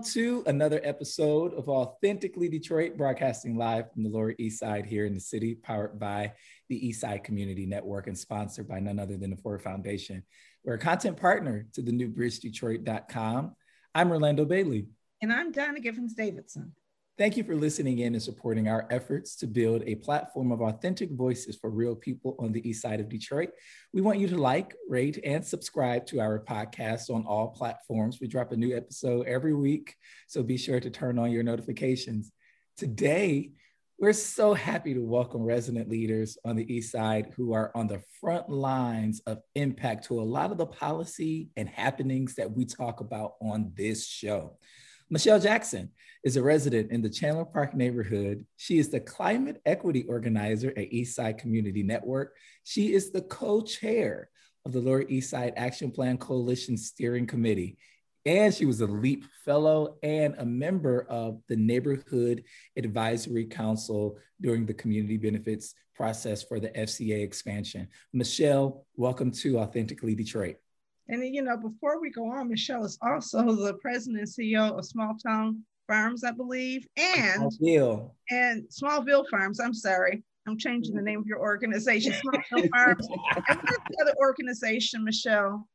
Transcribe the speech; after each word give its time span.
To 0.00 0.42
another 0.46 0.80
episode 0.82 1.52
of 1.52 1.68
Authentically 1.68 2.48
Detroit, 2.48 2.96
broadcasting 2.96 3.58
live 3.58 3.92
from 3.92 4.02
the 4.02 4.08
Lower 4.08 4.34
East 4.38 4.58
Side 4.58 4.86
here 4.86 5.04
in 5.04 5.12
the 5.12 5.20
city, 5.20 5.54
powered 5.54 6.00
by 6.00 6.32
the 6.70 6.86
East 6.86 7.02
Side 7.02 7.22
Community 7.22 7.66
Network 7.66 8.06
and 8.06 8.16
sponsored 8.16 8.66
by 8.66 8.80
none 8.80 8.98
other 8.98 9.18
than 9.18 9.28
the 9.28 9.36
Ford 9.36 9.62
Foundation. 9.62 10.22
We're 10.64 10.74
a 10.74 10.78
content 10.78 11.18
partner 11.18 11.66
to 11.74 11.82
the 11.82 11.92
newbridgedetroit.com. 11.92 13.54
I'm 13.94 14.10
Orlando 14.10 14.46
Bailey. 14.46 14.86
And 15.20 15.30
I'm 15.32 15.52
Donna 15.52 15.80
Givens 15.80 16.14
Davidson. 16.14 16.72
Thank 17.20 17.36
you 17.36 17.44
for 17.44 17.54
listening 17.54 17.98
in 17.98 18.14
and 18.14 18.22
supporting 18.22 18.66
our 18.66 18.86
efforts 18.90 19.36
to 19.36 19.46
build 19.46 19.82
a 19.84 19.96
platform 19.96 20.50
of 20.50 20.62
authentic 20.62 21.10
voices 21.10 21.54
for 21.54 21.68
real 21.68 21.94
people 21.94 22.34
on 22.38 22.50
the 22.50 22.66
east 22.66 22.80
side 22.80 22.98
of 22.98 23.10
Detroit. 23.10 23.50
We 23.92 24.00
want 24.00 24.20
you 24.20 24.28
to 24.28 24.38
like, 24.38 24.74
rate, 24.88 25.20
and 25.22 25.44
subscribe 25.44 26.06
to 26.06 26.20
our 26.20 26.42
podcast 26.42 27.10
on 27.10 27.26
all 27.26 27.48
platforms. 27.48 28.22
We 28.22 28.26
drop 28.26 28.52
a 28.52 28.56
new 28.56 28.74
episode 28.74 29.26
every 29.26 29.52
week, 29.52 29.96
so 30.28 30.42
be 30.42 30.56
sure 30.56 30.80
to 30.80 30.88
turn 30.88 31.18
on 31.18 31.30
your 31.30 31.42
notifications. 31.42 32.32
Today, 32.78 33.50
we're 33.98 34.14
so 34.14 34.54
happy 34.54 34.94
to 34.94 35.04
welcome 35.04 35.42
resident 35.42 35.90
leaders 35.90 36.38
on 36.46 36.56
the 36.56 36.74
East 36.74 36.90
Side 36.90 37.34
who 37.36 37.52
are 37.52 37.70
on 37.74 37.86
the 37.86 38.00
front 38.18 38.48
lines 38.48 39.20
of 39.26 39.42
impact 39.54 40.06
to 40.06 40.18
a 40.18 40.22
lot 40.22 40.52
of 40.52 40.56
the 40.56 40.64
policy 40.64 41.50
and 41.54 41.68
happenings 41.68 42.36
that 42.36 42.50
we 42.50 42.64
talk 42.64 43.00
about 43.00 43.34
on 43.42 43.72
this 43.76 44.06
show. 44.06 44.56
Michelle 45.10 45.40
Jackson 45.40 45.90
is 46.22 46.36
a 46.36 46.42
resident 46.42 46.90
in 46.90 47.00
the 47.00 47.08
Chandler 47.08 47.44
Park 47.44 47.74
neighborhood. 47.74 48.44
She 48.56 48.78
is 48.78 48.90
the 48.90 49.00
climate 49.00 49.60
equity 49.64 50.04
organizer 50.08 50.70
at 50.70 50.90
Eastside 50.90 51.38
Community 51.38 51.82
Network. 51.82 52.36
She 52.64 52.92
is 52.92 53.10
the 53.10 53.22
co 53.22 53.62
chair 53.62 54.28
of 54.66 54.72
the 54.72 54.80
Lower 54.80 55.02
East 55.08 55.30
Side 55.30 55.54
Action 55.56 55.90
Plan 55.90 56.18
Coalition 56.18 56.76
Steering 56.76 57.26
Committee. 57.26 57.78
And 58.26 58.52
she 58.52 58.66
was 58.66 58.82
a 58.82 58.86
LEAP 58.86 59.24
fellow 59.46 59.96
and 60.02 60.34
a 60.36 60.44
member 60.44 61.06
of 61.08 61.40
the 61.48 61.56
Neighborhood 61.56 62.44
Advisory 62.76 63.46
Council 63.46 64.18
during 64.42 64.66
the 64.66 64.74
community 64.74 65.16
benefits 65.16 65.74
process 65.94 66.42
for 66.42 66.60
the 66.60 66.68
FCA 66.68 67.22
expansion. 67.22 67.88
Michelle, 68.12 68.84
welcome 68.94 69.30
to 69.30 69.58
Authentically 69.58 70.14
Detroit. 70.14 70.56
And 71.08 71.34
you 71.34 71.40
know, 71.42 71.56
before 71.56 71.98
we 71.98 72.10
go 72.10 72.30
on, 72.30 72.50
Michelle 72.50 72.84
is 72.84 72.98
also 73.00 73.42
the 73.56 73.74
president 73.80 74.20
and 74.20 74.28
CEO 74.28 74.78
of 74.78 74.84
Small 74.84 75.16
Town 75.16 75.62
Farms, 75.90 76.22
I 76.22 76.30
believe, 76.30 76.86
and 76.96 77.42
Smallville. 77.42 78.12
and 78.30 78.64
Smallville 78.68 79.24
Farms. 79.28 79.58
I'm 79.58 79.74
sorry, 79.74 80.22
I'm 80.46 80.56
changing 80.56 80.94
the 80.94 81.02
name 81.02 81.18
of 81.18 81.26
your 81.26 81.40
organization, 81.40 82.12
Smallville 82.12 82.70
Farms. 82.74 83.08
and 83.08 83.58
what's 83.58 83.84
the 83.88 83.98
other 84.02 84.14
organization, 84.20 85.02
Michelle? 85.02 85.66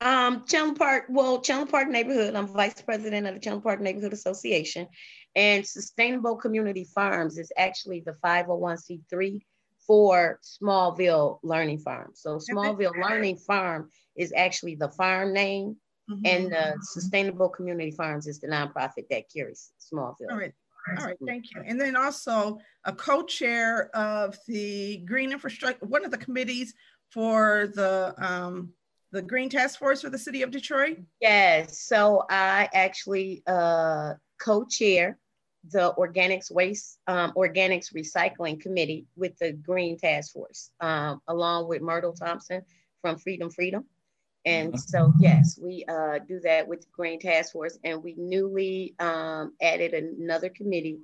Um, 0.00 0.44
Chandler 0.46 0.74
Park, 0.74 1.04
well, 1.08 1.40
Chandler 1.40 1.66
Park 1.66 1.88
Neighborhood. 1.88 2.34
I'm 2.34 2.46
vice 2.46 2.80
president 2.82 3.26
of 3.26 3.34
the 3.34 3.40
Chandler 3.40 3.62
Park 3.62 3.80
Neighborhood 3.80 4.12
Association, 4.12 4.86
and 5.34 5.66
Sustainable 5.66 6.36
Community 6.36 6.86
Farms 6.94 7.36
is 7.36 7.50
actually 7.56 8.02
the 8.06 8.16
501c3 8.24 9.40
for 9.86 10.38
Smallville 10.44 11.40
Learning 11.42 11.78
Farm. 11.78 12.12
So 12.14 12.38
Smallville 12.38 12.94
Learning 13.00 13.36
Farm 13.36 13.90
is 14.16 14.32
actually 14.36 14.76
the 14.76 14.90
farm 14.90 15.32
name, 15.32 15.76
mm-hmm. 16.10 16.24
and 16.24 16.52
the 16.52 16.76
Sustainable 16.82 17.48
Community 17.48 17.90
Farms 17.90 18.26
is 18.26 18.40
the 18.40 18.48
nonprofit 18.48 19.08
that 19.10 19.24
carries 19.34 19.70
Smallville. 19.80 20.30
All 20.30 20.38
right. 20.38 20.52
All 20.98 21.06
right, 21.06 21.16
thank 21.24 21.54
you. 21.54 21.62
And 21.64 21.80
then 21.80 21.94
also 21.94 22.58
a 22.84 22.92
co-chair 22.92 23.94
of 23.94 24.36
the 24.48 24.98
Green 25.06 25.30
Infrastructure, 25.30 25.86
one 25.86 26.04
of 26.04 26.10
the 26.10 26.18
committees 26.18 26.74
for 27.10 27.70
the 27.74 28.14
um, 28.18 28.72
the 29.12 29.22
Green 29.22 29.48
Task 29.48 29.78
Force 29.78 30.00
for 30.00 30.10
the 30.10 30.18
City 30.18 30.42
of 30.42 30.50
Detroit. 30.50 30.98
Yes, 31.20 31.78
so 31.78 32.24
I 32.30 32.68
actually 32.74 33.42
uh, 33.46 34.14
co-chair 34.40 35.18
the 35.70 35.94
organics 35.96 36.50
waste 36.50 36.98
um, 37.06 37.32
organics 37.36 37.94
recycling 37.94 38.60
committee 38.60 39.06
with 39.16 39.36
the 39.38 39.52
Green 39.52 39.96
Task 39.96 40.32
Force, 40.32 40.70
um, 40.80 41.20
along 41.28 41.68
with 41.68 41.82
Myrtle 41.82 42.12
Thompson 42.12 42.62
from 43.00 43.18
Freedom 43.18 43.50
Freedom. 43.50 43.84
And 44.44 44.78
so, 44.78 45.12
yes, 45.20 45.58
we 45.60 45.84
uh, 45.88 46.18
do 46.26 46.40
that 46.40 46.66
with 46.66 46.80
the 46.80 46.88
Green 46.92 47.20
Task 47.20 47.52
Force, 47.52 47.78
and 47.84 48.02
we 48.02 48.14
newly 48.18 48.94
um, 48.98 49.52
added 49.62 49.94
another 49.94 50.48
committee, 50.48 50.98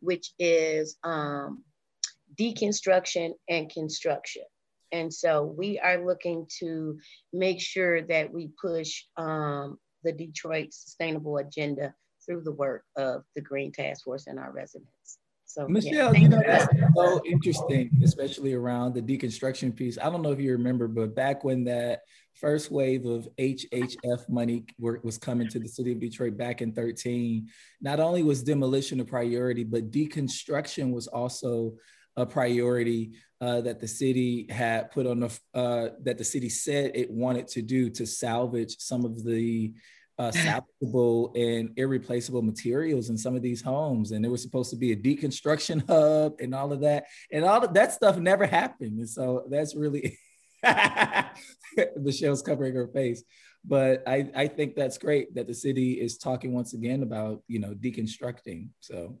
which 0.00 0.30
is 0.38 0.96
um, 1.02 1.64
deconstruction 2.38 3.32
and 3.48 3.68
construction. 3.68 4.44
And 4.92 5.12
so, 5.12 5.42
we 5.42 5.80
are 5.80 6.06
looking 6.06 6.46
to 6.60 6.98
make 7.32 7.60
sure 7.60 8.02
that 8.02 8.32
we 8.32 8.50
push 8.60 9.02
um, 9.16 9.78
the 10.04 10.12
Detroit 10.12 10.68
sustainable 10.72 11.38
agenda 11.38 11.94
through 12.24 12.42
the 12.42 12.52
work 12.52 12.84
of 12.96 13.24
the 13.34 13.42
Green 13.42 13.72
Task 13.72 14.04
Force 14.04 14.28
and 14.28 14.38
our 14.38 14.52
residents. 14.52 15.18
So, 15.46 15.68
Michelle, 15.68 16.14
yeah, 16.14 16.20
you 16.20 16.28
know, 16.28 16.42
that's 16.44 16.66
so 16.96 17.20
interesting, 17.24 17.90
especially 18.02 18.54
around 18.54 18.94
the 18.94 19.02
deconstruction 19.02 19.74
piece. 19.74 19.98
I 19.98 20.10
don't 20.10 20.22
know 20.22 20.32
if 20.32 20.40
you 20.40 20.52
remember, 20.52 20.88
but 20.88 21.14
back 21.14 21.44
when 21.44 21.64
that 21.64 22.00
first 22.34 22.70
wave 22.70 23.04
of 23.06 23.28
HHF 23.38 24.28
money 24.28 24.64
was 24.78 25.18
coming 25.18 25.48
to 25.48 25.58
the 25.58 25.68
city 25.68 25.92
of 25.92 26.00
Detroit 26.00 26.36
back 26.36 26.62
in 26.62 26.72
13, 26.72 27.48
not 27.80 28.00
only 28.00 28.22
was 28.22 28.42
demolition 28.42 29.00
a 29.00 29.04
priority, 29.04 29.64
but 29.64 29.90
deconstruction 29.90 30.92
was 30.92 31.06
also 31.06 31.74
a 32.16 32.26
priority 32.26 33.12
uh, 33.40 33.60
that 33.60 33.80
the 33.80 33.88
city 33.88 34.46
had 34.50 34.90
put 34.90 35.06
on 35.06 35.20
the, 35.20 35.38
uh, 35.54 35.88
that 36.02 36.18
the 36.18 36.24
city 36.24 36.48
said 36.48 36.92
it 36.94 37.10
wanted 37.10 37.48
to 37.48 37.62
do 37.62 37.90
to 37.90 38.06
salvage 38.06 38.76
some 38.78 39.04
of 39.04 39.24
the 39.24 39.72
uh, 40.18 40.30
salvageable 40.34 41.36
and 41.36 41.70
irreplaceable 41.76 42.42
materials 42.42 43.10
in 43.10 43.18
some 43.18 43.34
of 43.34 43.42
these 43.42 43.62
homes. 43.62 44.12
And 44.12 44.24
there 44.24 44.30
was 44.30 44.42
supposed 44.42 44.70
to 44.70 44.76
be 44.76 44.92
a 44.92 44.96
deconstruction 44.96 45.86
hub 45.88 46.34
and 46.40 46.54
all 46.54 46.72
of 46.72 46.80
that. 46.80 47.04
And 47.32 47.44
all 47.44 47.64
of 47.64 47.74
that 47.74 47.92
stuff 47.92 48.16
never 48.18 48.46
happened. 48.46 48.98
And 48.98 49.08
so 49.08 49.44
that's 49.50 49.74
really, 49.74 50.18
Michelle's 51.96 52.42
covering 52.42 52.74
her 52.74 52.88
face. 52.88 53.22
But 53.64 54.02
I, 54.06 54.30
I 54.34 54.48
think 54.48 54.74
that's 54.74 54.98
great 54.98 55.34
that 55.34 55.46
the 55.46 55.54
city 55.54 55.94
is 55.94 56.18
talking 56.18 56.52
once 56.52 56.74
again 56.74 57.02
about, 57.02 57.42
you 57.48 57.58
know, 57.58 57.74
deconstructing. 57.74 58.68
So 58.80 59.18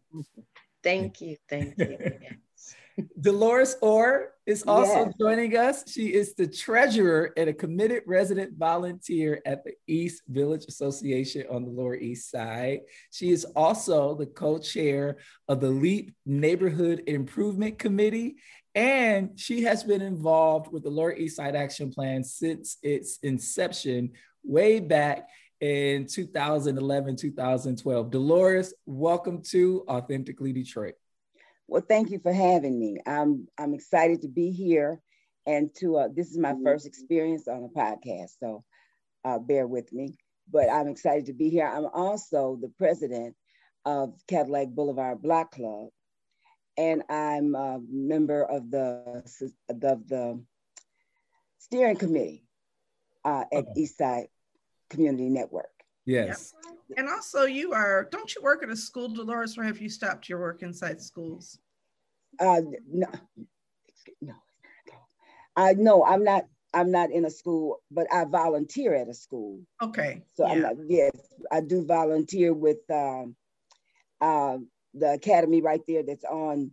thank 0.82 1.20
you. 1.20 1.36
Thank 1.48 1.78
you. 1.78 1.98
Dolores 3.20 3.76
Orr 3.80 4.34
is 4.46 4.62
also 4.66 5.06
yes. 5.06 5.14
joining 5.18 5.56
us. 5.56 5.90
She 5.90 6.14
is 6.14 6.34
the 6.34 6.46
treasurer 6.46 7.32
and 7.36 7.48
a 7.48 7.52
committed 7.52 8.02
resident 8.06 8.56
volunteer 8.56 9.40
at 9.46 9.64
the 9.64 9.72
East 9.86 10.22
Village 10.28 10.66
Association 10.68 11.44
on 11.50 11.64
the 11.64 11.70
Lower 11.70 11.96
East 11.96 12.30
Side. 12.30 12.80
She 13.10 13.30
is 13.30 13.44
also 13.56 14.14
the 14.14 14.26
co 14.26 14.58
chair 14.58 15.16
of 15.48 15.60
the 15.60 15.70
LEAP 15.70 16.12
Neighborhood 16.24 17.02
Improvement 17.06 17.78
Committee. 17.78 18.36
And 18.74 19.38
she 19.38 19.62
has 19.62 19.84
been 19.84 20.02
involved 20.02 20.72
with 20.72 20.82
the 20.82 20.90
Lower 20.90 21.14
East 21.14 21.36
Side 21.36 21.54
Action 21.54 21.92
Plan 21.92 22.24
since 22.24 22.78
its 22.82 23.18
inception, 23.22 24.10
way 24.42 24.80
back 24.80 25.28
in 25.60 26.06
2011, 26.06 27.14
2012. 27.16 28.10
Dolores, 28.10 28.74
welcome 28.84 29.42
to 29.42 29.84
Authentically 29.88 30.52
Detroit. 30.52 30.94
Well, 31.68 31.84
thank 31.88 32.10
you 32.10 32.18
for 32.18 32.32
having 32.32 32.78
me. 32.78 32.98
I'm 33.06 33.46
I'm 33.56 33.74
excited 33.74 34.22
to 34.22 34.28
be 34.28 34.50
here, 34.50 35.00
and 35.46 35.72
to 35.76 35.96
uh, 35.98 36.08
this 36.12 36.30
is 36.30 36.38
my 36.38 36.54
first 36.64 36.84
experience 36.84 37.46
on 37.46 37.62
a 37.62 37.78
podcast, 37.78 38.32
so 38.40 38.64
uh, 39.24 39.38
bear 39.38 39.68
with 39.68 39.92
me. 39.92 40.16
But 40.52 40.68
I'm 40.68 40.88
excited 40.88 41.26
to 41.26 41.32
be 41.32 41.48
here. 41.48 41.66
I'm 41.66 41.86
also 41.86 42.58
the 42.60 42.72
president 42.76 43.36
of 43.84 44.14
Cadillac 44.28 44.68
Boulevard 44.70 45.22
Block 45.22 45.52
Club, 45.52 45.88
and 46.76 47.02
I'm 47.08 47.54
a 47.54 47.80
member 47.90 48.44
of 48.44 48.70
the 48.70 49.22
of 49.68 50.08
the 50.08 50.40
steering 51.58 51.96
committee 51.96 52.44
uh, 53.24 53.44
at 53.52 53.64
okay. 53.64 53.80
Eastside 53.80 54.26
Community 54.90 55.28
Network. 55.28 55.70
Yes. 56.06 56.52
Yep. 56.90 56.98
And 56.98 57.08
also, 57.08 57.44
you 57.44 57.72
are, 57.72 58.08
don't 58.10 58.34
you 58.34 58.42
work 58.42 58.62
at 58.62 58.68
a 58.68 58.76
school, 58.76 59.08
Dolores, 59.08 59.56
or 59.56 59.64
have 59.64 59.80
you 59.80 59.88
stopped 59.88 60.28
your 60.28 60.38
work 60.38 60.62
inside 60.62 61.00
schools? 61.00 61.58
Uh, 62.38 62.60
no, 62.92 63.06
no, 64.20 64.34
I 65.56 65.74
no, 65.74 66.04
I'm 66.04 66.24
not. 66.24 66.46
I'm 66.74 66.90
not 66.90 67.12
in 67.12 67.24
a 67.24 67.30
school, 67.30 67.80
but 67.92 68.08
I 68.12 68.24
volunteer 68.24 68.96
at 68.96 69.08
a 69.08 69.14
school. 69.14 69.60
Okay. 69.80 70.22
So 70.34 70.44
yeah. 70.44 70.52
I'm 70.52 70.62
not. 70.62 70.74
Yes, 70.88 71.12
I 71.52 71.60
do 71.60 71.84
volunteer 71.86 72.52
with 72.52 72.78
um, 72.90 73.36
uh, 74.20 74.58
the 74.94 75.12
academy 75.12 75.60
right 75.60 75.80
there. 75.86 76.02
That's 76.02 76.24
on 76.24 76.70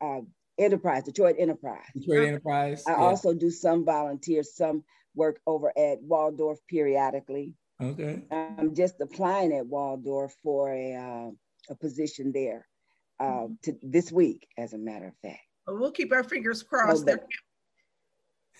uh, 0.00 0.20
Enterprise, 0.58 1.04
Detroit 1.04 1.36
Enterprise. 1.38 1.84
Detroit 1.96 2.28
Enterprise. 2.28 2.84
I 2.86 2.92
yeah. 2.92 2.96
also 2.98 3.34
do 3.34 3.50
some 3.50 3.84
volunteer, 3.84 4.42
some 4.42 4.84
work 5.14 5.40
over 5.46 5.72
at 5.76 6.02
Waldorf 6.02 6.58
periodically. 6.68 7.54
Okay. 7.80 8.22
I'm 8.30 8.74
just 8.74 9.00
applying 9.00 9.52
at 9.52 9.66
Waldorf 9.66 10.34
for 10.42 10.72
a, 10.72 10.94
uh, 10.94 11.30
a 11.70 11.74
position 11.76 12.32
there 12.32 12.66
uh, 13.18 13.48
to 13.62 13.76
this 13.82 14.12
week, 14.12 14.46
as 14.56 14.72
a 14.72 14.78
matter 14.78 15.08
of 15.08 15.14
fact. 15.22 15.40
Well, 15.66 15.78
we'll 15.78 15.90
keep 15.90 16.12
our 16.12 16.24
fingers 16.24 16.62
crossed. 16.62 17.02
Oh, 17.02 17.04
there, 17.04 17.26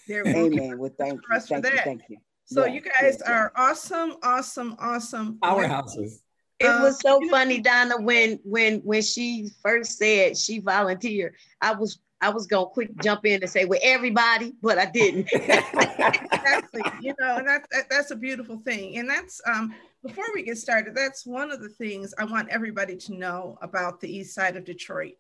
there 0.08 0.26
Amen. 0.26 0.78
Well, 0.78 0.90
thank 0.98 1.20
you. 1.20 1.40
Thank 1.40 1.64
you. 1.66 1.78
Thank 1.84 2.02
you. 2.08 2.16
So 2.44 2.66
yeah, 2.66 2.72
you 2.74 2.80
guys 2.80 3.22
yeah, 3.24 3.32
are 3.32 3.52
awesome, 3.56 4.16
awesome, 4.22 4.76
awesome 4.78 5.38
powerhouses. 5.42 6.20
It 6.62 6.66
um, 6.68 6.82
was 6.82 7.00
so 7.00 7.20
funny, 7.28 7.60
Donna, 7.60 8.00
when 8.00 8.38
when 8.44 8.80
when 8.80 9.02
she 9.02 9.50
first 9.62 9.98
said 9.98 10.36
she 10.36 10.60
volunteered. 10.60 11.34
I 11.60 11.74
was 11.74 11.98
I 12.20 12.30
was 12.30 12.46
gonna 12.46 12.66
quick 12.66 12.90
jump 13.02 13.26
in 13.26 13.42
and 13.42 13.50
say, 13.50 13.64
"Well, 13.64 13.80
everybody," 13.82 14.54
but 14.62 14.78
I 14.78 14.86
didn't. 14.86 15.28
exactly, 15.32 16.82
you 17.00 17.14
know, 17.18 17.38
and 17.38 17.48
that's 17.48 17.66
that, 17.72 17.90
that's 17.90 18.12
a 18.12 18.16
beautiful 18.16 18.58
thing. 18.58 18.96
And 18.98 19.10
that's 19.10 19.40
um, 19.44 19.74
before 20.04 20.26
we 20.32 20.44
get 20.44 20.56
started, 20.56 20.94
that's 20.94 21.26
one 21.26 21.50
of 21.50 21.60
the 21.60 21.68
things 21.68 22.14
I 22.16 22.24
want 22.24 22.48
everybody 22.48 22.96
to 22.96 23.14
know 23.14 23.58
about 23.60 24.00
the 24.00 24.14
East 24.14 24.34
Side 24.34 24.56
of 24.56 24.64
Detroit. 24.64 25.14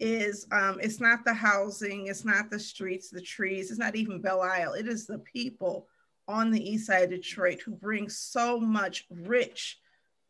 Is 0.00 0.44
um, 0.50 0.80
it's 0.82 1.00
not 1.00 1.24
the 1.24 1.34
housing, 1.34 2.08
it's 2.08 2.24
not 2.24 2.50
the 2.50 2.58
streets, 2.58 3.10
the 3.10 3.20
trees, 3.20 3.70
it's 3.70 3.78
not 3.78 3.94
even 3.94 4.20
Belle 4.20 4.42
Isle. 4.42 4.72
It 4.72 4.88
is 4.88 5.06
the 5.06 5.20
people 5.20 5.86
on 6.26 6.50
the 6.50 6.68
East 6.68 6.88
Side 6.88 7.04
of 7.04 7.10
Detroit 7.10 7.60
who 7.64 7.76
bring 7.76 8.08
so 8.08 8.58
much 8.58 9.06
rich 9.08 9.78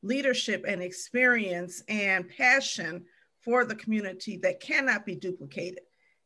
leadership 0.05 0.65
and 0.69 0.83
experience 0.83 1.83
and 1.89 2.29
passion 2.29 3.05
for 3.41 3.65
the 3.65 3.75
community 3.75 4.37
that 4.39 4.61
cannot 4.61 5.05
be 5.05 5.15
duplicated. 5.15 5.81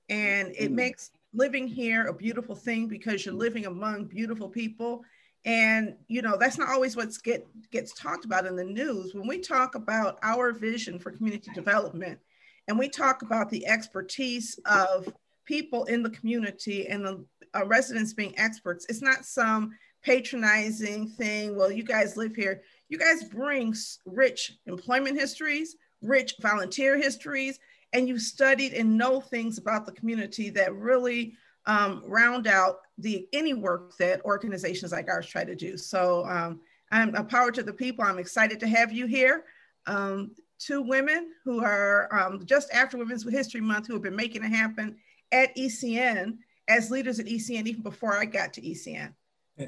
And 0.08 0.54
it 0.58 0.70
mm. 0.70 0.76
makes 0.76 1.10
living 1.32 1.68
here 1.68 2.06
a 2.06 2.14
beautiful 2.14 2.54
thing 2.54 2.88
because 2.88 3.24
you're 3.24 3.34
living 3.34 3.66
among 3.66 4.06
beautiful 4.06 4.48
people. 4.48 5.04
And 5.44 5.94
you 6.08 6.22
know, 6.22 6.36
that's 6.36 6.58
not 6.58 6.68
always 6.68 6.96
what's 6.96 7.18
get 7.18 7.46
gets 7.70 7.94
talked 7.94 8.24
about 8.24 8.46
in 8.46 8.56
the 8.56 8.64
news. 8.64 9.14
When 9.14 9.28
we 9.28 9.38
talk 9.38 9.74
about 9.74 10.18
our 10.22 10.52
vision 10.52 10.98
for 10.98 11.12
community 11.12 11.50
development 11.54 12.18
and 12.66 12.78
we 12.78 12.88
talk 12.88 13.22
about 13.22 13.48
the 13.50 13.66
expertise 13.66 14.58
of 14.66 15.12
people 15.44 15.84
in 15.84 16.02
the 16.02 16.10
community 16.10 16.88
and 16.88 17.04
the 17.04 17.24
uh, 17.54 17.64
residents 17.66 18.12
being 18.12 18.38
experts, 18.38 18.86
it's 18.88 19.02
not 19.02 19.24
some 19.24 19.70
patronizing 20.02 21.08
thing. 21.08 21.56
Well, 21.56 21.70
you 21.70 21.82
guys 21.82 22.16
live 22.16 22.34
here. 22.34 22.62
You 22.88 22.98
guys 22.98 23.24
bring 23.24 23.74
rich 24.06 24.54
employment 24.66 25.18
histories, 25.18 25.76
rich 26.02 26.34
volunteer 26.40 26.96
histories, 26.96 27.58
and 27.92 28.08
you 28.08 28.18
studied 28.18 28.72
and 28.74 28.96
know 28.96 29.20
things 29.20 29.58
about 29.58 29.86
the 29.86 29.92
community 29.92 30.50
that 30.50 30.74
really 30.74 31.34
um, 31.66 32.02
round 32.06 32.46
out 32.46 32.80
the 32.96 33.28
any 33.32 33.54
work 33.54 33.96
that 33.98 34.24
organizations 34.24 34.92
like 34.92 35.08
ours 35.08 35.26
try 35.26 35.44
to 35.44 35.54
do. 35.54 35.76
So 35.76 36.24
um, 36.26 36.60
I'm 36.90 37.14
a 37.14 37.24
power 37.24 37.50
to 37.52 37.62
the 37.62 37.72
people. 37.72 38.04
I'm 38.04 38.18
excited 38.18 38.58
to 38.60 38.68
have 38.68 38.92
you 38.92 39.06
here. 39.06 39.44
Um, 39.86 40.32
two 40.58 40.82
women 40.82 41.30
who 41.44 41.62
are 41.62 42.12
um, 42.12 42.44
just 42.44 42.72
after 42.72 42.96
Women's 42.96 43.28
History 43.28 43.60
Month 43.60 43.86
who 43.86 43.94
have 43.94 44.02
been 44.02 44.16
making 44.16 44.44
it 44.44 44.48
happen 44.48 44.96
at 45.30 45.54
ECN 45.56 46.38
as 46.68 46.90
leaders 46.90 47.18
at 47.20 47.26
ECN 47.26 47.66
even 47.66 47.82
before 47.82 48.16
I 48.16 48.24
got 48.24 48.52
to 48.54 48.62
ECN. 48.62 49.12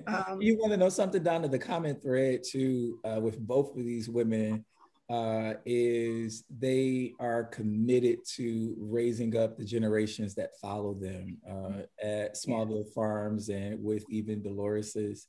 Um, 0.07 0.41
you 0.41 0.57
want 0.57 0.73
to 0.73 0.77
know 0.77 0.89
something 0.89 1.23
down 1.23 1.43
to 1.43 1.49
the 1.49 1.59
comment 1.59 2.03
thread 2.03 2.43
too 2.45 3.01
uh, 3.05 3.21
with 3.21 3.39
both 3.39 3.77
of 3.77 3.85
these 3.85 4.09
women 4.09 4.65
uh, 5.11 5.55
is 5.67 6.45
they 6.59 7.13
are 7.19 7.43
committed 7.45 8.21
to 8.37 8.77
raising 8.79 9.37
up 9.37 9.59
the 9.59 9.65
generations 9.65 10.37
that 10.37 10.51
follow 10.63 10.95
them 10.95 11.39
uh, 11.49 11.83
at 12.01 12.37
Smallville 12.37 12.85
yeah. 12.85 12.93
Farms 12.95 13.49
and 13.49 13.83
with 13.83 14.05
even 14.09 14.41
Dolores's 14.41 15.27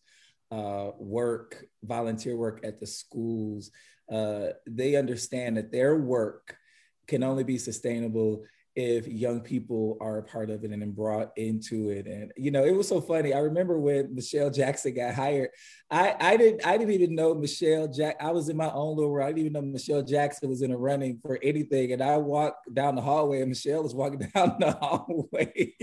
uh, 0.52 0.92
work, 1.00 1.66
volunteer 1.84 2.36
work 2.36 2.60
at 2.64 2.80
the 2.80 2.86
schools. 2.86 3.72
Uh, 4.12 4.50
they 4.68 4.96
understand 4.96 5.58
that 5.58 5.72
their 5.72 5.96
work 5.96 6.56
can 7.08 7.24
only 7.24 7.44
be 7.44 7.58
sustainable 7.58 8.44
if 8.76 9.06
young 9.06 9.42
people 9.42 9.98
are 10.00 10.20
a 10.20 10.24
part 10.24 10.50
of 10.50 10.64
it 10.64 10.72
and 10.72 10.96
brought 10.96 11.32
into 11.38 11.90
it. 11.90 12.08
And 12.08 12.32
you 12.38 12.52
know, 12.52 12.64
it 12.64 12.72
was 12.72 12.88
so 12.88 13.02
funny. 13.02 13.34
I 13.34 13.40
remember 13.40 13.78
when 13.78 14.16
Michelle 14.16 14.50
Jackson 14.50 14.94
got 14.94 15.14
hired. 15.14 15.50
I, 15.90 16.16
I 16.20 16.38
didn't 16.38 16.66
I 16.66 16.78
didn't 16.78 16.94
even 16.94 17.16
know 17.16 17.34
Michelle 17.34 17.90
Jack. 17.90 18.16
I 18.22 18.32
was 18.32 18.48
in 18.48 18.56
my 18.56 18.72
own 18.72 18.96
little 18.96 19.12
world. 19.12 19.28
I 19.28 19.32
didn't 19.32 19.48
even 19.48 19.54
know 19.54 19.62
Michelle 19.62 20.04
Jackson 20.04 20.48
was 20.48 20.62
in 20.62 20.72
a 20.72 20.78
running 20.78 21.20
for 21.22 21.38
anything. 21.44 21.92
And 21.92 22.02
I 22.02 22.16
walked 22.18 22.74
down 22.74 22.96
the 22.96 23.02
hallway 23.02 23.42
and 23.42 23.50
Michelle 23.50 23.84
was 23.84 23.94
walking 23.94 24.20
down 24.36 24.56
the 24.60 24.72
hallway. 24.72 25.76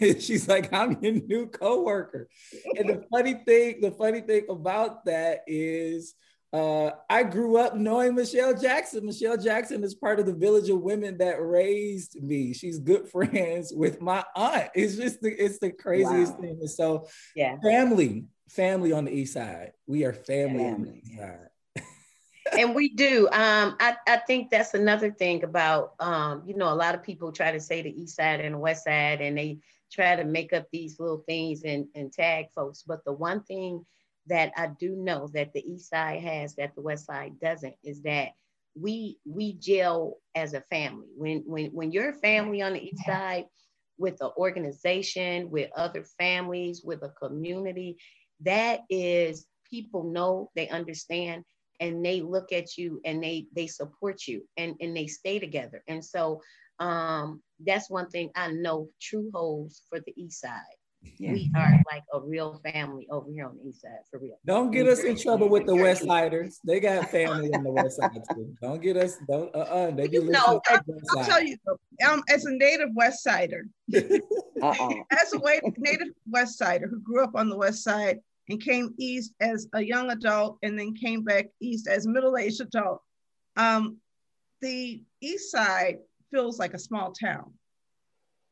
she's 0.00 0.48
like, 0.48 0.72
I'm 0.72 0.98
your 1.00 1.12
new 1.12 1.46
co-worker. 1.46 2.28
And 2.76 2.88
the 2.88 3.04
funny 3.12 3.34
thing, 3.46 3.80
the 3.80 3.92
funny 3.92 4.22
thing 4.22 4.46
about 4.48 5.04
that 5.04 5.44
is 5.46 6.14
uh, 6.54 6.92
I 7.10 7.24
grew 7.24 7.56
up 7.56 7.74
knowing 7.74 8.14
Michelle 8.14 8.54
Jackson. 8.54 9.04
Michelle 9.04 9.36
Jackson 9.36 9.82
is 9.82 9.92
part 9.92 10.20
of 10.20 10.26
the 10.26 10.32
village 10.32 10.70
of 10.70 10.80
women 10.80 11.18
that 11.18 11.42
raised 11.42 12.22
me. 12.22 12.54
She's 12.54 12.78
good 12.78 13.08
friends 13.10 13.72
with 13.74 14.00
my 14.00 14.24
aunt. 14.36 14.70
It's 14.72 14.94
just 14.94 15.20
the, 15.20 15.30
it's 15.30 15.58
the 15.58 15.72
craziest 15.72 16.34
wow. 16.34 16.40
thing. 16.40 16.66
So 16.68 17.08
yeah, 17.34 17.58
family, 17.60 18.26
family 18.48 18.92
on 18.92 19.06
the 19.06 19.10
east 19.10 19.34
side. 19.34 19.72
We 19.88 20.04
are 20.04 20.12
family, 20.12 20.62
family. 20.62 20.70
on 20.70 20.82
the 20.84 20.94
east 20.94 21.18
side. 21.18 21.84
and 22.56 22.72
we 22.72 22.90
do. 22.90 23.26
Um, 23.32 23.74
I, 23.80 23.96
I 24.06 24.18
think 24.18 24.50
that's 24.50 24.74
another 24.74 25.10
thing 25.10 25.42
about 25.42 25.94
um, 25.98 26.44
you 26.46 26.56
know, 26.56 26.72
a 26.72 26.76
lot 26.76 26.94
of 26.94 27.02
people 27.02 27.32
try 27.32 27.50
to 27.50 27.60
say 27.60 27.82
the 27.82 28.00
east 28.00 28.14
side 28.14 28.38
and 28.38 28.54
the 28.54 28.58
west 28.58 28.84
side, 28.84 29.20
and 29.20 29.36
they 29.36 29.58
try 29.92 30.14
to 30.14 30.22
make 30.22 30.52
up 30.52 30.68
these 30.70 31.00
little 31.00 31.24
things 31.26 31.64
and, 31.64 31.88
and 31.96 32.12
tag 32.12 32.46
folks. 32.54 32.84
But 32.86 33.04
the 33.04 33.12
one 33.12 33.42
thing 33.42 33.84
that 34.26 34.52
I 34.56 34.68
do 34.78 34.96
know 34.96 35.28
that 35.34 35.52
the 35.52 35.60
East 35.60 35.90
Side 35.90 36.22
has 36.22 36.54
that 36.56 36.74
the 36.74 36.82
West 36.82 37.06
Side 37.06 37.38
doesn't 37.40 37.74
is 37.82 38.02
that 38.02 38.30
we 38.74 39.18
we 39.24 39.54
gel 39.54 40.18
as 40.34 40.54
a 40.54 40.60
family. 40.62 41.08
When 41.16 41.42
when 41.46 41.66
when 41.66 41.92
you're 41.92 42.10
a 42.10 42.18
family 42.20 42.62
on 42.62 42.72
the 42.72 42.82
East 42.82 43.04
Side 43.04 43.46
with 43.98 44.20
an 44.20 44.30
organization, 44.36 45.50
with 45.50 45.70
other 45.76 46.04
families, 46.18 46.82
with 46.82 47.02
a 47.02 47.10
community, 47.10 47.96
that 48.40 48.80
is 48.90 49.46
people 49.70 50.04
know 50.04 50.50
they 50.56 50.68
understand 50.68 51.44
and 51.80 52.04
they 52.04 52.20
look 52.20 52.52
at 52.52 52.76
you 52.76 53.00
and 53.04 53.22
they 53.22 53.46
they 53.54 53.66
support 53.66 54.26
you 54.26 54.42
and 54.56 54.74
and 54.80 54.96
they 54.96 55.06
stay 55.06 55.38
together. 55.38 55.82
And 55.86 56.04
so 56.04 56.40
um, 56.80 57.42
that's 57.64 57.88
one 57.90 58.08
thing 58.08 58.30
I 58.34 58.50
know 58.50 58.88
true 59.00 59.30
holds 59.32 59.82
for 59.88 60.00
the 60.00 60.12
East 60.16 60.40
Side 60.40 60.60
yeah. 61.18 61.32
we 61.32 61.50
are 61.56 61.82
like 61.92 62.04
a 62.12 62.20
real 62.20 62.60
family 62.64 63.06
over 63.10 63.30
here 63.30 63.46
on 63.46 63.56
the 63.56 63.68
east 63.68 63.82
side 63.82 64.00
for 64.10 64.18
real. 64.18 64.38
Don't 64.46 64.70
get 64.70 64.86
us 64.86 65.00
in 65.00 65.16
trouble 65.16 65.48
with 65.48 65.66
the 65.66 65.74
West 65.74 66.04
Siders. 66.04 66.60
They 66.64 66.80
got 66.80 67.10
family 67.10 67.52
on 67.54 67.62
the 67.62 67.70
West 67.70 67.96
Side 67.96 68.22
too. 68.32 68.54
Don't 68.62 68.80
get 68.80 68.96
us. 68.96 69.16
Don't. 69.28 69.54
Uh. 69.54 69.58
Uh-uh, 69.58 69.90
they 69.92 70.08
be 70.08 70.20
no, 70.20 70.60
I'll, 70.68 70.80
I'll 71.16 71.24
tell 71.24 71.42
you. 71.42 71.56
Um, 72.08 72.22
as 72.28 72.44
a 72.44 72.52
native 72.52 72.90
West 72.94 73.22
Sider, 73.22 73.66
uh-uh. 73.94 74.94
as 75.10 75.32
a 75.32 75.40
native 75.78 76.08
West 76.28 76.58
Sider 76.58 76.86
who 76.88 77.00
grew 77.00 77.24
up 77.24 77.34
on 77.34 77.48
the 77.48 77.56
West 77.56 77.82
Side 77.82 78.20
and 78.48 78.60
came 78.60 78.94
east 78.98 79.32
as 79.40 79.68
a 79.72 79.80
young 79.82 80.10
adult 80.10 80.58
and 80.62 80.78
then 80.78 80.94
came 80.94 81.22
back 81.22 81.46
east 81.60 81.88
as 81.88 82.06
middle-aged 82.06 82.60
adult, 82.60 83.00
um, 83.56 83.96
the 84.60 85.02
East 85.20 85.50
Side 85.50 85.98
feels 86.30 86.58
like 86.58 86.74
a 86.74 86.78
small 86.78 87.12
town, 87.12 87.52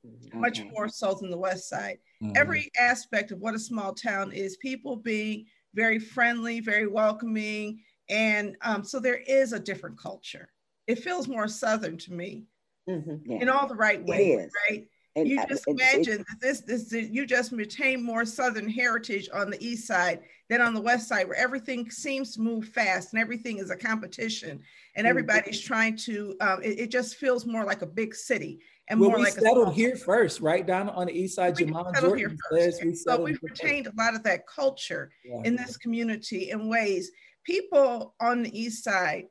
okay. 0.06 0.38
much 0.38 0.64
more 0.72 0.88
so 0.88 1.14
than 1.14 1.30
the 1.30 1.36
West 1.36 1.68
Side 1.68 1.98
mm-hmm. 2.22 2.32
every 2.36 2.70
aspect 2.78 3.30
of 3.30 3.40
what 3.40 3.54
a 3.54 3.58
small 3.58 3.94
town 3.94 4.32
is 4.32 4.56
people 4.58 4.96
being 4.96 5.46
very 5.74 5.98
friendly 5.98 6.60
very 6.60 6.86
welcoming 6.86 7.80
and 8.08 8.56
um, 8.62 8.84
so 8.84 8.98
there 8.98 9.22
is 9.26 9.52
a 9.52 9.60
different 9.60 9.98
culture 9.98 10.48
it 10.86 10.98
feels 10.98 11.28
more 11.28 11.48
southern 11.48 11.96
to 11.96 12.12
me 12.12 12.44
mm-hmm. 12.88 13.16
yeah. 13.24 13.38
in 13.40 13.48
all 13.48 13.66
the 13.66 13.74
right 13.74 14.04
ways 14.04 14.50
right 14.70 14.86
and 15.14 15.28
you 15.28 15.44
just 15.46 15.68
imagine 15.68 16.18
that 16.18 16.40
this, 16.40 16.60
this, 16.60 16.88
this, 16.88 17.10
you 17.10 17.26
just 17.26 17.52
retain 17.52 18.02
more 18.02 18.24
Southern 18.24 18.68
heritage 18.68 19.28
on 19.32 19.50
the 19.50 19.62
east 19.64 19.86
side 19.86 20.20
than 20.48 20.62
on 20.62 20.72
the 20.72 20.80
west 20.80 21.06
side, 21.06 21.28
where 21.28 21.36
everything 21.36 21.90
seems 21.90 22.32
to 22.34 22.40
move 22.40 22.68
fast 22.68 23.12
and 23.12 23.20
everything 23.20 23.58
is 23.58 23.70
a 23.70 23.76
competition, 23.76 24.50
and 24.50 24.60
mm-hmm. 24.60 25.06
everybody's 25.06 25.58
mm-hmm. 25.58 25.66
trying 25.66 25.96
to. 25.96 26.34
Um, 26.40 26.62
it, 26.62 26.80
it, 26.80 26.90
just 26.90 27.16
feels 27.16 27.44
more 27.44 27.64
like 27.64 27.82
a 27.82 27.86
big 27.86 28.14
city 28.14 28.60
and 28.88 29.00
well, 29.00 29.10
more 29.10 29.18
we 29.18 29.24
like 29.24 29.34
settled 29.34 29.74
here 29.74 29.96
first, 29.96 30.40
right 30.40 30.66
down 30.66 30.88
on 30.88 31.06
the 31.06 31.12
east 31.12 31.36
side. 31.36 31.56
We 31.58 31.72
settled 31.72 32.18
here 32.18 32.36
first. 32.50 32.84
We 32.84 32.94
so 32.94 33.22
we've 33.22 33.38
retained 33.42 33.86
a 33.86 33.92
lot 33.96 34.14
of 34.14 34.22
that 34.24 34.46
culture 34.46 35.10
yeah. 35.24 35.40
in 35.44 35.56
this 35.56 35.76
community 35.76 36.50
in 36.50 36.68
ways 36.68 37.10
people 37.44 38.14
on 38.20 38.42
the 38.42 38.58
east 38.58 38.84
side 38.84 39.26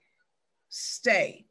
stay, 0.69 1.45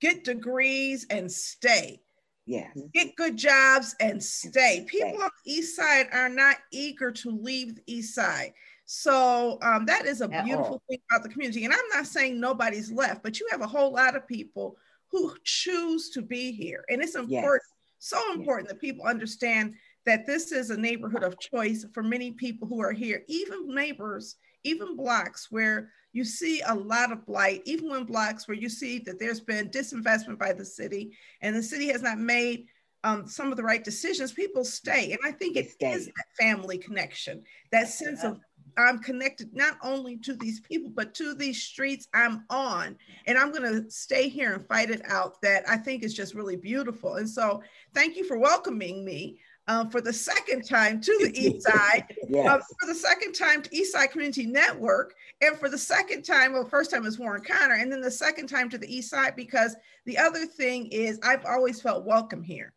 get 0.00 0.24
degrees 0.24 1.06
and 1.10 1.30
stay. 1.30 2.00
Yes. 2.44 2.78
Get 2.94 3.16
good 3.16 3.36
jobs 3.36 3.96
and 4.00 4.22
stay. 4.22 4.84
People 4.86 5.20
on 5.22 5.30
the 5.44 5.52
east 5.52 5.74
side 5.74 6.06
are 6.12 6.28
not 6.28 6.56
eager 6.72 7.10
to 7.10 7.30
leave 7.30 7.74
the 7.74 7.82
east 7.86 8.14
side. 8.14 8.52
So 8.84 9.58
um, 9.62 9.84
that 9.86 10.06
is 10.06 10.20
a 10.20 10.32
At 10.32 10.44
beautiful 10.44 10.74
all. 10.74 10.82
thing 10.88 11.00
about 11.10 11.24
the 11.24 11.28
community. 11.28 11.64
And 11.64 11.74
I'm 11.74 11.88
not 11.92 12.06
saying 12.06 12.38
nobody's 12.38 12.92
left, 12.92 13.24
but 13.24 13.40
you 13.40 13.48
have 13.50 13.62
a 13.62 13.66
whole 13.66 13.92
lot 13.92 14.14
of 14.14 14.28
people 14.28 14.76
who 15.10 15.34
choose 15.44 16.10
to 16.10 16.22
be 16.22 16.52
here. 16.52 16.84
And 16.88 17.02
it's 17.02 17.14
important, 17.14 17.62
yes. 17.64 17.94
so 17.98 18.32
important 18.32 18.68
yes. 18.68 18.74
that 18.74 18.80
people 18.80 19.06
understand 19.06 19.74
that 20.04 20.26
this 20.26 20.52
is 20.52 20.70
a 20.70 20.76
neighborhood 20.76 21.22
of 21.22 21.38
choice 21.38 21.84
for 21.92 22.02
many 22.02 22.32
people 22.32 22.68
who 22.68 22.80
are 22.80 22.92
here, 22.92 23.22
even 23.28 23.74
neighbors, 23.74 24.36
even 24.64 24.96
blocks 24.96 25.48
where 25.50 25.90
you 26.12 26.24
see 26.24 26.62
a 26.62 26.74
lot 26.74 27.12
of 27.12 27.26
blight, 27.26 27.62
even 27.66 27.90
when 27.90 28.04
blocks 28.04 28.48
where 28.48 28.56
you 28.56 28.68
see 28.68 28.98
that 29.00 29.18
there's 29.18 29.40
been 29.40 29.68
disinvestment 29.68 30.38
by 30.38 30.52
the 30.52 30.64
city 30.64 31.16
and 31.42 31.54
the 31.54 31.62
city 31.62 31.88
has 31.88 32.02
not 32.02 32.18
made 32.18 32.66
um, 33.04 33.28
some 33.28 33.50
of 33.50 33.56
the 33.56 33.62
right 33.62 33.84
decisions, 33.84 34.32
people 34.32 34.64
stay. 34.64 35.12
And 35.12 35.20
I 35.24 35.30
think 35.30 35.56
it 35.56 35.72
is 35.80 36.06
that 36.06 36.24
family 36.38 36.78
connection, 36.78 37.44
that 37.70 37.88
sense 37.88 38.24
of 38.24 38.40
I'm 38.78 38.98
connected 38.98 39.54
not 39.54 39.78
only 39.82 40.16
to 40.18 40.34
these 40.34 40.60
people, 40.60 40.90
but 40.94 41.14
to 41.14 41.34
these 41.34 41.62
streets 41.62 42.08
I'm 42.14 42.44
on. 42.50 42.96
And 43.26 43.38
I'm 43.38 43.52
going 43.52 43.84
to 43.84 43.90
stay 43.90 44.28
here 44.28 44.52
and 44.52 44.66
fight 44.66 44.90
it 44.90 45.02
out 45.06 45.40
that 45.42 45.68
I 45.68 45.76
think 45.76 46.02
is 46.02 46.14
just 46.14 46.34
really 46.34 46.56
beautiful. 46.56 47.14
And 47.16 47.28
so 47.28 47.62
thank 47.94 48.16
you 48.16 48.24
for 48.24 48.38
welcoming 48.38 49.04
me. 49.04 49.40
Uh, 49.68 49.84
for 49.86 50.00
the 50.00 50.12
second 50.12 50.62
time 50.62 51.00
to 51.00 51.18
the 51.20 51.32
East 51.34 51.66
Side, 51.66 52.14
yes. 52.28 52.46
uh, 52.48 52.56
for 52.56 52.86
the 52.86 52.94
second 52.94 53.32
time 53.32 53.60
to 53.62 53.76
East 53.76 53.92
Side 53.92 54.12
Community 54.12 54.46
Network, 54.46 55.12
and 55.40 55.58
for 55.58 55.68
the 55.68 55.76
second 55.76 56.22
time, 56.22 56.52
well, 56.52 56.64
first 56.64 56.92
time 56.92 57.02
was 57.02 57.18
Warren 57.18 57.42
Conner, 57.42 57.74
and 57.74 57.90
then 57.90 58.00
the 58.00 58.08
second 58.08 58.46
time 58.46 58.70
to 58.70 58.78
the 58.78 58.86
East 58.86 59.10
Side, 59.10 59.34
because 59.34 59.74
the 60.04 60.18
other 60.18 60.46
thing 60.46 60.86
is 60.92 61.18
I've 61.24 61.44
always 61.44 61.82
felt 61.82 62.04
welcome 62.04 62.44
here. 62.44 62.74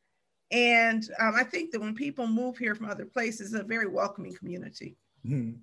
And 0.50 1.08
um, 1.20 1.36
I 1.36 1.44
think 1.44 1.72
that 1.72 1.79
when 1.79 1.94
people 1.94 2.25
move 2.25 2.58
here 2.58 2.74
from 2.74 2.89
other 2.89 3.06
places, 3.06 3.53
it's 3.53 3.63
a 3.63 3.68
very 3.68 3.88
welcoming 3.88 4.34
community. 4.34 4.98
Mm-hmm. 5.25 5.60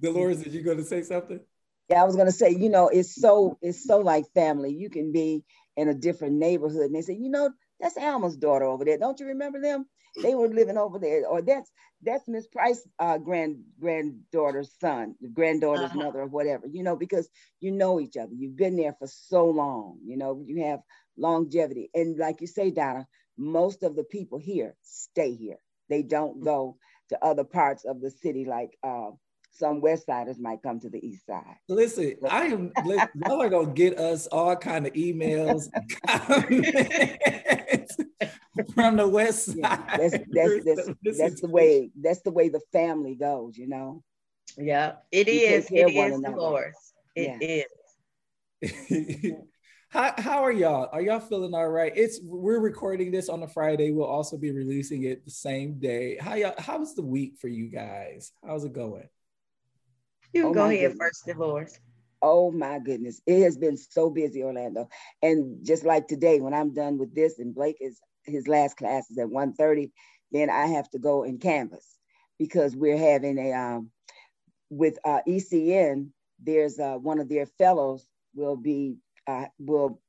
Dolores, 0.00 0.42
did 0.42 0.52
you 0.52 0.62
go 0.62 0.74
to 0.74 0.84
say 0.84 1.02
something? 1.02 1.40
Yeah, 1.88 2.02
I 2.02 2.04
was 2.04 2.16
gonna 2.16 2.32
say, 2.32 2.50
you 2.50 2.68
know, 2.68 2.88
it's 2.88 3.14
so 3.14 3.58
it's 3.62 3.84
so 3.84 3.98
like 3.98 4.26
family. 4.34 4.74
You 4.74 4.90
can 4.90 5.12
be 5.12 5.44
in 5.76 5.88
a 5.88 5.94
different 5.94 6.34
neighborhood 6.34 6.82
and 6.82 6.94
they 6.94 7.02
say, 7.02 7.14
you 7.14 7.30
know, 7.30 7.50
that's 7.80 7.96
Alma's 7.96 8.36
daughter 8.36 8.64
over 8.64 8.84
there. 8.84 8.98
Don't 8.98 9.18
you 9.20 9.26
remember 9.26 9.60
them? 9.60 9.86
They 10.22 10.34
were 10.34 10.48
living 10.48 10.76
over 10.76 10.98
there. 10.98 11.26
Or 11.26 11.40
that's 11.40 11.70
that's 12.02 12.28
Miss 12.28 12.46
Price 12.46 12.86
uh, 12.98 13.18
grand 13.18 13.62
granddaughter's 13.80 14.72
son, 14.80 15.14
the 15.20 15.28
granddaughter's 15.28 15.90
uh-huh. 15.90 15.98
mother, 15.98 16.20
or 16.20 16.26
whatever, 16.26 16.66
you 16.66 16.82
know, 16.82 16.96
because 16.96 17.28
you 17.60 17.70
know 17.70 18.00
each 18.00 18.16
other. 18.16 18.32
You've 18.36 18.56
been 18.56 18.76
there 18.76 18.94
for 18.98 19.06
so 19.06 19.46
long, 19.46 19.98
you 20.04 20.16
know, 20.16 20.42
you 20.44 20.64
have 20.64 20.80
longevity. 21.16 21.90
And 21.94 22.18
like 22.18 22.40
you 22.40 22.46
say, 22.46 22.70
Donna, 22.70 23.06
most 23.36 23.82
of 23.82 23.96
the 23.96 24.04
people 24.04 24.38
here 24.38 24.74
stay 24.82 25.34
here. 25.34 25.58
They 25.88 26.02
don't 26.02 26.42
go 26.42 26.76
to 27.08 27.24
other 27.24 27.44
parts 27.44 27.84
of 27.84 28.00
the 28.00 28.10
city 28.10 28.44
like 28.44 28.76
uh, 28.82 29.10
some 29.58 29.80
West 29.80 30.06
Siders 30.06 30.38
might 30.38 30.62
come 30.62 30.78
to 30.80 30.88
the 30.88 31.04
East 31.04 31.26
Side. 31.26 31.56
Listen, 31.68 32.14
I 32.30 32.44
am. 32.46 32.70
y'all 32.86 33.42
are 33.42 33.48
gonna 33.48 33.72
get 33.72 33.98
us 33.98 34.28
all 34.28 34.54
kind 34.56 34.86
of 34.86 34.92
emails 34.92 35.68
from 38.74 38.96
the 38.96 39.08
West 39.08 39.46
Side. 39.46 39.56
Yeah, 39.56 39.96
that's 39.96 40.18
that's, 40.30 40.64
that's, 41.02 41.18
that's 41.18 41.40
the 41.40 41.48
way. 41.48 41.90
That's 42.00 42.22
the 42.22 42.30
way 42.30 42.48
the 42.48 42.60
family 42.72 43.16
goes. 43.16 43.58
You 43.58 43.68
know. 43.68 44.04
Yeah, 44.56 44.92
it 45.12 45.26
we 45.26 45.32
is. 45.32 45.68
It 45.70 45.94
is, 45.94 46.20
Dolores. 46.20 46.94
It 47.14 47.36
yeah. 47.40 47.62
is. 48.60 48.60
how, 49.88 50.14
how 50.18 50.42
are 50.42 50.52
y'all? 50.52 50.88
Are 50.92 51.00
y'all 51.00 51.20
feeling 51.20 51.54
all 51.54 51.68
right? 51.68 51.92
It's 51.94 52.20
we're 52.22 52.60
recording 52.60 53.10
this 53.10 53.28
on 53.28 53.42
a 53.42 53.48
Friday. 53.48 53.90
We'll 53.90 54.06
also 54.06 54.36
be 54.36 54.52
releasing 54.52 55.04
it 55.04 55.24
the 55.24 55.30
same 55.30 55.78
day. 55.78 56.18
How 56.20 56.34
y'all? 56.34 56.54
How 56.58 56.78
was 56.78 56.94
the 56.94 57.02
week 57.02 57.36
for 57.40 57.48
you 57.48 57.68
guys? 57.68 58.32
How's 58.44 58.64
it 58.64 58.72
going? 58.72 59.08
You 60.32 60.48
oh 60.48 60.52
go 60.52 60.64
ahead 60.64 60.80
goodness. 60.80 60.98
first, 60.98 61.26
Dolores. 61.26 61.80
Oh 62.20 62.50
my 62.50 62.78
goodness. 62.78 63.20
It 63.26 63.42
has 63.42 63.56
been 63.56 63.76
so 63.76 64.10
busy, 64.10 64.42
Orlando. 64.42 64.88
And 65.22 65.64
just 65.64 65.84
like 65.84 66.08
today, 66.08 66.40
when 66.40 66.54
I'm 66.54 66.74
done 66.74 66.98
with 66.98 67.14
this 67.14 67.38
and 67.38 67.54
Blake 67.54 67.78
is 67.80 68.00
his 68.24 68.48
last 68.48 68.76
class 68.76 69.10
is 69.10 69.18
at 69.18 69.28
1:30, 69.28 69.90
then 70.32 70.50
I 70.50 70.66
have 70.66 70.90
to 70.90 70.98
go 70.98 71.24
and 71.24 71.40
canvas 71.40 71.98
because 72.38 72.76
we're 72.76 72.98
having 72.98 73.38
a 73.38 73.52
um 73.52 73.90
with 74.70 74.98
uh, 75.04 75.20
ECN, 75.26 76.08
there's 76.42 76.78
uh, 76.78 76.94
one 76.96 77.20
of 77.20 77.28
their 77.28 77.46
fellows 77.46 78.06
will 78.34 78.56
be 78.56 78.96
uh, 79.26 79.46
will 79.58 80.00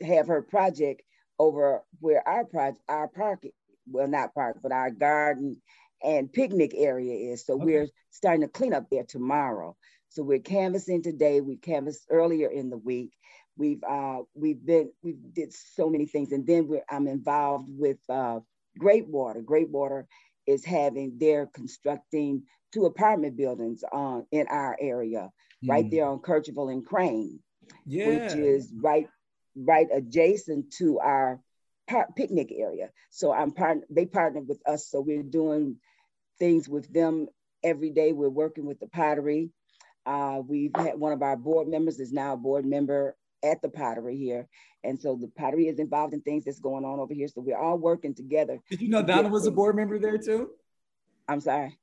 have 0.00 0.26
her 0.28 0.42
project 0.42 1.02
over 1.38 1.82
where 2.00 2.26
our 2.26 2.44
project 2.44 2.80
our 2.88 3.08
park 3.08 3.44
well 3.90 4.08
not 4.08 4.34
park 4.34 4.58
but 4.62 4.72
our 4.72 4.90
garden 4.90 5.56
and 6.02 6.32
picnic 6.32 6.72
area 6.74 7.32
is. 7.32 7.44
So 7.44 7.54
okay. 7.54 7.64
we're 7.64 7.88
starting 8.10 8.42
to 8.42 8.48
clean 8.48 8.74
up 8.74 8.86
there 8.90 9.04
tomorrow. 9.04 9.76
So 10.08 10.22
we're 10.22 10.38
canvassing 10.38 11.02
today. 11.02 11.40
We 11.40 11.56
canvassed 11.56 12.06
earlier 12.10 12.48
in 12.48 12.70
the 12.70 12.78
week. 12.78 13.12
We've 13.58 13.82
uh, 13.88 14.18
we've 14.34 14.64
been 14.64 14.92
we 15.02 15.16
did 15.32 15.52
so 15.52 15.88
many 15.88 16.06
things, 16.06 16.32
and 16.32 16.46
then 16.46 16.68
we're, 16.68 16.84
I'm 16.90 17.06
involved 17.06 17.68
with 17.70 17.98
uh, 18.08 18.40
Great 18.78 19.06
Water. 19.08 19.40
Great 19.40 19.70
Water 19.70 20.06
is 20.46 20.64
having 20.64 21.16
they're 21.18 21.46
constructing 21.46 22.42
two 22.72 22.84
apartment 22.84 23.36
buildings 23.36 23.82
on 23.92 24.26
in 24.30 24.46
our 24.48 24.76
area, 24.80 25.30
mm. 25.64 25.68
right 25.70 25.90
there 25.90 26.06
on 26.06 26.18
Kercheval 26.18 26.70
and 26.70 26.84
Crane, 26.84 27.40
yeah. 27.86 28.08
which 28.08 28.34
is 28.34 28.72
right 28.80 29.08
right 29.56 29.88
adjacent 29.92 30.70
to 30.74 30.98
our 30.98 31.40
par- 31.88 32.08
picnic 32.16 32.52
area. 32.54 32.90
So 33.10 33.32
I'm 33.32 33.52
part. 33.52 33.78
They 33.90 34.06
partnered 34.06 34.48
with 34.48 34.60
us, 34.66 34.88
so 34.88 35.00
we're 35.00 35.22
doing 35.22 35.76
things 36.38 36.68
with 36.68 36.92
them 36.92 37.28
every 37.62 37.90
day. 37.90 38.12
We're 38.12 38.28
working 38.28 38.66
with 38.66 38.80
the 38.80 38.88
pottery. 38.88 39.50
Uh, 40.04 40.40
we've 40.46 40.74
had 40.76 40.98
one 40.98 41.12
of 41.12 41.22
our 41.22 41.36
board 41.36 41.68
members 41.68 41.98
is 41.98 42.12
now 42.12 42.34
a 42.34 42.36
board 42.36 42.64
member 42.64 43.16
at 43.42 43.60
the 43.62 43.68
pottery 43.68 44.16
here. 44.16 44.46
And 44.84 45.00
so 45.00 45.18
the 45.20 45.28
pottery 45.28 45.66
is 45.66 45.80
involved 45.80 46.14
in 46.14 46.20
things 46.20 46.44
that's 46.44 46.60
going 46.60 46.84
on 46.84 47.00
over 47.00 47.12
here. 47.12 47.26
So 47.26 47.40
we're 47.40 47.58
all 47.58 47.76
working 47.76 48.14
together. 48.14 48.60
Did 48.70 48.82
you 48.82 48.88
know 48.88 49.02
Donna 49.02 49.28
was 49.28 49.46
a 49.46 49.50
board 49.50 49.74
member 49.74 49.98
there 49.98 50.18
too? 50.18 50.50
I'm 51.28 51.40
sorry. 51.40 51.76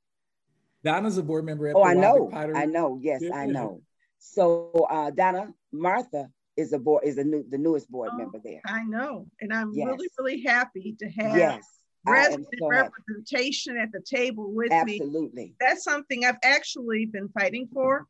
Donna's 0.82 1.18
a 1.18 1.22
board 1.22 1.44
member 1.44 1.68
at 1.68 1.76
Oh, 1.76 1.84
I 1.84 1.94
know. 1.94 2.28
Pottery. 2.32 2.56
I 2.56 2.64
know. 2.66 2.98
Yes, 3.00 3.22
yeah. 3.22 3.34
I 3.34 3.46
know. 3.46 3.82
So 4.18 4.86
uh, 4.90 5.10
Donna 5.10 5.52
Martha 5.70 6.30
is 6.56 6.72
a 6.72 6.78
board 6.78 7.04
is 7.04 7.18
a 7.18 7.24
new 7.24 7.44
the 7.50 7.58
newest 7.58 7.90
board 7.90 8.10
oh, 8.12 8.16
member 8.16 8.40
there. 8.42 8.60
I 8.66 8.84
know. 8.84 9.26
And 9.40 9.52
I'm 9.52 9.72
yes. 9.74 9.86
really, 9.86 10.08
really 10.18 10.42
happy 10.42 10.96
to 10.98 11.06
have 11.10 11.36
yes 11.36 11.64
resident 12.06 12.46
so 12.58 12.68
representation 12.68 13.76
at 13.78 13.90
the 13.92 14.00
table 14.00 14.52
with 14.52 14.72
Absolutely. 14.72 14.98
me. 14.98 15.06
Absolutely. 15.06 15.54
That's 15.60 15.84
something 15.84 16.24
I've 16.24 16.38
actually 16.42 17.06
been 17.06 17.28
fighting 17.28 17.68
for 17.72 18.06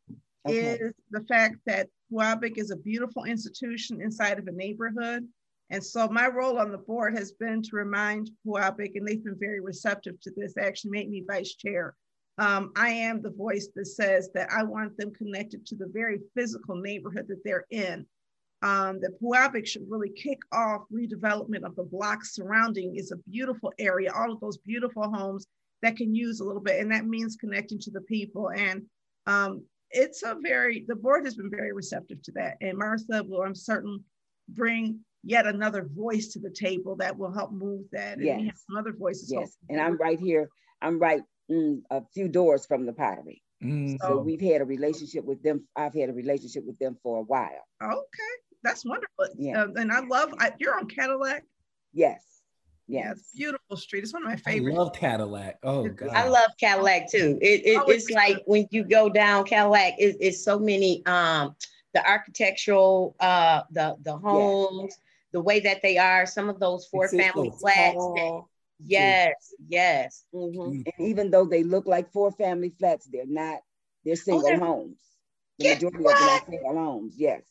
okay. 0.47 0.79
is 0.81 0.93
the 1.11 1.25
fact 1.29 1.57
that 1.67 1.89
Pewabic 2.13 2.59
is 2.59 2.71
a 2.71 2.77
beautiful 2.77 3.25
institution 3.25 4.01
inside 4.01 4.39
of 4.39 4.47
a 4.47 4.53
neighborhood. 4.53 5.27
And 5.71 5.83
so 5.83 6.09
my 6.09 6.29
role 6.29 6.59
on 6.59 6.71
the 6.71 6.79
board 6.79 7.17
has 7.17 7.33
been 7.33 7.63
to 7.63 7.71
remind 7.77 8.31
Pewabic, 8.47 8.93
and 8.95 9.07
they've 9.07 9.25
been 9.25 9.39
very 9.39 9.61
receptive 9.61 10.21
to 10.21 10.31
this, 10.37 10.55
actually 10.59 10.91
made 10.91 11.11
me 11.11 11.25
vice 11.27 11.55
chair. 11.55 11.95
Um, 12.37 12.73
I 12.77 12.91
am 12.91 13.23
the 13.23 13.31
voice 13.31 13.69
that 13.75 13.87
says 13.87 14.29
that 14.35 14.51
I 14.51 14.65
want 14.65 14.97
them 14.99 15.15
connected 15.15 15.65
to 15.67 15.77
the 15.77 15.89
very 15.93 16.19
physical 16.37 16.77
neighborhood 16.77 17.27
that 17.29 17.43
they're 17.45 17.65
in 17.71 18.07
um, 18.65 18.99
that 19.01 19.21
Pewabic 19.21 19.67
should 19.67 19.85
really 19.89 20.09
kick 20.09 20.39
off 20.51 20.85
redevelopment 20.91 21.65
of 21.65 21.77
the 21.77 21.83
block 21.83 22.25
surrounding. 22.25 22.95
It's 22.97 23.13
a 23.13 23.17
beautiful 23.29 23.71
area, 23.79 24.11
all 24.17 24.33
of 24.33 24.41
those 24.41 24.57
beautiful 24.57 25.03
homes 25.03 25.47
that 25.83 25.97
can 25.97 26.15
use 26.15 26.41
a 26.41 26.45
little 26.45 26.63
bit, 26.63 26.81
and 26.81 26.91
that 26.91 27.07
means 27.07 27.37
connecting 27.37 27.79
to 27.81 27.91
the 27.91 28.01
people. 28.01 28.51
And 28.57 28.83
um, 29.27 29.65
it's 29.91 30.23
a 30.23 30.37
very, 30.43 30.87
the 30.89 30.97
board 30.97 31.27
has 31.27 31.35
been 31.35 31.51
very 31.51 31.75
receptive 31.75 32.23
to 32.23 32.33
that. 32.33 32.57
And 32.63 32.79
Martha 32.79 33.23
will, 33.23 33.43
I'm 33.43 33.55
certain, 33.55 34.03
bring 34.49 35.01
yet 35.23 35.47
another 35.47 35.87
voice 35.95 36.29
to 36.29 36.39
the 36.39 36.51
table 36.51 36.97
that 36.97 37.19
will 37.19 37.33
help 37.33 37.53
move 37.53 37.83
that. 37.93 38.17
And 38.17 38.25
yes. 38.25 38.41
we 38.41 38.47
have 38.47 38.57
some 38.67 38.79
other 38.79 38.95
voices. 38.99 39.31
Yes, 39.31 39.59
and 39.69 39.79
I'm 39.79 39.99
right 39.99 40.19
here. 40.19 40.49
I'm 40.81 40.99
right 40.99 41.23
mm, 41.51 41.83
a 41.91 42.01
few 42.15 42.29
doors 42.29 42.65
from 42.65 42.87
the 42.87 42.95
pottery. 42.95 43.43
Mm. 43.63 43.99
So 44.01 44.19
we've 44.21 44.41
had 44.41 44.63
a 44.63 44.65
relationship 44.65 45.25
with 45.25 45.43
them. 45.43 45.67
I've 45.77 45.95
had 45.95 46.09
a 46.09 46.13
relationship 46.15 46.65
with 46.67 46.79
them 46.79 46.97
for 47.03 47.21
a 47.21 47.23
while. 47.23 47.65
Okay 47.83 48.44
that's 48.65 48.85
wonderful. 48.85 49.27
Yeah. 49.39 49.63
Um, 49.63 49.77
and 49.77 49.93
I 49.93 50.01
love, 50.01 50.35
I, 50.41 50.51
you're 50.59 50.77
on 50.77 50.89
Cadillac. 50.89 51.45
Yes. 51.93 52.23
Yes. 52.87 53.05
Yeah, 53.05 53.13
it's 53.13 53.33
beautiful 53.35 53.77
street. 53.77 54.03
It's 54.03 54.13
one 54.13 54.25
of 54.25 54.29
my 54.29 54.37
favorites. 54.37 54.77
I 54.77 54.79
love 54.79 54.93
Cadillac. 54.93 55.59
Oh 55.63 55.89
God. 55.89 56.11
I 56.11 56.29
love 56.29 56.51
Cadillac 56.61 57.11
too. 57.11 57.39
It, 57.41 57.63
it 57.65 57.79
oh, 57.79 57.85
it's, 57.89 58.05
it's 58.05 58.15
like 58.15 58.43
when 58.45 58.67
you 58.73 58.85
go 58.85 59.09
down 59.09 59.45
Cadillac, 59.45 59.95
it, 59.99 60.17
it's 60.21 60.45
so 60.45 60.59
many 60.59 61.03
um 61.07 61.57
the 61.95 62.07
architectural 62.07 63.17
uh 63.21 63.63
the 63.71 63.97
the 64.03 64.17
homes, 64.17 64.91
yes. 64.91 64.99
the 65.33 65.41
way 65.41 65.61
that 65.61 65.81
they 65.81 65.97
are, 65.97 66.27
some 66.27 66.51
of 66.51 66.61
those 66.61 66.87
four 66.87 67.07
it's 67.07 67.17
family 67.17 67.53
flats. 67.59 67.97
That, 67.97 68.43
yes, 68.85 69.55
yes. 69.67 70.25
Mm-hmm. 70.35 70.83
And 70.99 71.09
even 71.09 71.31
though 71.31 71.47
they 71.47 71.63
look 71.63 71.87
like 71.87 72.13
four 72.13 72.33
family 72.33 72.75
flats, 72.79 73.09
they're 73.11 73.25
not, 73.25 73.61
they're 74.05 74.13
oh, 74.13 74.17
single 74.17 74.45
oh, 74.45 74.49
they're, 74.49 74.59
homes. 74.59 74.99
The 75.59 75.69
majority 75.71 75.99
what? 76.03 76.15
of 76.15 76.21
them 76.21 76.29
are 76.29 76.51
single 76.51 76.75
homes, 76.75 77.15
yes. 77.17 77.43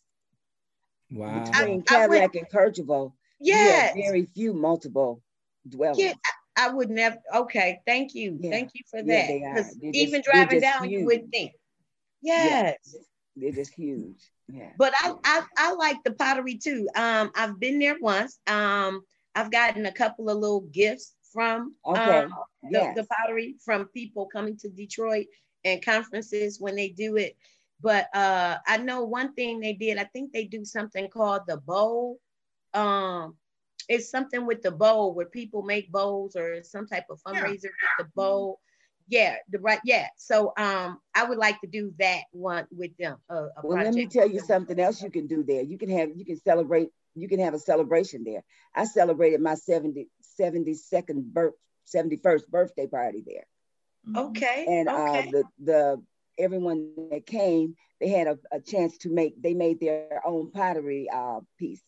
Wow. 1.13 1.45
Between 1.45 1.81
I, 1.81 1.83
Cadillac 1.83 2.31
I 2.35 2.39
and 2.39 2.49
Kercheval, 2.49 3.13
yeah, 3.39 3.93
very 3.93 4.27
few 4.33 4.53
multiple 4.53 5.21
dwellings. 5.67 5.99
Yeah, 5.99 6.13
I 6.57 6.69
would 6.69 6.89
never. 6.89 7.17
Okay, 7.35 7.79
thank 7.85 8.15
you, 8.15 8.37
yeah. 8.41 8.51
thank 8.51 8.71
you 8.73 8.81
for 8.89 9.03
that. 9.03 9.27
Because 9.27 9.77
yeah, 9.79 9.91
even 9.93 10.21
just, 10.21 10.31
driving 10.31 10.59
down, 10.59 10.83
huge. 10.83 10.99
you 10.99 11.05
would 11.05 11.31
think, 11.31 11.51
yes, 12.21 12.77
yes. 12.85 13.03
they're 13.35 13.51
just 13.51 13.73
huge. 13.73 14.21
Yeah. 14.47 14.71
But 14.77 14.93
I, 14.99 15.13
I 15.23 15.43
I 15.57 15.73
like 15.73 15.97
the 16.03 16.13
pottery 16.13 16.55
too. 16.55 16.89
Um, 16.95 17.31
I've 17.35 17.59
been 17.59 17.79
there 17.79 17.97
once. 18.01 18.39
Um, 18.47 19.03
I've 19.35 19.51
gotten 19.51 19.85
a 19.85 19.91
couple 19.91 20.29
of 20.29 20.37
little 20.37 20.61
gifts 20.61 21.15
from 21.31 21.75
okay. 21.85 22.23
um, 22.23 22.33
the, 22.63 22.69
yes. 22.71 22.95
the 22.95 23.05
pottery 23.05 23.55
from 23.63 23.85
people 23.85 24.27
coming 24.27 24.57
to 24.57 24.69
Detroit 24.69 25.27
and 25.65 25.83
conferences 25.83 26.59
when 26.59 26.75
they 26.75 26.89
do 26.89 27.17
it. 27.17 27.35
But 27.81 28.07
uh, 28.15 28.57
I 28.65 28.77
know 28.77 29.03
one 29.03 29.33
thing 29.33 29.59
they 29.59 29.73
did. 29.73 29.97
I 29.97 30.05
think 30.05 30.31
they 30.31 30.45
do 30.45 30.63
something 30.63 31.09
called 31.09 31.41
the 31.47 31.57
bowl. 31.57 32.19
Um, 32.73 33.35
it's 33.89 34.09
something 34.09 34.45
with 34.45 34.61
the 34.61 34.71
bowl 34.71 35.13
where 35.13 35.25
people 35.25 35.63
make 35.63 35.91
bowls 35.91 36.35
or 36.35 36.63
some 36.63 36.87
type 36.87 37.05
of 37.09 37.19
fundraiser 37.21 37.63
yeah. 37.63 37.69
with 37.97 37.99
the 37.99 38.11
bowl. 38.15 38.59
yeah, 39.09 39.35
the 39.49 39.59
right, 39.59 39.79
yeah. 39.83 40.07
So 40.17 40.53
um, 40.57 40.99
I 41.13 41.25
would 41.25 41.37
like 41.37 41.59
to 41.61 41.67
do 41.67 41.93
that 41.99 42.23
one 42.31 42.65
with 42.71 42.95
them. 42.97 43.17
Uh, 43.29 43.47
well, 43.63 43.83
let 43.83 43.93
me 43.93 44.07
tell 44.07 44.29
you 44.29 44.39
something 44.39 44.79
else 44.79 45.01
you 45.01 45.11
can 45.11 45.27
do 45.27 45.43
there. 45.43 45.61
You 45.61 45.77
can 45.77 45.89
have 45.89 46.09
you 46.15 46.25
can 46.25 46.39
celebrate. 46.39 46.89
You 47.15 47.27
can 47.27 47.39
have 47.39 47.53
a 47.53 47.59
celebration 47.59 48.23
there. 48.23 48.43
I 48.73 48.85
celebrated 48.85 49.39
my 49.39 49.53
70, 49.53 50.07
72nd 50.39 51.25
birth, 51.25 51.53
71st 51.93 52.47
birthday 52.47 52.87
party 52.87 53.23
there. 53.25 53.45
Okay. 54.15 54.65
And 54.67 54.89
uh, 54.89 54.93
okay. 54.93 55.27
Uh, 55.27 55.31
the 55.31 55.43
the 55.63 56.03
everyone 56.37 56.91
that 57.11 57.25
came, 57.25 57.75
they 57.99 58.09
had 58.09 58.27
a, 58.27 58.37
a 58.51 58.59
chance 58.59 58.97
to 58.99 59.09
make. 59.09 59.41
They 59.41 59.53
made 59.53 59.79
their 59.79 60.21
own 60.25 60.51
pottery 60.51 61.07
uh, 61.13 61.39
piece 61.57 61.81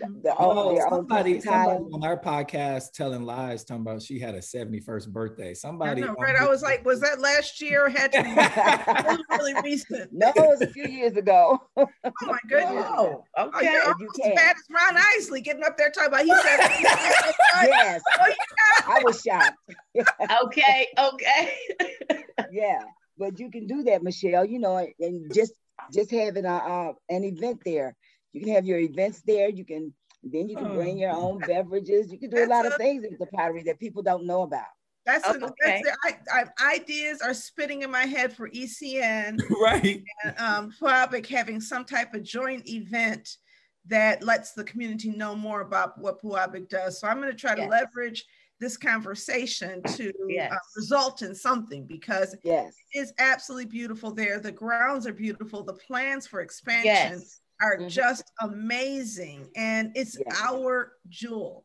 the, 0.00 0.34
oh, 0.38 0.78
somebody, 0.88 1.40
somebody 1.40 1.84
on 1.92 2.04
our 2.04 2.18
podcast 2.18 2.92
telling 2.92 3.22
lies, 3.22 3.64
talking 3.64 3.82
about 3.82 4.02
she 4.02 4.18
had 4.18 4.34
a 4.34 4.38
71st 4.38 5.08
birthday. 5.08 5.54
Somebody, 5.54 6.02
I 6.02 6.06
know, 6.06 6.14
right? 6.14 6.36
I 6.36 6.46
was 6.46 6.62
like, 6.62 6.84
was 6.84 7.00
that 7.00 7.20
last 7.20 7.60
year? 7.60 7.88
Had 7.88 8.12
to 8.12 8.22
be 8.22 9.24
really 9.36 9.54
recent. 9.62 10.12
No, 10.12 10.28
it 10.28 10.36
was 10.36 10.60
a 10.60 10.68
few 10.68 10.86
years 10.86 11.16
ago. 11.16 11.60
oh 11.76 11.88
my 12.22 12.38
goodness! 12.48 12.84
Oh, 12.88 13.24
okay, 13.38 13.80
oh, 13.84 13.94
you 13.98 14.08
as 14.24 14.34
bad 14.34 14.56
as 14.56 14.62
Ron 14.70 15.02
Isley 15.16 15.40
getting 15.40 15.64
up 15.64 15.76
there 15.76 15.90
talking 15.90 16.08
about. 16.08 16.24
He 16.24 16.34
said, 16.34 16.58
"Yes." 17.64 18.02
Oh, 18.20 18.26
yeah. 18.28 18.34
I 18.86 19.02
was 19.04 19.20
shocked. 19.20 19.58
okay, 20.44 20.88
okay. 20.98 21.54
yeah, 22.52 22.82
but 23.18 23.38
you 23.38 23.50
can 23.50 23.66
do 23.66 23.82
that, 23.84 24.02
Michelle. 24.02 24.44
You 24.44 24.58
know, 24.58 24.76
and 25.00 25.32
just 25.34 25.52
just 25.92 26.10
having 26.10 26.44
a 26.44 26.56
uh, 26.56 26.92
an 27.08 27.24
event 27.24 27.60
there 27.64 27.96
you 28.32 28.44
can 28.44 28.54
have 28.54 28.66
your 28.66 28.78
events 28.78 29.22
there. 29.26 29.48
You 29.48 29.64
can 29.64 29.92
then 30.22 30.48
you 30.48 30.56
can 30.56 30.74
bring 30.74 30.98
your 30.98 31.12
own 31.12 31.38
beverages. 31.38 32.10
You 32.10 32.18
can 32.18 32.30
do 32.30 32.44
a 32.44 32.46
lot 32.46 32.66
of 32.66 32.74
things 32.74 33.04
with 33.08 33.18
the 33.18 33.26
pottery 33.26 33.62
that 33.64 33.78
people 33.78 34.02
don't 34.02 34.26
know 34.26 34.42
about. 34.42 34.66
That's, 35.06 35.26
okay. 35.26 35.38
the, 35.38 35.54
that's 35.64 35.82
the 35.82 35.96
I, 36.04 36.44
I, 36.60 36.74
ideas 36.74 37.22
are 37.22 37.32
spitting 37.32 37.82
in 37.82 37.90
my 37.90 38.04
head 38.04 38.32
for 38.32 38.50
ECN. 38.50 39.40
right. 39.62 40.02
And 40.22 40.38
um, 40.38 40.72
Pewabic 40.78 41.26
having 41.26 41.60
some 41.60 41.84
type 41.84 42.14
of 42.14 42.24
joint 42.24 42.68
event 42.68 43.36
that 43.86 44.22
lets 44.22 44.52
the 44.52 44.64
community 44.64 45.10
know 45.10 45.34
more 45.34 45.62
about 45.62 45.96
what 45.98 46.20
Pewabic 46.20 46.68
does. 46.68 47.00
So 47.00 47.08
I'm 47.08 47.20
going 47.22 47.30
to 47.30 47.38
try 47.38 47.54
yes. 47.56 47.64
to 47.64 47.70
leverage 47.70 48.26
this 48.60 48.76
conversation 48.76 49.82
to 49.82 50.08
uh, 50.08 50.26
yes. 50.28 50.52
uh, 50.52 50.56
result 50.76 51.22
in 51.22 51.34
something 51.34 51.86
because 51.86 52.36
yes. 52.42 52.74
it 52.92 52.98
is 52.98 53.12
absolutely 53.18 53.66
beautiful 53.66 54.12
there. 54.12 54.40
The 54.40 54.52
grounds 54.52 55.06
are 55.06 55.12
beautiful. 55.12 55.62
The 55.62 55.74
plans 55.74 56.26
for 56.26 56.40
expansion 56.40 57.20
yes 57.20 57.40
are 57.60 57.76
mm-hmm. 57.76 57.88
just 57.88 58.32
amazing 58.40 59.48
and 59.56 59.92
it's 59.94 60.16
yeah. 60.18 60.34
our 60.44 60.92
jewel 61.08 61.64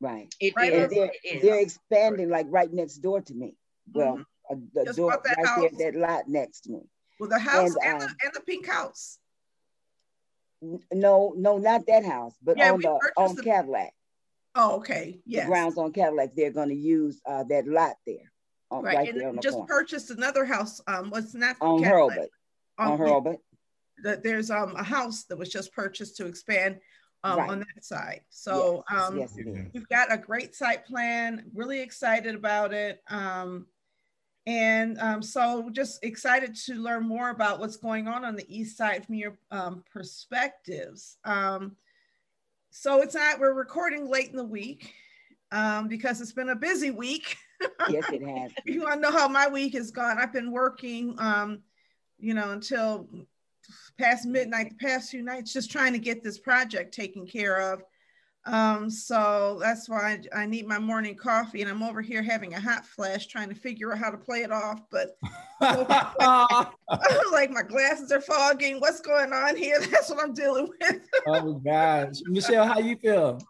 right, 0.00 0.32
it 0.40 0.54
right? 0.56 0.72
Is. 0.72 0.90
They're, 0.90 1.10
they're, 1.42 1.60
expanding 1.60 2.30
like 2.30 2.46
right 2.48 2.72
next 2.72 2.96
door 2.98 3.20
to 3.20 3.34
me 3.34 3.54
well 3.92 4.18
mm-hmm. 4.50 4.64
the 4.74 4.84
just 4.84 4.96
door 4.96 5.20
right 5.24 5.46
house. 5.46 5.70
there 5.76 5.92
that 5.92 5.98
lot 5.98 6.28
next 6.28 6.62
to 6.62 6.72
me 6.72 6.80
well 7.18 7.28
the 7.28 7.38
house 7.38 7.74
and, 7.82 7.92
and, 7.92 8.00
the, 8.00 8.06
um, 8.06 8.16
and 8.24 8.34
the 8.34 8.40
pink 8.40 8.66
house 8.66 9.18
no 10.92 11.34
no 11.36 11.58
not 11.58 11.86
that 11.86 12.04
house 12.04 12.34
but 12.42 12.56
yeah, 12.56 12.72
on 12.72 12.80
the 12.80 13.12
on 13.16 13.34
the, 13.34 13.42
cadillac 13.42 13.92
oh 14.54 14.76
okay 14.76 15.20
yeah 15.26 15.46
grounds 15.46 15.78
on 15.78 15.92
cadillac 15.92 16.34
they're 16.34 16.50
going 16.50 16.68
to 16.68 16.74
use 16.74 17.20
uh, 17.26 17.44
that 17.44 17.66
lot 17.66 17.96
there 18.06 18.32
on, 18.70 18.82
right, 18.82 18.96
right 18.96 19.08
and 19.10 19.20
there 19.20 19.32
just 19.40 19.58
purchased 19.66 20.10
another 20.10 20.44
house 20.44 20.80
um 20.86 21.10
what's 21.10 21.34
not 21.34 21.56
on 21.60 21.82
Hurlbut 21.82 22.28
on, 22.78 22.92
on 22.92 22.98
Hurlbut 22.98 23.38
that 24.02 24.22
there's 24.22 24.50
um, 24.50 24.74
a 24.76 24.82
house 24.82 25.24
that 25.24 25.38
was 25.38 25.50
just 25.50 25.72
purchased 25.72 26.16
to 26.16 26.26
expand 26.26 26.78
um, 27.24 27.38
right. 27.38 27.50
on 27.50 27.58
that 27.60 27.84
side. 27.84 28.22
So 28.30 28.84
yes. 28.90 29.02
Um, 29.02 29.18
yes, 29.18 29.38
we've 29.72 29.88
got 29.88 30.12
a 30.12 30.16
great 30.16 30.54
site 30.54 30.86
plan, 30.86 31.44
really 31.54 31.80
excited 31.80 32.34
about 32.34 32.72
it. 32.72 33.02
Um, 33.08 33.66
and 34.46 34.98
um, 34.98 35.22
so 35.22 35.68
just 35.70 36.02
excited 36.02 36.56
to 36.66 36.74
learn 36.74 37.06
more 37.06 37.30
about 37.30 37.60
what's 37.60 37.76
going 37.76 38.08
on 38.08 38.24
on 38.24 38.36
the 38.36 38.46
east 38.48 38.76
side 38.76 39.04
from 39.04 39.16
your 39.16 39.38
um, 39.50 39.84
perspectives. 39.92 41.18
Um, 41.24 41.76
so 42.70 43.02
it's 43.02 43.14
not, 43.14 43.40
we're 43.40 43.52
recording 43.52 44.08
late 44.08 44.30
in 44.30 44.36
the 44.36 44.44
week 44.44 44.94
um, 45.52 45.88
because 45.88 46.20
it's 46.20 46.32
been 46.32 46.50
a 46.50 46.56
busy 46.56 46.90
week. 46.90 47.36
yes, 47.90 48.04
it 48.10 48.22
has. 48.22 48.52
if 48.64 48.74
you 48.74 48.82
want 48.82 48.94
to 48.94 49.00
know 49.00 49.16
how 49.16 49.28
my 49.28 49.48
week 49.48 49.74
has 49.74 49.90
gone, 49.90 50.18
I've 50.18 50.32
been 50.32 50.50
working, 50.50 51.14
um, 51.18 51.60
you 52.18 52.34
know, 52.34 52.50
until 52.50 53.08
past 53.98 54.26
midnight, 54.26 54.70
the 54.70 54.86
past 54.86 55.10
few 55.10 55.22
nights, 55.22 55.52
just 55.52 55.70
trying 55.70 55.92
to 55.92 55.98
get 55.98 56.22
this 56.22 56.38
project 56.38 56.94
taken 56.94 57.26
care 57.26 57.72
of. 57.72 57.82
Um, 58.46 58.88
so 58.88 59.58
that's 59.60 59.88
why 59.88 60.18
I, 60.34 60.42
I, 60.42 60.46
need 60.46 60.66
my 60.66 60.78
morning 60.78 61.14
coffee, 61.14 61.60
and 61.60 61.70
I'm 61.70 61.82
over 61.82 62.00
here 62.00 62.22
having 62.22 62.54
a 62.54 62.60
hot 62.60 62.86
flash, 62.86 63.26
trying 63.26 63.50
to 63.50 63.54
figure 63.54 63.92
out 63.92 63.98
how 63.98 64.10
to 64.10 64.16
play 64.16 64.40
it 64.40 64.50
off. 64.50 64.80
But 64.90 65.18
like 65.60 67.50
my 67.50 67.62
glasses 67.62 68.10
are 68.10 68.20
fogging. 68.22 68.80
What's 68.80 69.00
going 69.00 69.34
on 69.34 69.56
here? 69.56 69.78
That's 69.90 70.08
what 70.08 70.24
I'm 70.24 70.32
dealing 70.32 70.70
with. 70.80 71.02
oh 71.26 71.54
gosh, 71.54 72.16
Michelle, 72.24 72.66
how 72.66 72.78
you 72.78 72.96
feel? 72.96 73.40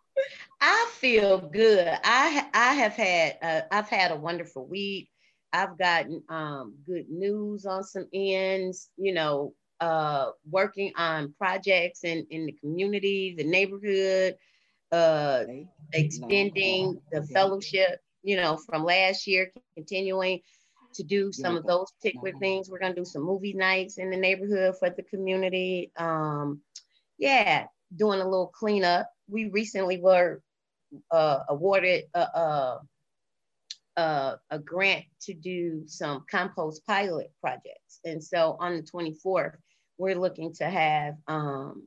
I 0.61 0.91
feel 0.95 1.39
good. 1.39 1.97
I 2.03 2.49
I 2.53 2.75
have 2.75 2.95
had 2.95 3.39
uh, 3.43 3.61
I've 3.71 3.89
had 3.89 4.11
a 4.11 4.17
wonderful 4.17 4.67
week. 4.67 5.09
I've 5.53 5.79
gotten 5.79 6.23
um, 6.29 6.75
good 6.85 7.09
news 7.09 7.65
on 7.65 7.85
some 7.85 8.09
ends. 8.13 8.91
You 8.97 9.15
know, 9.15 9.55
uh, 9.81 10.31
working 10.51 10.93
on 10.97 11.33
projects 11.39 12.05
in, 12.05 12.27
in 12.31 12.47
the 12.47 12.53
community, 12.53 13.35
the 13.37 13.45
neighborhood, 13.45 14.37
uh, 14.93 15.45
extending 15.93 17.01
the 17.13 17.23
fellowship, 17.23 18.01
you 18.23 18.37
know, 18.37 18.57
from 18.57 18.85
last 18.85 19.27
year, 19.27 19.53
continuing 19.75 20.41
to 20.95 21.03
do 21.03 21.33
some 21.33 21.57
of 21.57 21.65
those 21.67 21.93
particular 21.93 22.33
things. 22.39 22.69
We're 22.69 22.81
going 22.81 22.95
to 22.95 23.01
do 23.01 23.05
some 23.05 23.23
movie 23.23 23.53
nights 23.53 23.99
in 23.99 24.11
the 24.11 24.17
neighborhood 24.17 24.75
for 24.79 24.91
the 24.91 25.03
community. 25.03 25.93
Um, 25.97 26.61
yeah, 27.19 27.67
doing 27.95 28.21
a 28.21 28.25
little 28.25 28.49
cleanup. 28.49 29.09
We 29.29 29.49
recently 29.49 29.99
were 29.99 30.43
uh, 31.11 31.41
awarded 31.49 32.05
a, 32.15 32.21
a, 32.21 32.81
a, 33.97 34.41
a 34.51 34.59
grant 34.59 35.05
to 35.23 35.35
do 35.35 35.85
some 35.87 36.25
compost 36.31 36.85
pilot 36.87 37.33
projects. 37.41 38.01
And 38.05 38.23
so 38.23 38.57
on 38.59 38.77
the 38.77 38.83
24th, 38.83 39.57
we're 39.99 40.19
looking 40.19 40.53
to 40.55 40.65
have 40.65 41.17
um, 41.29 41.87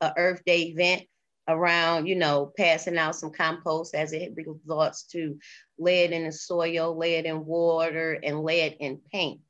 a 0.00 0.12
Earth 0.16 0.42
Day 0.46 0.62
event 0.62 1.02
around, 1.50 2.06
you 2.06 2.16
know, 2.16 2.52
passing 2.56 2.98
out 2.98 3.16
some 3.16 3.30
compost 3.30 3.94
as 3.94 4.12
it 4.12 4.32
results 4.34 5.04
to 5.04 5.38
lead 5.78 6.12
in 6.12 6.24
the 6.24 6.32
soil, 6.32 6.96
lead 6.96 7.26
in 7.26 7.44
water, 7.44 8.18
and 8.22 8.42
lead 8.42 8.76
in 8.80 9.00
paint. 9.12 9.40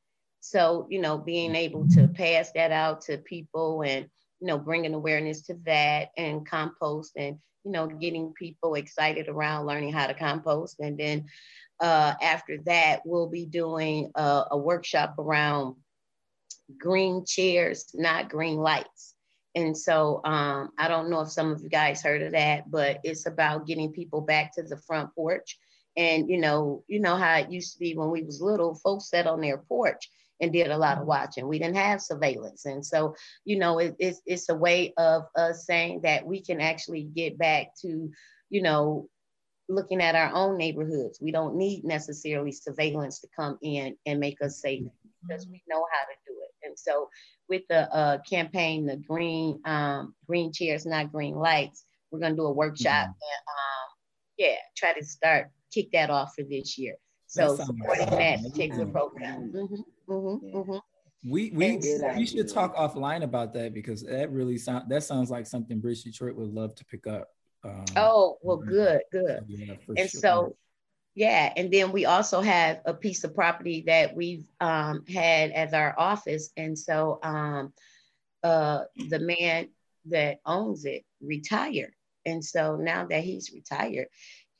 So, 0.41 0.87
you 0.91 1.01
know, 1.01 1.19
being 1.19 1.55
able 1.55 1.87
to 1.89 2.09
pass 2.09 2.51
that 2.53 2.73
out 2.73 3.03
to 3.03 3.19
people 3.19 3.83
and, 3.83 4.07
you 4.41 4.47
know, 4.47 4.59
bringing 4.59 4.95
awareness 4.95 5.43
to 5.43 5.59
that 5.67 6.09
and 6.17 6.47
compost 6.47 7.13
and, 7.17 7.39
you 7.65 7.73
know, 7.73 7.87
getting 7.87 8.33
people 8.33 8.75
excited 8.75 9.29
around 9.29 9.67
learning 9.67 9.93
how 9.93 10.07
to 10.07 10.15
compost. 10.15 10.81
And 10.81 10.99
then 10.99 11.27
uh, 11.79 12.15
after 12.23 12.59
that, 12.65 13.03
we'll 13.05 13.29
be 13.29 13.45
doing 13.45 14.11
a, 14.15 14.45
a 14.53 14.59
workshop 14.59 15.15
around 15.19 15.77
green 16.79 17.25
chairs, 17.27 17.91
not 17.95 18.31
green 18.31 18.57
lights. 18.57 19.15
And 19.55 19.77
so 19.77 20.21
um, 20.25 20.71
I 20.79 20.89
don't 20.89 21.11
know 21.11 21.21
if 21.21 21.31
some 21.31 21.51
of 21.51 21.63
you 21.63 21.69
guys 21.69 22.03
heard 22.03 22.23
of 22.23 22.33
that, 22.33 22.71
but 22.71 23.01
it's 23.03 23.27
about 23.27 23.67
getting 23.67 23.93
people 23.93 24.21
back 24.21 24.55
to 24.55 24.63
the 24.63 24.77
front 24.77 25.15
porch. 25.15 25.59
And 25.97 26.31
you 26.31 26.39
know, 26.39 26.85
you 26.87 27.01
know 27.01 27.17
how 27.17 27.39
it 27.39 27.51
used 27.51 27.73
to 27.73 27.79
be 27.79 27.97
when 27.97 28.11
we 28.11 28.23
was 28.23 28.41
little, 28.41 28.75
folks 28.77 29.11
sat 29.11 29.27
on 29.27 29.41
their 29.41 29.59
porch 29.59 30.09
and 30.41 30.53
did 30.53 30.71
a 30.71 30.79
lot 30.79 30.99
of 30.99 31.07
watching. 31.07 31.49
We 31.49 31.59
didn't 31.59 31.77
have 31.77 32.01
surveillance. 32.01 32.65
And 32.65 32.85
so, 32.85 33.15
you 33.45 33.59
know, 33.59 33.79
it, 33.79 33.97
it's, 33.99 34.23
it's 34.25 34.49
a 34.49 34.55
way 34.55 34.95
of 34.97 35.25
us 35.37 35.67
saying 35.67 36.03
that 36.03 36.25
we 36.25 36.41
can 36.41 36.61
actually 36.61 37.03
get 37.03 37.37
back 37.37 37.75
to, 37.83 38.11
you 38.49 38.63
know, 38.63 39.09
looking 39.69 40.01
at 40.01 40.15
our 40.15 40.33
own 40.33 40.57
neighborhoods. 40.57 41.21
We 41.21 41.31
don't 41.33 41.57
need 41.57 41.85
necessarily 41.85 42.53
surveillance 42.53 43.21
to 43.21 43.29
come 43.37 43.59
in 43.63 43.97
and 44.07 44.21
make 44.21 44.41
us 44.43 44.61
safe 44.61 44.85
because 45.27 45.47
we 45.47 45.63
know 45.69 45.85
how 45.93 46.05
to 46.05 46.17
do 46.27 46.35
it. 46.43 46.67
And 46.67 46.79
so 46.79 47.09
with 47.49 47.63
the 47.69 47.93
uh, 47.95 48.19
campaign, 48.29 48.87
the 48.87 48.97
green 48.97 49.61
um, 49.65 50.15
green 50.27 50.53
chairs, 50.53 50.87
not 50.87 51.13
green 51.13 51.35
lights, 51.35 51.85
we're 52.11 52.21
gonna 52.21 52.37
do 52.37 52.47
a 52.47 52.53
workshop 52.53 53.07
mm-hmm. 53.07 53.09
and 53.09 53.43
um, 53.49 53.89
yeah, 54.39 54.57
try 54.77 54.93
to 54.93 55.05
start 55.05 55.51
kick 55.73 55.93
that 55.93 56.11
off 56.11 56.33
for 56.37 56.45
this 56.45 56.77
year. 56.79 56.97
So 57.27 57.55
that 57.55 57.67
supporting 57.67 58.11
that 58.11 58.43
particular 58.43 58.87
program. 58.87 59.53
Mm-hmm, 59.55 60.13
mm-hmm, 60.13 60.57
mm-hmm. 60.57 60.77
We 61.31 61.51
we 61.51 61.79
we 62.17 62.27
should 62.27 62.49
talk 62.49 62.75
offline 62.77 63.23
about 63.23 63.53
that 63.55 63.75
because 63.75 64.03
that 64.05 64.33
really 64.33 64.57
sound 64.57 64.89
that 64.89 65.05
sounds 65.05 65.31
like 65.31 65.47
something 65.47 65.79
Bridge 65.79 66.03
Detroit 66.03 66.35
would 66.37 66.53
love 66.53 66.75
to 66.77 66.85
pick 66.87 67.07
up. 67.07 67.29
Um, 67.63 67.85
oh 67.97 68.39
well, 68.43 68.57
good, 68.57 69.03
good. 69.13 69.45
Yeah, 69.47 69.75
and 69.97 70.11
sure. 70.11 70.21
so 70.21 70.57
yeah, 71.15 71.53
and 71.57 71.73
then 71.73 71.93
we 71.93 72.07
also 72.07 72.41
have 72.41 72.81
a 72.85 72.95
piece 72.95 73.25
of 73.25 73.35
property 73.35 73.85
that 73.87 74.15
we've 74.15 74.47
um, 74.61 75.05
had 75.07 75.51
as 75.53 75.73
our 75.73 75.95
office, 75.99 76.51
and 76.57 76.79
so 76.79 77.19
um, 77.23 77.73
uh, 78.43 78.83
the 79.09 79.19
man 79.19 79.69
that 80.07 80.41
owns 80.47 80.85
it 80.85 81.05
retired, 81.21 81.93
and 82.25 82.45
so 82.45 82.77
now 82.77 83.07
that 83.07 83.25
he's 83.25 83.53
retired, 83.53 84.09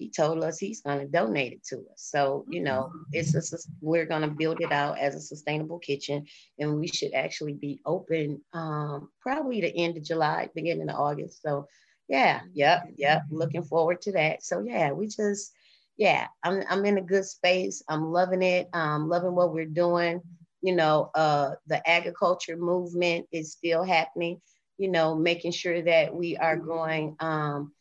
he 0.01 0.09
told 0.09 0.43
us 0.43 0.59
he's 0.59 0.81
going 0.81 0.99
to 0.99 1.07
donate 1.07 1.53
it 1.53 1.63
to 1.63 1.77
us. 1.93 1.97
So, 1.97 2.47
you 2.49 2.61
know, 2.61 2.91
it's 3.13 3.33
just, 3.33 3.69
we're 3.83 4.07
going 4.07 4.23
to 4.23 4.29
build 4.29 4.63
it 4.63 4.73
out 4.73 4.99
as 4.99 5.15
a 5.15 5.21
sustainable 5.21 5.79
kitchen 5.79 6.25
and 6.59 6.81
we 6.81 6.89
should 6.89 7.13
actually 7.13 7.53
be 7.53 7.83
open 7.85 8.41
um, 8.55 9.11
probably 9.21 9.61
the 9.61 9.77
end 9.77 9.99
of 9.99 10.03
July, 10.03 10.49
beginning 10.55 10.89
of 10.89 10.97
August. 10.97 11.43
So, 11.43 11.69
yeah, 12.09 12.41
yep, 12.55 12.89
yep. 12.97 13.25
Looking 13.31 13.63
forward 13.63 14.01
to 14.03 14.13
that. 14.13 14.43
So, 14.43 14.61
yeah, 14.61 14.91
we 14.93 15.07
just, 15.07 15.53
yeah, 16.01 16.29
I'm, 16.43 16.65
I'm 16.71 16.87
in 16.87 16.97
a 16.97 17.03
good 17.03 17.27
space. 17.27 17.83
I'm 17.87 18.11
loving 18.11 18.41
it. 18.41 18.71
I'm 18.73 19.11
loving 19.11 19.35
what 19.35 19.53
we're 19.53 19.67
doing. 19.67 20.23
You 20.63 20.75
know, 20.75 21.11
uh, 21.15 21.51
the 21.67 21.87
agriculture 21.87 22.57
movement 22.57 23.27
is 23.31 23.53
still 23.53 23.85
happening, 23.85 24.41
you 24.79 24.91
know, 24.91 25.15
making 25.15 25.53
sure 25.53 25.83
that 25.83 26.15
we 26.15 26.39
are 26.39 26.57
growing. 26.57 27.17
Um, 27.21 27.73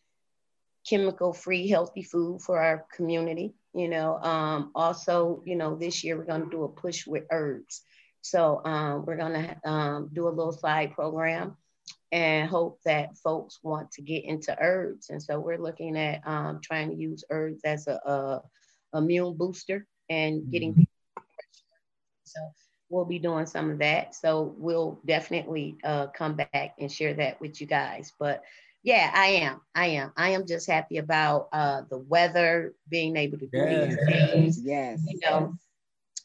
chemical 0.87 1.33
free 1.33 1.69
healthy 1.69 2.01
food 2.01 2.41
for 2.41 2.59
our 2.59 2.85
community 2.95 3.53
you 3.75 3.87
know 3.87 4.17
um, 4.23 4.71
also 4.73 5.43
you 5.45 5.55
know 5.55 5.75
this 5.75 6.03
year 6.03 6.17
we're 6.17 6.23
going 6.23 6.43
to 6.43 6.49
do 6.49 6.63
a 6.63 6.69
push 6.69 7.05
with 7.05 7.25
herbs 7.31 7.81
so 8.21 8.61
um, 8.65 9.05
we're 9.05 9.17
going 9.17 9.33
to 9.33 9.69
um, 9.69 10.09
do 10.13 10.27
a 10.27 10.29
little 10.29 10.53
side 10.53 10.93
program 10.93 11.55
and 12.11 12.49
hope 12.49 12.79
that 12.85 13.17
folks 13.17 13.59
want 13.63 13.91
to 13.91 14.01
get 14.01 14.23
into 14.23 14.55
herbs 14.59 15.09
and 15.09 15.21
so 15.21 15.39
we're 15.39 15.57
looking 15.57 15.97
at 15.97 16.21
um, 16.25 16.59
trying 16.63 16.89
to 16.89 16.95
use 16.95 17.23
herbs 17.29 17.61
as 17.63 17.87
a, 17.87 17.99
a 18.05 18.41
immune 18.97 19.35
booster 19.35 19.85
and 20.09 20.51
getting 20.51 20.71
mm-hmm. 20.71 20.79
people 20.79 21.23
so 22.23 22.39
we'll 22.89 23.05
be 23.05 23.19
doing 23.19 23.45
some 23.45 23.69
of 23.69 23.79
that 23.79 24.15
so 24.15 24.55
we'll 24.57 24.99
definitely 25.05 25.77
uh, 25.83 26.07
come 26.07 26.35
back 26.35 26.73
and 26.79 26.91
share 26.91 27.13
that 27.13 27.39
with 27.39 27.61
you 27.61 27.67
guys 27.67 28.13
but 28.19 28.43
yeah, 28.83 29.11
I 29.13 29.27
am. 29.27 29.61
I 29.75 29.87
am. 29.87 30.13
I 30.15 30.29
am 30.29 30.47
just 30.47 30.69
happy 30.69 30.97
about 30.97 31.49
uh, 31.51 31.81
the 31.89 31.97
weather, 31.97 32.73
being 32.87 33.17
able 33.17 33.37
to 33.39 33.47
do 33.47 33.57
yes. 33.57 33.87
these 33.87 34.05
things. 34.05 34.61
Yes. 34.63 35.01
You 35.05 35.19
know, 35.21 35.53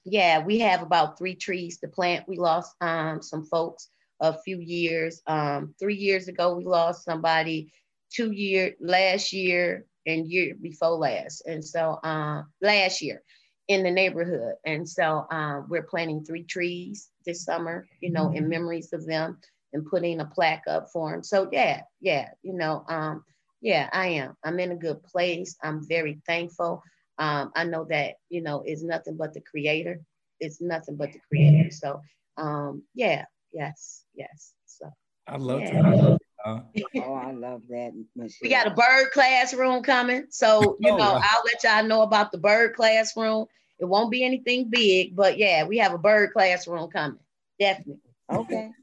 yeah, 0.04 0.44
we 0.44 0.60
have 0.60 0.82
about 0.82 1.18
three 1.18 1.34
trees 1.34 1.78
to 1.78 1.88
plant. 1.88 2.28
We 2.28 2.38
lost 2.38 2.74
um, 2.80 3.22
some 3.22 3.44
folks 3.44 3.88
a 4.20 4.36
few 4.38 4.58
years. 4.60 5.22
Um, 5.26 5.74
three 5.78 5.96
years 5.96 6.28
ago, 6.28 6.54
we 6.54 6.64
lost 6.64 7.04
somebody. 7.04 7.72
Two 8.12 8.30
year 8.30 8.74
last 8.80 9.32
year 9.32 9.86
and 10.06 10.26
year 10.30 10.54
before 10.60 10.90
last, 10.90 11.42
and 11.46 11.64
so 11.64 11.98
uh, 12.04 12.42
last 12.60 13.02
year 13.02 13.22
in 13.66 13.82
the 13.82 13.90
neighborhood. 13.90 14.54
And 14.64 14.88
so 14.88 15.26
um, 15.30 15.66
we're 15.68 15.82
planting 15.82 16.24
three 16.24 16.44
trees 16.44 17.10
this 17.26 17.44
summer. 17.44 17.88
You 18.00 18.10
know, 18.10 18.26
mm-hmm. 18.26 18.36
in 18.36 18.48
memories 18.48 18.92
of 18.92 19.04
them 19.06 19.38
and 19.72 19.86
putting 19.86 20.20
a 20.20 20.24
plaque 20.24 20.64
up 20.68 20.88
for 20.92 21.12
him. 21.12 21.22
So 21.22 21.48
yeah, 21.50 21.82
yeah, 22.00 22.28
you 22.42 22.52
know, 22.52 22.84
um, 22.88 23.24
yeah, 23.60 23.88
I 23.92 24.06
am. 24.08 24.36
I'm 24.44 24.60
in 24.60 24.72
a 24.72 24.76
good 24.76 25.02
place. 25.02 25.56
I'm 25.62 25.86
very 25.86 26.20
thankful. 26.26 26.82
Um, 27.18 27.50
I 27.56 27.64
know 27.64 27.84
that, 27.90 28.14
you 28.28 28.42
know, 28.42 28.62
it's 28.64 28.82
nothing 28.82 29.16
but 29.16 29.34
the 29.34 29.40
creator. 29.40 30.00
It's 30.40 30.60
nothing 30.60 30.96
but 30.96 31.12
the 31.12 31.20
creator. 31.28 31.70
So 31.70 32.00
um, 32.36 32.82
yeah, 32.94 33.24
yes, 33.54 34.04
yes. 34.14 34.52
So 34.66 34.90
I 35.26 35.36
love 35.36 35.60
yeah. 35.60 35.82
that. 35.82 36.18
oh, 36.44 37.14
I 37.14 37.32
love 37.32 37.62
that. 37.68 37.92
Michelle. 38.14 38.38
We 38.42 38.48
got 38.50 38.66
a 38.66 38.70
bird 38.70 39.10
classroom 39.12 39.82
coming. 39.82 40.26
So, 40.30 40.76
you 40.80 40.90
oh, 40.90 40.96
know, 40.96 41.20
I'll 41.22 41.42
let 41.44 41.64
y'all 41.64 41.88
know 41.88 42.02
about 42.02 42.32
the 42.32 42.38
bird 42.38 42.74
classroom. 42.74 43.46
It 43.78 43.86
won't 43.86 44.10
be 44.10 44.24
anything 44.24 44.68
big, 44.70 45.16
but 45.16 45.38
yeah, 45.38 45.64
we 45.64 45.78
have 45.78 45.92
a 45.92 45.98
bird 45.98 46.32
classroom 46.32 46.90
coming. 46.90 47.18
Definitely. 47.58 48.00
Okay. 48.30 48.70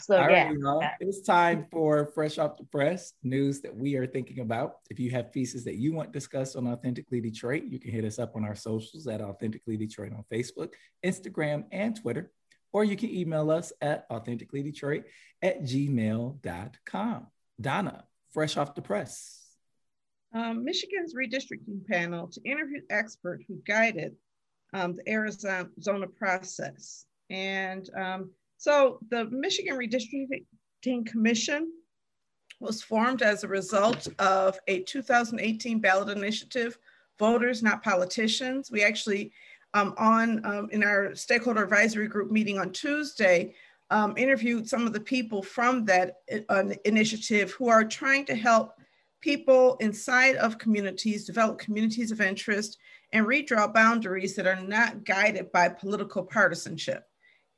So 0.00 0.16
All 0.16 0.30
yeah, 0.30 0.50
right, 0.50 0.92
it's 1.00 1.20
time 1.20 1.66
for 1.70 2.06
fresh 2.14 2.38
off 2.38 2.56
the 2.56 2.64
press 2.64 3.12
news 3.22 3.60
that 3.60 3.76
we 3.76 3.96
are 3.96 4.06
thinking 4.06 4.40
about. 4.40 4.76
If 4.88 4.98
you 4.98 5.10
have 5.10 5.30
pieces 5.30 5.62
that 5.64 5.76
you 5.76 5.92
want 5.92 6.10
discussed 6.10 6.56
on 6.56 6.66
Authentically 6.66 7.20
Detroit, 7.20 7.64
you 7.68 7.78
can 7.78 7.90
hit 7.90 8.06
us 8.06 8.18
up 8.18 8.34
on 8.34 8.44
our 8.44 8.54
socials 8.54 9.06
at 9.06 9.20
Authentically 9.20 9.76
Detroit 9.76 10.12
on 10.12 10.24
Facebook, 10.32 10.72
Instagram, 11.04 11.64
and 11.70 11.94
Twitter, 11.94 12.32
or 12.72 12.84
you 12.84 12.96
can 12.96 13.10
email 13.10 13.50
us 13.50 13.72
at 13.80 14.08
authenticallydetroit 14.10 15.04
at 15.42 15.62
gmail.com. 15.62 17.26
Donna, 17.60 18.04
fresh 18.32 18.56
off 18.56 18.74
the 18.74 18.82
press. 18.82 19.40
Um, 20.32 20.64
Michigan's 20.64 21.14
redistricting 21.14 21.84
panel 21.86 22.28
to 22.28 22.40
interview 22.44 22.82
experts 22.88 23.44
who 23.48 23.60
guided 23.66 24.14
um, 24.72 24.94
the 24.94 25.08
Arizona 25.08 26.06
process. 26.16 27.04
And 27.30 27.88
um, 27.96 28.30
so 28.56 28.98
the 29.10 29.24
Michigan 29.26 29.76
Redistricting 29.76 31.06
Commission 31.06 31.72
was 32.60 32.82
formed 32.82 33.22
as 33.22 33.42
a 33.42 33.48
result 33.48 34.06
of 34.18 34.58
a 34.68 34.80
2018 34.82 35.80
ballot 35.80 36.16
initiative, 36.16 36.78
Voters 37.18 37.62
Not 37.62 37.82
Politicians. 37.82 38.70
We 38.70 38.82
actually, 38.82 39.32
um, 39.74 39.94
on 39.96 40.44
um, 40.44 40.68
in 40.72 40.82
our 40.82 41.14
stakeholder 41.14 41.62
advisory 41.62 42.08
group 42.08 42.30
meeting 42.30 42.58
on 42.58 42.72
Tuesday, 42.72 43.54
um, 43.90 44.14
interviewed 44.16 44.68
some 44.68 44.86
of 44.86 44.92
the 44.92 45.00
people 45.00 45.42
from 45.42 45.84
that 45.84 46.16
uh, 46.48 46.64
initiative 46.84 47.52
who 47.52 47.68
are 47.68 47.84
trying 47.84 48.24
to 48.26 48.34
help 48.34 48.74
people 49.20 49.76
inside 49.80 50.36
of 50.36 50.58
communities 50.58 51.26
develop 51.26 51.58
communities 51.58 52.10
of 52.10 52.20
interest 52.20 52.78
and 53.12 53.26
redraw 53.26 53.72
boundaries 53.72 54.34
that 54.36 54.46
are 54.46 54.60
not 54.60 55.04
guided 55.04 55.50
by 55.52 55.68
political 55.68 56.22
partisanship. 56.22 57.04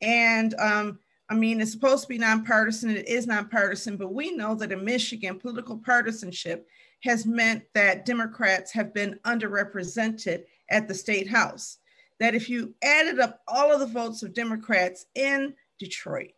And 0.01 0.55
um, 0.55 0.99
I 1.29 1.35
mean, 1.35 1.61
it's 1.61 1.73
supposed 1.73 2.03
to 2.03 2.09
be 2.09 2.19
nonpartisan, 2.19 2.91
it 2.91 3.09
is 3.09 3.27
nonpartisan, 3.27 3.97
but 3.97 4.13
we 4.13 4.33
know 4.33 4.55
that 4.57 4.73
in 4.73 4.85
Michigan, 4.85 5.39
political 5.39 5.79
partisanship 5.79 6.67
has 7.05 7.27
meant 7.27 7.63
that 7.75 8.05
Democrats 8.05 8.73
have 8.73 8.93
been 8.93 9.19
underrepresented 9.25 10.45
at 10.71 10.89
the 10.89 10.95
state 10.95 11.29
house. 11.29 11.79
That 12.23 12.37
if 12.37 12.49
you 12.49 12.73
added 12.85 13.19
up 13.19 13.43
all 13.49 13.73
of 13.73 13.81
the 13.81 13.87
votes 13.87 14.23
of 14.23 14.33
Democrats 14.33 15.07
in 15.17 15.55
Detroit, 15.81 16.31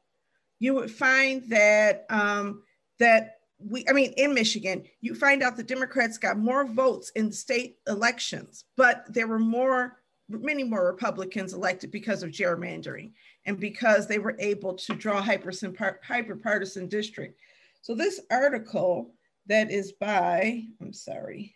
you 0.59 0.73
would 0.73 0.91
find 0.91 1.47
that 1.51 2.07
um, 2.09 2.63
that 2.99 3.41
we, 3.59 3.85
I 3.87 3.93
mean, 3.93 4.15
in 4.17 4.33
Michigan, 4.33 4.85
you 5.03 5.15
find 5.15 5.43
out 5.43 5.59
the 5.59 5.63
Democrats 5.63 6.17
got 6.17 6.39
more 6.39 6.65
votes 6.65 7.11
in 7.11 7.29
the 7.29 7.35
state 7.35 7.77
elections, 7.87 8.65
but 8.79 9.05
there 9.13 9.29
were 9.29 9.39
more, 9.39 9.99
many 10.31 10.65
more 10.65 10.87
Republicans 10.87 11.53
elected 11.53 11.91
because 11.91 12.23
of 12.23 12.31
gerrymandering 12.31 13.13
and 13.45 13.61
because 13.61 14.07
they 14.07 14.19
were 14.19 14.37
able 14.39 14.73
to 14.73 14.95
draw 14.95 15.21
hyper-partisan 15.21 16.89
district. 16.89 17.39
So 17.83 17.95
this 17.95 18.21
article 18.31 19.13
that 19.49 19.71
is 19.71 19.93
by, 19.93 20.63
I'm 20.81 20.95
sorry. 20.95 21.55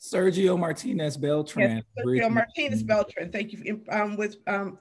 Sergio 0.00 0.58
Martinez 0.58 1.16
Beltran. 1.16 1.82
Yes, 1.96 2.06
Sergio 2.06 2.30
Martinez 2.30 2.82
Beltran, 2.82 3.32
thank 3.32 3.52
you. 3.52 3.82
Um, 3.90 4.16
with 4.16 4.36
um, 4.46 4.78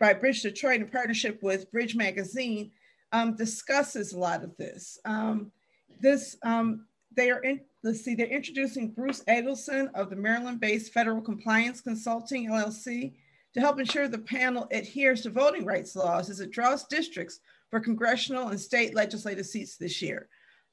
by 0.00 0.12
Bridge 0.14 0.42
Detroit 0.42 0.80
in 0.80 0.88
partnership 0.88 1.42
with 1.42 1.70
Bridge 1.70 1.94
Magazine, 1.94 2.70
um, 3.12 3.36
discusses 3.36 4.12
a 4.12 4.18
lot 4.18 4.42
of 4.42 4.56
this. 4.56 4.98
Um, 5.04 5.52
this 6.00 6.36
um, 6.42 6.86
they 7.16 7.30
are 7.30 7.40
in, 7.40 7.60
let's 7.82 8.02
see, 8.02 8.14
they're 8.14 8.26
introducing 8.26 8.90
Bruce 8.90 9.22
Adelson 9.28 9.92
of 9.94 10.10
the 10.10 10.16
Maryland-based 10.16 10.92
Federal 10.92 11.20
Compliance 11.20 11.80
Consulting 11.80 12.48
LLC 12.48 13.14
to 13.54 13.60
help 13.60 13.80
ensure 13.80 14.08
the 14.08 14.18
panel 14.18 14.68
adheres 14.70 15.22
to 15.22 15.30
voting 15.30 15.64
rights 15.64 15.96
laws 15.96 16.30
as 16.30 16.40
it 16.40 16.50
draws 16.50 16.84
districts 16.84 17.40
for 17.70 17.80
congressional 17.80 18.48
and 18.48 18.60
state 18.60 18.94
legislative 18.94 19.46
seats 19.46 19.76
this 19.76 20.00
year. 20.00 20.28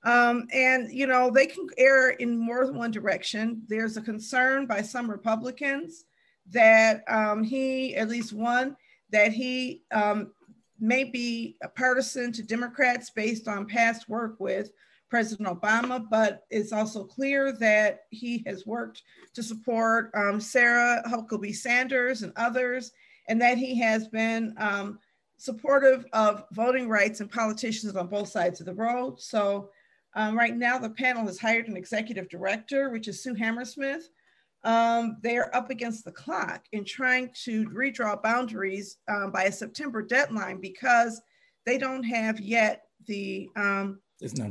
Um, 0.06 0.48
and, 0.54 0.92
you 0.92 1.08
know, 1.08 1.32
they 1.32 1.48
can 1.48 1.68
err 1.78 2.12
in 2.12 2.38
more 2.38 2.66
than 2.66 2.78
one 2.78 2.92
direction. 2.92 3.64
There's 3.68 3.98
a 3.98 4.02
concern 4.02 4.68
by 4.68 4.82
some 4.84 5.10
Republicans 5.10 6.06
that 6.52 7.04
um, 7.08 7.44
he, 7.44 7.96
at 7.96 8.08
least 8.08 8.32
one, 8.32 8.78
that 9.10 9.34
he 9.34 9.82
um, 9.92 10.32
may 10.80 11.04
be 11.04 11.58
a 11.64 11.68
partisan 11.68 12.32
to 12.34 12.44
Democrats 12.44 13.10
based 13.10 13.48
on 13.48 13.66
past 13.66 14.08
work 14.08 14.36
with 14.40 14.70
President 15.10 15.48
Obama, 15.48 16.04
but 16.10 16.44
it's 16.50 16.72
also 16.72 17.04
clear 17.04 17.52
that 17.54 18.02
he 18.10 18.44
has 18.46 18.66
worked 18.66 19.02
to 19.34 19.42
support 19.42 20.12
um, 20.14 20.40
Sarah 20.40 21.02
Huckabee 21.08 21.56
Sanders 21.56 22.22
and 22.22 22.34
others, 22.36 22.92
and 23.28 23.42
that 23.42 23.58
he 23.58 23.80
has 23.80 24.08
been 24.08 24.54
um, 24.58 25.00
supportive 25.38 26.06
of 26.14 26.44
voting 26.52 26.90
rights 26.90 27.22
and 27.22 27.32
politicians 27.32 27.96
on 27.96 28.08
both 28.08 28.30
sides 28.30 28.60
of 28.60 28.66
the 28.66 28.74
road. 28.74 29.20
So 29.20 29.70
um, 30.16 30.38
right 30.38 30.56
now 30.56 30.78
the 30.78 30.90
panel 30.90 31.26
has 31.26 31.40
hired 31.40 31.68
an 31.68 31.78
executive 31.78 32.30
director, 32.30 32.90
which 32.90 33.08
is 33.08 33.22
Sue 33.22 33.34
Hammersmith. 33.34 34.10
Um, 34.64 35.18
they 35.22 35.38
are 35.38 35.54
up 35.54 35.70
against 35.70 36.06
the 36.06 36.12
clock 36.12 36.66
in 36.72 36.84
trying 36.86 37.30
to 37.44 37.66
redraw 37.70 38.22
boundaries 38.22 38.98
um, 39.08 39.32
by 39.32 39.44
a 39.44 39.52
September 39.52 40.02
deadline 40.02 40.60
because 40.60 41.22
they 41.66 41.78
don't 41.78 42.04
have 42.04 42.40
yet 42.40 42.86
the 43.06 43.50
um, 43.56 44.00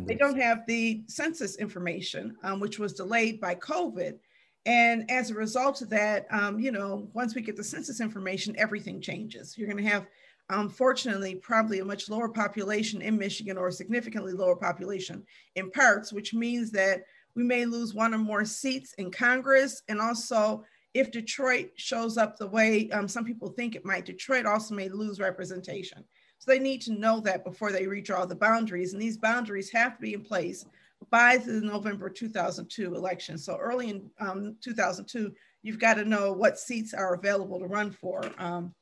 they 0.06 0.14
don't 0.14 0.38
have 0.38 0.66
the 0.66 1.02
census 1.06 1.56
information, 1.56 2.36
um, 2.42 2.60
which 2.60 2.78
was 2.78 2.92
delayed 2.92 3.40
by 3.40 3.54
COVID. 3.54 4.18
And 4.66 5.10
as 5.10 5.30
a 5.30 5.34
result 5.34 5.82
of 5.82 5.90
that, 5.90 6.26
um, 6.30 6.58
you 6.58 6.70
know, 6.70 7.08
once 7.12 7.34
we 7.34 7.42
get 7.42 7.56
the 7.56 7.64
census 7.64 8.00
information, 8.00 8.54
everything 8.58 9.00
changes. 9.00 9.56
You're 9.56 9.68
going 9.68 9.82
to 9.82 9.90
have, 9.90 10.06
unfortunately, 10.50 11.36
probably 11.36 11.78
a 11.78 11.84
much 11.84 12.08
lower 12.08 12.28
population 12.28 13.00
in 13.00 13.18
Michigan 13.18 13.56
or 13.56 13.68
a 13.68 13.72
significantly 13.72 14.32
lower 14.32 14.56
population 14.56 15.24
in 15.56 15.70
parts, 15.70 16.12
which 16.12 16.34
means 16.34 16.70
that 16.72 17.02
we 17.34 17.42
may 17.42 17.64
lose 17.64 17.94
one 17.94 18.14
or 18.14 18.18
more 18.18 18.44
seats 18.44 18.92
in 18.94 19.10
Congress. 19.10 19.82
And 19.88 20.00
also, 20.00 20.64
if 20.92 21.10
Detroit 21.10 21.70
shows 21.76 22.16
up 22.16 22.36
the 22.36 22.46
way 22.46 22.88
um, 22.90 23.08
some 23.08 23.24
people 23.24 23.48
think 23.48 23.74
it 23.74 23.84
might, 23.84 24.04
Detroit 24.04 24.46
also 24.46 24.74
may 24.74 24.88
lose 24.88 25.18
representation. 25.18 26.04
So 26.38 26.50
they 26.50 26.58
need 26.58 26.82
to 26.82 26.92
know 26.92 27.20
that 27.20 27.44
before 27.44 27.72
they 27.72 27.84
redraw 27.84 28.28
the 28.28 28.36
boundaries. 28.36 28.92
And 28.92 29.02
these 29.02 29.16
boundaries 29.16 29.70
have 29.70 29.96
to 29.96 30.02
be 30.02 30.14
in 30.14 30.22
place 30.22 30.64
by 31.10 31.38
the 31.38 31.60
November 31.60 32.08
2002 32.08 32.94
election. 32.94 33.38
So 33.38 33.56
early 33.56 33.90
in 33.90 34.10
um, 34.20 34.56
2002, 34.60 35.32
you've 35.62 35.78
got 35.78 35.94
to 35.94 36.04
know 36.04 36.32
what 36.32 36.58
seats 36.58 36.94
are 36.94 37.14
available 37.14 37.58
to 37.58 37.66
run 37.66 37.90
for. 37.90 38.30
Um, 38.38 38.74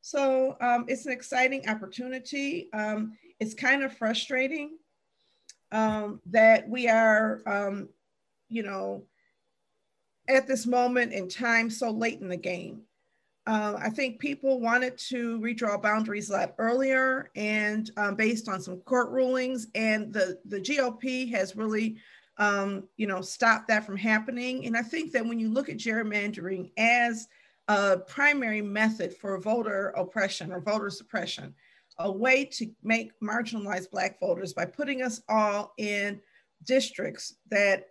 so 0.00 0.56
um, 0.60 0.84
it's 0.88 1.06
an 1.06 1.12
exciting 1.12 1.68
opportunity. 1.68 2.68
Um, 2.72 3.12
it's 3.38 3.54
kind 3.54 3.82
of 3.82 3.96
frustrating 3.96 4.78
um, 5.72 6.20
that 6.26 6.68
we 6.68 6.88
are, 6.88 7.42
um, 7.46 7.88
you 8.48 8.62
know, 8.62 9.04
at 10.28 10.46
this 10.46 10.66
moment 10.66 11.12
in 11.12 11.28
time, 11.28 11.70
so 11.70 11.90
late 11.90 12.20
in 12.20 12.28
the 12.28 12.36
game. 12.36 12.82
Uh, 13.46 13.74
I 13.78 13.88
think 13.90 14.20
people 14.20 14.60
wanted 14.60 14.96
to 15.08 15.40
redraw 15.40 15.80
boundaries 15.80 16.30
a 16.30 16.34
lot 16.34 16.54
earlier 16.58 17.30
and 17.34 17.90
um, 17.96 18.14
based 18.14 18.48
on 18.48 18.60
some 18.60 18.78
court 18.80 19.10
rulings 19.10 19.66
and 19.74 20.12
the, 20.12 20.38
the 20.44 20.60
GOP 20.60 21.30
has 21.32 21.56
really, 21.56 21.96
you 22.38 23.06
know, 23.06 23.20
stopped 23.20 23.68
that 23.68 23.84
from 23.84 23.96
happening. 23.96 24.66
And 24.66 24.76
I 24.76 24.82
think 24.82 25.12
that 25.12 25.26
when 25.26 25.40
you 25.40 25.50
look 25.50 25.68
at 25.68 25.78
gerrymandering 25.78 26.70
as 26.76 27.26
a 27.70 27.98
primary 27.98 28.60
method 28.60 29.14
for 29.16 29.38
voter 29.38 29.90
oppression 29.90 30.50
or 30.50 30.60
voter 30.60 30.90
suppression, 30.90 31.54
a 32.00 32.10
way 32.10 32.44
to 32.44 32.66
make 32.82 33.12
marginalized 33.20 33.90
Black 33.90 34.18
voters 34.18 34.52
by 34.52 34.64
putting 34.64 35.02
us 35.02 35.22
all 35.28 35.72
in 35.78 36.20
districts 36.64 37.36
that 37.48 37.90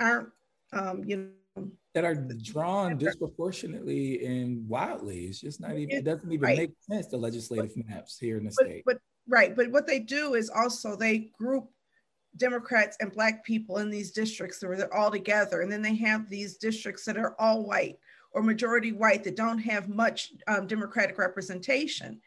aren't, 0.00 0.30
um, 0.72 1.04
you 1.04 1.30
know, 1.56 1.68
that 1.92 2.04
are 2.04 2.14
drawn 2.14 2.96
disproportionately 2.96 4.24
and 4.24 4.66
wildly. 4.66 5.26
It's 5.26 5.40
just 5.40 5.60
not 5.60 5.76
even, 5.76 5.98
it 5.98 6.04
doesn't 6.04 6.32
even 6.32 6.40
right. 6.40 6.58
make 6.58 6.70
sense, 6.80 7.06
the 7.08 7.18
legislative 7.18 7.72
but, 7.76 7.86
maps 7.86 8.18
here 8.18 8.38
in 8.38 8.44
the 8.44 8.54
but, 8.58 8.66
state. 8.66 8.82
But 8.86 8.98
right, 9.28 9.54
but 9.54 9.70
what 9.70 9.86
they 9.86 10.00
do 10.00 10.34
is 10.34 10.48
also 10.50 10.96
they 10.96 11.30
group 11.38 11.68
Democrats 12.38 12.96
and 13.00 13.12
Black 13.12 13.44
people 13.44 13.78
in 13.78 13.90
these 13.90 14.12
districts 14.12 14.64
where 14.64 14.76
they're 14.76 14.94
all 14.94 15.10
together. 15.10 15.60
And 15.60 15.70
then 15.70 15.82
they 15.82 15.94
have 15.96 16.28
these 16.28 16.56
districts 16.56 17.04
that 17.04 17.18
are 17.18 17.36
all 17.38 17.64
white 17.64 17.98
or 18.34 18.42
majority 18.42 18.92
white 18.92 19.24
that 19.24 19.36
don't 19.36 19.58
have 19.58 19.88
much 19.88 20.32
um, 20.48 20.66
Democratic 20.66 21.18
representation. 21.18 22.20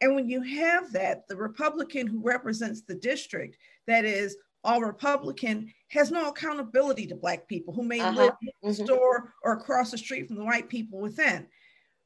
And 0.00 0.14
when 0.14 0.28
you 0.28 0.42
have 0.42 0.92
that, 0.92 1.28
the 1.28 1.36
Republican 1.36 2.08
who 2.08 2.20
represents 2.20 2.82
the 2.82 2.96
district 2.96 3.56
that 3.86 4.04
is 4.04 4.36
all 4.64 4.80
Republican 4.80 5.72
has 5.88 6.10
no 6.10 6.28
accountability 6.28 7.06
to 7.06 7.14
Black 7.14 7.48
people 7.48 7.72
who 7.72 7.82
may 7.82 8.00
uh-huh. 8.00 8.16
live 8.16 8.32
next 8.42 8.78
mm-hmm. 8.78 8.86
door 8.86 9.34
or 9.42 9.52
across 9.52 9.90
the 9.92 9.98
street 9.98 10.26
from 10.26 10.36
the 10.36 10.44
white 10.44 10.68
people 10.68 10.98
within. 11.00 11.46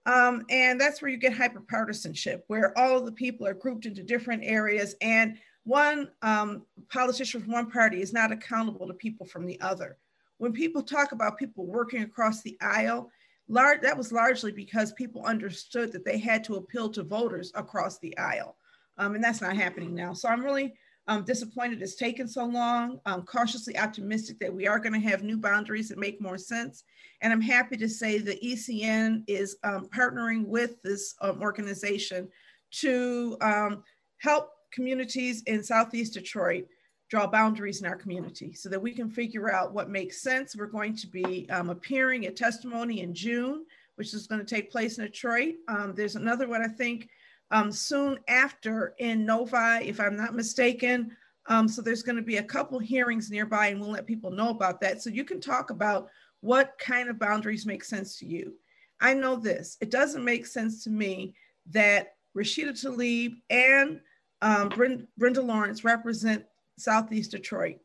Um, 0.05 0.45
and 0.51 0.81
that's 0.81 1.03
where 1.03 1.11
you 1.11 1.17
get 1.17 1.33
hyperpartisanship, 1.33 2.43
where 2.47 2.77
all 2.79 2.99
of 2.99 3.07
the 3.07 3.13
people 3.13 3.47
are 3.47 3.55
grouped 3.55 3.87
into 3.87 4.05
different 4.05 4.45
areas, 4.45 4.95
and 5.01 5.37
one 5.65 6.09
um, 6.23 6.65
politician 6.89 7.41
from 7.41 7.51
one 7.51 7.71
party 7.71 8.01
is 8.01 8.13
not 8.13 8.31
accountable 8.31 8.87
to 8.87 8.95
people 8.95 9.27
from 9.27 9.47
the 9.47 9.61
other. 9.61 9.99
When 10.39 10.53
people 10.53 10.83
talk 10.83 11.11
about 11.11 11.39
people 11.39 11.67
working 11.67 12.03
across 12.03 12.43
the 12.43 12.57
aisle, 12.61 13.11
large, 13.49 13.81
that 13.83 13.97
was 13.97 14.13
largely 14.13 14.53
because 14.53 14.93
people 14.93 15.25
understood 15.25 15.93
that 15.93 16.05
they 16.05 16.19
had 16.19 16.45
to 16.45 16.57
appeal 16.57 16.89
to 16.91 17.03
voters 17.03 17.53
across 17.55 17.99
the 17.99 18.17
aisle. 18.19 18.57
Um, 18.99 19.15
and 19.15 19.23
that's 19.23 19.41
not 19.41 19.57
happening 19.57 19.95
now. 19.95 20.13
So 20.13 20.29
I'm 20.29 20.45
really 20.45 20.75
um, 21.09 21.25
disappointed 21.25 21.83
it's 21.83 21.95
taken 21.95 22.27
so 22.27 22.45
long. 22.45 22.99
I'm 23.07 23.23
cautiously 23.23 23.79
optimistic 23.79 24.39
that 24.41 24.53
we 24.53 24.67
are 24.67 24.79
going 24.79 25.01
to 25.01 25.09
have 25.09 25.23
new 25.23 25.37
boundaries 25.37 25.89
that 25.89 25.99
make 25.99 26.21
more 26.21 26.39
sense. 26.39 26.85
And 27.21 27.33
I'm 27.33 27.41
happy 27.41 27.77
to 27.77 27.89
say 27.89 28.19
the 28.19 28.39
ECN 28.45 29.23
is 29.29 29.57
um, 29.63 29.89
partnering 29.95 30.47
with 30.47 30.83
this 30.83 31.15
um, 31.21 31.41
organization 31.41 32.29
to 32.73 33.37
um, 33.41 33.85
help 34.19 34.51
communities 34.73 35.43
in 35.47 35.63
Southeast 35.63 36.15
Detroit 36.15 36.67
draw 37.09 37.27
boundaries 37.27 37.81
in 37.81 37.87
our 37.87 37.97
community 37.97 38.53
so 38.53 38.69
that 38.69 38.83
we 38.83 38.93
can 38.93 39.09
figure 39.09 39.53
out 39.53 39.73
what 39.73 39.89
makes 39.91 40.23
sense. 40.23 40.57
We're 40.57 40.67
going 40.67 40.97
to 40.97 41.07
be 41.07 41.49
um, 41.51 41.71
appearing 41.71 42.27
at 42.27 42.37
testimony 42.37 43.01
in 43.01 43.15
June, 43.15 43.65
which 43.95 44.13
is 44.13 44.27
going 44.27 44.45
to 44.45 44.55
take 44.55 44.71
place 44.71 44.99
in 44.99 45.05
Detroit. 45.05 45.55
Um, 45.69 45.95
there's 45.95 46.17
another 46.17 46.49
one, 46.49 46.63
I 46.63 46.69
think, 46.69 47.09
um, 47.51 47.71
soon 47.71 48.19
after 48.29 48.95
in 48.99 49.25
Novi, 49.25 49.89
if 49.89 50.01
I'm 50.01 50.17
not 50.17 50.35
mistaken. 50.35 51.17
Um, 51.49 51.69
so 51.69 51.81
there's 51.81 52.03
going 52.03 52.17
to 52.17 52.23
be 52.23 52.39
a 52.39 52.43
couple 52.43 52.79
hearings 52.81 53.31
nearby, 53.31 53.69
and 53.69 53.81
we'll 53.81 53.91
let 53.91 54.07
people 54.07 54.33
know 54.33 54.49
about 54.49 54.81
that. 54.81 55.01
So 55.01 55.11
you 55.11 55.25
can 55.25 55.41
talk 55.41 55.71
about 55.71 56.09
what 56.41 56.77
kind 56.79 57.09
of 57.09 57.21
boundaries 57.21 57.67
make 57.67 57.85
sense 57.85 58.19
to 58.19 58.27
you. 58.27 58.55
I 59.01 59.15
know 59.15 59.37
this. 59.37 59.77
It 59.81 59.91
doesn't 59.91 60.25
make 60.25 60.47
sense 60.47 60.83
to 60.85 60.91
me 60.91 61.35
that 61.71 62.15
Rashida 62.37 62.71
Tlaib 62.71 63.37
and 63.51 64.01
um, 64.43 64.69
Brenda 65.17 65.43
Lawrence 65.43 65.85
represent 65.85 66.45
Southeast 66.79 67.31
Detroit, 67.31 67.79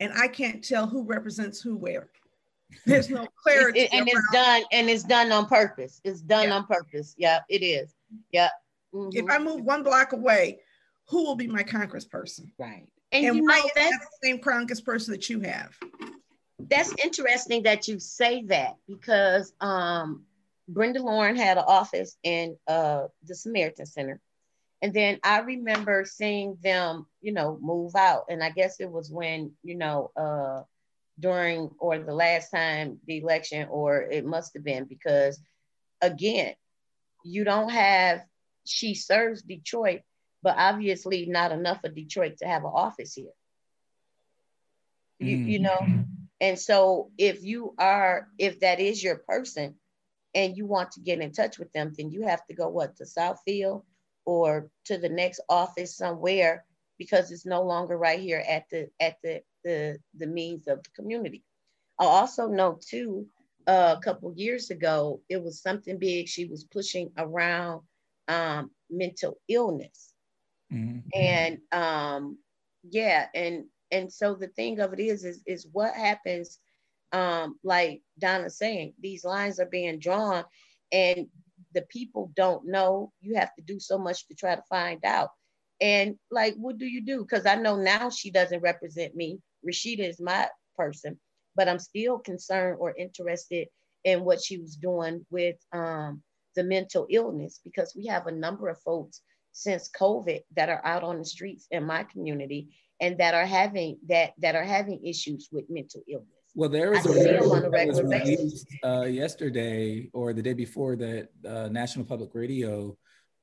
and 0.00 0.12
I 0.12 0.28
can't 0.28 0.62
tell 0.62 0.86
who 0.86 1.04
represents 1.04 1.60
who 1.60 1.76
where. 1.76 2.08
There's 2.84 3.10
no 3.10 3.26
clarity. 3.42 3.80
It, 3.80 3.92
and 3.92 4.08
it's 4.08 4.32
done, 4.32 4.62
and 4.72 4.90
it's 4.90 5.04
done 5.04 5.32
on 5.32 5.46
purpose. 5.46 6.00
It's 6.04 6.20
done 6.20 6.48
yeah. 6.48 6.56
on 6.56 6.66
purpose. 6.66 7.14
Yeah, 7.16 7.40
it 7.48 7.62
is. 7.62 7.94
Yeah. 8.32 8.48
Mm-hmm. 8.94 9.16
If 9.16 9.30
I 9.30 9.38
move 9.38 9.62
one 9.62 9.82
block 9.82 10.12
away, 10.12 10.60
who 11.08 11.24
will 11.24 11.36
be 11.36 11.46
my 11.46 11.62
congressperson? 11.62 12.50
Right. 12.58 12.88
And, 13.12 13.24
and 13.24 13.36
you 13.36 13.42
know 13.42 13.62
that's 13.74 13.98
the 13.98 14.08
same 14.22 14.38
congressperson 14.38 15.08
that 15.08 15.30
you 15.30 15.40
have. 15.40 15.76
That's 16.58 16.92
interesting 17.04 17.62
that 17.62 17.86
you 17.86 18.00
say 18.00 18.42
that 18.44 18.76
because 18.88 19.52
um, 19.60 20.24
Brenda 20.68 21.02
Lawrence 21.02 21.38
had 21.38 21.58
an 21.58 21.64
office 21.66 22.16
in 22.24 22.56
uh, 22.66 23.04
the 23.24 23.34
Samaritan 23.34 23.86
Center 23.86 24.20
and 24.82 24.92
then 24.92 25.18
I 25.24 25.40
remember 25.40 26.04
seeing 26.04 26.58
them, 26.62 27.06
you 27.20 27.32
know, 27.32 27.58
move 27.60 27.96
out. 27.96 28.24
And 28.28 28.42
I 28.42 28.50
guess 28.50 28.78
it 28.78 28.90
was 28.90 29.10
when, 29.10 29.52
you 29.62 29.76
know, 29.76 30.10
uh, 30.16 30.62
during 31.18 31.70
or 31.78 31.98
the 31.98 32.14
last 32.14 32.50
time 32.50 32.98
the 33.06 33.18
election, 33.18 33.68
or 33.70 34.02
it 34.02 34.26
must 34.26 34.52
have 34.54 34.64
been 34.64 34.84
because, 34.84 35.40
again, 36.02 36.54
you 37.24 37.44
don't 37.44 37.70
have, 37.70 38.22
she 38.66 38.94
serves 38.94 39.42
Detroit, 39.42 40.02
but 40.42 40.56
obviously 40.58 41.24
not 41.24 41.52
enough 41.52 41.82
of 41.84 41.94
Detroit 41.94 42.36
to 42.38 42.46
have 42.46 42.64
an 42.64 42.72
office 42.72 43.14
here. 43.14 43.32
You, 45.18 45.38
mm. 45.38 45.48
you 45.48 45.58
know, 45.60 46.04
and 46.38 46.58
so 46.58 47.10
if 47.16 47.42
you 47.42 47.74
are, 47.78 48.28
if 48.38 48.60
that 48.60 48.78
is 48.78 49.02
your 49.02 49.16
person 49.16 49.76
and 50.34 50.54
you 50.54 50.66
want 50.66 50.92
to 50.92 51.00
get 51.00 51.20
in 51.20 51.32
touch 51.32 51.58
with 51.58 51.72
them, 51.72 51.94
then 51.96 52.10
you 52.10 52.24
have 52.26 52.44
to 52.46 52.54
go 52.54 52.68
what 52.68 52.96
to 52.96 53.04
Southfield 53.04 53.84
or 54.26 54.68
to 54.84 54.98
the 54.98 55.08
next 55.08 55.40
office 55.48 55.96
somewhere 55.96 56.64
because 56.98 57.30
it's 57.30 57.46
no 57.46 57.62
longer 57.62 57.96
right 57.96 58.20
here 58.20 58.42
at 58.46 58.68
the 58.70 58.90
at 59.00 59.16
the 59.22 59.42
the, 59.64 59.98
the 60.16 60.26
means 60.26 60.68
of 60.68 60.82
the 60.82 60.90
community. 60.94 61.42
I 61.98 62.04
also 62.04 62.46
know 62.46 62.78
too, 62.80 63.26
uh, 63.66 63.96
a 63.98 64.00
couple 64.02 64.32
years 64.36 64.70
ago, 64.70 65.20
it 65.28 65.42
was 65.42 65.60
something 65.60 65.98
big. 65.98 66.28
She 66.28 66.44
was 66.44 66.64
pushing 66.64 67.10
around 67.16 67.82
um, 68.28 68.70
mental 68.90 69.38
illness, 69.48 70.12
mm-hmm. 70.72 71.00
and 71.14 71.58
um, 71.72 72.38
yeah, 72.88 73.26
and 73.34 73.64
and 73.90 74.12
so 74.12 74.34
the 74.34 74.48
thing 74.48 74.80
of 74.80 74.92
it 74.92 75.00
is, 75.00 75.24
is 75.24 75.42
is 75.46 75.66
what 75.72 75.94
happens. 75.94 76.58
Um, 77.12 77.58
like 77.62 78.02
Donna 78.18 78.50
saying, 78.50 78.94
these 79.00 79.24
lines 79.24 79.58
are 79.58 79.66
being 79.66 79.98
drawn, 79.98 80.44
and 80.92 81.28
the 81.76 81.82
people 81.82 82.32
don't 82.34 82.66
know. 82.66 83.12
You 83.20 83.36
have 83.36 83.54
to 83.54 83.62
do 83.62 83.78
so 83.78 83.98
much 83.98 84.26
to 84.26 84.34
try 84.34 84.56
to 84.56 84.62
find 84.68 85.04
out. 85.04 85.28
And 85.80 86.16
like, 86.30 86.54
what 86.56 86.78
do 86.78 86.86
you 86.86 87.02
do? 87.04 87.20
Because 87.20 87.44
I 87.44 87.56
know 87.56 87.76
now 87.76 88.08
she 88.08 88.30
doesn't 88.30 88.62
represent 88.62 89.14
me. 89.14 89.38
Rashida 89.64 90.08
is 90.08 90.18
my 90.18 90.48
person, 90.74 91.20
but 91.54 91.68
I'm 91.68 91.78
still 91.78 92.18
concerned 92.18 92.78
or 92.80 92.96
interested 92.96 93.68
in 94.04 94.24
what 94.24 94.42
she 94.42 94.56
was 94.56 94.76
doing 94.76 95.26
with 95.30 95.56
um, 95.72 96.22
the 96.54 96.64
mental 96.64 97.06
illness 97.10 97.60
because 97.62 97.92
we 97.94 98.06
have 98.06 98.26
a 98.26 98.32
number 98.32 98.70
of 98.70 98.80
folks 98.80 99.20
since 99.52 99.90
COVID 100.00 100.40
that 100.56 100.70
are 100.70 100.80
out 100.84 101.02
on 101.02 101.18
the 101.18 101.24
streets 101.26 101.66
in 101.70 101.84
my 101.84 102.04
community 102.04 102.68
and 103.00 103.18
that 103.18 103.34
are 103.34 103.44
having 103.44 103.98
that 104.08 104.32
that 104.38 104.54
are 104.54 104.64
having 104.64 105.04
issues 105.04 105.48
with 105.52 105.68
mental 105.68 106.02
illness. 106.08 106.35
Well, 106.56 106.70
there 106.70 106.90
was 106.90 107.04
a 107.04 107.10
report 107.10 107.70
that 107.70 107.86
was 107.86 108.00
released 108.00 108.66
uh, 108.82 109.02
yesterday 109.02 110.08
or 110.14 110.32
the 110.32 110.40
day 110.40 110.54
before 110.54 110.96
that 110.96 111.28
uh, 111.46 111.68
National 111.68 112.06
Public 112.06 112.30
Radio 112.34 112.96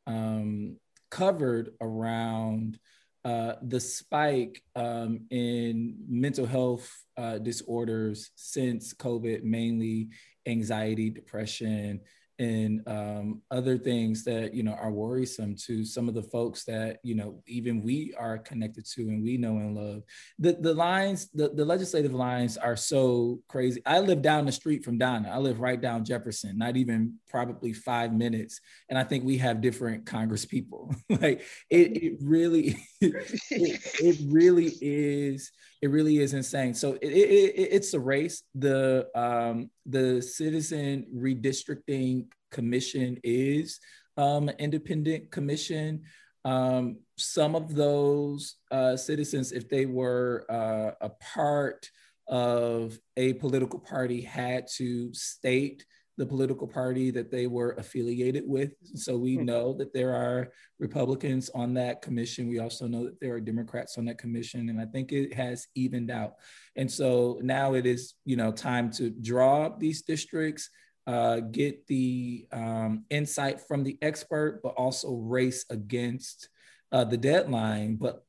um, 0.07 0.77
covered 1.11 1.73
around 1.79 2.79
uh, 3.23 3.53
the 3.61 3.79
spike 3.79 4.63
um, 4.75 5.27
in 5.29 5.95
mental 6.09 6.47
health 6.47 6.91
uh, 7.15 7.37
disorders 7.37 8.31
since 8.33 8.95
COVID, 8.95 9.43
mainly 9.43 10.09
anxiety, 10.47 11.11
depression, 11.11 12.01
and 12.39 12.81
um, 12.87 13.41
other 13.51 13.77
things 13.77 14.23
that 14.23 14.53
you 14.53 14.63
know 14.63 14.73
are 14.73 14.91
worrisome 14.91 15.55
to 15.55 15.85
some 15.85 16.07
of 16.07 16.15
the 16.15 16.23
folks 16.23 16.63
that 16.65 16.99
you 17.03 17.15
know 17.15 17.41
even 17.47 17.81
we 17.81 18.13
are 18.17 18.37
connected 18.37 18.85
to 18.85 19.01
and 19.03 19.23
we 19.23 19.37
know 19.37 19.57
and 19.57 19.75
love. 19.75 20.03
The 20.39 20.53
the 20.53 20.73
lines 20.73 21.29
the, 21.33 21.49
the 21.49 21.65
legislative 21.65 22.13
lines 22.13 22.57
are 22.57 22.75
so 22.75 23.39
crazy. 23.47 23.81
I 23.85 23.99
live 23.99 24.21
down 24.21 24.45
the 24.45 24.51
street 24.51 24.83
from 24.83 24.97
donna. 24.97 25.29
I 25.29 25.37
live 25.37 25.59
right 25.59 25.79
down 25.79 26.05
jefferson 26.05 26.57
not 26.57 26.77
even 26.77 27.15
probably 27.33 27.73
five 27.73 28.13
minutes 28.13 28.61
and 28.89 28.97
i 28.97 29.03
think 29.03 29.25
we 29.25 29.37
have 29.37 29.59
different 29.59 30.05
congress 30.05 30.45
people 30.45 30.95
like 31.09 31.41
it, 31.69 32.03
it 32.03 32.13
really 32.21 32.77
it, 33.01 33.81
it 33.99 34.17
really 34.31 34.71
is 34.79 35.51
it 35.83 35.89
really 35.89 36.19
is 36.19 36.33
insane. 36.33 36.73
So 36.73 36.93
it, 36.93 37.09
it, 37.09 37.29
it, 37.29 37.67
it's 37.71 37.93
a 37.93 37.99
race. 37.99 38.43
The 38.55 39.09
um, 39.13 39.69
the 39.85 40.21
Citizen 40.21 41.05
Redistricting 41.13 42.27
Commission 42.51 43.17
is 43.21 43.81
um, 44.15 44.47
an 44.47 44.55
independent 44.59 45.29
commission. 45.29 46.03
Um, 46.45 46.99
some 47.17 47.53
of 47.53 47.75
those 47.75 48.55
uh, 48.71 48.95
citizens, 48.95 49.51
if 49.51 49.67
they 49.67 49.85
were 49.85 50.45
uh, 50.49 50.91
a 51.01 51.09
part 51.33 51.89
of 52.29 52.97
a 53.17 53.33
political 53.33 53.79
party, 53.79 54.21
had 54.21 54.67
to 54.77 55.13
state 55.13 55.85
the 56.17 56.25
political 56.25 56.67
party 56.67 57.09
that 57.11 57.31
they 57.31 57.47
were 57.47 57.71
affiliated 57.71 58.43
with. 58.45 58.73
So 58.95 59.17
we 59.17 59.35
hmm. 59.35 59.45
know 59.45 59.73
that 59.73 59.93
there 59.93 60.13
are 60.13 60.51
Republicans 60.79 61.49
on 61.55 61.73
that 61.75 62.01
commission. 62.01 62.47
We 62.47 62.59
also 62.59 62.87
know 62.87 63.05
that 63.05 63.19
there 63.19 63.33
are 63.33 63.39
Democrats 63.39 63.97
on 63.97 64.05
that 64.05 64.17
commission, 64.17 64.69
and 64.69 64.79
I 64.79 64.85
think 64.85 65.11
it 65.11 65.33
has 65.33 65.67
evened 65.75 66.11
out. 66.11 66.35
And 66.75 66.91
so 66.91 67.39
now 67.41 67.73
it 67.73 67.85
is, 67.85 68.13
you 68.25 68.35
know, 68.35 68.51
time 68.51 68.91
to 68.91 69.09
draw 69.09 69.69
these 69.69 70.03
districts, 70.03 70.69
uh, 71.07 71.39
get 71.39 71.85
the 71.87 72.47
um, 72.51 73.05
insight 73.09 73.61
from 73.61 73.83
the 73.83 73.97
expert, 74.01 74.61
but 74.63 74.75
also 74.75 75.15
race 75.15 75.65
against 75.69 76.49
uh, 76.91 77.03
the 77.03 77.17
deadline, 77.17 77.95
but 77.95 78.23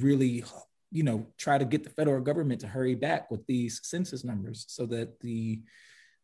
really 0.00 0.44
you 0.90 1.02
know 1.02 1.26
try 1.36 1.58
to 1.58 1.64
get 1.64 1.84
the 1.84 1.90
federal 1.90 2.20
government 2.20 2.60
to 2.60 2.66
hurry 2.66 2.94
back 2.94 3.30
with 3.30 3.46
these 3.46 3.80
census 3.84 4.24
numbers 4.24 4.64
so 4.68 4.86
that 4.86 5.20
the 5.20 5.60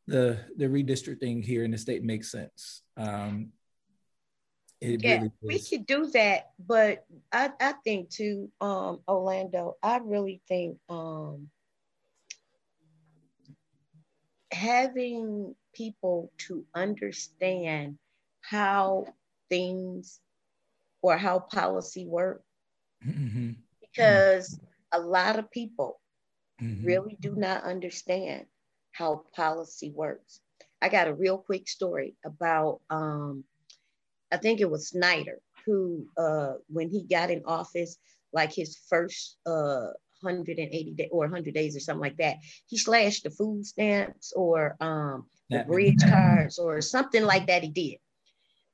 the 0.06 0.38
the 0.56 0.66
redistricting 0.66 1.42
here 1.44 1.64
in 1.64 1.70
the 1.70 1.78
state 1.78 2.02
makes 2.02 2.30
sense. 2.30 2.82
Um, 2.96 3.52
yeah, 4.80 5.16
really 5.16 5.32
we 5.42 5.58
could 5.60 5.86
do 5.86 6.06
that, 6.10 6.50
but 6.58 7.06
I, 7.32 7.50
I 7.58 7.72
think 7.84 8.10
too, 8.10 8.50
um, 8.60 9.00
Orlando, 9.08 9.76
I 9.82 9.98
really 9.98 10.42
think 10.46 10.78
um, 10.90 11.48
having 14.52 15.54
people 15.74 16.30
to 16.38 16.66
understand 16.74 17.98
how 18.42 19.06
things 19.48 20.20
or 21.00 21.16
how 21.16 21.38
policy 21.38 22.04
work, 22.04 22.42
mm-hmm. 23.06 23.52
because 23.80 24.54
mm-hmm. 24.54 25.00
a 25.02 25.06
lot 25.06 25.38
of 25.38 25.50
people 25.50 25.98
mm-hmm. 26.60 26.84
really 26.84 27.16
do 27.20 27.34
not 27.34 27.64
understand 27.64 28.44
how 28.94 29.24
policy 29.35 29.90
works. 29.90 30.40
I 30.80 30.88
got 30.88 31.09
a 31.09 31.14
real 31.14 31.38
quick 31.38 31.68
story 31.68 32.14
about, 32.24 32.80
um, 32.90 33.44
I 34.30 34.37
think 34.37 34.61
it 34.61 34.70
was 34.70 34.88
Snyder, 34.88 35.40
who, 35.66 36.07
uh, 36.16 36.54
when 36.68 36.88
he 36.90 37.02
got 37.02 37.30
in 37.30 37.42
office, 37.44 37.98
like 38.33 38.52
his 38.52 38.76
first 38.88 39.37
uh, 39.46 39.88
180 40.20 40.92
days 40.92 41.09
or 41.11 41.20
100 41.20 41.54
days 41.54 41.76
or 41.76 41.80
something 41.80 42.02
like 42.02 42.16
that, 42.18 42.37
he 42.66 42.78
slashed 42.78 43.24
the 43.24 43.30
food 43.30 43.66
stamps 43.66 44.33
or 44.35 44.76
um, 44.80 45.26
the 45.50 45.64
bridge 45.64 45.98
cards 45.98 46.59
or 46.59 46.80
something 46.80 47.24
like 47.24 47.46
that. 47.48 47.62
He 47.62 47.70
did. 47.70 47.98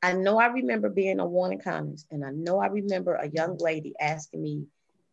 I 0.02 0.12
know 0.14 0.38
I 0.38 0.46
remember 0.46 0.88
being 0.88 1.20
on 1.20 1.30
Warren 1.30 1.61
Conner, 1.61 1.94
and 2.11 2.24
I 2.24 2.30
know 2.30 2.59
I 2.59 2.66
remember 2.66 3.14
a 3.14 3.28
young 3.28 3.56
lady 3.59 3.94
asking 4.00 4.42
me 4.42 4.66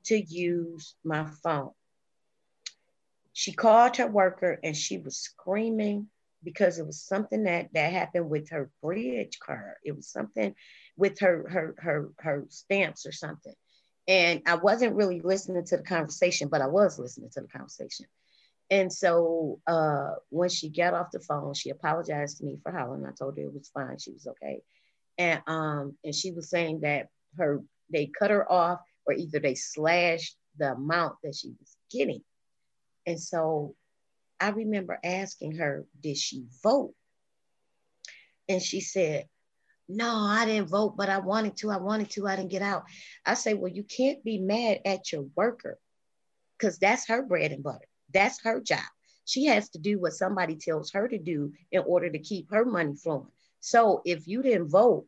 to 0.06 0.20
use 0.22 0.96
my 1.04 1.26
phone. 1.44 1.72
She 3.38 3.52
called 3.52 3.98
her 3.98 4.08
worker 4.08 4.60
and 4.64 4.76
she 4.76 4.98
was 4.98 5.20
screaming 5.20 6.08
because 6.44 6.80
it 6.80 6.88
was 6.88 7.04
something 7.04 7.44
that 7.44 7.70
that 7.72 7.94
happened 7.94 8.32
with 8.32 8.50
her 8.50 8.72
bridge 8.82 9.38
card. 9.38 9.76
It 9.86 9.96
was 9.96 10.08
something 10.08 10.56
with 10.98 11.20
her 11.20 11.48
her 11.48 11.76
her 11.78 12.10
her 12.18 12.46
stamps 12.50 13.06
or 13.06 13.12
something. 13.12 13.54
And 14.08 14.42
I 14.48 14.56
wasn't 14.56 14.96
really 14.96 15.22
listening 15.22 15.64
to 15.68 15.78
the 15.78 15.84
conversation, 15.84 16.48
but 16.48 16.64
I 16.64 16.66
was 16.66 16.98
listening 16.98 17.30
to 17.34 17.42
the 17.42 17.48
conversation. 17.48 18.08
And 18.72 18.92
so 18.92 19.60
uh, 19.68 20.14
when 20.30 20.50
she 20.50 20.70
got 20.70 20.96
off 20.96 21.12
the 21.12 21.20
phone, 21.20 21.54
she 21.54 21.70
apologized 21.70 22.40
to 22.40 22.44
me 22.44 22.58
for 22.64 22.72
hollering. 22.72 23.06
I 23.06 23.12
told 23.12 23.38
her 23.38 23.44
it 23.44 23.54
was 23.54 23.70
fine, 23.72 24.00
she 24.00 24.14
was 24.14 24.26
okay. 24.26 24.62
And 25.20 25.44
um, 25.46 25.96
and 26.04 26.16
she 26.16 26.32
was 26.32 26.50
saying 26.50 26.80
that 26.80 27.10
her 27.38 27.62
they 27.94 28.08
cut 28.08 28.32
her 28.32 28.52
off, 28.52 28.80
or 29.06 29.14
either 29.14 29.40
they 29.40 29.54
slashed 29.54 30.38
the 30.58 30.72
amount 30.72 31.18
that 31.22 31.36
she 31.36 31.50
was 31.50 31.78
getting. 31.92 32.24
And 33.08 33.20
so 33.20 33.74
I 34.40 34.50
remember 34.50 35.00
asking 35.04 35.56
her, 35.56 35.86
did 36.00 36.18
she 36.18 36.46
vote? 36.62 36.94
And 38.50 38.62
she 38.62 38.82
said, 38.82 39.28
no, 39.90 40.14
I 40.14 40.46
didn't 40.46 40.68
vote, 40.68 40.98
but 40.98 41.10
I 41.10 41.20
wanted 41.20 41.56
to. 41.58 41.72
I 41.72 41.78
wanted 41.78 42.10
to. 42.12 42.28
I 42.28 42.36
didn't 42.36 42.52
get 42.52 42.62
out. 42.62 42.84
I 43.26 43.36
say, 43.36 43.54
well, 43.54 43.72
you 43.72 43.84
can't 43.84 44.24
be 44.24 44.38
mad 44.38 44.82
at 44.86 45.12
your 45.14 45.26
worker 45.36 45.80
because 46.58 46.78
that's 46.78 47.08
her 47.08 47.24
bread 47.24 47.54
and 47.54 47.64
butter. 47.64 47.88
That's 48.14 48.42
her 48.44 48.60
job. 48.60 48.84
She 49.24 49.46
has 49.46 49.70
to 49.70 49.80
do 49.80 50.00
what 50.00 50.14
somebody 50.14 50.56
tells 50.56 50.92
her 50.92 51.08
to 51.08 51.18
do 51.18 51.54
in 51.72 51.84
order 51.86 52.10
to 52.10 52.20
keep 52.20 52.52
her 52.52 52.66
money 52.66 52.96
flowing. 52.96 53.32
So 53.62 54.02
if 54.06 54.28
you 54.28 54.42
didn't 54.42 54.70
vote 54.70 55.06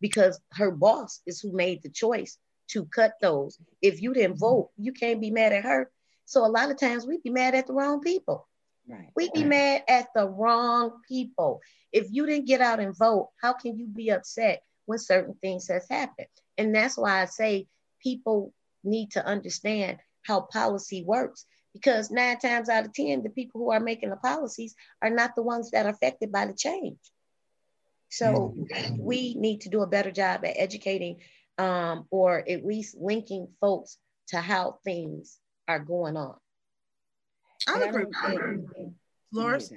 because 0.00 0.40
her 0.52 0.72
boss 0.72 1.20
is 1.26 1.40
who 1.40 1.52
made 1.52 1.82
the 1.82 1.88
choice 1.88 2.38
to 2.68 2.84
cut 2.86 3.14
those, 3.20 3.58
if 3.80 4.02
you 4.02 4.12
didn't 4.12 4.38
vote, 4.38 4.70
you 4.76 4.92
can't 4.92 5.20
be 5.20 5.30
mad 5.30 5.52
at 5.52 5.64
her 5.64 5.90
so 6.24 6.44
a 6.44 6.48
lot 6.48 6.70
of 6.70 6.78
times 6.78 7.06
we'd 7.06 7.22
be 7.22 7.30
mad 7.30 7.54
at 7.54 7.66
the 7.66 7.72
wrong 7.72 8.00
people. 8.00 8.48
Right. 8.88 9.08
We'd 9.14 9.32
be 9.32 9.44
mad 9.44 9.84
at 9.88 10.08
the 10.14 10.28
wrong 10.28 11.00
people. 11.08 11.60
If 11.92 12.08
you 12.10 12.26
didn't 12.26 12.46
get 12.46 12.60
out 12.60 12.80
and 12.80 12.96
vote, 12.96 13.30
how 13.40 13.52
can 13.52 13.76
you 13.76 13.86
be 13.86 14.10
upset 14.10 14.62
when 14.86 14.98
certain 14.98 15.34
things 15.34 15.68
has 15.68 15.86
happened? 15.88 16.28
And 16.58 16.74
that's 16.74 16.98
why 16.98 17.22
I 17.22 17.26
say 17.26 17.68
people 18.02 18.52
need 18.82 19.12
to 19.12 19.24
understand 19.24 19.98
how 20.26 20.42
policy 20.42 21.04
works 21.04 21.46
because 21.72 22.10
nine 22.10 22.38
times 22.38 22.68
out 22.68 22.84
of 22.84 22.92
10, 22.92 23.22
the 23.22 23.30
people 23.30 23.60
who 23.60 23.70
are 23.70 23.80
making 23.80 24.10
the 24.10 24.16
policies 24.16 24.74
are 25.00 25.10
not 25.10 25.34
the 25.34 25.42
ones 25.42 25.70
that 25.70 25.86
are 25.86 25.90
affected 25.90 26.30
by 26.30 26.46
the 26.46 26.54
change. 26.54 26.98
So 28.10 28.54
mm-hmm. 28.54 28.96
we 28.98 29.34
need 29.34 29.62
to 29.62 29.70
do 29.70 29.80
a 29.80 29.86
better 29.86 30.10
job 30.10 30.44
at 30.44 30.54
educating 30.56 31.20
um, 31.58 32.06
or 32.10 32.44
at 32.46 32.64
least 32.64 32.96
linking 32.98 33.48
folks 33.60 33.96
to 34.28 34.40
how 34.40 34.78
things 34.84 35.38
are 35.72 35.78
going 35.78 36.16
on. 36.16 36.36
I 37.68 37.84
agree. 37.84 38.04
Loris? 39.32 39.72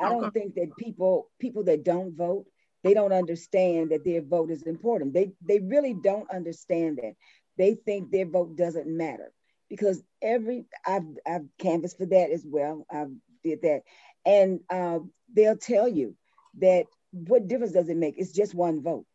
I 0.00 0.08
don't 0.08 0.32
think 0.32 0.54
that 0.54 0.76
people 0.78 1.30
people 1.38 1.64
that 1.64 1.84
don't 1.84 2.16
vote, 2.16 2.46
they 2.82 2.94
don't 2.94 3.12
understand 3.12 3.90
that 3.90 4.04
their 4.04 4.22
vote 4.22 4.50
is 4.50 4.62
important. 4.62 5.12
They 5.12 5.32
they 5.46 5.58
really 5.60 5.94
don't 5.94 6.30
understand 6.30 6.98
that. 6.98 7.14
They 7.58 7.74
think 7.74 8.10
their 8.10 8.26
vote 8.26 8.56
doesn't 8.56 8.86
matter 8.86 9.32
because 9.68 10.02
every 10.22 10.66
I've 10.86 11.06
I've 11.26 11.46
canvassed 11.58 11.98
for 11.98 12.06
that 12.06 12.30
as 12.30 12.44
well. 12.46 12.86
I 12.90 13.06
did 13.42 13.62
that, 13.62 13.82
and 14.24 14.60
uh, 14.70 15.00
they'll 15.34 15.56
tell 15.56 15.88
you 15.88 16.14
that 16.60 16.84
what 17.10 17.48
difference 17.48 17.72
does 17.72 17.88
it 17.88 17.96
make? 17.96 18.14
It's 18.16 18.32
just 18.32 18.54
one 18.54 18.82
vote. 18.82 19.06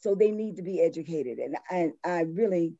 So 0.00 0.14
they 0.16 0.32
need 0.32 0.56
to 0.56 0.62
be 0.62 0.80
educated, 0.80 1.38
and 1.38 1.56
I 1.70 1.90
I 2.04 2.22
really 2.22 2.74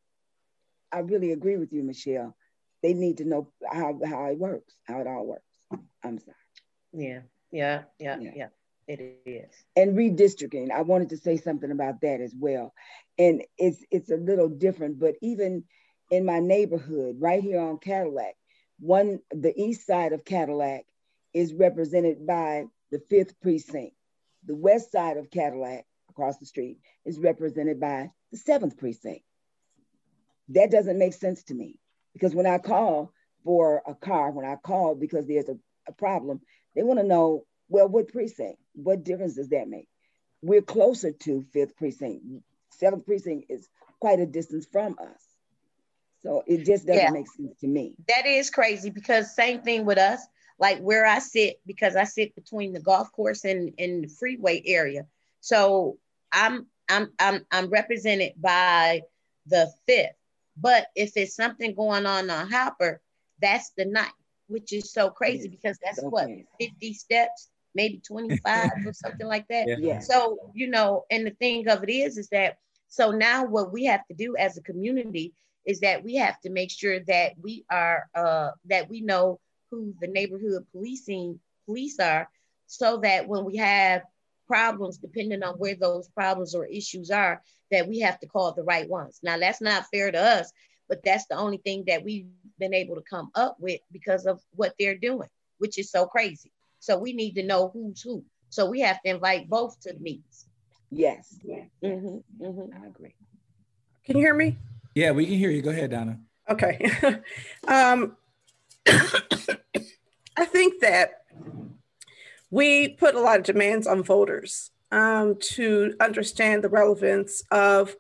I 0.91 1.01
really 1.01 1.33
agree 1.33 1.57
with 1.57 1.73
you, 1.73 1.85
Michelle 1.85 2.35
they 2.83 2.95
need 2.95 3.19
to 3.19 3.25
know 3.25 3.49
how, 3.71 3.99
how 4.05 4.27
it 4.27 4.39
works, 4.39 4.75
how 4.85 5.01
it 5.01 5.07
all 5.07 5.27
works. 5.27 5.45
I'm 6.03 6.19
sorry. 6.19 6.37
Yeah, 6.93 7.21
yeah, 7.51 7.83
yeah, 7.99 8.19
yeah. 8.21 8.31
yeah. 8.35 8.49
It 8.89 9.23
is. 9.25 9.51
And 9.77 9.97
redistricting, 9.97 10.71
I 10.71 10.83
wanted 10.83 11.11
to 11.11 11.17
say 11.17 11.37
something 11.37 11.71
about 11.71 12.01
that 12.01 12.21
as 12.21 12.35
well. 12.37 12.75
And 13.19 13.43
it's 13.57 13.85
it's 13.91 14.11
a 14.11 14.17
little 14.17 14.49
different, 14.49 14.99
but 14.99 15.15
even 15.23 15.65
in 16.11 16.25
my 16.25 16.41
neighborhood, 16.41 17.17
right 17.21 17.43
here 17.43 17.61
on 17.61 17.79
Cadillac, 17.79 18.35
one 18.81 19.21
the 19.31 19.55
east 19.57 19.87
side 19.87 20.13
of 20.13 20.25
Cadillac 20.25 20.85
is 21.33 21.55
represented 21.55 22.27
by 22.27 22.65
the 22.91 23.01
fifth 23.09 23.41
precinct. 23.41 23.95
The 24.47 24.57
west 24.57 24.91
side 24.91 25.17
of 25.17 25.31
Cadillac, 25.31 25.87
across 26.11 26.39
the 26.39 26.47
street, 26.47 26.79
is 27.05 27.19
represented 27.19 27.79
by 27.79 28.11
the 28.33 28.39
seventh 28.39 28.77
precinct. 28.77 29.23
That 30.49 30.71
doesn't 30.73 30.99
make 30.99 31.15
sense 31.15 31.45
to 31.45 31.55
me. 31.55 31.79
Because 32.13 32.35
when 32.35 32.47
I 32.47 32.59
call 32.59 33.13
for 33.45 33.83
a 33.87 33.95
car, 33.95 34.31
when 34.31 34.47
I 34.47 34.57
call 34.57 34.95
because 34.95 35.27
there's 35.27 35.49
a, 35.49 35.57
a 35.89 35.93
problem, 35.93 36.41
they 36.75 36.83
want 36.83 37.01
to 37.01 37.07
know, 37.07 37.45
well, 37.69 37.89
what 37.89 38.09
precinct? 38.09 38.59
What 38.75 39.05
difference 39.05 39.35
does 39.35 39.49
that 39.49 39.69
make? 39.69 39.89
We're 40.43 40.63
closer 40.63 41.13
to 41.13 41.45
fifth 41.53 41.77
precinct. 41.77 42.25
Seventh 42.71 43.07
precinct 43.07 43.47
is 43.51 43.69
quite 44.01 44.21
a 44.21 44.27
distance 44.27 44.67
from 44.71 44.97
us. 45.01 45.23
So 46.23 46.43
it 46.47 46.65
just 46.65 46.87
doesn't 46.87 47.03
yeah. 47.03 47.11
make 47.11 47.29
sense 47.29 47.59
to 47.61 47.67
me. 47.67 47.95
That 48.09 48.27
is 48.27 48.51
crazy 48.51 48.91
because 48.91 49.35
same 49.35 49.63
thing 49.63 49.85
with 49.85 49.99
us. 49.99 50.21
like 50.59 50.79
where 50.79 51.05
I 51.05 51.19
sit, 51.19 51.61
because 51.67 51.97
I 51.97 52.05
sit 52.05 52.35
between 52.35 52.73
the 52.73 52.81
golf 52.81 53.11
course 53.13 53.45
and, 53.45 53.73
and 53.79 54.05
the 54.05 54.09
freeway 54.09 54.63
area. 54.65 55.07
So 55.41 55.99
I'm 56.33 56.67
I'm 56.89 57.13
I'm 57.19 57.45
I'm 57.51 57.69
represented 57.69 58.35
by 58.41 59.03
the 59.47 59.73
fifth. 59.87 60.15
But 60.57 60.87
if 60.95 61.17
it's 61.17 61.35
something 61.35 61.75
going 61.75 62.07
on 62.07 62.31
on 62.31 62.51
Harper, 62.51 63.01
that's 63.41 63.71
the 63.77 63.85
night, 63.85 64.13
which 64.49 64.73
is 64.73 64.93
so 64.93 65.11
crazy 65.11 65.49
because 65.49 65.79
that's 65.83 65.99
okay. 65.99 66.09
what 66.09 66.29
50 66.61 66.95
steps, 66.95 67.49
maybe 67.75 68.01
25 68.07 68.71
or 68.87 68.93
something 68.93 69.27
like 69.27 69.49
that. 69.49 69.67
Yeah. 69.81 70.01
So, 70.01 70.39
you 70.55 70.69
know, 70.69 71.05
and 71.11 71.27
the 71.27 71.31
thing 71.33 71.69
of 71.69 71.83
it 71.83 71.91
is, 71.91 72.19
is 72.19 72.29
that 72.29 72.59
so 72.89 73.11
now 73.11 73.47
what 73.47 73.73
we 73.73 73.87
have 73.87 74.07
to 74.09 74.15
do 74.15 74.37
as 74.37 74.59
a 74.59 74.63
community 74.63 75.33
is 75.65 75.81
that 75.81 76.05
we 76.05 76.17
have 76.17 76.39
to 76.41 76.51
make 76.51 76.71
sure 76.71 77.01
that 77.01 77.33
we 77.41 77.65
are 77.71 78.09
uh 78.15 78.51
that 78.67 78.91
we 78.91 79.01
know 79.01 79.41
who 79.71 79.95
the 80.01 80.09
neighborhood 80.09 80.67
policing 80.73 81.41
police 81.65 81.99
are 81.99 82.29
so 82.67 82.99
that 82.99 83.27
when 83.27 83.45
we 83.45 83.57
have 83.57 84.03
problems, 84.53 84.99
depending 84.99 85.43
on 85.43 85.55
where 85.55 85.75
those 85.75 86.11
problems 86.11 86.55
or 86.55 86.67
issues 86.67 87.11
are, 87.11 87.41
that 87.71 87.89
we 87.89 88.01
have 88.01 88.21
to 88.21 88.27
call 88.27 88.53
the 88.53 88.63
right 88.63 88.87
ones. 88.87 89.19
Now, 89.23 89.39
that's 89.39 89.63
not 89.63 89.87
fair 89.91 90.13
to 90.13 90.21
us, 90.21 90.53
but 90.91 91.03
that's 91.03 91.25
the 91.25 91.37
only 91.37 91.57
thing 91.57 91.85
that 91.87 92.05
we've 92.05 92.27
been 92.59 92.75
able 92.75 92.97
to 92.97 93.03
come 93.09 93.31
up 93.35 93.57
with 93.59 93.81
because 93.91 94.27
of 94.27 94.43
what 94.51 94.75
they're 94.79 94.99
doing, 94.99 95.31
which 95.57 95.79
is 95.79 95.91
so 95.91 96.05
crazy. 96.05 96.53
So 96.81 96.99
we 96.99 97.15
need 97.15 97.33
to 97.37 97.43
know 97.43 97.71
who's 97.73 98.03
who. 98.03 98.27
So 98.51 98.69
we 98.69 98.81
have 98.81 99.01
to 99.05 99.11
invite 99.11 99.49
both 99.49 99.81
to 99.81 99.95
the 99.95 100.01
meetings. 100.01 100.45
Yes. 100.91 101.35
Yeah. 101.43 101.65
Mm-hmm, 101.83 102.45
mm-hmm. 102.45 102.83
I 102.83 102.87
agree. 102.89 103.15
Can 104.05 104.19
you 104.19 104.23
hear 104.23 104.35
me? 104.35 104.59
Yeah, 104.95 105.13
we 105.13 105.25
can 105.25 105.39
hear 105.39 105.51
you. 105.51 105.63
Go 105.63 105.71
ahead, 105.71 105.93
Donna. 105.93 106.21
Okay. 106.51 106.79
um, 107.69 108.19
I 108.87 110.45
think 110.45 110.83
that 110.83 111.23
we 112.53 112.91
put 112.91 113.15
a 113.15 113.21
lot 113.21 113.39
of 113.39 113.45
demands 113.45 113.87
on 113.87 114.03
voters 114.05 114.71
um, 114.93 115.37
to 115.41 115.95
understand 116.01 116.63
the 116.63 116.69
relevance 116.69 117.43
of 117.51 117.97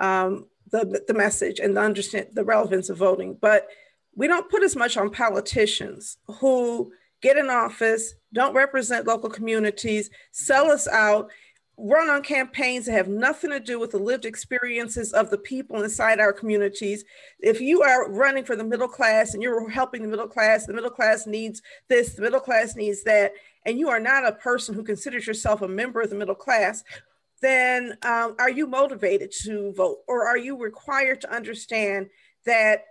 um, 0.00 0.46
the, 0.72 1.04
the 1.06 1.14
message 1.14 1.60
and 1.60 1.76
the 1.76 1.80
understand 1.80 2.26
the 2.32 2.44
relevance 2.44 2.90
of 2.90 2.98
voting. 2.98 3.38
But 3.40 3.68
we 4.16 4.26
don't 4.26 4.50
put 4.50 4.64
as 4.64 4.74
much 4.74 4.96
on 4.96 5.10
politicians 5.10 6.18
who 6.40 6.92
get 7.22 7.36
in 7.36 7.48
office, 7.48 8.14
don't 8.34 8.56
represent 8.56 9.06
local 9.06 9.30
communities, 9.30 10.10
sell 10.32 10.68
us 10.72 10.88
out, 10.88 11.30
run 11.82 12.08
on 12.08 12.22
campaigns 12.22 12.86
that 12.86 12.92
have 12.92 13.08
nothing 13.08 13.50
to 13.50 13.58
do 13.58 13.78
with 13.78 13.90
the 13.90 13.98
lived 13.98 14.24
experiences 14.24 15.12
of 15.12 15.30
the 15.30 15.38
people 15.38 15.82
inside 15.82 16.20
our 16.20 16.32
communities. 16.32 17.04
If 17.40 17.60
you 17.60 17.82
are 17.82 18.08
running 18.08 18.44
for 18.44 18.54
the 18.54 18.62
middle 18.62 18.86
class 18.88 19.34
and 19.34 19.42
you're 19.42 19.68
helping 19.68 20.02
the 20.02 20.08
middle 20.08 20.28
class, 20.28 20.64
the 20.64 20.74
middle 20.74 20.90
class 20.90 21.26
needs 21.26 21.60
this, 21.88 22.14
the 22.14 22.22
middle 22.22 22.40
class 22.40 22.76
needs 22.76 23.02
that, 23.02 23.32
and 23.66 23.78
you 23.78 23.88
are 23.88 23.98
not 23.98 24.26
a 24.26 24.32
person 24.32 24.74
who 24.76 24.84
considers 24.84 25.26
yourself 25.26 25.60
a 25.60 25.68
member 25.68 26.00
of 26.00 26.10
the 26.10 26.16
middle 26.16 26.36
class, 26.36 26.84
then 27.40 27.98
um, 28.04 28.36
are 28.38 28.50
you 28.50 28.68
motivated 28.68 29.32
to 29.42 29.72
vote 29.72 29.98
or 30.06 30.24
are 30.24 30.38
you 30.38 30.56
required 30.56 31.20
to 31.22 31.34
understand 31.34 32.08
that 32.46 32.84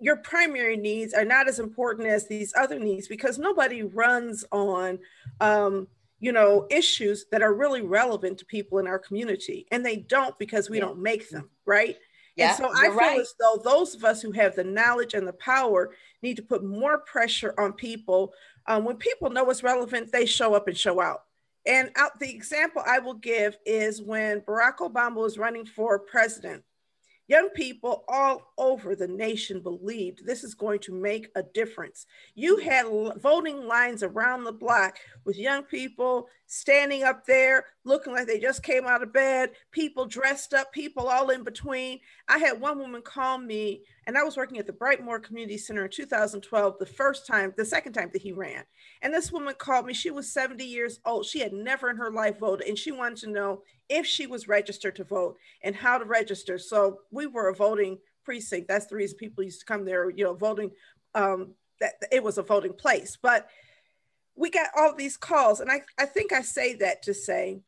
your 0.00 0.16
primary 0.16 0.76
needs 0.76 1.14
are 1.14 1.24
not 1.24 1.48
as 1.48 1.58
important 1.58 2.08
as 2.08 2.26
these 2.28 2.52
other 2.56 2.78
needs 2.78 3.08
because 3.08 3.38
nobody 3.38 3.82
runs 3.82 4.44
on 4.52 4.98
um, 5.40 5.88
you 6.18 6.32
know 6.32 6.66
issues 6.70 7.26
that 7.30 7.42
are 7.42 7.54
really 7.54 7.82
relevant 7.82 8.38
to 8.38 8.44
people 8.46 8.78
in 8.78 8.86
our 8.86 8.98
community 8.98 9.66
and 9.70 9.84
they 9.84 9.96
don't 9.96 10.38
because 10.38 10.70
we 10.70 10.78
yeah. 10.78 10.84
don't 10.84 10.98
make 10.98 11.28
them 11.30 11.50
right 11.66 11.96
yeah, 12.36 12.48
and 12.48 12.56
so 12.56 12.70
I 12.74 12.88
feel 12.88 12.94
right. 12.94 13.20
as 13.20 13.34
though 13.40 13.60
those 13.64 13.94
of 13.94 14.04
us 14.04 14.20
who 14.20 14.30
have 14.32 14.54
the 14.54 14.64
knowledge 14.64 15.14
and 15.14 15.26
the 15.26 15.32
power 15.32 15.92
need 16.22 16.36
to 16.36 16.42
put 16.42 16.62
more 16.62 16.98
pressure 16.98 17.54
on 17.58 17.72
people. 17.72 18.34
Um, 18.66 18.84
when 18.84 18.96
people 18.96 19.30
know 19.30 19.44
what's 19.44 19.62
relevant, 19.62 20.12
they 20.12 20.26
show 20.26 20.54
up 20.54 20.68
and 20.68 20.76
show 20.76 21.00
out. 21.00 21.22
And 21.66 21.90
out, 21.96 22.20
the 22.20 22.30
example 22.30 22.82
I 22.86 22.98
will 22.98 23.14
give 23.14 23.56
is 23.64 24.02
when 24.02 24.42
Barack 24.42 24.76
Obama 24.78 25.16
was 25.16 25.38
running 25.38 25.64
for 25.64 25.98
president. 25.98 26.62
Young 27.28 27.50
people 27.50 28.04
all 28.08 28.52
over 28.56 28.94
the 28.94 29.08
nation 29.08 29.60
believed 29.60 30.24
this 30.24 30.44
is 30.44 30.54
going 30.54 30.78
to 30.80 30.92
make 30.94 31.28
a 31.34 31.42
difference. 31.42 32.06
You 32.34 32.58
had 32.58 32.86
voting 33.18 33.66
lines 33.66 34.02
around 34.02 34.44
the 34.44 34.52
block 34.52 34.98
with 35.24 35.36
young 35.36 35.64
people 35.64 36.28
standing 36.46 37.02
up 37.02 37.26
there 37.26 37.64
looking 37.84 38.12
like 38.12 38.26
they 38.26 38.38
just 38.38 38.62
came 38.62 38.86
out 38.86 39.02
of 39.02 39.12
bed, 39.12 39.50
people 39.72 40.06
dressed 40.06 40.54
up, 40.54 40.72
people 40.72 41.08
all 41.08 41.30
in 41.30 41.42
between. 41.42 41.98
I 42.28 42.38
had 42.38 42.60
one 42.60 42.78
woman 42.78 43.02
call 43.02 43.38
me, 43.38 43.82
and 44.06 44.16
I 44.16 44.22
was 44.22 44.36
working 44.36 44.58
at 44.58 44.66
the 44.66 44.72
Brightmoor 44.72 45.22
Community 45.22 45.58
Center 45.58 45.84
in 45.84 45.90
2012, 45.90 46.78
the 46.78 46.86
first 46.86 47.26
time, 47.26 47.52
the 47.56 47.64
second 47.64 47.92
time 47.92 48.10
that 48.12 48.22
he 48.22 48.32
ran. 48.32 48.64
And 49.02 49.12
this 49.12 49.32
woman 49.32 49.54
called 49.58 49.86
me. 49.86 49.94
She 49.94 50.10
was 50.10 50.32
70 50.32 50.64
years 50.64 51.00
old. 51.04 51.26
She 51.26 51.40
had 51.40 51.52
never 51.52 51.90
in 51.90 51.96
her 51.96 52.12
life 52.12 52.38
voted, 52.38 52.68
and 52.68 52.78
she 52.78 52.92
wanted 52.92 53.18
to 53.18 53.30
know 53.30 53.62
if 53.88 54.06
she 54.06 54.26
was 54.26 54.48
registered 54.48 54.96
to 54.96 55.04
vote 55.04 55.36
and 55.62 55.74
how 55.74 55.98
to 55.98 56.04
register. 56.04 56.58
So 56.58 57.00
we 57.10 57.26
were 57.26 57.48
a 57.48 57.54
voting 57.54 57.98
precinct. 58.24 58.68
That's 58.68 58.86
the 58.86 58.96
reason 58.96 59.16
people 59.18 59.44
used 59.44 59.60
to 59.60 59.66
come 59.66 59.84
there, 59.84 60.10
you 60.10 60.24
know, 60.24 60.34
voting. 60.34 60.70
Um, 61.14 61.54
that 61.80 61.94
it 62.10 62.22
was 62.22 62.38
a 62.38 62.42
voting 62.42 62.72
place. 62.72 63.18
But 63.20 63.48
we 64.36 64.50
got 64.50 64.68
all 64.76 64.94
these 64.94 65.16
calls. 65.16 65.60
And 65.60 65.70
I, 65.70 65.82
I 65.98 66.06
think 66.06 66.32
I 66.32 66.42
say 66.42 66.74
that 66.76 67.02
to 67.04 67.14
say, 67.14 67.60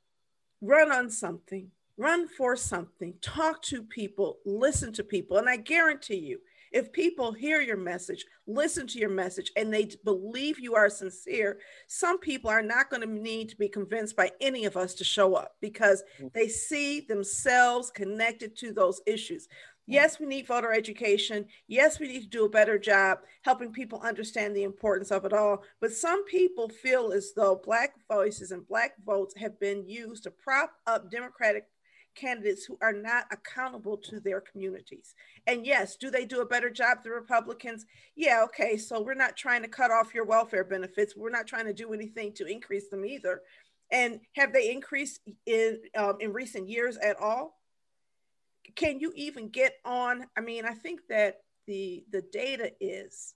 run 0.61 0.93
on 0.93 1.11
something, 1.11 1.71
run 1.97 2.29
for 2.29 2.57
something, 2.57 3.15
talk 3.21 3.63
to 3.63 3.83
people, 3.83 4.39
listen 4.45 4.93
to 4.95 5.05
people. 5.05 5.39
And 5.39 5.49
I 5.49 5.57
guarantee 5.57 6.19
you, 6.19 6.39
if 6.71 6.93
people 6.93 7.33
hear 7.33 7.61
your 7.61 7.77
message, 7.77 8.27
listen 8.47 8.87
to 8.89 8.99
your 8.99 9.09
message, 9.09 9.51
and 9.57 9.73
they 9.73 9.91
believe 10.05 10.59
you 10.59 10.75
are 10.75 10.91
sincere, 10.91 11.59
some 11.87 12.19
people 12.19 12.51
are 12.51 12.63
not 12.63 12.91
going 12.91 13.01
to 13.01 13.09
need 13.09 13.49
to 13.49 13.57
be 13.57 13.69
convinced 13.69 14.17
by 14.17 14.31
any 14.41 14.67
of 14.67 14.77
us 14.77 14.95
to 14.95 15.05
show 15.05 15.35
up 15.35 15.57
because 15.61 16.03
mm. 16.21 16.33
they 16.35 16.49
see 16.49 17.01
themselves 17.01 17.91
connected 17.91 18.57
to 18.59 18.73
those 18.73 19.01
issues. 19.07 19.49
Yes, 19.91 20.21
we 20.21 20.27
need 20.27 20.47
voter 20.47 20.71
education. 20.71 21.47
Yes, 21.67 21.99
we 21.99 22.09
need 22.09 22.21
to 22.21 22.29
do 22.29 22.45
a 22.45 22.51
better 22.51 22.79
job 22.79 23.21
helping 23.41 23.73
people 23.73 24.03
understand 24.03 24.55
the 24.55 24.65
importance 24.65 25.11
of 25.11 25.25
it 25.25 25.33
all. 25.33 25.63
But 25.81 25.93
some 25.93 26.27
people 26.27 26.69
feel 26.69 27.11
as 27.11 27.33
though 27.35 27.57
Black 27.65 27.95
voices 28.07 28.51
and 28.51 28.69
Black 28.69 28.93
votes 29.07 29.35
have 29.39 29.59
been 29.59 29.89
used 29.89 30.25
to 30.25 30.31
prop 30.31 30.73
up 30.87 31.11
Democratic 31.11 31.65
candidates 32.15 32.67
who 32.67 32.77
are 32.83 32.93
not 32.93 33.29
accountable 33.33 33.97
to 33.97 34.21
their 34.21 34.43
communities. 34.43 35.15
And 35.47 35.65
yes, 35.65 35.97
do 35.97 36.11
they 36.11 36.27
do 36.27 36.43
a 36.43 36.47
better 36.47 36.69
job, 36.69 36.99
the 37.03 37.11
Republicans? 37.11 37.87
Yeah, 38.15 38.45
okay. 38.45 38.77
So 38.77 39.01
we're 39.01 39.15
not 39.15 39.39
trying 39.39 39.63
to 39.63 39.69
cut 39.69 39.91
off 39.91 40.15
your 40.15 40.27
welfare 40.27 40.65
benefits. 40.65 41.17
We're 41.17 41.31
not 41.31 41.47
trying 41.47 41.65
to 41.65 41.73
do 41.73 41.95
anything 41.95 42.35
to 42.35 42.45
increase 42.45 42.91
them 42.91 43.07
either. 43.07 43.41
And 43.91 44.21
have 44.37 44.53
they 44.53 44.71
increased 44.71 45.21
in 45.47 45.79
um, 45.97 46.19
in 46.21 46.35
recent 46.35 46.69
years 46.69 46.99
at 46.99 47.19
all? 47.19 47.58
Can 48.75 49.01
you 49.01 49.13
even 49.17 49.49
get 49.49 49.75
on? 49.85 50.27
I 50.37 50.41
mean, 50.41 50.65
I 50.65 50.75
think 50.75 51.01
that 51.09 51.41
the 51.67 52.05
the 52.11 52.23
data 52.23 52.73
is 52.81 53.35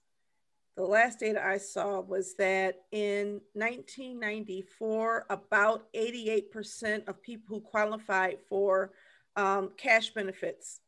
the 0.75 0.83
last 0.83 1.19
data 1.19 1.43
I 1.45 1.57
saw 1.57 1.99
was 2.01 2.35
that 2.35 2.81
in 2.91 3.41
1994, 3.53 5.27
about 5.29 5.93
88% 5.93 7.07
of 7.07 7.21
people 7.21 7.45
who 7.55 7.61
qualified 7.61 8.39
for 8.49 8.91
um, 9.35 9.69
cash 9.77 10.09
benefits 10.09 10.79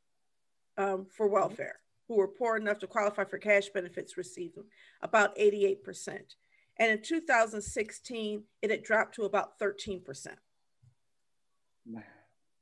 um, 0.78 1.06
for 1.16 1.28
welfare, 1.28 1.80
who 2.08 2.16
were 2.16 2.28
poor 2.28 2.58
enough 2.58 2.80
to 2.80 2.88
qualify 2.88 3.26
for 3.26 3.38
cash 3.38 3.70
benefits, 3.70 4.18
received 4.18 4.56
them, 4.56 4.66
about 5.04 5.38
88%. 5.38 5.78
And 6.78 6.92
in 6.92 7.02
2016, 7.04 8.44
it 8.64 8.72
had 8.72 8.84
dropped 8.84 9.16
to 9.16 9.26
about 9.26 9.60
13%. 9.60 10.28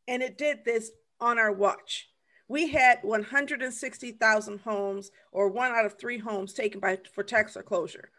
And 0.10 0.22
it 0.22 0.38
did 0.38 0.66
this 0.66 0.92
on 1.24 1.40
our 1.40 1.52
watch. 1.52 2.10
We 2.50 2.68
had 2.68 3.00
160,000 3.02 4.60
homes, 4.60 5.12
or 5.32 5.48
one 5.48 5.72
out 5.72 5.86
of 5.86 5.98
three 5.98 6.20
homes, 6.20 6.54
taken 6.54 6.80
by 6.80 7.00
for 7.16 7.24
tax 7.24 7.54
foreclosure 7.54 8.12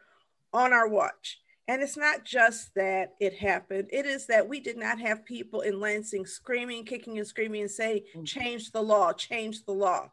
on 0.53 0.73
our 0.73 0.89
watch. 0.89 1.41
And 1.69 1.83
it's 1.83 1.97
not 1.97 2.25
just 2.25 2.75
that 2.75 3.15
it 3.21 3.35
happened, 3.35 3.89
it 3.93 4.07
is 4.07 4.27
that 4.27 4.49
we 4.49 4.61
did 4.61 4.77
not 4.77 4.99
have 5.01 5.25
people 5.25 5.61
in 5.61 5.81
Lansing 5.81 6.27
screaming, 6.27 6.85
kicking, 6.85 7.19
and 7.19 7.27
screaming 7.27 7.63
and 7.63 7.71
saying, 7.71 8.03
mm. 8.17 8.27
change 8.27 8.73
the 8.73 8.83
law, 8.83 9.13
change 9.13 9.65
the 9.65 9.73
law. 9.73 10.11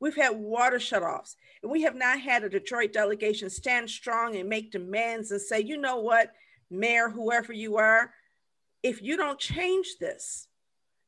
We've 0.00 0.16
had 0.16 0.36
water 0.36 0.78
shutoffs, 0.78 1.36
and 1.62 1.70
we 1.70 1.82
have 1.82 1.94
not 1.94 2.20
had 2.20 2.42
a 2.42 2.48
Detroit 2.48 2.92
delegation 2.92 3.48
stand 3.50 3.88
strong 3.88 4.36
and 4.36 4.48
make 4.48 4.72
demands 4.72 5.30
and 5.30 5.40
say, 5.40 5.60
you 5.60 5.76
know 5.76 5.98
what, 5.98 6.32
mayor, 6.70 7.08
whoever 7.08 7.52
you 7.52 7.76
are, 7.76 8.12
if 8.82 9.00
you 9.00 9.16
don't 9.16 9.38
change 9.38 9.96
this, 10.00 10.48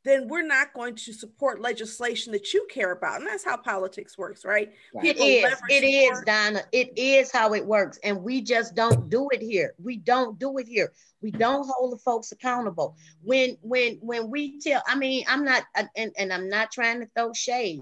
then 0.05 0.29
we're 0.29 0.47
not 0.47 0.75
going 0.75 0.95
to 0.95 1.13
support 1.13 1.63
legislation 1.63 2.33
that 2.33 2.53
you 2.53 2.67
care 2.71 2.93
about. 2.93 3.21
And 3.21 3.27
that's 3.27 3.45
how 3.45 3.57
politics 3.57 4.19
works, 4.19 4.45
right? 4.45 4.71
right. 4.95 5.05
It 5.05 5.19
is. 5.19 5.55
It 5.71 5.85
is, 5.85 6.23
Donna. 6.27 6.63
It 6.73 6.97
is 6.97 7.33
how 7.33 7.55
it 7.55 7.65
works. 7.65 7.99
And 8.05 8.23
we 8.23 8.43
just 8.43 8.75
don't 8.75 9.09
do 9.09 9.29
it 9.33 9.41
here. 9.41 9.75
We 9.83 9.97
don't 9.97 10.39
do 10.39 10.59
it 10.59 10.69
here. 10.69 10.93
We 11.23 11.31
don't 11.31 11.67
hold 11.67 11.93
the 11.93 11.99
folks 11.99 12.33
accountable. 12.33 12.97
When 13.23 13.57
when 13.63 13.99
when 14.03 14.31
we 14.31 14.61
tell, 14.61 14.83
I 14.87 14.95
mean, 14.95 15.25
I'm 15.27 15.45
not 15.45 15.65
and, 15.97 16.13
and 16.19 16.33
I'm 16.33 16.51
not 16.51 16.71
trying 16.71 17.01
to 17.01 17.09
throw 17.17 17.33
shade. 17.33 17.81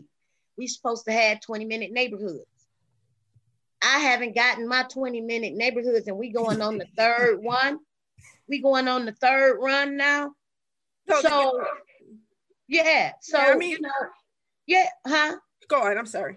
We 0.56 0.68
supposed 0.68 1.06
to 1.06 1.12
have 1.12 1.40
20 1.40 1.64
minute 1.64 1.90
neighborhoods. 1.90 2.46
I 3.82 3.98
haven't 3.98 4.36
gotten 4.36 4.68
my 4.68 4.84
20 4.84 5.20
minute 5.22 5.54
neighborhoods 5.54 6.06
and 6.06 6.16
we 6.16 6.30
going 6.30 6.62
on 6.62 6.78
the 6.78 6.86
third 6.96 7.42
one. 7.42 7.80
We 8.48 8.62
going 8.62 8.86
on 8.86 9.06
the 9.06 9.12
third 9.12 9.58
run 9.60 9.96
now. 9.96 10.34
So 11.20 11.64
yeah, 12.72 13.12
so 13.20 13.38
yeah, 13.38 13.52
I 13.52 13.56
mean, 13.56 13.70
you 13.70 13.80
know, 13.80 13.90
yeah, 14.66 14.86
huh? 15.06 15.36
Go 15.68 15.82
on, 15.82 15.98
I'm 15.98 16.06
sorry. 16.06 16.36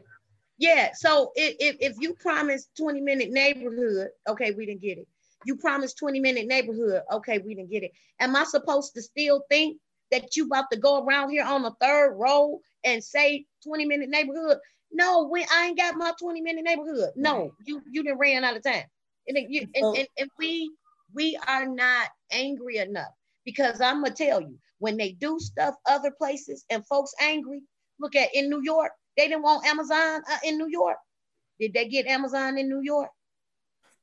Yeah, 0.58 0.92
so 0.94 1.32
if, 1.36 1.56
if, 1.60 1.78
if 1.80 1.96
you 2.00 2.14
promise 2.16 2.68
20 2.78 3.02
minute 3.02 3.32
neighborhood, 3.32 4.10
okay, 4.28 4.52
we 4.52 4.66
didn't 4.66 4.82
get 4.82 4.98
it. 4.98 5.08
You 5.46 5.56
promised 5.56 5.98
20 5.98 6.20
minute 6.20 6.48
neighborhood, 6.48 7.04
okay, 7.12 7.40
we 7.40 7.56
didn't 7.56 7.72
get 7.72 7.84
it. 7.84 7.92
Am 8.20 8.36
I 8.36 8.44
supposed 8.44 8.94
to 8.96 9.02
still 9.02 9.44
think 9.50 9.78
that 10.12 10.36
you 10.36 10.46
about 10.46 10.66
to 10.72 10.78
go 10.78 11.04
around 11.04 11.30
here 11.30 11.46
on 11.46 11.64
the 11.64 11.74
third 11.82 12.16
row 12.16 12.60
and 12.84 13.04
say 13.04 13.46
20 13.66 13.86
minute 13.86 14.10
neighborhood? 14.10 14.58
No, 14.92 15.28
when 15.28 15.46
I 15.54 15.68
ain't 15.68 15.78
got 15.78 15.96
my 15.96 16.14
20 16.20 16.42
minute 16.42 16.64
neighborhood. 16.64 17.12
No, 17.16 17.52
you 17.66 17.82
you 17.92 18.04
didn't 18.04 18.20
ran 18.20 18.44
out 18.44 18.56
of 18.56 18.64
time. 18.64 18.84
And, 19.28 19.38
you, 19.50 19.68
and, 19.74 19.98
and, 19.98 20.08
and 20.18 20.30
we 20.38 20.72
we 21.14 21.38
are 21.48 21.66
not 21.66 22.10
angry 22.32 22.78
enough 22.78 23.12
because 23.46 23.82
I'm 23.82 24.04
gonna 24.04 24.14
tell 24.14 24.42
you 24.42 24.58
when 24.80 24.98
they 24.98 25.12
do 25.12 25.40
stuff 25.40 25.76
other 25.90 26.12
places 26.12 26.66
and 26.70 26.86
folks 26.88 27.14
angry. 27.22 27.62
Look 28.00 28.16
at 28.16 28.34
in 28.34 28.50
New 28.50 28.62
York, 28.62 28.92
they 29.18 29.28
didn't 29.28 29.44
want 29.44 29.66
Amazon 29.66 30.22
uh, 30.30 30.38
in 30.44 30.58
New 30.58 30.68
York. 30.70 30.98
Did 31.60 31.74
they 31.74 31.88
get 31.88 32.08
Amazon 32.08 32.58
in 32.58 32.68
New 32.68 32.82
York? 32.82 33.10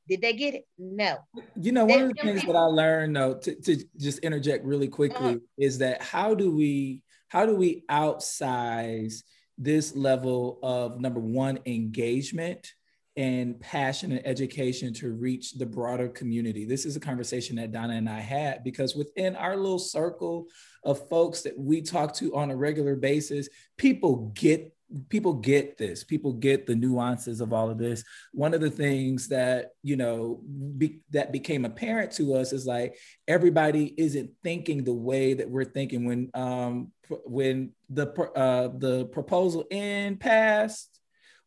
Did 0.08 0.22
they 0.22 0.32
get 0.32 0.54
it? 0.54 0.66
No. 0.78 1.18
You 1.54 1.72
know, 1.72 1.84
one 1.84 1.98
they, 1.98 2.04
of 2.04 2.08
the 2.08 2.22
things 2.22 2.40
people, 2.40 2.54
that 2.54 2.60
I 2.60 2.64
learned 2.64 3.14
though, 3.14 3.34
to, 3.34 3.54
to 3.54 3.84
just 3.98 4.18
interject 4.20 4.64
really 4.64 4.88
quickly, 4.88 5.32
uh-huh. 5.32 5.38
is 5.58 5.78
that 5.78 6.02
how 6.02 6.34
do 6.34 6.50
we 6.50 7.02
how 7.28 7.46
do 7.46 7.54
we 7.54 7.84
outsize 7.88 9.24
this 9.58 9.94
level 9.94 10.58
of 10.62 11.00
number 11.00 11.20
one 11.20 11.60
engagement 11.66 12.72
and 13.16 13.60
passion 13.60 14.12
and 14.12 14.26
education 14.26 14.94
to 14.94 15.12
reach 15.12 15.52
the 15.52 15.66
broader 15.66 16.08
community. 16.08 16.64
This 16.64 16.86
is 16.86 16.96
a 16.96 17.00
conversation 17.00 17.56
that 17.56 17.72
Donna 17.72 17.94
and 17.94 18.08
I 18.08 18.20
had 18.20 18.64
because 18.64 18.94
within 18.94 19.36
our 19.36 19.56
little 19.56 19.78
circle 19.78 20.46
of 20.84 21.08
folks 21.08 21.42
that 21.42 21.58
we 21.58 21.82
talk 21.82 22.14
to 22.14 22.34
on 22.34 22.50
a 22.50 22.56
regular 22.56 22.96
basis, 22.96 23.48
people 23.76 24.32
get 24.34 24.74
people 25.08 25.32
get 25.32 25.78
this 25.78 26.04
people 26.04 26.32
get 26.34 26.66
the 26.66 26.74
nuances 26.74 27.40
of 27.40 27.52
all 27.52 27.70
of 27.70 27.78
this 27.78 28.04
one 28.32 28.52
of 28.52 28.60
the 28.60 28.70
things 28.70 29.28
that 29.28 29.70
you 29.82 29.96
know 29.96 30.42
be, 30.76 31.00
that 31.10 31.32
became 31.32 31.64
apparent 31.64 32.12
to 32.12 32.34
us 32.34 32.52
is 32.52 32.66
like 32.66 32.94
everybody 33.26 33.94
isn't 33.96 34.30
thinking 34.42 34.84
the 34.84 34.92
way 34.92 35.34
that 35.34 35.48
we're 35.48 35.64
thinking 35.64 36.04
when 36.04 36.30
um 36.34 36.90
when 37.24 37.70
the 37.90 38.08
uh 38.36 38.68
the 38.78 39.06
proposal 39.06 39.64
in 39.70 40.16
passed 40.16 40.91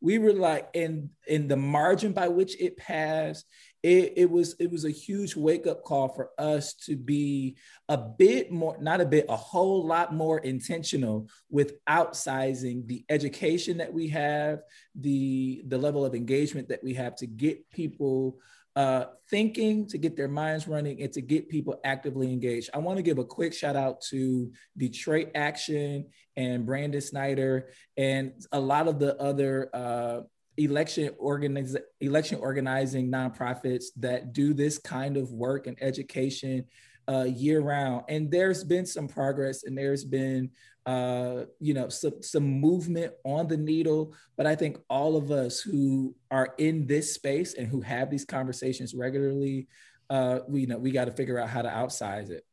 we 0.06 0.20
were 0.20 0.34
like 0.34 0.70
in 0.76 1.10
in 1.26 1.48
the 1.48 1.58
margin 1.58 2.14
by 2.14 2.28
which 2.28 2.62
it 2.62 2.78
passed. 2.78 3.48
It, 3.82 4.14
it 4.18 4.30
was 4.30 4.56
it 4.60 4.70
was 4.70 4.86
a 4.86 4.92
huge 4.92 5.36
wake 5.36 5.66
up 5.66 5.84
call 5.84 6.10
for 6.10 6.30
us 6.38 6.76
to 6.86 6.96
be 6.96 7.58
a 7.90 7.98
bit 7.98 8.52
more 8.52 8.78
not 8.80 9.02
a 9.02 9.06
bit 9.06 9.26
a 9.30 9.36
whole 9.36 9.84
lot 9.84 10.14
more 10.14 10.38
intentional 10.40 11.28
with 11.50 11.84
outsizing 11.88 12.86
the 12.86 13.04
education 13.10 13.80
that 13.80 13.92
we 13.92 14.08
have 14.10 14.60
the 14.94 15.64
the 15.68 15.78
level 15.78 16.06
of 16.06 16.14
engagement 16.14 16.70
that 16.70 16.84
we 16.84 16.94
have 16.94 17.16
to 17.16 17.26
get 17.26 17.68
people 17.72 18.38
uh, 18.76 19.06
thinking, 19.30 19.88
to 19.88 19.98
get 19.98 20.18
their 20.18 20.28
minds 20.28 20.68
running, 20.68 21.02
and 21.02 21.12
to 21.14 21.22
get 21.22 21.50
people 21.50 21.80
actively 21.84 22.32
engaged. 22.32 22.70
I 22.74 22.80
want 22.80 22.98
to 22.98 23.04
give 23.04 23.18
a 23.18 23.26
quick 23.26 23.54
shout 23.54 23.76
out 23.76 24.02
to 24.10 24.52
Detroit 24.78 25.32
Action 25.36 26.08
and 26.36 26.68
Branden 26.68 27.02
Snyder 27.02 27.70
and 27.96 28.34
a 28.52 28.60
lot 28.60 28.88
of 28.88 29.00
the 29.00 29.20
other 29.22 29.70
uh, 29.74 30.22
election 30.58 31.10
organiz- 31.22 31.78
election 32.02 32.40
organizing 32.40 33.12
nonprofits 33.12 33.86
that 33.98 34.34
do 34.34 34.54
this 34.54 34.78
kind 34.78 35.18
of 35.18 35.32
work 35.32 35.68
and 35.68 35.78
education 35.82 36.66
uh, 37.08 37.24
year 37.24 37.62
round. 37.62 38.04
And 38.10 38.32
there's 38.32 38.64
been 38.64 38.86
some 38.86 39.08
progress 39.08 39.64
and 39.64 39.78
there's 39.78 40.04
been 40.04 40.52
uh, 40.86 41.46
you 41.60 41.74
know, 41.74 41.90
some, 41.90 42.22
some 42.22 42.44
movement 42.44 43.14
on 43.24 43.48
the 43.48 43.58
needle. 43.58 44.14
But 44.38 44.46
I 44.46 44.56
think 44.56 44.78
all 44.90 45.18
of 45.18 45.32
us 45.32 45.60
who 45.60 46.16
are 46.30 46.54
in 46.58 46.86
this 46.86 47.14
space 47.14 47.56
and 47.56 47.68
who 47.68 47.82
have 47.82 48.10
these 48.10 48.26
conversations 48.26 48.94
regularly, 48.94 49.68
uh, 50.10 50.40
we 50.48 50.62
you 50.62 50.68
know 50.68 50.78
we 50.78 50.92
got 50.92 51.06
to 51.06 51.12
figure 51.12 51.40
out 51.40 51.50
how 51.50 51.62
to 51.62 51.70
outsize 51.70 52.30
it. 52.30 52.46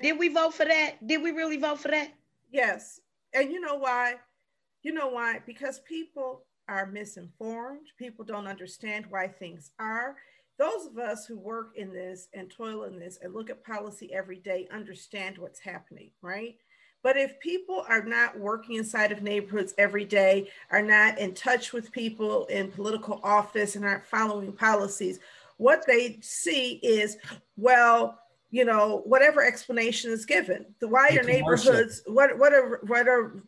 Did 0.00 0.18
we 0.18 0.28
vote 0.28 0.54
for 0.54 0.64
that? 0.64 1.06
Did 1.06 1.22
we 1.22 1.32
really 1.32 1.56
vote 1.56 1.80
for 1.80 1.88
that? 1.88 2.12
Yes. 2.50 3.00
And 3.34 3.50
you 3.50 3.60
know 3.60 3.74
why? 3.74 4.14
You 4.82 4.92
know 4.92 5.08
why? 5.08 5.40
Because 5.44 5.80
people 5.80 6.44
are 6.68 6.86
misinformed. 6.86 7.86
People 7.98 8.24
don't 8.24 8.46
understand 8.46 9.06
why 9.10 9.28
things 9.28 9.72
are. 9.78 10.16
Those 10.58 10.86
of 10.86 10.98
us 10.98 11.26
who 11.26 11.38
work 11.38 11.72
in 11.76 11.92
this 11.92 12.28
and 12.32 12.50
toil 12.50 12.84
in 12.84 12.98
this 12.98 13.18
and 13.22 13.34
look 13.34 13.50
at 13.50 13.64
policy 13.64 14.12
every 14.12 14.38
day 14.38 14.68
understand 14.72 15.38
what's 15.38 15.60
happening, 15.60 16.10
right? 16.22 16.56
But 17.02 17.16
if 17.16 17.38
people 17.40 17.84
are 17.88 18.02
not 18.02 18.38
working 18.38 18.76
inside 18.76 19.12
of 19.12 19.22
neighborhoods 19.22 19.74
every 19.78 20.04
day, 20.04 20.50
are 20.70 20.82
not 20.82 21.18
in 21.18 21.34
touch 21.34 21.72
with 21.72 21.92
people 21.92 22.46
in 22.46 22.70
political 22.70 23.20
office, 23.22 23.76
and 23.76 23.84
aren't 23.84 24.04
following 24.04 24.52
policies, 24.52 25.20
what 25.56 25.84
they 25.86 26.18
see 26.20 26.80
is, 26.82 27.16
well, 27.56 28.18
you 28.50 28.64
know, 28.64 29.02
whatever 29.04 29.44
explanation 29.44 30.10
is 30.10 30.24
given, 30.24 30.66
the 30.80 30.88
why 30.88 31.08
your 31.10 31.24
neighborhoods, 31.24 32.02
what 32.06 32.36
what 32.38 32.52
are 32.52 32.80
what 32.86 33.06
are 33.06 33.42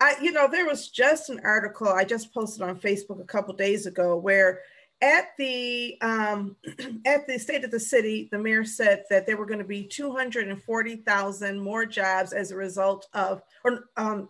I, 0.00 0.14
you 0.22 0.30
know, 0.30 0.48
there 0.48 0.66
was 0.66 0.88
just 0.88 1.28
an 1.28 1.40
article 1.44 1.88
I 1.88 2.04
just 2.04 2.32
posted 2.32 2.62
on 2.62 2.78
Facebook 2.78 3.20
a 3.20 3.24
couple 3.24 3.52
days 3.54 3.86
ago 3.86 4.16
where 4.16 4.60
at 5.00 5.30
the 5.38 5.96
um, 6.00 6.56
at 7.06 7.26
the 7.26 7.38
state 7.38 7.64
of 7.64 7.70
the 7.70 7.80
city, 7.80 8.28
the 8.30 8.38
mayor 8.38 8.64
said 8.64 9.04
that 9.10 9.26
there 9.26 9.36
were 9.36 9.46
going 9.46 9.58
to 9.58 9.64
be 9.64 9.84
240,000 9.84 11.58
more 11.58 11.86
jobs 11.86 12.32
as 12.32 12.50
a 12.50 12.56
result 12.56 13.06
of, 13.12 13.42
or 13.64 13.84
um, 13.96 14.28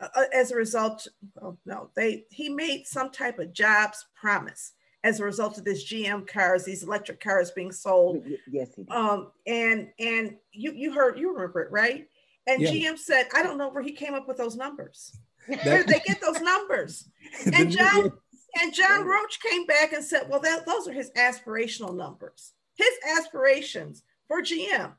uh, 0.00 0.08
uh, 0.14 0.24
as 0.34 0.50
a 0.50 0.56
result. 0.56 1.06
Oh, 1.42 1.56
no, 1.66 1.90
they 1.94 2.24
he 2.30 2.48
made 2.48 2.86
some 2.86 3.10
type 3.10 3.38
of 3.38 3.52
jobs 3.52 4.06
promise 4.14 4.72
as 5.02 5.20
a 5.20 5.24
result 5.24 5.56
of 5.58 5.64
this 5.64 5.90
GM 5.90 6.26
cars, 6.26 6.64
these 6.64 6.82
electric 6.82 7.20
cars 7.20 7.50
being 7.50 7.72
sold. 7.72 8.22
Yes, 8.50 8.74
he 8.74 8.82
did. 8.82 8.92
Um, 8.92 9.32
and 9.46 9.88
and 9.98 10.36
you 10.52 10.72
you 10.72 10.92
heard 10.92 11.18
you 11.18 11.32
remember 11.32 11.62
it 11.62 11.70
right? 11.70 12.06
And 12.46 12.62
yeah. 12.62 12.70
GM 12.70 12.98
said, 12.98 13.28
I 13.34 13.42
don't 13.42 13.58
know 13.58 13.68
where 13.68 13.82
he 13.82 13.92
came 13.92 14.14
up 14.14 14.26
with 14.26 14.36
those 14.36 14.56
numbers. 14.56 15.16
Where 15.46 15.84
did 15.84 15.86
they 15.88 16.00
get 16.00 16.20
those 16.20 16.40
numbers? 16.40 17.08
And 17.52 17.70
John 17.70 18.12
and 18.60 18.74
John 18.74 19.06
Roach 19.06 19.40
came 19.40 19.66
back 19.66 19.92
and 19.92 20.04
said, 20.04 20.26
well, 20.28 20.40
that, 20.40 20.66
those 20.66 20.88
are 20.88 20.92
his 20.92 21.10
aspirational 21.12 21.94
numbers, 21.94 22.52
his 22.76 22.90
aspirations 23.18 24.02
for 24.26 24.42
GM. 24.42 24.92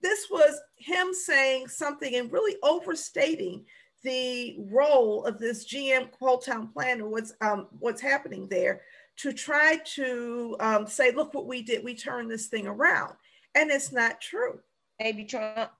This 0.00 0.28
was 0.30 0.60
him 0.76 1.14
saying 1.14 1.68
something 1.68 2.14
and 2.14 2.30
really 2.30 2.56
overstating 2.62 3.64
the 4.02 4.56
role 4.70 5.24
of 5.24 5.38
this 5.38 5.66
GM 5.66 6.08
Town 6.44 6.68
plan 6.68 7.00
and 7.00 7.10
what's 7.10 7.32
um, 7.40 7.68
what's 7.78 8.02
happening 8.02 8.46
there 8.48 8.82
to 9.16 9.32
try 9.32 9.78
to 9.94 10.56
um, 10.60 10.86
say, 10.86 11.10
look 11.12 11.34
what 11.34 11.46
we 11.46 11.62
did, 11.62 11.84
we 11.84 11.94
turned 11.94 12.30
this 12.30 12.48
thing 12.48 12.66
around. 12.66 13.14
And 13.54 13.70
it's 13.70 13.92
not 13.92 14.20
true. 14.20 14.60
Maybe 15.00 15.24
Trump 15.24 15.70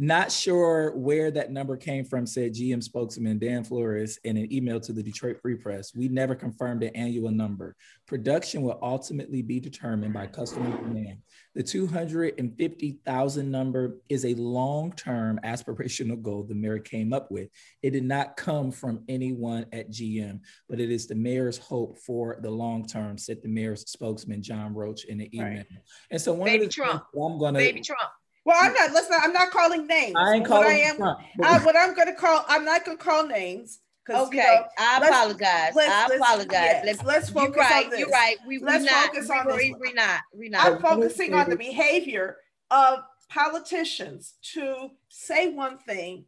not 0.00 0.32
sure 0.32 0.96
where 0.96 1.30
that 1.30 1.52
number 1.52 1.76
came 1.76 2.06
from, 2.06 2.26
said 2.26 2.54
GM 2.54 2.82
spokesman 2.82 3.38
Dan 3.38 3.62
Flores 3.62 4.18
in 4.24 4.38
an 4.38 4.50
email 4.50 4.80
to 4.80 4.94
the 4.94 5.02
Detroit 5.02 5.38
Free 5.42 5.56
Press. 5.56 5.94
We 5.94 6.08
never 6.08 6.34
confirmed 6.34 6.82
an 6.82 6.96
annual 6.96 7.30
number. 7.30 7.76
Production 8.06 8.62
will 8.62 8.78
ultimately 8.80 9.42
be 9.42 9.60
determined 9.60 10.14
by 10.14 10.26
customer 10.26 10.70
demand. 10.78 11.18
The 11.54 11.62
250,000 11.62 13.50
number 13.50 13.98
is 14.08 14.24
a 14.24 14.32
long 14.36 14.92
term 14.92 15.38
aspirational 15.44 16.22
goal 16.22 16.44
the 16.44 16.54
mayor 16.54 16.78
came 16.78 17.12
up 17.12 17.30
with. 17.30 17.50
It 17.82 17.90
did 17.90 18.04
not 18.04 18.38
come 18.38 18.72
from 18.72 19.04
anyone 19.06 19.66
at 19.70 19.90
GM, 19.90 20.40
but 20.66 20.80
it 20.80 20.90
is 20.90 21.08
the 21.08 21.14
mayor's 21.14 21.58
hope 21.58 21.98
for 21.98 22.38
the 22.40 22.50
long 22.50 22.86
term, 22.86 23.18
said 23.18 23.42
the 23.42 23.48
mayor's 23.48 23.82
spokesman, 23.90 24.42
John 24.42 24.72
Roach, 24.72 25.04
in 25.04 25.18
the 25.18 25.28
email. 25.36 25.56
Right. 25.58 25.66
And 26.10 26.20
so, 26.20 26.32
one 26.32 26.46
Baby 26.46 26.64
of 26.64 26.70
the 26.70 26.74
Trump. 26.74 27.04
I'm 27.14 27.38
going 27.38 27.52
to. 27.52 27.60
Baby 27.60 27.82
Trump. 27.82 28.08
Well, 28.44 28.56
I'm 28.60 28.72
not. 28.72 28.92
Listen, 28.92 29.16
I'm 29.20 29.32
not 29.32 29.50
calling 29.50 29.86
names. 29.86 30.14
I 30.16 30.34
ain't 30.34 30.46
calling. 30.46 30.64
What 30.64 30.72
I 30.72 30.78
am. 30.78 30.96
Trump, 30.96 31.20
I, 31.42 31.58
what 31.64 31.76
I'm 31.76 31.94
going 31.94 32.08
to 32.08 32.14
call. 32.14 32.44
I'm 32.48 32.64
not 32.64 32.84
going 32.84 32.98
to 32.98 33.04
call 33.04 33.26
names. 33.26 33.80
Okay, 34.08 34.38
you 34.38 34.42
know, 34.42 34.64
I 34.78 34.96
apologize. 35.06 35.72
Let's, 35.76 36.12
I 36.12 36.16
apologize. 36.16 36.48
Yes, 36.52 36.84
let's, 36.86 37.04
let's 37.04 37.30
focus 37.30 37.56
you're 37.56 37.64
right, 37.64 37.84
on 37.84 37.90
this. 37.90 38.00
You're 38.00 38.08
right. 38.08 38.36
We, 38.44 38.58
let's 38.58 38.84
not, 38.84 39.06
focus 39.06 39.30
on 39.30 39.46
we, 39.46 39.52
this. 39.52 39.80
We, 39.80 39.92
not. 39.92 40.20
We 40.34 40.48
not. 40.48 40.66
I'm 40.66 40.80
focusing 40.80 41.34
on 41.34 41.48
the 41.48 41.56
behavior 41.56 42.38
of 42.72 43.00
politicians 43.28 44.34
to 44.54 44.90
say 45.08 45.52
one 45.52 45.78
thing 45.78 46.24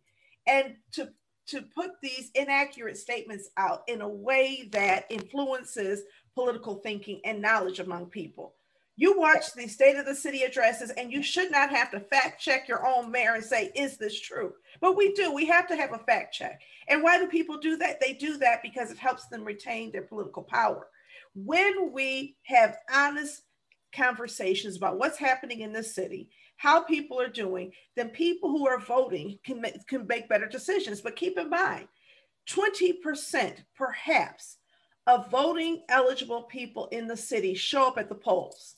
and 0.47 0.77
to 0.93 1.09
to 1.49 1.63
put 1.63 1.91
these 2.01 2.31
inaccurate 2.37 2.97
statements 2.97 3.51
out 3.57 3.83
in 3.89 4.01
a 4.01 4.09
way 4.09 4.69
that 4.71 5.07
influences 5.11 6.03
political 6.35 6.77
thinking 6.77 7.21
and 7.25 7.43
knowledge 7.43 7.81
among 7.81 8.07
people. 8.07 8.55
You 9.03 9.19
watch 9.19 9.53
the 9.55 9.67
state 9.67 9.97
of 9.97 10.07
the 10.07 10.15
city 10.15 10.45
addresses, 10.45 10.91
and 10.91 11.11
you 11.11 11.25
should 11.25 11.51
not 11.51 11.71
have 11.71 11.91
to 11.91 11.99
fact 11.99 12.41
check 12.41 12.69
your 12.69 12.87
own 12.87 13.11
mayor 13.11 13.35
and 13.35 13.43
say, 13.43 13.73
Is 13.75 13.97
this 13.97 14.21
true? 14.21 14.53
But 14.81 14.97
we 14.97 15.13
do. 15.15 15.33
We 15.33 15.45
have 15.47 15.67
to 15.67 15.77
have 15.77 15.93
a 15.93 15.99
fact 15.99 16.33
check. 16.33 16.61
And 16.87 17.03
why 17.03 17.19
do 17.19 17.27
people 17.27 17.59
do 17.59 17.77
that? 17.79 18.01
They 18.01 18.13
do 18.13 18.39
that 18.39 18.63
because 18.63 18.93
it 18.93 18.99
helps 18.99 19.27
them 19.27 19.43
retain 19.43 19.91
their 19.91 20.03
political 20.03 20.45
power. 20.45 20.87
when 21.35 21.91
we 21.93 22.37
have 22.45 22.77
honest 22.95 23.43
conversations 23.93 24.77
about 24.77 25.01
what's 25.01 25.19
happening 25.19 25.63
in 25.63 25.73
the 25.73 25.83
city, 25.83 26.31
how 26.57 26.81
people 26.81 27.21
are 27.21 27.27
doing, 27.27 27.73
then 27.97 28.11
people 28.11 28.51
who 28.51 28.69
are 28.69 28.79
voting 28.79 29.37
can 29.45 29.61
make, 29.61 29.85
can 29.89 30.07
make 30.07 30.29
better 30.29 30.47
decisions. 30.47 31.01
But 31.01 31.17
keep 31.17 31.37
in 31.39 31.51
mind, 31.51 31.89
20% 32.49 33.65
perhaps 33.75 34.59
of 35.09 35.29
voting 35.29 35.83
eligible 35.89 36.45
people 36.45 36.87
in 36.93 37.09
the 37.09 37.17
city 37.17 37.55
show 37.55 37.89
up 37.89 37.99
at 37.99 38.09
the 38.09 38.15
polls. 38.15 38.77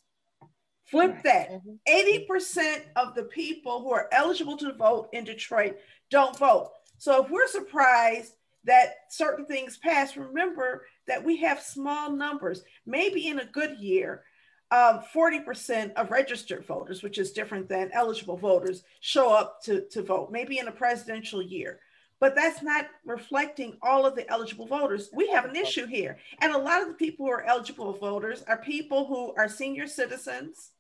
Flip 0.87 1.22
that. 1.24 1.51
80% 1.89 2.28
mm-hmm. 2.28 2.80
of 2.97 3.14
the 3.14 3.24
people 3.24 3.82
who 3.82 3.93
are 3.93 4.09
eligible 4.12 4.57
to 4.59 4.72
vote 4.72 5.09
in 5.12 5.24
Detroit 5.24 5.76
don't 6.11 6.39
vote. 6.39 6.72
So 6.99 7.24
if 7.24 7.30
we're 7.30 7.49
surprised 7.49 8.35
that 8.64 8.95
certain 9.11 9.47
things 9.47 9.76
pass, 9.78 10.16
remember 10.16 10.87
that 11.07 11.22
we 11.22 11.37
have 11.39 11.61
small 11.61 12.11
numbers. 12.11 12.62
Maybe 12.87 13.28
in 13.28 13.41
a 13.41 13.47
good 13.47 13.78
year, 13.78 14.24
um, 14.70 15.03
40% 15.14 15.93
of 15.95 16.11
registered 16.11 16.66
voters, 16.66 17.03
which 17.03 17.18
is 17.18 17.32
different 17.32 17.68
than 17.68 17.91
eligible 17.93 18.37
voters, 18.37 18.82
show 19.01 19.32
up 19.32 19.62
to, 19.64 19.82
to 19.91 20.03
vote, 20.03 20.30
maybe 20.30 20.59
in 20.59 20.68
a 20.68 20.72
presidential 20.72 21.43
year. 21.43 21.80
But 22.20 22.35
that's 22.35 22.62
not 22.62 22.87
reflecting 23.05 23.76
all 23.82 24.07
of 24.07 24.14
the 24.16 24.28
eligible 24.30 24.66
voters. 24.66 25.11
We 25.12 25.28
have 25.30 25.45
an 25.45 25.57
issue 25.57 25.87
here. 25.87 26.18
And 26.41 26.55
a 26.55 26.59
lot 26.59 26.80
of 26.80 26.89
the 26.89 26.95
people 26.95 27.26
who 27.26 27.32
are 27.32 27.45
eligible 27.45 27.93
voters 27.93 28.43
are 28.47 28.59
people 28.59 29.07
who 29.07 29.35
are 29.37 29.49
senior 29.49 29.87
citizens 29.87 30.70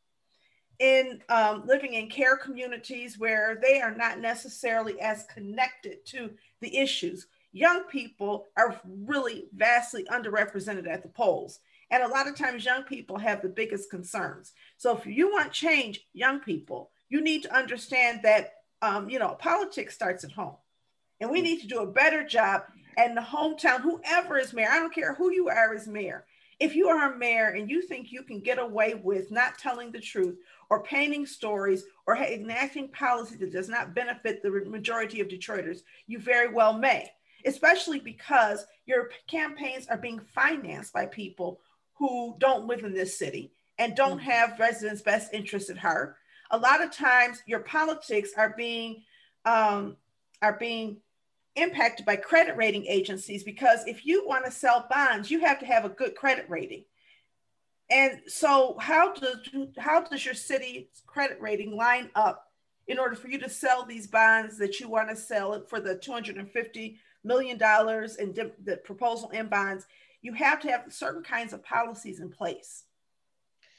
in 0.78 1.22
um, 1.28 1.64
living 1.66 1.94
in 1.94 2.08
care 2.08 2.36
communities 2.36 3.18
where 3.18 3.58
they 3.62 3.80
are 3.80 3.94
not 3.94 4.18
necessarily 4.18 5.00
as 5.00 5.24
connected 5.32 6.04
to 6.06 6.30
the 6.60 6.76
issues. 6.76 7.26
Young 7.52 7.84
people 7.84 8.46
are 8.56 8.80
really 8.84 9.46
vastly 9.54 10.04
underrepresented 10.10 10.88
at 10.88 11.02
the 11.02 11.08
polls. 11.08 11.60
And 11.90 12.02
a 12.02 12.08
lot 12.08 12.26
of 12.26 12.36
times, 12.36 12.64
young 12.64 12.82
people 12.82 13.18
have 13.18 13.42
the 13.42 13.48
biggest 13.48 13.90
concerns. 13.90 14.52
So, 14.78 14.96
if 14.96 15.06
you 15.06 15.30
want 15.30 15.52
change, 15.52 16.00
young 16.12 16.40
people, 16.40 16.90
you 17.08 17.20
need 17.20 17.42
to 17.44 17.54
understand 17.54 18.20
that, 18.24 18.54
um, 18.82 19.08
you 19.08 19.18
know, 19.18 19.36
politics 19.38 19.94
starts 19.94 20.24
at 20.24 20.32
home. 20.32 20.56
And 21.20 21.30
we 21.30 21.40
need 21.40 21.60
to 21.60 21.68
do 21.68 21.80
a 21.80 21.86
better 21.86 22.26
job. 22.26 22.62
And 22.96 23.16
the 23.16 23.20
hometown, 23.20 23.80
whoever 23.80 24.38
is 24.38 24.52
mayor, 24.52 24.68
I 24.70 24.78
don't 24.78 24.94
care 24.94 25.14
who 25.14 25.30
you 25.30 25.48
are 25.48 25.74
as 25.74 25.86
mayor, 25.86 26.24
if 26.60 26.74
you 26.74 26.88
are 26.88 27.12
a 27.12 27.18
mayor 27.18 27.48
and 27.48 27.70
you 27.70 27.82
think 27.82 28.12
you 28.12 28.22
can 28.22 28.40
get 28.40 28.58
away 28.58 28.94
with 28.94 29.30
not 29.30 29.58
telling 29.58 29.90
the 29.90 30.00
truth 30.00 30.38
or 30.74 30.82
painting 30.82 31.24
stories 31.24 31.84
or 32.04 32.16
enacting 32.16 32.88
policy 32.88 33.36
that 33.36 33.52
does 33.52 33.68
not 33.68 33.94
benefit 33.94 34.42
the 34.42 34.50
majority 34.50 35.20
of 35.20 35.28
Detroiters, 35.28 35.82
you 36.08 36.18
very 36.18 36.52
well 36.52 36.76
may, 36.76 37.08
especially 37.46 38.00
because 38.00 38.66
your 38.84 39.10
campaigns 39.28 39.86
are 39.86 39.96
being 39.96 40.18
financed 40.34 40.92
by 40.92 41.06
people 41.06 41.60
who 41.92 42.34
don't 42.40 42.66
live 42.66 42.82
in 42.82 42.92
this 42.92 43.16
city 43.16 43.52
and 43.78 43.94
don't 43.94 44.18
mm-hmm. 44.18 44.30
have 44.30 44.58
residents' 44.58 45.00
best 45.00 45.32
interests 45.32 45.70
at 45.70 45.78
heart. 45.78 46.16
A 46.50 46.58
lot 46.58 46.82
of 46.82 46.90
times, 46.90 47.40
your 47.46 47.60
politics 47.60 48.30
are 48.36 48.52
being 48.56 49.04
um, 49.44 49.96
are 50.42 50.58
being 50.58 50.96
impacted 51.54 52.04
by 52.04 52.16
credit 52.16 52.56
rating 52.56 52.84
agencies 52.86 53.44
because 53.44 53.86
if 53.86 54.04
you 54.04 54.26
want 54.26 54.44
to 54.44 54.50
sell 54.50 54.88
bonds, 54.90 55.30
you 55.30 55.38
have 55.38 55.60
to 55.60 55.66
have 55.66 55.84
a 55.84 55.88
good 55.88 56.16
credit 56.16 56.46
rating. 56.48 56.84
And 57.90 58.20
so, 58.26 58.76
how 58.80 59.12
does 59.12 59.36
how 59.78 60.02
does 60.02 60.24
your 60.24 60.34
city's 60.34 60.86
credit 61.06 61.40
rating 61.40 61.76
line 61.76 62.10
up 62.14 62.50
in 62.86 62.98
order 62.98 63.14
for 63.14 63.28
you 63.28 63.38
to 63.40 63.48
sell 63.48 63.84
these 63.84 64.06
bonds 64.06 64.58
that 64.58 64.80
you 64.80 64.88
want 64.88 65.10
to 65.10 65.16
sell 65.16 65.64
for 65.68 65.80
the 65.80 65.96
250 65.96 66.98
million 67.24 67.58
dollars 67.58 68.16
in 68.16 68.32
the 68.32 68.76
proposal 68.84 69.30
in 69.30 69.48
bonds? 69.48 69.86
You 70.22 70.32
have 70.32 70.60
to 70.60 70.70
have 70.70 70.84
certain 70.88 71.22
kinds 71.22 71.52
of 71.52 71.62
policies 71.62 72.20
in 72.20 72.30
place, 72.30 72.84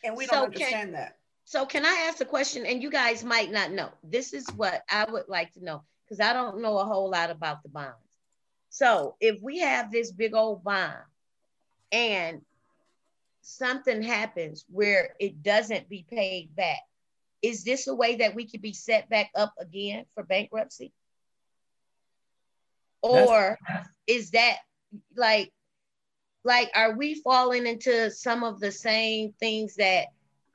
and 0.03 0.15
we 0.15 0.27
don't 0.27 0.35
so 0.35 0.43
understand 0.45 0.89
can, 0.89 0.91
that. 0.93 1.17
So, 1.45 1.65
can 1.65 1.83
I 1.83 2.05
ask 2.07 2.21
a 2.21 2.25
question? 2.25 2.65
And 2.67 2.83
you 2.83 2.91
guys 2.91 3.23
might 3.23 3.51
not 3.51 3.71
know. 3.71 3.89
This 4.03 4.33
is 4.33 4.47
what 4.55 4.83
I 4.89 5.09
would 5.09 5.27
like 5.27 5.53
to 5.53 5.63
know 5.63 5.83
because 6.05 6.19
I 6.19 6.33
don't 6.33 6.61
know 6.61 6.77
a 6.77 6.85
whole 6.85 7.09
lot 7.09 7.31
about 7.31 7.63
the 7.63 7.69
bonds. 7.69 7.95
So, 8.69 9.15
if 9.19 9.41
we 9.41 9.59
have 9.59 9.91
this 9.91 10.11
big 10.11 10.35
old 10.35 10.63
bond 10.63 10.93
and 11.91 12.41
something 13.45 14.01
happens 14.01 14.65
where 14.69 15.15
it 15.19 15.43
doesn't 15.43 15.87
be 15.87 16.03
paid 16.09 16.55
back, 16.55 16.79
is 17.43 17.63
this 17.63 17.87
a 17.87 17.93
way 17.93 18.15
that 18.15 18.33
we 18.33 18.49
could 18.49 18.61
be 18.61 18.73
set 18.73 19.07
back 19.07 19.29
up 19.35 19.53
again 19.59 20.05
for 20.15 20.23
bankruptcy? 20.23 20.91
Or 23.03 23.59
is 24.07 24.31
that 24.31 24.57
like, 25.15 25.53
like, 26.43 26.71
are 26.73 26.95
we 26.95 27.21
falling 27.21 27.67
into 27.67 28.09
some 28.09 28.43
of 28.43 28.59
the 28.59 28.71
same 28.71 29.33
things 29.39 29.75
that 29.75 30.07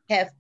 have 0.08 0.30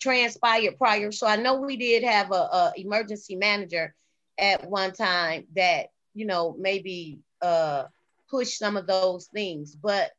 transpired 0.00 0.76
prior? 0.76 1.12
So 1.12 1.28
I 1.28 1.36
know 1.36 1.60
we 1.60 1.76
did 1.76 2.02
have 2.02 2.32
a, 2.32 2.34
a 2.34 2.72
emergency 2.76 3.36
manager 3.36 3.94
at 4.36 4.68
one 4.68 4.92
time 4.92 5.46
that, 5.54 5.90
you 6.12 6.26
know, 6.26 6.56
maybe 6.58 7.20
uh 7.40 7.84
push 8.28 8.58
some 8.58 8.76
of 8.76 8.88
those 8.88 9.26
things, 9.26 9.76
but 9.76 10.10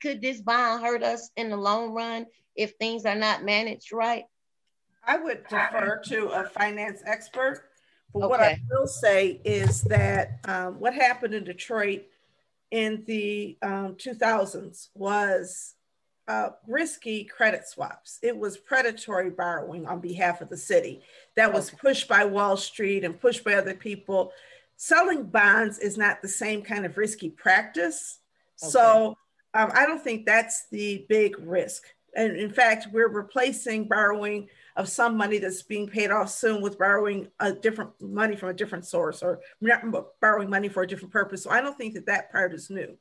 could 0.00 0.20
this 0.20 0.40
bond 0.40 0.82
hurt 0.82 1.02
us 1.02 1.30
in 1.36 1.50
the 1.50 1.56
long 1.56 1.92
run 1.92 2.26
if 2.54 2.72
things 2.72 3.04
are 3.04 3.14
not 3.14 3.44
managed 3.44 3.92
right? 3.92 4.24
I 5.04 5.18
would 5.18 5.44
defer 5.48 6.00
to 6.06 6.28
a 6.28 6.44
finance 6.44 7.02
expert. 7.06 7.68
But 8.12 8.24
okay. 8.24 8.28
what 8.28 8.40
I 8.40 8.60
will 8.70 8.86
say 8.86 9.40
is 9.44 9.82
that 9.82 10.40
um, 10.44 10.80
what 10.80 10.94
happened 10.94 11.34
in 11.34 11.44
Detroit 11.44 12.02
in 12.70 13.04
the 13.06 13.56
um, 13.62 13.94
2000s 13.94 14.88
was 14.94 15.74
uh, 16.28 16.50
risky 16.66 17.24
credit 17.24 17.68
swaps. 17.68 18.18
It 18.22 18.36
was 18.36 18.56
predatory 18.56 19.30
borrowing 19.30 19.86
on 19.86 20.00
behalf 20.00 20.40
of 20.40 20.48
the 20.48 20.56
city 20.56 21.02
that 21.36 21.52
was 21.52 21.68
okay. 21.68 21.78
pushed 21.80 22.08
by 22.08 22.24
Wall 22.24 22.56
Street 22.56 23.04
and 23.04 23.20
pushed 23.20 23.44
by 23.44 23.54
other 23.54 23.74
people. 23.74 24.32
Selling 24.76 25.24
bonds 25.24 25.78
is 25.78 25.96
not 25.96 26.22
the 26.22 26.28
same 26.28 26.62
kind 26.62 26.84
of 26.84 26.96
risky 26.96 27.30
practice. 27.30 28.18
Okay. 28.62 28.70
So 28.70 29.16
um, 29.54 29.70
I 29.74 29.86
don't 29.86 30.02
think 30.02 30.26
that's 30.26 30.68
the 30.70 31.06
big 31.08 31.36
risk. 31.38 31.82
And 32.14 32.36
in 32.36 32.50
fact, 32.50 32.88
we're 32.92 33.08
replacing 33.08 33.88
borrowing 33.88 34.48
of 34.76 34.88
some 34.88 35.16
money 35.16 35.38
that's 35.38 35.62
being 35.62 35.86
paid 35.86 36.10
off 36.10 36.30
soon 36.30 36.60
with 36.62 36.78
borrowing 36.78 37.28
a 37.40 37.52
different 37.52 37.90
money 38.00 38.36
from 38.36 38.50
a 38.50 38.54
different 38.54 38.86
source 38.86 39.22
or 39.22 39.40
borrowing 40.20 40.50
money 40.50 40.68
for 40.68 40.82
a 40.82 40.86
different 40.86 41.12
purpose. 41.12 41.42
So 41.42 41.50
I 41.50 41.60
don't 41.60 41.76
think 41.76 41.94
that 41.94 42.06
that 42.06 42.30
part 42.30 42.52
is 42.52 42.70
new. 42.70 42.96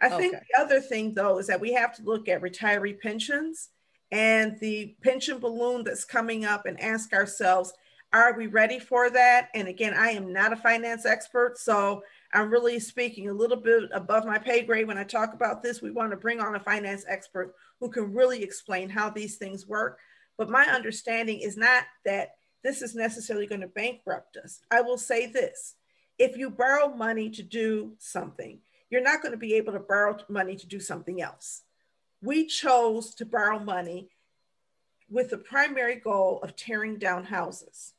I 0.00 0.06
okay. 0.06 0.16
think 0.18 0.32
the 0.32 0.60
other 0.60 0.80
thing 0.80 1.14
though 1.14 1.38
is 1.38 1.46
that 1.48 1.60
we 1.60 1.72
have 1.72 1.94
to 1.96 2.02
look 2.02 2.28
at 2.28 2.42
retiree 2.42 3.00
pensions 3.00 3.70
and 4.10 4.58
the 4.60 4.96
pension 5.02 5.38
balloon 5.38 5.84
that's 5.84 6.04
coming 6.04 6.44
up 6.44 6.66
and 6.66 6.80
ask 6.80 7.12
ourselves, 7.12 7.72
are 8.12 8.36
we 8.36 8.46
ready 8.46 8.78
for 8.78 9.10
that? 9.10 9.48
And 9.54 9.68
again, 9.68 9.92
I 9.94 10.10
am 10.10 10.32
not 10.32 10.52
a 10.52 10.56
finance 10.56 11.04
expert, 11.04 11.58
so 11.58 12.02
I'm 12.32 12.50
really 12.50 12.78
speaking 12.78 13.28
a 13.28 13.32
little 13.32 13.56
bit 13.56 13.84
above 13.92 14.26
my 14.26 14.38
pay 14.38 14.62
grade 14.62 14.86
when 14.86 14.98
I 14.98 15.04
talk 15.04 15.32
about 15.32 15.62
this. 15.62 15.80
We 15.80 15.90
want 15.90 16.10
to 16.10 16.16
bring 16.16 16.40
on 16.40 16.54
a 16.54 16.60
finance 16.60 17.04
expert 17.08 17.54
who 17.80 17.88
can 17.88 18.12
really 18.12 18.42
explain 18.42 18.90
how 18.90 19.08
these 19.08 19.36
things 19.36 19.66
work. 19.66 19.98
But 20.36 20.50
my 20.50 20.64
understanding 20.64 21.40
is 21.40 21.56
not 21.56 21.84
that 22.04 22.36
this 22.62 22.82
is 22.82 22.94
necessarily 22.94 23.46
going 23.46 23.62
to 23.62 23.68
bankrupt 23.68 24.36
us. 24.36 24.60
I 24.70 24.82
will 24.82 24.98
say 24.98 25.26
this 25.26 25.74
if 26.18 26.36
you 26.36 26.50
borrow 26.50 26.88
money 26.88 27.30
to 27.30 27.42
do 27.42 27.94
something, 27.98 28.58
you're 28.90 29.02
not 29.02 29.22
going 29.22 29.32
to 29.32 29.38
be 29.38 29.54
able 29.54 29.72
to 29.72 29.80
borrow 29.80 30.18
money 30.28 30.56
to 30.56 30.66
do 30.66 30.80
something 30.80 31.22
else. 31.22 31.62
We 32.20 32.46
chose 32.46 33.14
to 33.14 33.24
borrow 33.24 33.58
money 33.58 34.10
with 35.08 35.30
the 35.30 35.38
primary 35.38 35.96
goal 35.96 36.40
of 36.42 36.56
tearing 36.56 36.98
down 36.98 37.24
houses 37.24 37.94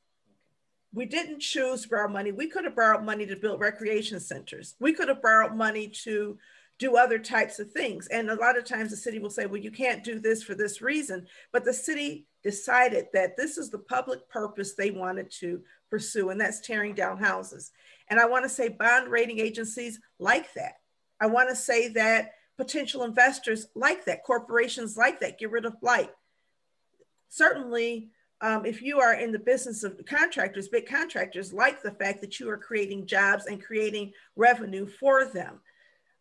we 0.93 1.05
didn't 1.05 1.39
choose 1.39 1.83
to 1.83 1.89
borrow 1.89 2.09
money. 2.09 2.31
We 2.31 2.47
could 2.47 2.65
have 2.65 2.75
borrowed 2.75 3.03
money 3.03 3.25
to 3.27 3.35
build 3.35 3.59
recreation 3.59 4.19
centers. 4.19 4.75
We 4.79 4.93
could 4.93 5.07
have 5.07 5.21
borrowed 5.21 5.55
money 5.55 5.87
to 6.03 6.37
do 6.79 6.95
other 6.95 7.19
types 7.19 7.59
of 7.59 7.71
things. 7.71 8.07
And 8.07 8.29
a 8.29 8.35
lot 8.35 8.57
of 8.57 8.63
times 8.63 8.89
the 8.89 8.97
city 8.97 9.19
will 9.19 9.29
say, 9.29 9.45
well, 9.45 9.61
you 9.61 9.69
can't 9.69 10.03
do 10.03 10.19
this 10.19 10.41
for 10.41 10.55
this 10.55 10.81
reason. 10.81 11.27
But 11.51 11.65
the 11.65 11.73
city 11.73 12.25
decided 12.41 13.07
that 13.13 13.37
this 13.37 13.57
is 13.57 13.69
the 13.69 13.79
public 13.79 14.27
purpose 14.29 14.73
they 14.73 14.91
wanted 14.91 15.29
to 15.39 15.61
pursue, 15.89 16.29
and 16.29 16.39
that's 16.39 16.61
tearing 16.61 16.95
down 16.95 17.17
houses. 17.17 17.71
And 18.07 18.19
I 18.19 18.25
want 18.25 18.45
to 18.45 18.49
say 18.49 18.69
bond 18.69 19.09
rating 19.09 19.39
agencies 19.39 19.99
like 20.19 20.53
that. 20.53 20.75
I 21.19 21.27
want 21.27 21.49
to 21.49 21.55
say 21.55 21.89
that 21.89 22.31
potential 22.57 23.03
investors 23.03 23.67
like 23.75 24.05
that, 24.05 24.23
corporations 24.23 24.97
like 24.97 25.19
that, 25.19 25.37
get 25.37 25.51
rid 25.51 25.65
of 25.65 25.79
blight. 25.81 26.11
Certainly, 27.27 28.09
um, 28.41 28.65
if 28.65 28.81
you 28.81 28.99
are 28.99 29.15
in 29.15 29.31
the 29.31 29.39
business 29.39 29.83
of 29.83 29.99
contractors, 30.05 30.69
big 30.69 30.87
contractors 30.87 31.51
like 31.51 31.81
the 31.81 31.91
fact 31.91 32.21
that 32.21 32.39
you 32.39 32.49
are 32.49 32.57
creating 32.57 33.05
jobs 33.05 33.47
and 33.47 33.63
creating 33.63 34.13
revenue 34.35 34.87
for 34.87 35.25
them. 35.25 35.59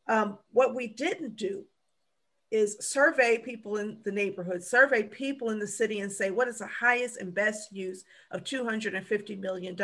Um, 0.08 0.38
what 0.52 0.74
we 0.74 0.88
didn't 0.88 1.36
do 1.36 1.64
is 2.50 2.78
survey 2.80 3.38
people 3.38 3.76
in 3.76 3.98
the 4.04 4.10
neighborhood, 4.10 4.62
survey 4.62 5.02
people 5.02 5.50
in 5.50 5.58
the 5.58 5.66
city, 5.66 6.00
and 6.00 6.10
say, 6.10 6.30
what 6.30 6.48
is 6.48 6.58
the 6.58 6.66
highest 6.66 7.18
and 7.18 7.34
best 7.34 7.72
use 7.72 8.04
of 8.30 8.42
$250 8.42 9.38
million? 9.38 9.76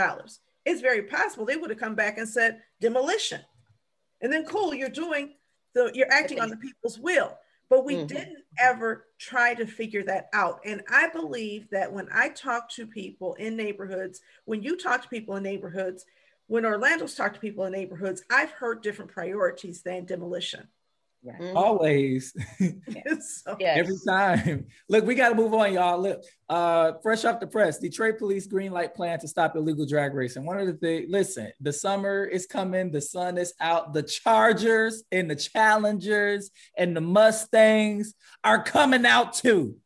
It's 0.64 0.80
very 0.80 1.03
possible 1.03 1.45
they 1.45 1.57
would 1.57 1.70
have 1.70 1.78
come 1.78 1.95
back 1.95 2.18
and 2.18 2.28
said 2.28 2.62
demolition. 2.80 3.43
And 4.22 4.32
then, 4.32 4.45
cool, 4.47 4.74
you're 4.74 4.89
doing 4.89 5.35
the, 5.74 5.91
you're 5.95 6.11
acting 6.11 6.41
on 6.41 6.49
the 6.49 6.57
people's 6.57 6.99
will. 6.99 7.37
But 7.69 7.85
we 7.85 7.97
mm-hmm. 7.97 8.07
didn't 8.07 8.39
ever 8.59 9.07
try 9.19 9.55
to 9.55 9.67
figure 9.67 10.03
that 10.05 10.29
out. 10.33 10.61
And 10.65 10.83
I 10.89 11.09
believe 11.09 11.69
that 11.71 11.93
when 11.93 12.09
I 12.12 12.29
talk 12.29 12.69
to 12.71 12.87
people 12.87 13.35
in 13.35 13.57
neighborhoods, 13.57 14.21
when 14.45 14.62
you 14.62 14.77
talk 14.77 15.03
to 15.03 15.09
people 15.09 15.37
in 15.37 15.43
neighborhoods, 15.43 16.05
when 16.47 16.67
Orlando's 16.67 17.15
talked 17.15 17.35
to 17.35 17.41
people 17.41 17.65
in 17.65 17.73
neighborhoods, 17.73 18.23
I've 18.31 18.51
heard 18.51 18.83
different 18.83 19.11
priorities 19.11 19.83
than 19.83 20.05
demolition. 20.05 20.69
Right. 21.25 21.41
Mm-hmm. 21.41 21.57
Always. 21.57 22.35
so, 22.59 23.57
yes. 23.59 23.79
Every 23.79 23.97
time. 24.07 24.66
Look, 24.91 25.07
we 25.07 25.14
got 25.14 25.31
to 25.31 25.35
move 25.35 25.55
on, 25.55 25.72
y'all. 25.72 25.99
Look, 25.99 26.22
uh, 26.51 26.93
fresh 27.03 27.25
off 27.25 27.41
the 27.41 27.47
press, 27.47 27.79
Detroit 27.79 28.18
police 28.18 28.47
green 28.47 28.72
light 28.72 28.95
plan 28.95 29.18
to 29.20 29.29
stop 29.29 29.57
illegal 29.57 29.87
drag 29.87 30.12
racing. 30.12 30.45
One 30.45 30.59
of 30.59 30.66
the 30.66 30.75
things, 30.75 31.07
listen, 31.11 31.51
the 31.61 31.72
summer 31.72 32.25
is 32.25 32.47
coming, 32.47 32.91
the 32.91 33.01
sun 33.01 33.39
is 33.39 33.55
out, 33.59 33.95
the 33.95 34.03
Chargers 34.03 35.03
and 35.11 35.31
the 35.31 35.37
Challengers 35.37 36.51
and 36.77 36.95
the 36.95 37.01
Mustangs 37.01 38.14
are 38.43 38.62
coming 38.62 39.07
out 39.07 39.33
too. 39.33 39.77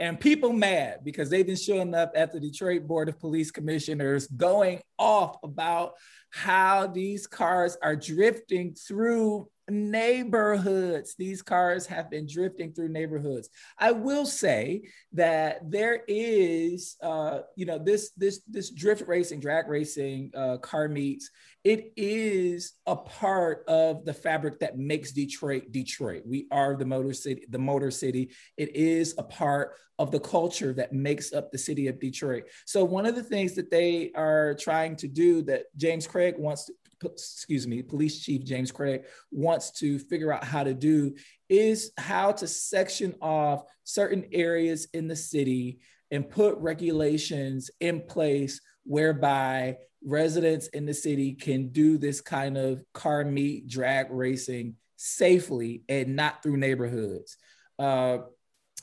And 0.00 0.18
people 0.18 0.52
mad 0.52 1.00
because 1.04 1.30
they've 1.30 1.46
been 1.46 1.56
showing 1.56 1.94
up 1.94 2.12
at 2.14 2.32
the 2.32 2.40
Detroit 2.40 2.86
Board 2.86 3.08
of 3.08 3.18
Police 3.20 3.50
Commissioners 3.50 4.26
going 4.28 4.80
off 4.98 5.36
about 5.42 5.94
how 6.30 6.86
these 6.86 7.26
cars 7.26 7.76
are 7.82 7.96
drifting 7.96 8.74
through 8.74 9.48
neighborhoods. 9.68 11.14
These 11.16 11.42
cars 11.42 11.86
have 11.86 12.10
been 12.10 12.26
drifting 12.26 12.72
through 12.72 12.88
neighborhoods. 12.88 13.48
I 13.78 13.92
will 13.92 14.26
say 14.26 14.82
that 15.12 15.70
there 15.70 16.02
is, 16.08 16.96
uh, 17.02 17.40
you 17.56 17.66
know, 17.66 17.78
this 17.78 18.10
this 18.16 18.40
this 18.48 18.70
drift 18.70 19.06
racing, 19.06 19.40
drag 19.40 19.68
racing, 19.68 20.30
uh, 20.34 20.58
car 20.58 20.88
meets. 20.88 21.30
It 21.64 21.92
is 21.96 22.74
a 22.86 22.96
part 22.96 23.64
of 23.68 24.04
the 24.04 24.14
fabric 24.14 24.60
that 24.60 24.78
makes 24.78 25.12
Detroit 25.12 25.72
Detroit. 25.72 26.22
We 26.26 26.46
are 26.50 26.76
the 26.76 26.86
motor 26.86 27.12
city. 27.12 27.44
The 27.48 27.58
motor 27.58 27.90
city. 27.90 28.30
It 28.56 28.74
is 28.74 29.14
a 29.18 29.22
part 29.22 29.74
of 29.98 30.12
the 30.12 30.20
culture 30.20 30.72
that 30.72 30.92
makes 30.92 31.32
up 31.32 31.50
the 31.50 31.58
city 31.58 31.88
of 31.88 31.98
Detroit. 31.98 32.44
So 32.66 32.84
one 32.84 33.04
of 33.04 33.16
the 33.16 33.22
things 33.22 33.54
that 33.54 33.70
they 33.70 34.12
are 34.14 34.54
trying 34.54 34.94
to 34.96 35.08
do 35.08 35.42
that 35.42 35.64
James 35.76 36.06
Craig 36.06 36.36
wants 36.38 36.66
to 36.66 36.72
excuse 37.04 37.66
me, 37.66 37.82
Police 37.82 38.20
Chief 38.20 38.44
James 38.44 38.72
Craig 38.72 39.04
wants 39.30 39.70
to 39.72 39.98
figure 39.98 40.32
out 40.32 40.44
how 40.44 40.64
to 40.64 40.74
do 40.74 41.14
is 41.48 41.92
how 41.96 42.32
to 42.32 42.46
section 42.46 43.14
off 43.20 43.62
certain 43.84 44.26
areas 44.32 44.88
in 44.92 45.08
the 45.08 45.16
city 45.16 45.78
and 46.10 46.28
put 46.28 46.56
regulations 46.58 47.70
in 47.80 48.00
place 48.02 48.60
whereby 48.84 49.76
residents 50.04 50.68
in 50.68 50.86
the 50.86 50.94
city 50.94 51.34
can 51.34 51.68
do 51.68 51.98
this 51.98 52.20
kind 52.20 52.56
of 52.56 52.82
car 52.94 53.24
meet 53.24 53.68
drag 53.68 54.10
racing 54.10 54.74
safely 54.96 55.82
and 55.88 56.16
not 56.16 56.42
through 56.42 56.56
neighborhoods. 56.56 57.36
Uh, 57.78 58.18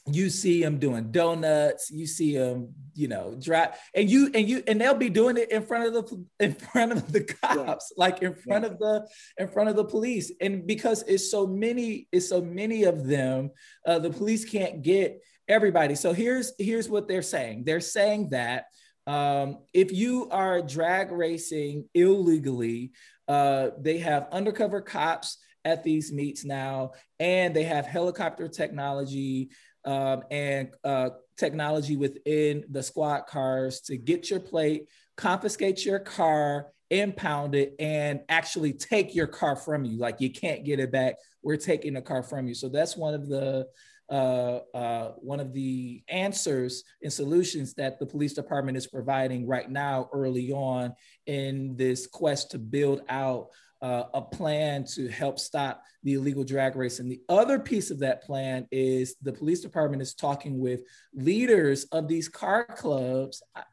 you 0.07 0.29
see 0.29 0.61
them 0.61 0.77
doing 0.77 1.11
donuts 1.11 1.89
you 1.89 2.05
see 2.05 2.37
them 2.37 2.69
you 2.93 3.07
know 3.07 3.35
drive 3.39 3.69
and 3.95 4.09
you 4.09 4.29
and 4.35 4.47
you 4.47 4.61
and 4.67 4.79
they'll 4.79 4.93
be 4.93 5.09
doing 5.09 5.35
it 5.35 5.51
in 5.51 5.63
front 5.63 5.85
of 5.85 5.93
the 5.93 6.25
in 6.39 6.53
front 6.53 6.91
of 6.91 7.11
the 7.11 7.23
cops 7.41 7.91
yeah. 7.91 7.97
like 7.97 8.21
in 8.21 8.35
front 8.35 8.63
yeah. 8.63 8.71
of 8.71 8.79
the 8.79 9.07
in 9.37 9.47
front 9.47 9.67
of 9.67 9.75
the 9.75 9.83
police 9.83 10.31
and 10.41 10.67
because 10.67 11.03
it's 11.07 11.31
so 11.31 11.47
many 11.47 12.07
it's 12.11 12.29
so 12.29 12.39
many 12.39 12.83
of 12.83 13.07
them 13.07 13.49
uh, 13.87 13.97
the 13.97 14.09
police 14.09 14.45
can't 14.45 14.83
get 14.83 15.19
everybody 15.47 15.95
so 15.95 16.13
here's 16.13 16.53
here's 16.59 16.87
what 16.87 17.07
they're 17.07 17.23
saying 17.23 17.63
they're 17.63 17.79
saying 17.79 18.29
that 18.29 18.65
um, 19.07 19.59
if 19.73 19.91
you 19.91 20.29
are 20.29 20.61
drag 20.61 21.11
racing 21.11 21.87
illegally 21.95 22.91
uh, 23.27 23.69
they 23.79 23.97
have 23.97 24.27
undercover 24.31 24.81
cops 24.81 25.37
at 25.63 25.83
these 25.83 26.13
meets 26.13 26.45
now 26.45 26.91
and 27.19 27.55
they 27.55 27.63
have 27.63 27.85
helicopter 27.87 28.47
technology 28.47 29.49
um, 29.85 30.23
and 30.31 30.69
uh, 30.83 31.09
technology 31.37 31.95
within 31.95 32.65
the 32.69 32.83
squad 32.83 33.21
cars 33.27 33.81
to 33.81 33.97
get 33.97 34.29
your 34.29 34.39
plate, 34.39 34.87
confiscate 35.15 35.85
your 35.85 35.99
car, 35.99 36.67
impound 36.89 37.55
it, 37.55 37.75
and 37.79 38.21
actually 38.29 38.73
take 38.73 39.15
your 39.15 39.27
car 39.27 39.55
from 39.55 39.85
you. 39.85 39.97
Like 39.97 40.21
you 40.21 40.31
can't 40.31 40.63
get 40.63 40.79
it 40.79 40.91
back. 40.91 41.15
We're 41.41 41.57
taking 41.57 41.93
the 41.93 42.01
car 42.01 42.23
from 42.23 42.47
you. 42.47 42.53
So 42.53 42.69
that's 42.69 42.95
one 42.97 43.13
of 43.13 43.27
the 43.27 43.67
uh, 44.09 44.59
uh, 44.75 45.11
one 45.17 45.39
of 45.39 45.51
the 45.51 46.03
answers 46.09 46.83
and 47.01 47.11
solutions 47.11 47.73
that 47.73 47.99
the 47.99 48.05
police 48.05 48.33
department 48.33 48.77
is 48.77 48.85
providing 48.85 49.47
right 49.47 49.69
now, 49.69 50.09
early 50.13 50.51
on 50.51 50.93
in 51.25 51.75
this 51.75 52.05
quest 52.05 52.51
to 52.51 52.59
build 52.59 53.01
out 53.09 53.47
uh, 53.85 54.07
a 54.15 54.21
plan 54.21 54.83
to 54.83 55.07
help 55.09 55.37
stop 55.37 55.83
the 56.01 56.13
illegal 56.13 56.43
drag 56.43 56.75
race. 56.75 56.97
And 56.97 57.11
the 57.11 57.21
other 57.29 57.59
piece 57.59 57.91
of 57.91 57.99
that 57.99 58.23
plan 58.23 58.67
is 58.71 59.15
the 59.21 59.31
police 59.31 59.61
department 59.61 60.01
is 60.01 60.15
talking 60.15 60.57
with 60.59 60.81
leaders 61.13 61.83
of 61.91 62.07
these 62.07 62.27
car 62.27 62.65
clubs. 62.65 63.43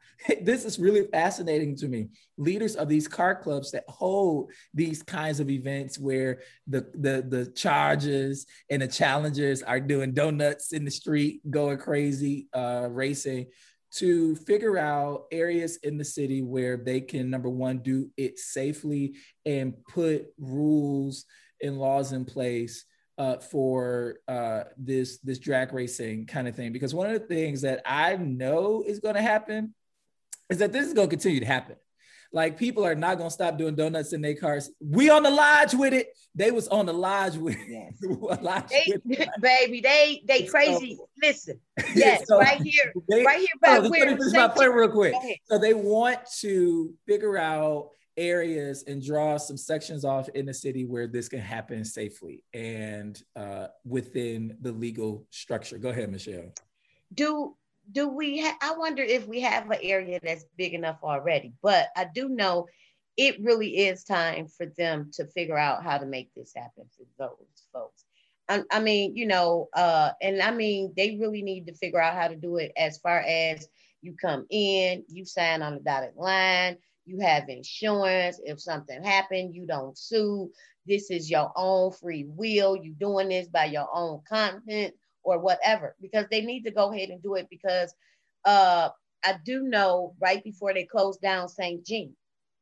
This 0.40 0.64
is 0.64 0.78
really 0.78 1.08
fascinating 1.08 1.74
to 1.78 1.88
me. 1.88 2.06
Leaders 2.38 2.76
of 2.76 2.88
these 2.88 3.08
car 3.08 3.34
clubs 3.34 3.72
that 3.72 3.82
hold 3.88 4.52
these 4.72 5.02
kinds 5.02 5.40
of 5.40 5.50
events 5.50 5.98
where 5.98 6.42
the, 6.68 6.86
the, 6.94 7.26
the 7.28 7.46
Chargers 7.56 8.46
and 8.70 8.82
the 8.82 8.86
challengers 8.86 9.64
are 9.64 9.80
doing 9.80 10.14
donuts 10.14 10.72
in 10.72 10.84
the 10.84 10.92
street, 10.92 11.40
going 11.50 11.76
crazy, 11.76 12.46
uh, 12.54 12.86
racing 12.88 13.46
to 13.94 14.34
figure 14.36 14.78
out 14.78 15.26
areas 15.30 15.76
in 15.78 15.98
the 15.98 16.04
city 16.04 16.42
where 16.42 16.76
they 16.76 17.00
can 17.00 17.30
number 17.30 17.48
one 17.48 17.78
do 17.78 18.10
it 18.16 18.38
safely 18.38 19.14
and 19.44 19.74
put 19.84 20.26
rules 20.38 21.24
and 21.62 21.78
laws 21.78 22.12
in 22.12 22.24
place 22.24 22.84
uh, 23.18 23.36
for 23.36 24.16
uh, 24.26 24.64
this 24.76 25.18
this 25.18 25.38
drag 25.38 25.72
racing 25.72 26.26
kind 26.26 26.48
of 26.48 26.56
thing. 26.56 26.72
Because 26.72 26.94
one 26.94 27.08
of 27.08 27.12
the 27.12 27.26
things 27.26 27.60
that 27.62 27.82
i 27.84 28.16
know 28.16 28.82
is 28.86 28.98
going 28.98 29.14
to 29.14 29.22
happen 29.22 29.74
is 30.48 30.58
that 30.58 30.72
this 30.72 30.86
is 30.86 30.94
going 30.94 31.08
to 31.08 31.16
continue 31.16 31.40
to 31.40 31.46
happen 31.46 31.76
like 32.32 32.58
people 32.58 32.84
are 32.84 32.94
not 32.94 33.18
gonna 33.18 33.30
stop 33.30 33.58
doing 33.58 33.74
donuts 33.74 34.12
in 34.12 34.22
their 34.22 34.34
cars. 34.34 34.70
We 34.80 35.10
on 35.10 35.22
the 35.22 35.30
lodge 35.30 35.74
with 35.74 35.92
it. 35.92 36.08
They 36.34 36.50
was 36.50 36.66
on 36.68 36.86
the 36.86 36.94
lodge 36.94 37.36
with 37.36 37.56
yes. 37.68 37.92
lodge 38.42 38.68
they, 38.70 38.92
with 39.04 39.28
baby. 39.40 39.80
They 39.80 40.22
they 40.26 40.44
crazy. 40.44 40.96
So, 40.96 41.08
Listen, 41.22 41.60
yes, 41.94 42.26
so, 42.26 42.38
right 42.38 42.60
here, 42.60 42.92
they, 43.08 43.24
right 43.24 43.38
here. 43.38 43.48
By 43.60 43.78
oh, 43.78 43.90
where 43.90 44.16
finish 44.16 44.32
my 44.32 44.48
point 44.48 44.72
real 44.72 44.88
quick. 44.88 45.14
So 45.44 45.58
they 45.58 45.74
want 45.74 46.20
to 46.40 46.94
figure 47.06 47.36
out 47.36 47.90
areas 48.16 48.84
and 48.86 49.04
draw 49.04 49.36
some 49.36 49.56
sections 49.56 50.04
off 50.04 50.28
in 50.30 50.46
the 50.46 50.54
city 50.54 50.84
where 50.84 51.06
this 51.06 51.28
can 51.28 51.40
happen 51.40 51.84
safely 51.84 52.42
and 52.52 53.22
uh, 53.36 53.68
within 53.84 54.56
the 54.60 54.72
legal 54.72 55.26
structure. 55.30 55.78
Go 55.78 55.90
ahead, 55.90 56.10
Michelle. 56.10 56.52
Do 57.14 57.56
do 57.90 58.08
we 58.08 58.40
ha- 58.40 58.56
i 58.62 58.74
wonder 58.74 59.02
if 59.02 59.26
we 59.26 59.40
have 59.40 59.70
an 59.70 59.78
area 59.82 60.20
that's 60.22 60.44
big 60.56 60.74
enough 60.74 60.98
already 61.02 61.52
but 61.62 61.88
i 61.96 62.06
do 62.14 62.28
know 62.28 62.66
it 63.16 63.36
really 63.42 63.76
is 63.76 64.04
time 64.04 64.46
for 64.46 64.66
them 64.78 65.10
to 65.12 65.26
figure 65.26 65.58
out 65.58 65.82
how 65.82 65.98
to 65.98 66.06
make 66.06 66.30
this 66.34 66.52
happen 66.56 66.84
for 66.96 67.04
those 67.18 67.66
folks. 67.70 68.04
I, 68.48 68.62
I 68.70 68.80
mean 68.80 69.16
you 69.16 69.26
know 69.26 69.68
uh, 69.74 70.10
and 70.20 70.40
i 70.40 70.50
mean 70.50 70.92
they 70.96 71.16
really 71.16 71.42
need 71.42 71.66
to 71.66 71.74
figure 71.74 72.00
out 72.00 72.16
how 72.16 72.28
to 72.28 72.36
do 72.36 72.56
it 72.56 72.72
as 72.76 72.98
far 72.98 73.20
as 73.20 73.68
you 74.00 74.16
come 74.20 74.46
in 74.50 75.04
you 75.08 75.24
sign 75.24 75.62
on 75.62 75.74
the 75.74 75.80
dotted 75.80 76.16
line 76.16 76.78
you 77.04 77.20
have 77.20 77.48
insurance. 77.48 78.40
If 78.44 78.60
something 78.60 79.02
happened 79.02 79.54
you 79.54 79.66
don't 79.66 79.96
sue. 79.96 80.50
This 80.86 81.10
is 81.10 81.30
your 81.30 81.52
own 81.56 81.92
free 81.92 82.24
will. 82.28 82.76
You 82.76 82.92
doing 82.92 83.28
this 83.28 83.48
by 83.48 83.66
your 83.66 83.88
own 83.92 84.22
content 84.28 84.94
or 85.24 85.38
whatever 85.38 85.96
because 86.00 86.26
they 86.30 86.42
need 86.42 86.62
to 86.64 86.70
go 86.70 86.92
ahead 86.92 87.10
and 87.10 87.22
do 87.22 87.34
it 87.34 87.46
because 87.50 87.94
uh, 88.44 88.88
I 89.24 89.36
do 89.44 89.62
know 89.62 90.14
right 90.20 90.42
before 90.42 90.74
they 90.74 90.84
closed 90.84 91.20
down 91.20 91.48
St. 91.48 91.84
Jean, 91.84 92.14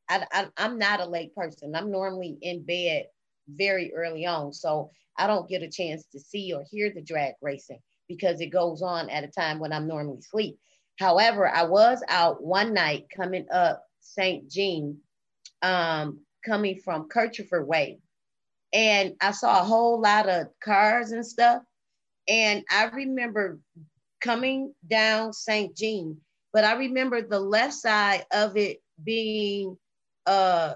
I, 0.08 0.26
I, 0.32 0.46
I'm 0.56 0.78
not 0.78 1.00
a 1.00 1.06
late 1.06 1.34
person. 1.34 1.74
I'm 1.74 1.90
normally 1.90 2.38
in 2.42 2.64
bed 2.64 3.06
very 3.48 3.92
early 3.94 4.26
on. 4.26 4.52
So 4.52 4.90
I 5.16 5.26
don't 5.26 5.48
get 5.48 5.62
a 5.62 5.70
chance 5.70 6.04
to 6.12 6.20
see 6.20 6.52
or 6.52 6.64
hear 6.70 6.90
the 6.90 7.02
drag 7.02 7.34
racing 7.40 7.80
because 8.08 8.40
it 8.40 8.46
goes 8.46 8.82
on 8.82 9.08
at 9.10 9.24
a 9.24 9.28
time 9.28 9.58
when 9.58 9.72
I'm 9.72 9.86
normally 9.86 10.18
asleep. 10.18 10.58
However, 10.98 11.48
I 11.48 11.64
was 11.64 12.02
out 12.08 12.42
one 12.42 12.74
night 12.74 13.06
coming 13.14 13.46
up 13.52 13.84
St. 14.00 14.50
Jean, 14.50 14.98
um, 15.62 16.20
coming 16.44 16.80
from 16.80 17.08
Kercheval. 17.08 17.98
And 18.72 19.14
I 19.20 19.30
saw 19.32 19.60
a 19.60 19.64
whole 19.64 20.00
lot 20.00 20.28
of 20.28 20.48
cars 20.62 21.12
and 21.12 21.26
stuff. 21.26 21.62
And 22.30 22.64
I 22.70 22.84
remember 22.84 23.58
coming 24.20 24.72
down 24.88 25.32
St. 25.32 25.76
Jean, 25.76 26.16
but 26.52 26.62
I 26.64 26.74
remember 26.74 27.20
the 27.20 27.40
left 27.40 27.74
side 27.74 28.24
of 28.32 28.56
it 28.56 28.80
being 29.02 29.76
uh 30.26 30.74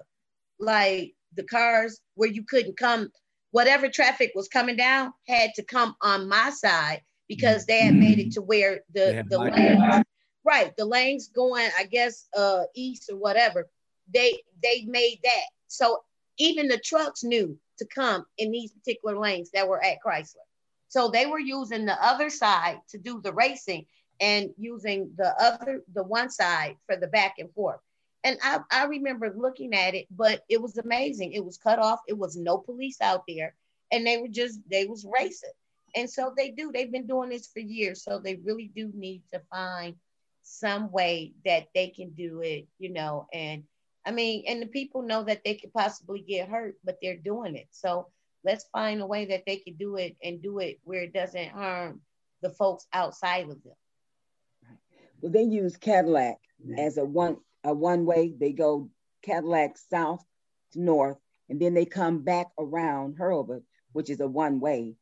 like 0.59 1.15
the 1.37 1.45
cars 1.45 2.01
where 2.15 2.29
you 2.29 2.43
couldn't 2.43 2.77
come, 2.77 3.11
whatever 3.53 3.89
traffic 3.89 4.33
was 4.35 4.49
coming 4.49 4.77
down 4.77 5.13
had 5.29 5.51
to 5.55 5.63
come 5.63 5.95
on 6.01 6.29
my 6.29 6.51
side 6.51 7.03
because 7.29 7.67
they 7.67 7.83
had 7.83 7.95
made 7.95 8.19
it 8.19 8.33
to 8.33 8.43
where 8.43 8.81
the, 8.93 9.25
the 9.29 9.39
lanes, 9.39 10.05
right, 10.45 10.77
the 10.77 10.85
lanes 10.85 11.29
going, 11.29 11.69
I 11.79 11.85
guess, 11.85 12.27
uh 12.37 12.65
east 12.75 13.11
or 13.13 13.17
whatever, 13.17 13.69
they 14.13 14.43
they 14.61 14.85
made 14.87 15.21
that. 15.23 15.45
So 15.69 16.03
even 16.39 16.67
the 16.67 16.79
trucks 16.79 17.23
knew 17.23 17.57
to 17.79 17.87
come 17.87 18.27
in 18.39 18.51
these 18.51 18.73
particular 18.73 19.17
lanes 19.19 19.51
that 19.53 19.69
were 19.69 19.83
at 19.85 19.99
Chrysler. 20.05 20.47
So 20.95 21.09
they 21.09 21.27
were 21.27 21.41
using 21.41 21.87
the 21.87 22.01
other 22.01 22.31
side 22.31 22.79
to 22.91 22.99
do 22.99 23.21
the 23.21 23.33
racing 23.33 23.87
and 24.21 24.51
using 24.57 25.11
the 25.17 25.35
other, 25.43 25.83
the 25.93 26.05
one 26.05 26.31
side 26.31 26.77
for 26.87 26.95
the 26.95 27.09
back 27.09 27.35
and 27.41 27.53
forth. 27.53 27.81
And 28.23 28.39
I, 28.45 28.61
I 28.71 28.85
remember 28.85 29.35
looking 29.37 29.75
at 29.75 29.97
it, 29.97 30.07
but 30.09 30.45
it 30.49 30.63
was 30.63 30.79
amazing. 30.79 31.33
It 31.33 31.45
was 31.45 31.59
cut 31.59 31.81
off. 31.81 31.99
It 32.07 32.17
was 32.17 32.37
no 32.37 32.59
police 32.59 33.01
out 33.01 33.25
there. 33.27 33.57
And 33.91 34.07
they 34.07 34.19
were 34.19 34.29
just, 34.29 34.61
they 34.71 34.85
was 34.85 35.05
racing. 35.19 35.51
And 35.97 36.09
so 36.09 36.33
they 36.37 36.53
do, 36.53 36.71
they've 36.71 36.93
been 36.93 37.09
doing 37.09 37.31
this 37.31 37.49
for 37.49 37.59
years. 37.59 38.05
So 38.05 38.21
they 38.21 38.37
really 38.37 38.71
do 38.73 38.93
need 38.95 39.23
to 39.33 39.43
find 39.51 39.97
some 40.45 40.93
way 40.93 41.33
that 41.45 41.71
they 41.75 41.89
can 41.89 42.11
do 42.11 42.41
it, 42.43 42.69
you 42.79 42.91
know, 42.93 43.27
and 43.33 43.65
I 44.07 44.13
mean, 44.13 44.45
and 44.47 44.63
the 44.63 44.67
people 44.67 45.03
know 45.03 45.25
that 45.25 45.43
they 45.45 45.55
could 45.55 45.73
possibly 45.73 46.21
get 46.21 46.49
hurt, 46.49 46.77
but 46.85 46.99
they're 47.03 47.17
doing 47.17 47.57
it. 47.57 47.67
So 47.73 48.09
let's 48.45 48.67
find 48.73 49.01
a 49.01 49.07
way 49.07 49.27
that 49.27 49.45
they 49.47 49.57
can 49.57 49.75
do 49.75 49.97
it 49.97 50.17
and 50.23 50.43
do 50.43 50.59
it 50.59 50.79
where 50.85 51.03
it 51.03 51.13
doesn't 51.13 51.49
harm 51.49 52.01
the 52.43 52.51
folks 52.51 52.87
outside 52.93 53.45
of 53.45 53.63
them. 53.63 53.75
Well, 55.21 55.33
they 55.33 55.43
use 55.43 55.77
Cadillac 55.77 56.37
as 56.79 56.99
a 56.99 57.05
one 57.05 57.39
a 57.65 57.73
one 57.73 58.05
way. 58.05 58.35
They 58.39 58.53
go 58.53 58.91
Cadillac 59.23 59.79
south 59.79 60.23
to 60.73 60.81
north, 60.81 61.17
and 61.49 61.61
then 61.61 61.75
they 61.75 61.87
come 61.87 62.21
back 62.21 62.49
around 62.59 63.17
Hurlbut, 63.19 63.63
which 63.93 64.11
is 64.11 64.21
a 64.21 64.29
one 64.29 64.61
way 64.61 64.97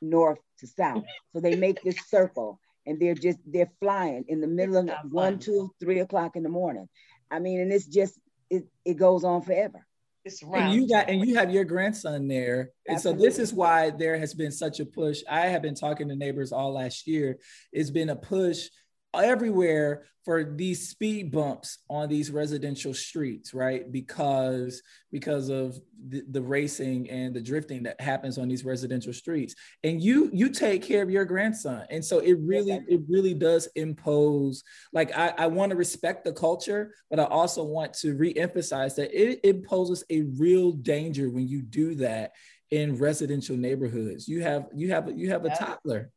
north 0.00 0.38
to 0.60 0.66
south. 0.66 1.04
So 1.32 1.40
they 1.40 1.56
make 1.56 1.82
this 1.82 1.96
circle, 2.08 2.58
and 2.86 2.98
they're 2.98 3.14
just 3.14 3.38
they're 3.46 3.70
flying 3.80 4.24
in 4.28 4.40
the 4.40 4.46
middle 4.46 4.78
of 4.78 4.90
one, 5.10 5.38
two, 5.38 5.70
three 5.78 6.00
o'clock 6.00 6.36
in 6.36 6.42
the 6.42 6.48
morning. 6.48 6.88
I 7.30 7.38
mean, 7.38 7.60
and 7.60 7.72
it's 7.72 7.86
just 7.86 8.18
it, 8.48 8.64
it 8.84 8.94
goes 8.94 9.24
on 9.24 9.42
forever. 9.42 9.86
It's 10.24 10.42
and 10.42 10.74
you 10.74 10.86
got 10.86 11.08
and 11.08 11.26
you 11.26 11.34
have 11.36 11.50
your 11.50 11.64
grandson 11.64 12.28
there. 12.28 12.70
And 12.86 13.00
so 13.00 13.12
this 13.12 13.38
is 13.38 13.54
why 13.54 13.90
there 13.90 14.18
has 14.18 14.34
been 14.34 14.52
such 14.52 14.78
a 14.78 14.84
push. 14.84 15.22
I 15.28 15.46
have 15.46 15.62
been 15.62 15.74
talking 15.74 16.08
to 16.08 16.16
neighbors 16.16 16.52
all 16.52 16.74
last 16.74 17.06
year. 17.06 17.38
It's 17.72 17.90
been 17.90 18.10
a 18.10 18.16
push 18.16 18.68
everywhere 19.14 20.04
for 20.24 20.44
these 20.44 20.88
speed 20.88 21.32
bumps 21.32 21.78
on 21.88 22.08
these 22.08 22.30
residential 22.30 22.92
streets 22.92 23.54
right? 23.54 23.90
Because 23.90 24.82
because 25.10 25.48
of 25.48 25.78
the, 26.08 26.22
the, 26.30 26.42
racing 26.42 27.10
and 27.10 27.34
the 27.34 27.40
drifting 27.40 27.82
that 27.84 28.00
happens 28.00 28.38
on 28.38 28.48
these 28.48 28.64
residential 28.64 29.12
streets. 29.12 29.54
And 29.82 30.02
you 30.02 30.30
you 30.32 30.50
take 30.50 30.82
care 30.82 31.02
of 31.02 31.10
your 31.10 31.24
grandson. 31.24 31.84
And 31.90 32.04
so 32.04 32.18
it 32.18 32.38
really 32.40 32.80
it 32.88 33.00
really 33.08 33.34
does 33.34 33.68
impose 33.76 34.62
like 34.92 35.16
i, 35.16 35.32
I 35.36 35.46
want 35.46 35.70
to 35.70 35.76
respect 35.76 36.24
the 36.24 36.32
culture 36.32 36.94
but 37.08 37.20
i 37.20 37.24
also 37.24 37.64
want 37.64 37.94
to 37.94 38.14
re-emphasize 38.14 38.96
that 38.96 39.12
it 39.12 39.40
imposes 39.44 40.04
a 40.10 40.22
real 40.38 40.72
danger 40.72 41.30
when 41.30 41.48
you 41.48 41.62
do 41.62 41.94
that 41.96 42.32
in 42.70 42.96
residential 42.96 43.56
neighborhoods. 43.56 44.28
You 44.28 44.42
have 44.42 44.68
you 44.74 44.92
have 44.92 45.10
you 45.16 45.30
have 45.30 45.44
a 45.44 45.50
toddler 45.50 46.10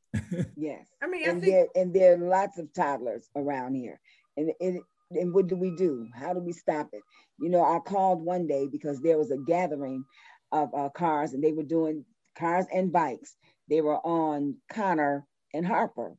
yes. 0.56 0.86
I 1.02 1.08
mean, 1.08 1.28
I 1.28 1.32
and 1.32 1.42
think... 1.42 1.54
there 1.54 1.68
and 1.76 1.94
there 1.94 2.14
are 2.14 2.18
lots 2.18 2.60
of 2.60 2.74
toddlers 2.74 3.30
around 3.36 3.76
here. 3.76 4.00
And 4.38 4.52
it 4.60 4.82
and 5.12 5.34
what 5.34 5.48
do 5.48 5.56
we 5.56 5.72
do? 5.76 6.08
How 6.14 6.34
do 6.34 6.40
we 6.40 6.54
stop 6.54 6.90
it? 6.94 7.02
You 7.40 7.50
know, 7.50 7.64
I 7.64 7.80
called 7.80 8.24
one 8.24 8.48
day 8.48 8.68
because 8.72 9.00
there 9.00 9.18
was 9.18 9.32
a 9.32 9.38
gathering 9.38 10.06
of 10.52 10.74
uh, 10.74 10.90
cars 10.90 11.34
and 11.34 11.44
they 11.44 11.52
were 11.52 11.64
doing 11.64 12.06
cars 12.38 12.66
and 12.74 12.92
bikes. 12.92 13.36
They 13.70 13.82
were 13.82 13.98
on 13.98 14.58
Conner 14.70 15.26
and 15.54 15.66
Harper. 15.66 16.16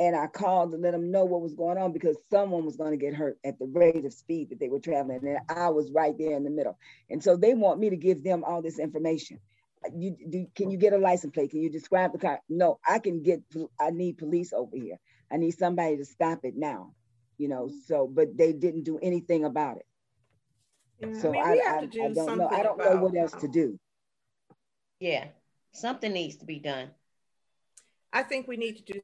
And 0.00 0.16
I 0.16 0.26
called 0.26 0.72
to 0.72 0.78
let 0.78 0.90
them 0.90 1.12
know 1.12 1.24
what 1.24 1.40
was 1.40 1.54
going 1.54 1.78
on 1.78 1.92
because 1.92 2.16
someone 2.28 2.64
was 2.64 2.76
going 2.76 2.90
to 2.90 2.96
get 2.96 3.14
hurt 3.14 3.38
at 3.44 3.58
the 3.60 3.66
rate 3.66 4.04
of 4.04 4.12
speed 4.12 4.50
that 4.50 4.58
they 4.58 4.68
were 4.68 4.80
traveling. 4.80 5.20
And 5.22 5.38
I 5.48 5.68
was 5.68 5.92
right 5.92 6.16
there 6.18 6.36
in 6.36 6.42
the 6.42 6.50
middle. 6.50 6.76
And 7.08 7.22
so 7.22 7.36
they 7.36 7.54
want 7.54 7.78
me 7.78 7.90
to 7.90 7.96
give 7.96 8.24
them 8.24 8.42
all 8.42 8.60
this 8.60 8.80
information 8.80 9.38
you 9.94 10.16
do 10.30 10.46
can 10.54 10.70
you 10.70 10.78
get 10.78 10.92
a 10.92 10.98
license 10.98 11.32
plate? 11.32 11.50
Can 11.50 11.60
you 11.60 11.70
describe 11.70 12.12
the 12.12 12.18
car? 12.18 12.40
No 12.48 12.78
i 12.88 12.98
can 12.98 13.22
get 13.22 13.42
i 13.80 13.90
need 13.90 14.18
police 14.18 14.52
over 14.52 14.76
here. 14.76 14.98
I 15.30 15.36
need 15.36 15.52
somebody 15.52 15.96
to 15.96 16.04
stop 16.04 16.44
it 16.44 16.54
now 16.56 16.92
you 17.38 17.48
know 17.48 17.66
mm-hmm. 17.66 17.76
so 17.86 18.06
but 18.06 18.36
they 18.36 18.52
didn't 18.52 18.84
do 18.84 18.98
anything 19.02 19.44
about 19.44 19.78
it. 19.78 19.86
Yeah, 21.00 21.20
so 21.20 21.30
i, 21.30 21.32
mean, 21.32 21.42
I, 21.42 21.46
I, 21.46 21.78
I, 21.78 21.86
don't 21.86 22.38
know. 22.38 22.48
I 22.48 22.62
don't 22.62 22.78
know 22.78 22.96
what 22.96 23.16
else 23.16 23.32
to 23.32 23.46
um, 23.46 23.52
do. 23.52 23.80
Yeah 25.00 25.26
something 25.74 26.12
needs 26.12 26.36
to 26.36 26.46
be 26.46 26.58
done. 26.58 26.90
I 28.12 28.22
think 28.22 28.46
we 28.46 28.56
need 28.56 28.76
to 28.76 28.92
do 28.92 29.00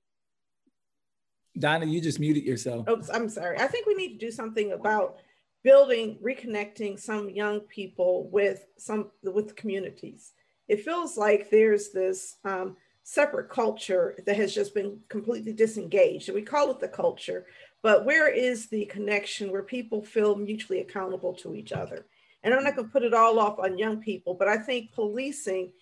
donna 1.58 1.84
you 1.84 2.00
just 2.00 2.20
muted 2.20 2.44
yourself. 2.44 2.86
Oh 2.88 3.02
i'm 3.12 3.28
sorry. 3.28 3.58
I 3.58 3.66
think 3.66 3.86
we 3.86 3.94
need 3.94 4.18
to 4.18 4.26
do 4.26 4.30
something 4.30 4.72
about 4.72 5.16
building 5.62 6.18
reconnecting 6.22 6.98
some 6.98 7.28
young 7.28 7.60
people 7.60 8.30
with 8.30 8.66
some 8.78 9.10
with 9.22 9.56
communities 9.56 10.32
it 10.70 10.84
feels 10.84 11.18
like 11.18 11.50
there's 11.50 11.90
this 11.90 12.36
um, 12.44 12.76
separate 13.02 13.50
culture 13.50 14.14
that 14.24 14.36
has 14.36 14.54
just 14.54 14.72
been 14.72 15.00
completely 15.08 15.52
disengaged. 15.52 16.28
And 16.28 16.36
we 16.36 16.42
call 16.42 16.70
it 16.70 16.78
the 16.78 16.86
culture, 16.86 17.46
but 17.82 18.04
where 18.04 18.28
is 18.32 18.68
the 18.68 18.84
connection 18.86 19.50
where 19.50 19.64
people 19.64 20.00
feel 20.00 20.36
mutually 20.36 20.78
accountable 20.78 21.34
to 21.34 21.56
each 21.56 21.72
other? 21.72 22.06
And 22.44 22.54
I'm 22.54 22.62
not 22.62 22.76
going 22.76 22.86
to 22.86 22.92
put 22.92 23.02
it 23.02 23.12
all 23.12 23.40
off 23.40 23.58
on 23.58 23.78
young 23.78 24.00
people, 24.00 24.34
but 24.34 24.46
I 24.46 24.58
think 24.58 24.92
policing 24.92 25.72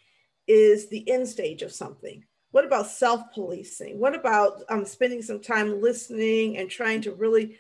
is 0.47 0.89
the 0.89 1.07
end 1.11 1.29
stage 1.29 1.61
of 1.61 1.71
something. 1.71 2.25
What 2.53 2.65
about 2.65 2.87
self 2.87 3.21
policing? 3.35 4.01
What 4.01 4.15
about 4.15 4.63
um, 4.71 4.87
spending 4.87 5.21
some 5.21 5.41
time 5.41 5.83
listening 5.83 6.57
and 6.57 6.71
trying 6.71 7.03
to 7.03 7.13
really 7.13 7.59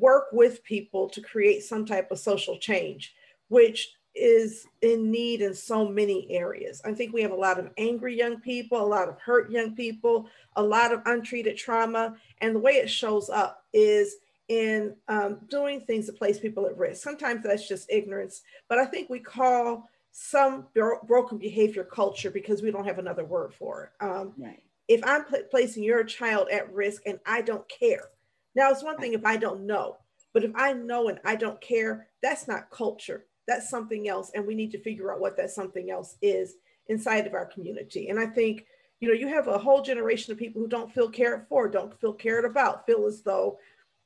work 0.00 0.28
with 0.32 0.64
people 0.64 1.10
to 1.10 1.20
create 1.20 1.64
some 1.64 1.84
type 1.84 2.10
of 2.10 2.18
social 2.18 2.56
change, 2.56 3.14
which 3.48 3.92
is 4.14 4.66
in 4.82 5.10
need 5.10 5.40
in 5.40 5.54
so 5.54 5.88
many 5.88 6.30
areas. 6.30 6.82
I 6.84 6.92
think 6.92 7.12
we 7.12 7.22
have 7.22 7.30
a 7.30 7.36
lot 7.36 7.58
of 7.58 7.70
angry 7.78 8.16
young 8.16 8.40
people, 8.40 8.80
a 8.80 8.86
lot 8.86 9.08
of 9.08 9.18
hurt 9.18 9.50
young 9.50 9.74
people, 9.74 10.28
a 10.56 10.62
lot 10.62 10.92
of 10.92 11.00
untreated 11.06 11.56
trauma. 11.56 12.16
And 12.40 12.54
the 12.54 12.60
way 12.60 12.72
it 12.72 12.90
shows 12.90 13.30
up 13.30 13.64
is 13.72 14.16
in 14.48 14.94
um, 15.08 15.38
doing 15.48 15.80
things 15.80 16.06
to 16.06 16.12
place 16.12 16.38
people 16.38 16.66
at 16.66 16.76
risk. 16.76 17.02
Sometimes 17.02 17.42
that's 17.42 17.66
just 17.66 17.90
ignorance, 17.90 18.42
but 18.68 18.78
I 18.78 18.84
think 18.84 19.08
we 19.08 19.18
call 19.18 19.88
some 20.10 20.66
bro- 20.74 21.00
broken 21.06 21.38
behavior 21.38 21.84
culture 21.84 22.30
because 22.30 22.60
we 22.60 22.70
don't 22.70 22.84
have 22.84 22.98
another 22.98 23.24
word 23.24 23.54
for 23.54 23.84
it. 23.84 24.04
Um, 24.04 24.34
right. 24.36 24.62
If 24.88 25.00
I'm 25.04 25.24
pl- 25.24 25.44
placing 25.50 25.84
your 25.84 26.04
child 26.04 26.48
at 26.50 26.70
risk 26.72 27.02
and 27.06 27.18
I 27.24 27.40
don't 27.40 27.66
care, 27.68 28.10
now 28.54 28.70
it's 28.70 28.84
one 28.84 28.98
thing 28.98 29.14
if 29.14 29.24
I 29.24 29.38
don't 29.38 29.64
know, 29.64 29.96
but 30.34 30.44
if 30.44 30.50
I 30.54 30.74
know 30.74 31.08
and 31.08 31.18
I 31.24 31.36
don't 31.36 31.60
care, 31.62 32.08
that's 32.22 32.46
not 32.46 32.70
culture 32.70 33.24
that's 33.46 33.70
something 33.70 34.08
else 34.08 34.30
and 34.34 34.46
we 34.46 34.54
need 34.54 34.70
to 34.70 34.82
figure 34.82 35.12
out 35.12 35.20
what 35.20 35.36
that 35.36 35.50
something 35.50 35.90
else 35.90 36.16
is 36.22 36.54
inside 36.88 37.26
of 37.26 37.34
our 37.34 37.46
community. 37.46 38.08
And 38.08 38.18
i 38.18 38.26
think 38.26 38.66
you 39.00 39.08
know 39.08 39.14
you 39.14 39.28
have 39.28 39.48
a 39.48 39.58
whole 39.58 39.82
generation 39.82 40.32
of 40.32 40.38
people 40.38 40.62
who 40.62 40.68
don't 40.68 40.92
feel 40.92 41.08
cared 41.08 41.46
for 41.48 41.68
don't 41.68 41.98
feel 42.00 42.12
cared 42.12 42.44
about 42.44 42.86
feel 42.86 43.06
as 43.06 43.22
though 43.22 43.58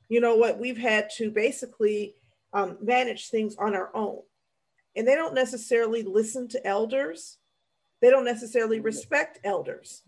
you 0.09 0.19
know 0.19 0.35
what 0.35 0.59
we've 0.59 0.77
had 0.77 1.09
to 1.17 1.29
basically 1.29 2.15
um, 2.53 2.77
manage 2.81 3.29
things 3.29 3.55
on 3.57 3.75
our 3.75 3.91
own. 3.93 4.21
And 4.95 5.07
they 5.07 5.15
don't 5.15 5.35
necessarily 5.35 6.03
listen 6.03 6.47
to 6.49 6.67
elders. 6.67 7.37
They 8.01 8.09
don't 8.09 8.25
necessarily 8.25 8.79
respect 8.79 9.39
elders. 9.43 10.01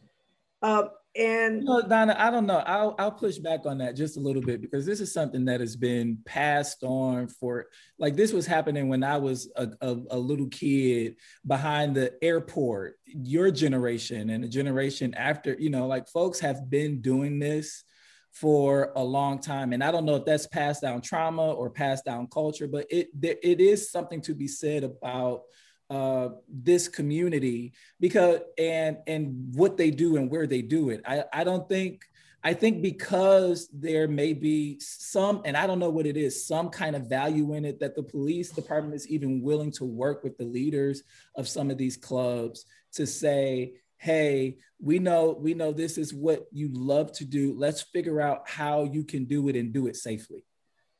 Um, 0.61 0.89
and 1.19 1.67
Donna, 1.89 2.15
I 2.17 2.31
don't 2.31 2.45
know. 2.45 2.63
I'll 2.65 2.95
I'll 2.97 3.11
push 3.11 3.37
back 3.37 3.65
on 3.65 3.79
that 3.79 3.95
just 3.95 4.15
a 4.15 4.21
little 4.21 4.41
bit 4.41 4.61
because 4.61 4.85
this 4.85 5.01
is 5.01 5.13
something 5.13 5.43
that 5.45 5.59
has 5.59 5.75
been 5.75 6.19
passed 6.25 6.83
on 6.83 7.27
for 7.27 7.67
like 7.97 8.15
this 8.15 8.31
was 8.31 8.45
happening 8.45 8.87
when 8.87 9.03
I 9.03 9.17
was 9.17 9.51
a, 9.57 9.67
a, 9.81 9.97
a 10.11 10.17
little 10.17 10.47
kid 10.47 11.17
behind 11.45 11.95
the 11.95 12.13
airport. 12.23 12.95
Your 13.05 13.51
generation 13.51 14.29
and 14.29 14.43
the 14.43 14.47
generation 14.47 15.13
after, 15.13 15.55
you 15.59 15.69
know, 15.69 15.87
like 15.87 16.07
folks 16.07 16.39
have 16.39 16.69
been 16.69 17.01
doing 17.01 17.39
this 17.39 17.83
for 18.31 18.93
a 18.95 19.03
long 19.03 19.39
time 19.39 19.73
and 19.73 19.83
i 19.83 19.91
don't 19.91 20.05
know 20.05 20.15
if 20.15 20.23
that's 20.23 20.45
passed 20.45 20.83
down 20.83 21.01
trauma 21.01 21.51
or 21.51 21.67
passed 21.67 22.05
down 22.05 22.27
culture 22.31 22.67
but 22.67 22.85
it 22.91 23.09
it 23.23 23.59
is 23.59 23.89
something 23.89 24.21
to 24.21 24.35
be 24.35 24.47
said 24.47 24.83
about 24.83 25.41
uh, 25.89 26.29
this 26.47 26.87
community 26.87 27.73
because 27.99 28.39
and 28.57 28.97
and 29.07 29.53
what 29.55 29.77
they 29.77 29.91
do 29.91 30.17
and 30.17 30.29
where 30.29 30.47
they 30.47 30.61
do 30.61 30.89
it. 30.89 31.01
I, 31.05 31.23
I 31.33 31.43
don't 31.43 31.67
think 31.67 32.05
I 32.43 32.53
think 32.53 32.81
because 32.81 33.67
there 33.73 34.07
may 34.07 34.31
be 34.31 34.79
some, 34.79 35.41
and 35.43 35.57
I 35.57 35.67
don't 35.67 35.79
know 35.79 35.89
what 35.89 36.05
it 36.05 36.15
is, 36.15 36.47
some 36.47 36.69
kind 36.69 36.95
of 36.95 37.07
value 37.07 37.53
in 37.53 37.65
it 37.65 37.81
that 37.81 37.95
the 37.95 38.03
police 38.03 38.49
department 38.51 38.95
is 38.95 39.09
even 39.09 39.41
willing 39.41 39.71
to 39.73 39.83
work 39.83 40.23
with 40.23 40.37
the 40.37 40.45
leaders 40.45 41.03
of 41.35 41.49
some 41.49 41.69
of 41.69 41.77
these 41.77 41.97
clubs 41.97 42.65
to 42.93 43.05
say, 43.05 43.73
hey, 43.97 44.57
we 44.81 44.99
know 44.99 45.37
we 45.37 45.53
know 45.53 45.73
this 45.73 45.97
is 45.97 46.13
what 46.13 46.45
you 46.53 46.69
love 46.71 47.11
to 47.13 47.25
do. 47.25 47.53
Let's 47.57 47.81
figure 47.81 48.21
out 48.21 48.47
how 48.47 48.85
you 48.85 49.03
can 49.03 49.25
do 49.25 49.49
it 49.49 49.57
and 49.57 49.73
do 49.73 49.87
it 49.87 49.97
safely. 49.97 50.45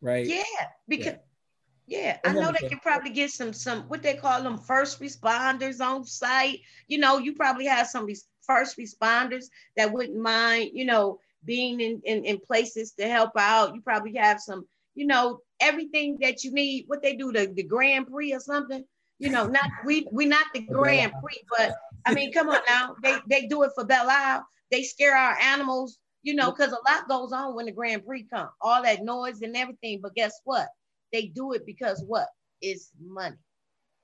Right. 0.01 0.27
Yeah, 0.27 0.43
because 0.89 1.05
yeah. 1.05 1.17
Yeah, 1.89 2.17
I 2.23 2.33
know 2.33 2.51
they 2.51 2.69
can 2.69 2.77
probably 2.77 3.09
get 3.09 3.31
some 3.31 3.51
some 3.51 3.81
what 3.87 4.03
they 4.03 4.13
call 4.13 4.43
them 4.43 4.59
first 4.59 5.01
responders 5.01 5.81
on 5.81 6.05
site. 6.05 6.59
You 6.87 6.99
know, 6.99 7.17
you 7.17 7.33
probably 7.33 7.65
have 7.65 7.87
some 7.87 8.07
first 8.45 8.77
responders 8.77 9.45
that 9.75 9.91
wouldn't 9.91 10.19
mind, 10.19 10.69
you 10.73 10.85
know, 10.85 11.19
being 11.45 11.81
in, 11.81 11.99
in, 12.05 12.25
in 12.25 12.37
places 12.37 12.91
to 12.99 13.07
help 13.07 13.31
out. 13.39 13.73
You 13.73 13.81
probably 13.81 14.13
have 14.17 14.39
some, 14.39 14.67
you 14.93 15.07
know, 15.07 15.39
everything 15.59 16.19
that 16.21 16.43
you 16.43 16.51
need. 16.51 16.83
What 16.85 17.01
they 17.01 17.15
do, 17.15 17.31
the, 17.31 17.47
the 17.47 17.63
Grand 17.63 18.05
Prix 18.05 18.35
or 18.35 18.39
something. 18.39 18.85
You 19.17 19.31
know, 19.31 19.47
not 19.47 19.67
we 19.83 20.07
we 20.11 20.27
not 20.27 20.45
the 20.53 20.61
Grand 20.71 21.11
Prix, 21.23 21.41
but 21.57 21.73
I 22.05 22.13
mean, 22.13 22.31
come 22.31 22.49
on 22.49 22.61
now. 22.67 22.95
They 23.01 23.17
they 23.27 23.47
do 23.47 23.63
it 23.63 23.71
for 23.73 23.83
Belle 23.83 24.11
Isle. 24.11 24.45
They 24.69 24.83
scare 24.83 25.17
our 25.17 25.35
animals, 25.39 25.97
you 26.21 26.35
know, 26.35 26.51
because 26.51 26.71
a 26.71 26.91
lot 26.91 27.09
goes 27.09 27.31
on 27.31 27.55
when 27.55 27.65
the 27.65 27.71
Grand 27.71 28.05
Prix 28.05 28.27
come. 28.31 28.49
All 28.61 28.83
that 28.83 29.03
noise 29.03 29.41
and 29.41 29.57
everything. 29.57 30.01
But 30.03 30.13
guess 30.13 30.39
what? 30.43 30.67
They 31.11 31.27
do 31.27 31.53
it 31.53 31.65
because 31.65 32.03
what? 32.05 32.27
It's 32.61 32.91
money. 33.01 33.37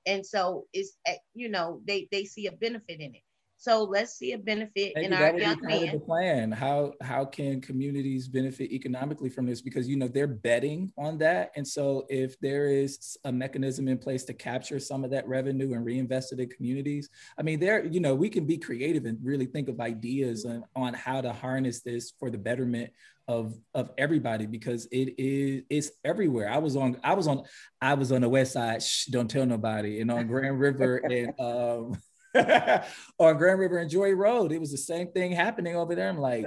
And 0.05 0.25
so 0.25 0.65
it's 0.73 0.97
eh, 1.05 1.15
you 1.33 1.49
know, 1.49 1.81
they 1.85 2.07
they 2.11 2.25
see 2.25 2.47
a 2.47 2.51
benefit 2.51 2.99
in 2.99 3.15
it. 3.15 3.21
So 3.57 3.83
let's 3.83 4.13
see 4.13 4.33
a 4.33 4.37
benefit 4.37 4.93
Maybe 4.95 5.05
in 5.05 5.13
our 5.13 5.37
young 5.37 5.59
men. 5.61 5.93
The 5.93 5.99
plan. 5.99 6.51
How 6.51 6.93
how 7.01 7.25
can 7.25 7.61
communities 7.61 8.27
benefit 8.27 8.71
economically 8.71 9.29
from 9.29 9.45
this? 9.45 9.61
Because 9.61 9.87
you 9.87 9.95
know 9.95 10.07
they're 10.07 10.27
betting 10.27 10.91
on 10.97 11.17
that, 11.19 11.51
and 11.55 11.67
so 11.67 12.05
if 12.09 12.39
there 12.41 12.67
is 12.67 13.17
a 13.23 13.31
mechanism 13.31 13.87
in 13.87 13.97
place 13.97 14.23
to 14.25 14.33
capture 14.33 14.79
some 14.79 15.03
of 15.03 15.11
that 15.11 15.27
revenue 15.27 15.73
and 15.73 15.85
reinvest 15.85 16.33
it 16.33 16.39
in 16.39 16.49
communities, 16.49 17.09
I 17.39 17.43
mean, 17.43 17.59
there 17.59 17.85
you 17.85 18.01
know 18.01 18.13
we 18.13 18.29
can 18.29 18.45
be 18.45 18.57
creative 18.57 19.05
and 19.05 19.17
really 19.23 19.45
think 19.45 19.69
of 19.69 19.79
ideas 19.79 20.45
on, 20.45 20.63
on 20.75 20.93
how 20.93 21.21
to 21.21 21.31
harness 21.31 21.81
this 21.81 22.13
for 22.19 22.29
the 22.29 22.37
betterment 22.37 22.91
of 23.27 23.55
of 23.73 23.91
everybody 23.97 24.45
because 24.45 24.87
it 24.91 25.15
is 25.17 25.63
it's 25.69 25.91
everywhere. 26.03 26.49
I 26.49 26.57
was 26.59 26.75
on 26.75 26.97
I 27.03 27.13
was 27.13 27.27
on 27.27 27.43
I 27.81 27.95
was 27.95 28.11
on 28.11 28.21
the 28.21 28.29
west 28.29 28.53
side. 28.53 28.83
Shh, 28.83 29.05
don't 29.05 29.29
tell 29.29 29.45
nobody. 29.45 30.01
And 30.01 30.11
on 30.11 30.27
Grand 30.27 30.59
River 30.59 30.97
and 31.03 31.39
um 31.39 31.97
on 33.19 33.37
Grand 33.37 33.59
River 33.59 33.79
and 33.79 33.89
Joy 33.89 34.11
Road. 34.11 34.51
It 34.51 34.59
was 34.59 34.71
the 34.71 34.77
same 34.77 35.07
thing 35.11 35.31
happening 35.31 35.75
over 35.75 35.95
there. 35.95 36.09
I'm 36.09 36.19
like, 36.19 36.45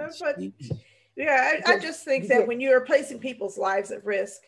yeah, 1.16 1.54
I, 1.66 1.72
I, 1.72 1.78
just 1.78 2.04
think 2.04 2.28
that 2.28 2.46
when 2.46 2.60
you're 2.60 2.82
placing 2.82 3.18
people's 3.18 3.58
lives 3.58 3.90
at 3.90 4.04
risk, 4.04 4.40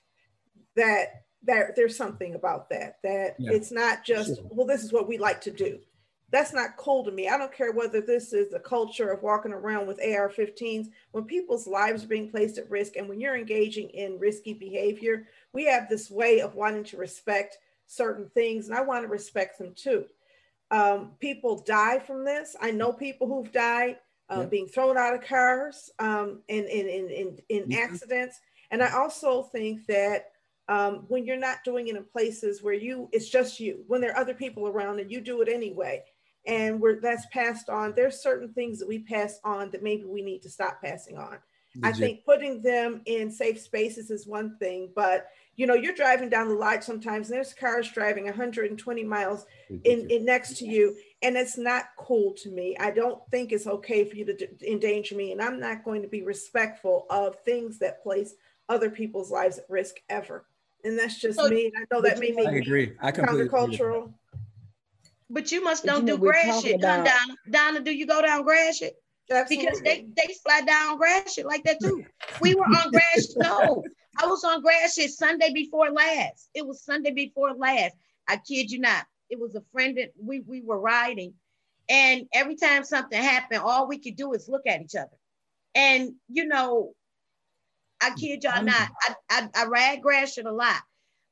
that 0.76 1.24
that 1.44 1.74
there's 1.74 1.96
something 1.96 2.34
about 2.34 2.68
that. 2.70 2.96
That 3.02 3.36
yeah. 3.38 3.52
it's 3.52 3.72
not 3.72 4.04
just 4.04 4.36
sure. 4.36 4.44
well, 4.50 4.66
this 4.66 4.84
is 4.84 4.92
what 4.92 5.08
we 5.08 5.18
like 5.18 5.40
to 5.42 5.50
do. 5.50 5.80
That's 6.30 6.52
not 6.52 6.76
cool 6.76 7.04
to 7.04 7.10
me. 7.10 7.28
I 7.28 7.36
don't 7.36 7.52
care 7.52 7.72
whether 7.72 8.00
this 8.00 8.32
is 8.32 8.50
the 8.50 8.60
culture 8.60 9.10
of 9.10 9.22
walking 9.22 9.52
around 9.52 9.86
with 9.86 9.98
AR-15s. 9.98 10.88
When 11.10 11.24
people's 11.24 11.66
lives 11.66 12.04
are 12.04 12.08
being 12.08 12.30
placed 12.30 12.58
at 12.58 12.70
risk, 12.70 12.96
and 12.96 13.08
when 13.08 13.20
you're 13.20 13.36
engaging 13.36 13.88
in 13.90 14.18
risky 14.18 14.54
behavior, 14.54 15.26
we 15.52 15.64
have 15.66 15.88
this 15.88 16.10
way 16.10 16.40
of 16.40 16.54
wanting 16.54 16.84
to 16.84 16.96
respect 16.96 17.58
certain 17.86 18.30
things, 18.32 18.68
and 18.68 18.76
I 18.76 18.82
want 18.82 19.02
to 19.04 19.08
respect 19.08 19.58
them 19.58 19.74
too. 19.74 20.04
Um, 20.70 21.12
people 21.18 21.64
die 21.66 21.98
from 21.98 22.24
this. 22.24 22.54
I 22.60 22.70
know 22.70 22.92
people 22.92 23.26
who've 23.26 23.50
died 23.50 23.96
uh, 24.30 24.46
being 24.46 24.68
thrown 24.68 24.96
out 24.96 25.14
of 25.14 25.22
cars 25.22 25.90
um, 25.98 26.40
in, 26.48 26.64
in, 26.66 26.88
in, 26.88 27.10
in, 27.10 27.38
in 27.48 27.62
mm-hmm. 27.64 27.72
accidents. 27.72 28.38
And 28.70 28.82
I 28.82 28.92
also 28.92 29.42
think 29.42 29.86
that 29.86 30.30
um, 30.68 31.04
when 31.08 31.26
you're 31.26 31.36
not 31.36 31.64
doing 31.64 31.88
it 31.88 31.96
in 31.96 32.04
places 32.04 32.62
where 32.62 32.74
you, 32.74 33.08
it's 33.12 33.28
just 33.28 33.58
you, 33.58 33.82
when 33.88 34.00
there 34.00 34.12
are 34.12 34.20
other 34.20 34.34
people 34.34 34.68
around 34.68 35.00
and 35.00 35.10
you 35.10 35.20
do 35.20 35.42
it 35.42 35.48
anyway, 35.48 36.04
and 36.47 36.80
we're, 36.80 37.01
that's 37.01 37.26
passed 37.32 37.68
on, 37.68 37.95
there's 37.95 38.22
certain 38.22 38.53
things 38.53 38.78
that 38.78 38.88
we 38.88 39.01
pass 39.01 39.41
on 39.45 39.70
that 39.70 39.82
maybe 39.82 40.05
we 40.05 40.22
need 40.22 40.43
to 40.43 40.51
stop 40.51 40.80
passing 40.82 41.18
on. 41.18 41.38
I 41.82 41.93
think 41.93 42.24
putting 42.24 42.62
them 42.62 43.01
in 43.07 43.30
safe 43.30 43.61
spaces 43.61 44.11
is 44.11 44.26
one 44.26 44.57
thing, 44.59 44.91
but 44.95 45.28
you 45.55 45.66
know, 45.66 45.74
you're 45.74 45.95
driving 45.95 46.28
down 46.28 46.49
the 46.49 46.55
light 46.55 46.82
sometimes 46.82 47.28
and 47.28 47.36
there's 47.36 47.55
cars 47.55 47.91
driving 47.93 48.24
120 48.24 49.05
miles 49.05 49.47
in, 49.84 50.09
in 50.11 50.24
next 50.24 50.59
to 50.59 50.66
you, 50.66 50.97
and 51.22 51.36
it's 51.36 51.57
not 51.57 51.84
cool 51.97 52.32
to 52.38 52.51
me. 52.51 52.76
I 52.80 52.91
don't 52.91 53.22
think 53.30 53.53
it's 53.53 53.66
okay 53.66 54.05
for 54.05 54.16
you 54.16 54.24
to 54.24 54.36
d- 54.36 54.49
endanger 54.66 55.14
me, 55.14 55.32
and 55.32 55.41
I'm 55.41 55.61
not 55.61 55.84
going 55.84 56.03
to 56.03 56.09
be 56.09 56.22
respectful 56.22 57.07
of 57.09 57.36
things 57.45 57.78
that 57.78 58.03
place 58.03 58.34
other 58.68 58.91
people's 58.91 59.30
lives 59.30 59.59
at 59.59 59.68
risk 59.68 59.97
ever. 60.09 60.47
And 60.82 60.99
that's 60.99 61.20
just 61.20 61.38
so, 61.38 61.49
me. 61.49 61.70
I 61.76 61.84
know 61.93 62.01
that 62.03 62.18
may 62.18 62.32
make 62.32 62.49
I 62.49 62.53
agree. 62.53 62.97
I 63.01 63.12
countercultural. 63.12 64.12
But 65.30 65.52
you 65.52 65.62
must 65.62 65.84
don't 65.84 66.06
you 66.06 66.14
know, 66.14 66.16
do 66.16 66.22
Gratiot, 66.22 66.80
about... 66.80 67.06
Donna. 67.06 67.36
Donna, 67.48 67.80
do 67.80 67.92
you 67.92 68.04
go 68.06 68.20
down 68.20 68.42
Gratiot? 68.42 68.94
Absolutely. 69.30 69.64
Because 69.64 69.80
they 69.82 70.06
they 70.16 70.34
slide 70.34 70.66
down 70.66 70.98
Gratiot 70.98 71.46
like 71.46 71.62
that 71.64 71.78
too. 71.80 72.04
We 72.40 72.54
were 72.54 72.64
on 72.64 72.90
Gratiot. 72.90 73.36
no, 73.36 73.84
I 74.20 74.26
was 74.26 74.42
on 74.42 74.60
Gratiot 74.60 75.10
Sunday 75.10 75.52
before 75.52 75.90
last. 75.90 76.50
It 76.52 76.66
was 76.66 76.82
Sunday 76.82 77.12
before 77.12 77.54
last. 77.54 77.94
I 78.28 78.38
kid 78.38 78.70
you 78.70 78.80
not. 78.80 79.06
It 79.28 79.38
was 79.38 79.54
a 79.54 79.62
friend 79.72 79.96
that 79.98 80.10
we 80.20 80.40
we 80.40 80.62
were 80.62 80.80
riding, 80.80 81.34
and 81.88 82.26
every 82.34 82.56
time 82.56 82.82
something 82.82 83.20
happened, 83.20 83.60
all 83.60 83.86
we 83.86 83.98
could 83.98 84.16
do 84.16 84.32
is 84.32 84.48
look 84.48 84.66
at 84.66 84.82
each 84.82 84.96
other. 84.96 85.16
And 85.76 86.14
you 86.28 86.46
know, 86.46 86.92
I 88.00 88.10
kid 88.14 88.42
y'all 88.42 88.64
not. 88.64 88.88
I 89.02 89.14
I, 89.30 89.48
I 89.54 89.66
ride 89.66 90.02
Gratiot 90.02 90.46
a 90.46 90.52
lot. 90.52 90.82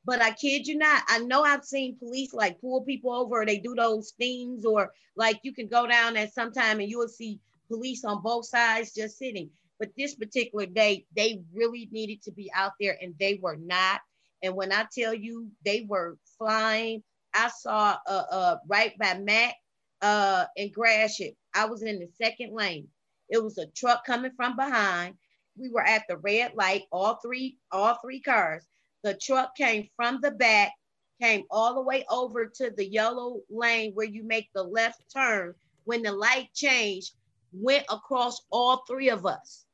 But 0.09 0.23
I 0.23 0.31
kid 0.31 0.67
you 0.67 0.79
not, 0.79 1.03
I 1.07 1.19
know 1.19 1.43
I've 1.43 1.67
seen 1.67 1.99
police 1.99 2.33
like 2.33 2.63
pull 2.63 2.81
people 2.81 3.13
over 3.13 3.45
they 3.45 3.59
do 3.59 3.75
those 3.75 4.15
things, 4.17 4.65
or 4.65 4.91
like 5.17 5.39
you 5.43 5.53
can 5.53 5.69
go 5.69 5.87
down 5.87 6.17
at 6.17 6.33
sometime 6.33 6.81
and 6.81 6.89
you 6.89 6.99
will 6.99 7.11
see 7.11 7.41
police 7.69 8.07
on 8.07 8.23
both 8.23 8.47
sides 8.47 8.95
just 8.95 9.19
sitting. 9.19 9.51
But 9.79 9.91
this 9.99 10.15
particular 10.15 10.65
day, 10.65 11.05
they 11.15 11.43
really 11.53 11.91
needed 11.93 12.23
to 12.23 12.33
be 12.33 12.51
out 12.55 12.73
there 12.81 12.97
and 13.03 13.17
they 13.21 13.39
were 13.43 13.59
not. 13.59 14.01
And 14.43 14.55
when 14.55 14.73
I 14.73 14.87
tell 14.99 15.13
you 15.13 15.51
they 15.63 15.85
were 15.87 16.17
flying, 16.39 17.03
I 17.35 17.51
saw 17.51 17.99
uh, 18.07 18.25
uh 18.31 18.57
right 18.67 18.97
by 18.99 19.19
Mack 19.19 19.57
uh 20.01 20.47
in 20.57 20.73
Gratiot. 20.73 21.37
I 21.55 21.67
was 21.67 21.83
in 21.83 21.99
the 21.99 22.09
second 22.17 22.55
lane. 22.55 22.89
It 23.29 23.45
was 23.45 23.59
a 23.59 23.67
truck 23.67 24.07
coming 24.07 24.33
from 24.39 24.57
behind. 24.57 25.17
We 25.59 25.69
were 25.69 25.85
at 25.85 26.05
the 26.09 26.17
red 26.17 26.55
light, 26.55 26.85
all 26.91 27.17
three, 27.23 27.59
all 27.71 27.99
three 28.03 28.23
cars. 28.23 28.65
The 29.03 29.14
truck 29.14 29.57
came 29.57 29.88
from 29.96 30.20
the 30.20 30.30
back, 30.30 30.72
came 31.20 31.44
all 31.51 31.74
the 31.74 31.82
way 31.82 32.05
over 32.11 32.46
to 32.46 32.70
the 32.70 32.86
yellow 32.86 33.40
lane 33.49 33.92
where 33.94 34.07
you 34.07 34.24
make 34.24 34.49
the 34.55 34.62
left 34.62 35.03
turn. 35.12 35.55
When 35.84 36.03
the 36.03 36.12
light 36.12 36.51
changed, 36.55 37.12
went 37.53 37.84
across 37.90 38.42
all 38.51 38.84
three 38.86 39.09
of 39.09 39.24
us. 39.26 39.64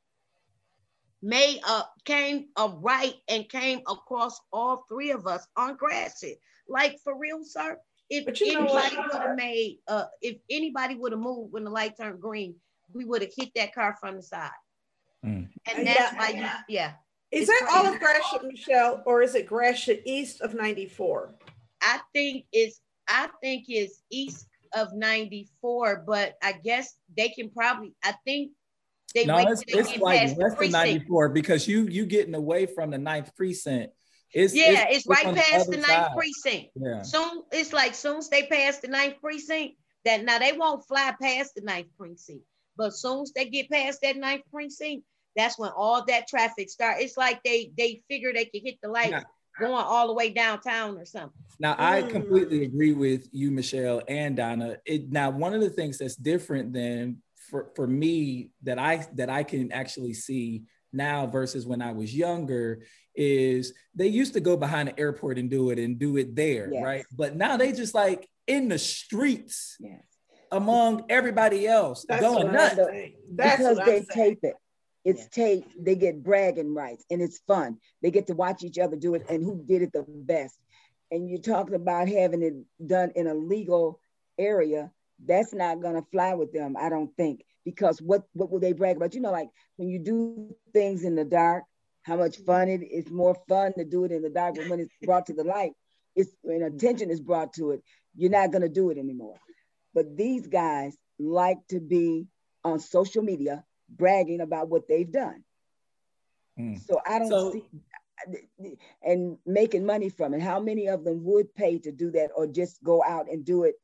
Made 1.21 1.59
up, 1.67 1.93
came 2.05 2.47
a 2.55 2.69
right 2.69 3.15
and 3.27 3.49
came 3.49 3.79
across 3.87 4.39
all 4.53 4.85
three 4.87 5.11
of 5.11 5.27
us 5.27 5.47
on 5.57 5.75
Gratiot. 5.75 6.39
Like 6.67 6.99
for 7.03 7.17
real, 7.17 7.43
sir. 7.43 7.77
If 8.09 8.27
anybody 8.39 8.97
would 8.97 9.21
have 9.21 9.35
made, 9.35 9.79
uh, 9.87 10.05
if 10.21 10.37
anybody 10.49 10.95
would 10.95 11.11
have 11.11 11.21
moved 11.21 11.51
when 11.51 11.63
the 11.63 11.71
light 11.71 11.97
turned 11.97 12.21
green, 12.21 12.55
we 12.93 13.03
would 13.03 13.23
have 13.23 13.31
hit 13.35 13.49
that 13.55 13.73
car 13.73 13.97
from 13.99 14.17
the 14.17 14.21
side. 14.21 14.51
Mm. 15.25 15.49
And 15.65 15.87
that's 15.87 15.99
yeah, 15.99 16.17
why 16.17 16.29
you, 16.29 16.75
yeah. 16.75 16.91
Is 17.35 17.47
that 17.47 17.69
all 17.73 17.85
of 17.85 17.99
Gratiot, 17.99 18.43
Michelle, 18.43 19.03
or 19.05 19.21
is 19.21 19.35
it 19.35 19.45
Gratiot 19.45 20.03
east 20.05 20.41
of 20.41 20.53
94? 20.53 21.35
I 21.81 21.99
think 22.13 22.45
it's 22.53 22.79
I 23.07 23.29
think 23.41 23.65
it's 23.67 24.01
east 24.09 24.47
of 24.73 24.93
94, 24.93 26.03
but 26.07 26.35
I 26.41 26.53
guess 26.53 26.95
they 27.15 27.29
can 27.29 27.49
probably, 27.49 27.93
I 28.03 28.13
think 28.25 28.51
they 29.13 29.25
no, 29.25 29.37
it's, 29.37 29.63
it's 29.67 29.97
like 29.97 30.35
less 30.37 30.55
than 30.55 30.71
94 30.71 31.29
because 31.29 31.67
you 31.67 31.87
you 31.87 32.05
getting 32.05 32.35
away 32.35 32.65
from 32.65 32.91
the 32.91 32.97
ninth 32.97 33.35
precinct. 33.35 33.93
It's, 34.33 34.53
yeah, 34.53 34.87
it's, 34.89 34.99
it's 34.99 35.07
right 35.07 35.35
past 35.35 35.67
the, 35.67 35.77
the 35.77 35.77
ninth 35.77 35.87
side. 35.87 36.11
precinct. 36.15 36.69
Yeah. 36.75 37.01
Soon 37.03 37.43
it's 37.51 37.71
like 37.71 37.95
soon 37.95 38.17
as 38.17 38.29
they 38.29 38.43
pass 38.43 38.79
the 38.79 38.87
ninth 38.87 39.15
precinct, 39.21 39.75
that 40.03 40.23
now 40.23 40.39
they 40.39 40.53
won't 40.53 40.85
fly 40.87 41.13
past 41.21 41.55
the 41.55 41.61
ninth 41.61 41.87
precinct. 41.97 42.43
But 42.77 42.93
soon 42.93 43.21
as 43.21 43.31
they 43.33 43.45
get 43.45 43.69
past 43.69 43.99
that 44.01 44.17
ninth 44.17 44.43
precinct, 44.51 45.03
that's 45.35 45.57
when 45.59 45.71
all 45.75 46.03
that 46.05 46.27
traffic 46.27 46.69
start. 46.69 46.97
It's 46.99 47.17
like 47.17 47.43
they 47.43 47.71
they 47.77 48.01
figure 48.09 48.33
they 48.33 48.45
can 48.45 48.61
hit 48.63 48.77
the 48.81 48.89
light 48.89 49.11
yeah 49.11 49.23
going 49.59 49.73
all 49.73 50.07
the 50.07 50.13
way 50.13 50.29
downtown 50.29 50.97
or 50.97 51.05
something. 51.05 51.31
Now, 51.59 51.75
I 51.77 52.01
mm. 52.01 52.09
completely 52.09 52.63
agree 52.63 52.93
with 52.93 53.27
you, 53.31 53.51
Michelle 53.51 54.01
and 54.07 54.35
Donna. 54.35 54.77
It, 54.85 55.11
now, 55.11 55.29
one 55.29 55.53
of 55.53 55.61
the 55.61 55.69
things 55.69 55.97
that's 55.97 56.15
different 56.15 56.73
than 56.73 57.21
for, 57.49 57.69
for 57.75 57.87
me 57.87 58.49
that 58.63 58.79
I 58.79 59.05
that 59.13 59.29
I 59.29 59.43
can 59.43 59.71
actually 59.71 60.13
see 60.13 60.63
now 60.91 61.27
versus 61.27 61.65
when 61.65 61.81
I 61.81 61.91
was 61.91 62.15
younger 62.15 62.83
is 63.15 63.73
they 63.93 64.07
used 64.07 64.33
to 64.33 64.39
go 64.39 64.57
behind 64.57 64.89
the 64.89 64.99
airport 64.99 65.37
and 65.37 65.49
do 65.49 65.69
it 65.69 65.79
and 65.79 65.97
do 65.97 66.17
it 66.17 66.35
there, 66.35 66.69
yes. 66.71 66.83
right? 66.83 67.05
But 67.15 67.35
now 67.35 67.57
they 67.57 67.71
just 67.71 67.93
like 67.93 68.27
in 68.47 68.67
the 68.67 68.77
streets 68.77 69.77
yes. 69.79 70.01
among 70.51 71.05
everybody 71.09 71.65
else 71.67 72.05
That's 72.07 72.21
going 72.21 72.51
nuts. 72.51 72.75
because 73.35 73.77
they 73.85 74.05
tape 74.11 74.39
it. 74.43 74.55
It's 75.05 75.21
yeah. 75.21 75.45
taped. 75.45 75.85
They 75.85 75.95
get 75.95 76.23
bragging 76.23 76.73
rights, 76.73 77.05
and 77.11 77.21
it's 77.21 77.39
fun. 77.47 77.77
They 78.01 78.09
get 78.09 78.27
to 78.27 78.33
watch 78.33 78.63
each 78.63 78.79
other 78.79 78.97
do 78.97 79.13
it, 79.13 79.25
and 79.29 79.43
who 79.43 79.63
did 79.63 79.83
it 79.83 79.93
the 79.93 80.03
best. 80.07 80.57
And 81.11 81.29
you're 81.29 81.39
talking 81.39 81.75
about 81.75 82.09
having 82.09 82.41
it 82.41 82.55
done 82.85 83.11
in 83.15 83.27
a 83.27 83.35
legal 83.35 83.99
area. 84.39 84.91
That's 85.23 85.53
not 85.53 85.81
gonna 85.81 86.03
fly 86.11 86.33
with 86.33 86.51
them, 86.51 86.75
I 86.77 86.89
don't 86.89 87.15
think, 87.15 87.45
because 87.63 88.01
what 88.01 88.23
what 88.33 88.51
will 88.51 88.59
they 88.59 88.73
brag 88.73 88.97
about? 88.97 89.13
You 89.13 89.21
know, 89.21 89.31
like 89.31 89.49
when 89.77 89.89
you 89.89 89.99
do 89.99 90.55
things 90.73 91.03
in 91.03 91.15
the 91.15 91.23
dark, 91.23 91.63
how 92.01 92.17
much 92.17 92.37
fun 92.37 92.67
it 92.67 92.81
is. 92.83 93.09
More 93.09 93.37
fun 93.47 93.73
to 93.77 93.85
do 93.85 94.05
it 94.05 94.11
in 94.11 94.23
the 94.23 94.29
dark, 94.29 94.55
but 94.55 94.69
when 94.69 94.79
it's 94.79 94.93
brought 95.03 95.27
to 95.27 95.33
the 95.33 95.43
light, 95.43 95.73
it's 96.15 96.31
when 96.41 96.63
attention 96.63 97.11
is 97.11 97.21
brought 97.21 97.53
to 97.53 97.71
it. 97.71 97.83
You're 98.15 98.31
not 98.31 98.51
gonna 98.51 98.69
do 98.69 98.89
it 98.89 98.97
anymore. 98.97 99.37
But 99.93 100.17
these 100.17 100.47
guys 100.47 100.97
like 101.19 101.59
to 101.69 101.79
be 101.79 102.25
on 102.63 102.79
social 102.79 103.21
media 103.21 103.63
bragging 103.89 104.41
about 104.41 104.69
what 104.69 104.87
they've 104.87 105.11
done. 105.11 105.43
Mm. 106.59 106.79
So 106.85 106.99
I 107.05 107.19
don't 107.19 107.29
so, 107.29 107.51
see 107.51 107.63
and 109.03 109.37
making 109.45 109.85
money 109.85 110.09
from 110.09 110.33
it. 110.33 110.41
How 110.41 110.59
many 110.59 110.87
of 110.87 111.03
them 111.03 111.23
would 111.23 111.53
pay 111.55 111.79
to 111.79 111.91
do 111.91 112.11
that 112.11 112.29
or 112.35 112.47
just 112.47 112.83
go 112.83 113.03
out 113.03 113.29
and 113.29 113.45
do 113.45 113.63
it 113.63 113.75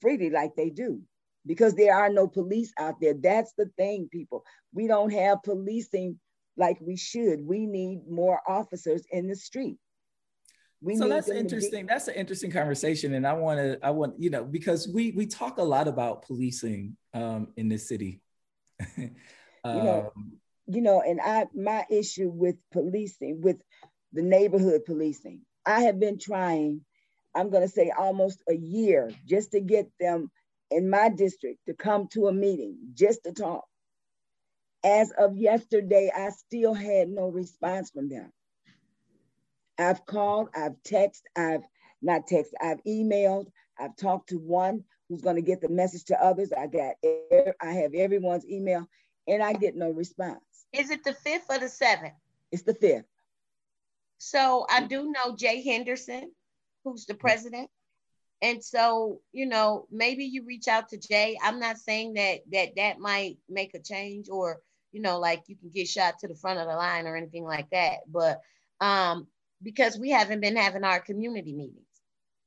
freely 0.00 0.30
like 0.30 0.56
they 0.56 0.70
do? 0.70 1.00
Because 1.46 1.74
there 1.74 1.94
are 1.94 2.08
no 2.08 2.26
police 2.26 2.72
out 2.78 3.00
there. 3.00 3.14
That's 3.14 3.52
the 3.58 3.66
thing, 3.76 4.08
people. 4.10 4.44
We 4.72 4.86
don't 4.86 5.12
have 5.12 5.42
policing 5.42 6.18
like 6.56 6.78
we 6.80 6.96
should. 6.96 7.46
We 7.46 7.66
need 7.66 8.08
more 8.08 8.40
officers 8.48 9.04
in 9.10 9.28
the 9.28 9.36
street. 9.36 9.76
We 10.80 10.96
so 10.96 11.08
that's 11.08 11.28
interesting. 11.28 11.86
Be- 11.86 11.92
that's 11.92 12.08
an 12.08 12.14
interesting 12.14 12.50
conversation, 12.50 13.14
and 13.14 13.26
I 13.26 13.32
want 13.34 13.58
to. 13.58 13.78
I 13.82 13.90
want 13.90 14.14
you 14.18 14.30
know 14.30 14.44
because 14.44 14.86
we 14.86 15.12
we 15.12 15.26
talk 15.26 15.58
a 15.58 15.62
lot 15.62 15.88
about 15.88 16.22
policing 16.22 16.96
um, 17.14 17.48
in 17.56 17.68
this 17.68 17.88
city. 17.88 18.20
um, 19.64 19.76
you 19.76 19.82
know, 19.82 20.12
you 20.66 20.80
know, 20.80 21.00
and 21.00 21.20
I 21.20 21.46
my 21.54 21.84
issue 21.90 22.30
with 22.30 22.56
policing, 22.72 23.40
with 23.42 23.56
the 24.12 24.22
neighborhood 24.22 24.82
policing, 24.86 25.42
I 25.66 25.82
have 25.82 25.98
been 25.98 26.18
trying. 26.18 26.82
I'm 27.34 27.50
going 27.50 27.62
to 27.62 27.68
say 27.68 27.90
almost 27.90 28.42
a 28.48 28.54
year 28.54 29.10
just 29.26 29.52
to 29.52 29.60
get 29.60 29.90
them 29.98 30.30
in 30.70 30.88
my 30.88 31.08
district 31.08 31.58
to 31.66 31.74
come 31.74 32.06
to 32.12 32.28
a 32.28 32.32
meeting 32.32 32.76
just 32.94 33.24
to 33.24 33.32
talk. 33.32 33.64
As 34.84 35.10
of 35.18 35.36
yesterday, 35.36 36.12
I 36.14 36.30
still 36.30 36.74
had 36.74 37.08
no 37.08 37.28
response 37.28 37.90
from 37.90 38.08
them. 38.08 38.30
I've 39.78 40.04
called, 40.06 40.48
I've 40.54 40.80
texted, 40.86 41.22
I've 41.36 41.64
not 42.02 42.28
texted, 42.30 42.52
I've 42.60 42.82
emailed, 42.86 43.46
I've 43.78 43.96
talked 43.96 44.28
to 44.28 44.36
one 44.36 44.84
who's 45.08 45.22
going 45.22 45.36
to 45.36 45.42
get 45.42 45.60
the 45.60 45.68
message 45.68 46.04
to 46.04 46.22
others. 46.22 46.52
I 46.52 46.66
got, 46.66 46.94
I 47.60 47.72
have 47.72 47.94
everyone's 47.94 48.46
email, 48.46 48.86
and 49.26 49.42
I 49.42 49.52
get 49.52 49.76
no 49.76 49.90
response. 49.90 50.40
Is 50.72 50.90
it 50.90 51.04
the 51.04 51.14
fifth 51.14 51.46
or 51.48 51.58
the 51.58 51.68
seventh? 51.68 52.14
It's 52.50 52.62
the 52.62 52.74
fifth. 52.74 53.06
So 54.18 54.66
I 54.70 54.82
do 54.82 55.12
know 55.12 55.36
Jay 55.36 55.62
Henderson, 55.62 56.30
who's 56.84 57.06
the 57.06 57.14
president. 57.14 57.70
And 58.42 58.62
so, 58.62 59.20
you 59.32 59.46
know, 59.46 59.86
maybe 59.90 60.24
you 60.24 60.44
reach 60.44 60.68
out 60.68 60.88
to 60.90 60.98
Jay. 60.98 61.38
I'm 61.42 61.58
not 61.58 61.78
saying 61.78 62.14
that 62.14 62.40
that 62.52 62.76
that 62.76 62.98
might 62.98 63.38
make 63.48 63.74
a 63.74 63.78
change 63.78 64.28
or, 64.30 64.60
you 64.92 65.00
know, 65.00 65.18
like 65.18 65.44
you 65.46 65.56
can 65.56 65.70
get 65.70 65.88
shot 65.88 66.18
to 66.18 66.28
the 66.28 66.34
front 66.34 66.58
of 66.58 66.66
the 66.66 66.74
line 66.74 67.06
or 67.06 67.16
anything 67.16 67.44
like 67.44 67.70
that. 67.70 67.98
But 68.06 68.40
um, 68.80 69.28
because 69.62 69.98
we 69.98 70.10
haven't 70.10 70.40
been 70.40 70.56
having 70.56 70.84
our 70.84 71.00
community 71.00 71.54
meetings. 71.54 71.80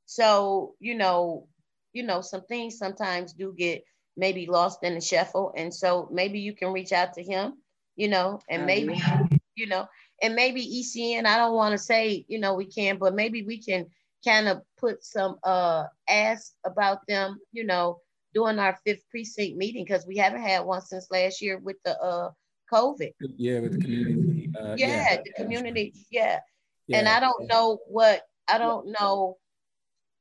So, 0.06 0.74
you 0.78 0.94
know, 0.94 1.48
you 1.92 2.02
know, 2.02 2.20
some 2.20 2.42
things 2.42 2.78
sometimes 2.78 3.32
do 3.32 3.54
get 3.56 3.84
maybe 4.18 4.46
lost 4.46 4.82
in 4.82 4.94
the 4.94 5.00
shuffle. 5.00 5.54
And 5.56 5.72
so 5.72 6.08
maybe 6.12 6.40
you 6.40 6.52
can 6.54 6.72
reach 6.72 6.92
out 6.92 7.14
to 7.14 7.22
him, 7.22 7.54
you 7.96 8.08
know, 8.08 8.40
and 8.50 8.66
maybe, 8.66 9.00
you 9.54 9.68
know, 9.68 9.86
and 10.20 10.34
maybe 10.34 10.60
ECN, 10.60 11.24
I 11.24 11.36
don't 11.36 11.54
want 11.54 11.72
to 11.72 11.78
say, 11.78 12.24
you 12.28 12.40
know, 12.40 12.54
we 12.54 12.66
can, 12.66 12.98
but 12.98 13.14
maybe 13.14 13.44
we 13.44 13.62
can 13.62 13.86
kind 14.26 14.48
of 14.48 14.62
put 14.76 15.04
some 15.04 15.36
uh 15.44 15.84
ask 16.08 16.52
about 16.66 17.06
them, 17.06 17.38
you 17.52 17.64
know, 17.64 18.00
during 18.34 18.58
our 18.58 18.76
fifth 18.84 19.08
precinct 19.10 19.56
meeting 19.56 19.84
because 19.84 20.04
we 20.06 20.16
haven't 20.16 20.42
had 20.42 20.64
one 20.64 20.82
since 20.82 21.06
last 21.10 21.40
year 21.40 21.58
with 21.58 21.76
the 21.84 21.96
uh 22.00 22.30
COVID. 22.72 23.12
Yeah, 23.36 23.60
with 23.60 23.72
the 23.72 23.80
community. 23.80 24.50
Uh, 24.58 24.74
yeah, 24.76 25.12
yeah, 25.12 25.16
the 25.24 25.32
community. 25.44 25.94
Yeah. 26.10 26.40
yeah. 26.88 26.98
And 26.98 27.08
I 27.08 27.20
don't 27.20 27.46
know 27.48 27.78
what 27.86 28.22
I 28.48 28.58
don't 28.58 28.92
know 28.98 29.38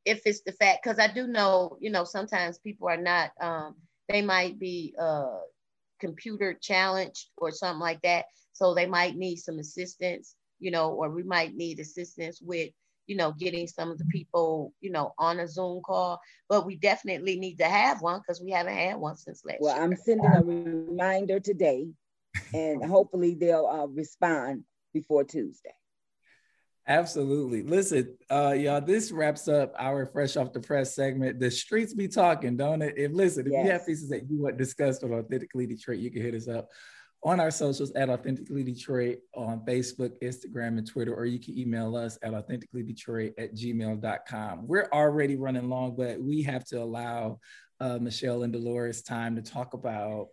if 0.05 0.21
it's 0.25 0.41
the 0.41 0.51
fact 0.51 0.83
because 0.83 0.99
I 0.99 1.07
do 1.07 1.27
know, 1.27 1.77
you 1.81 1.89
know, 1.89 2.03
sometimes 2.03 2.59
people 2.59 2.87
are 2.87 3.01
not 3.01 3.31
um 3.41 3.75
they 4.09 4.21
might 4.21 4.59
be 4.59 4.95
uh 4.99 5.39
computer 5.99 6.53
challenged 6.53 7.29
or 7.37 7.51
something 7.51 7.79
like 7.79 8.01
that. 8.01 8.25
So 8.53 8.73
they 8.73 8.85
might 8.85 9.15
need 9.15 9.37
some 9.37 9.59
assistance, 9.59 10.35
you 10.59 10.71
know, 10.71 10.91
or 10.91 11.09
we 11.09 11.23
might 11.23 11.55
need 11.55 11.79
assistance 11.79 12.41
with, 12.41 12.69
you 13.07 13.15
know, 13.15 13.31
getting 13.31 13.67
some 13.67 13.91
of 13.91 13.97
the 13.97 14.05
people, 14.05 14.73
you 14.81 14.91
know, 14.91 15.13
on 15.17 15.39
a 15.39 15.47
Zoom 15.47 15.81
call. 15.81 16.19
But 16.49 16.65
we 16.65 16.75
definitely 16.75 17.39
need 17.39 17.57
to 17.57 17.65
have 17.65 18.01
one 18.01 18.19
because 18.19 18.41
we 18.41 18.51
haven't 18.51 18.75
had 18.75 18.97
one 18.97 19.17
since 19.17 19.43
last 19.45 19.57
well, 19.61 19.75
year. 19.75 19.83
I'm 19.83 19.95
sending 19.95 20.31
a 20.33 20.43
reminder 20.43 21.39
today 21.39 21.87
and 22.53 22.83
hopefully 22.83 23.35
they'll 23.35 23.67
uh, 23.67 23.87
respond 23.87 24.63
before 24.93 25.23
Tuesday. 25.23 25.73
Absolutely. 26.89 27.63
Listen, 27.63 28.15
uh, 28.29 28.55
y'all, 28.57 28.79
this 28.79 29.11
wraps 29.11 29.49
up 29.49 29.73
our 29.77 30.05
fresh 30.05 30.37
off 30.37 30.53
the 30.53 30.59
press 30.61 30.95
segment. 30.95 31.37
The 31.37 31.51
streets 31.51 31.93
be 31.93 32.07
talking, 32.07 32.55
don't 32.55 32.81
it? 32.81 32.93
If 32.97 33.11
listen, 33.11 33.45
if 33.45 33.51
yes. 33.51 33.65
you 33.65 33.71
have 33.71 33.85
pieces 33.85 34.09
that 34.09 34.29
you 34.29 34.41
want 34.41 34.57
discussed 34.57 35.03
on 35.03 35.13
Authentically 35.13 35.67
Detroit, 35.67 35.99
you 35.99 36.09
can 36.09 36.21
hit 36.21 36.33
us 36.33 36.47
up 36.47 36.69
on 37.23 37.41
our 37.41 37.51
socials 37.51 37.91
at 37.91 38.09
Authentically 38.09 38.63
Detroit 38.63 39.17
on 39.35 39.65
Facebook, 39.65 40.13
Instagram, 40.21 40.77
and 40.77 40.87
Twitter, 40.87 41.13
or 41.13 41.25
you 41.25 41.39
can 41.39 41.57
email 41.57 41.97
us 41.97 42.17
at 42.23 42.31
authenticallydetroit 42.31 43.33
at 43.37 43.53
gmail.com. 43.53 44.65
We're 44.65 44.87
already 44.93 45.35
running 45.35 45.67
long, 45.67 45.95
but 45.97 46.21
we 46.21 46.41
have 46.43 46.63
to 46.67 46.81
allow 46.81 47.39
uh, 47.81 47.97
Michelle 47.99 48.43
and 48.43 48.53
Dolores 48.53 49.01
time 49.01 49.35
to 49.35 49.41
talk 49.41 49.73
about 49.73 50.27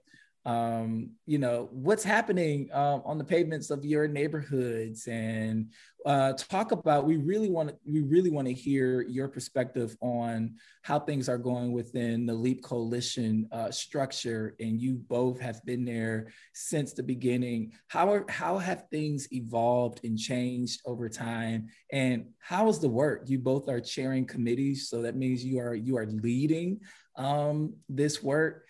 um, 0.46 1.12
you 1.26 1.38
know, 1.38 1.68
what's 1.72 2.04
happening 2.04 2.68
um, 2.72 3.02
on 3.04 3.16
the 3.16 3.24
pavements 3.24 3.70
of 3.70 3.84
your 3.84 4.06
neighborhoods 4.06 5.06
and 5.06 5.72
uh, 6.04 6.32
talk 6.34 6.72
about, 6.72 7.06
we 7.06 7.16
really 7.16 7.50
want 7.50 7.70
to, 7.70 7.76
we 7.86 8.00
really 8.00 8.30
want 8.30 8.46
to 8.46 8.52
hear 8.52 9.02
your 9.02 9.28
perspective 9.28 9.96
on 10.00 10.54
how 10.82 10.98
things 10.98 11.28
are 11.28 11.38
going 11.38 11.72
within 11.72 12.26
the 12.26 12.34
LEAP 12.34 12.62
Coalition 12.62 13.48
uh, 13.52 13.70
structure. 13.70 14.54
And 14.60 14.80
you 14.80 14.94
both 14.94 15.40
have 15.40 15.64
been 15.64 15.84
there 15.84 16.32
since 16.52 16.92
the 16.92 17.02
beginning. 17.02 17.72
How, 17.88 18.12
are, 18.12 18.26
how 18.28 18.58
have 18.58 18.84
things 18.90 19.28
evolved 19.32 20.00
and 20.04 20.18
changed 20.18 20.80
over 20.84 21.08
time? 21.08 21.68
And 21.92 22.26
how 22.38 22.68
is 22.68 22.78
the 22.78 22.88
work? 22.88 23.24
You 23.26 23.38
both 23.38 23.68
are 23.68 23.80
chairing 23.80 24.26
committees. 24.26 24.88
So 24.88 25.02
that 25.02 25.16
means 25.16 25.44
you 25.44 25.58
are, 25.58 25.74
you 25.74 25.96
are 25.96 26.06
leading 26.06 26.80
um, 27.16 27.74
this 27.88 28.22
work. 28.22 28.66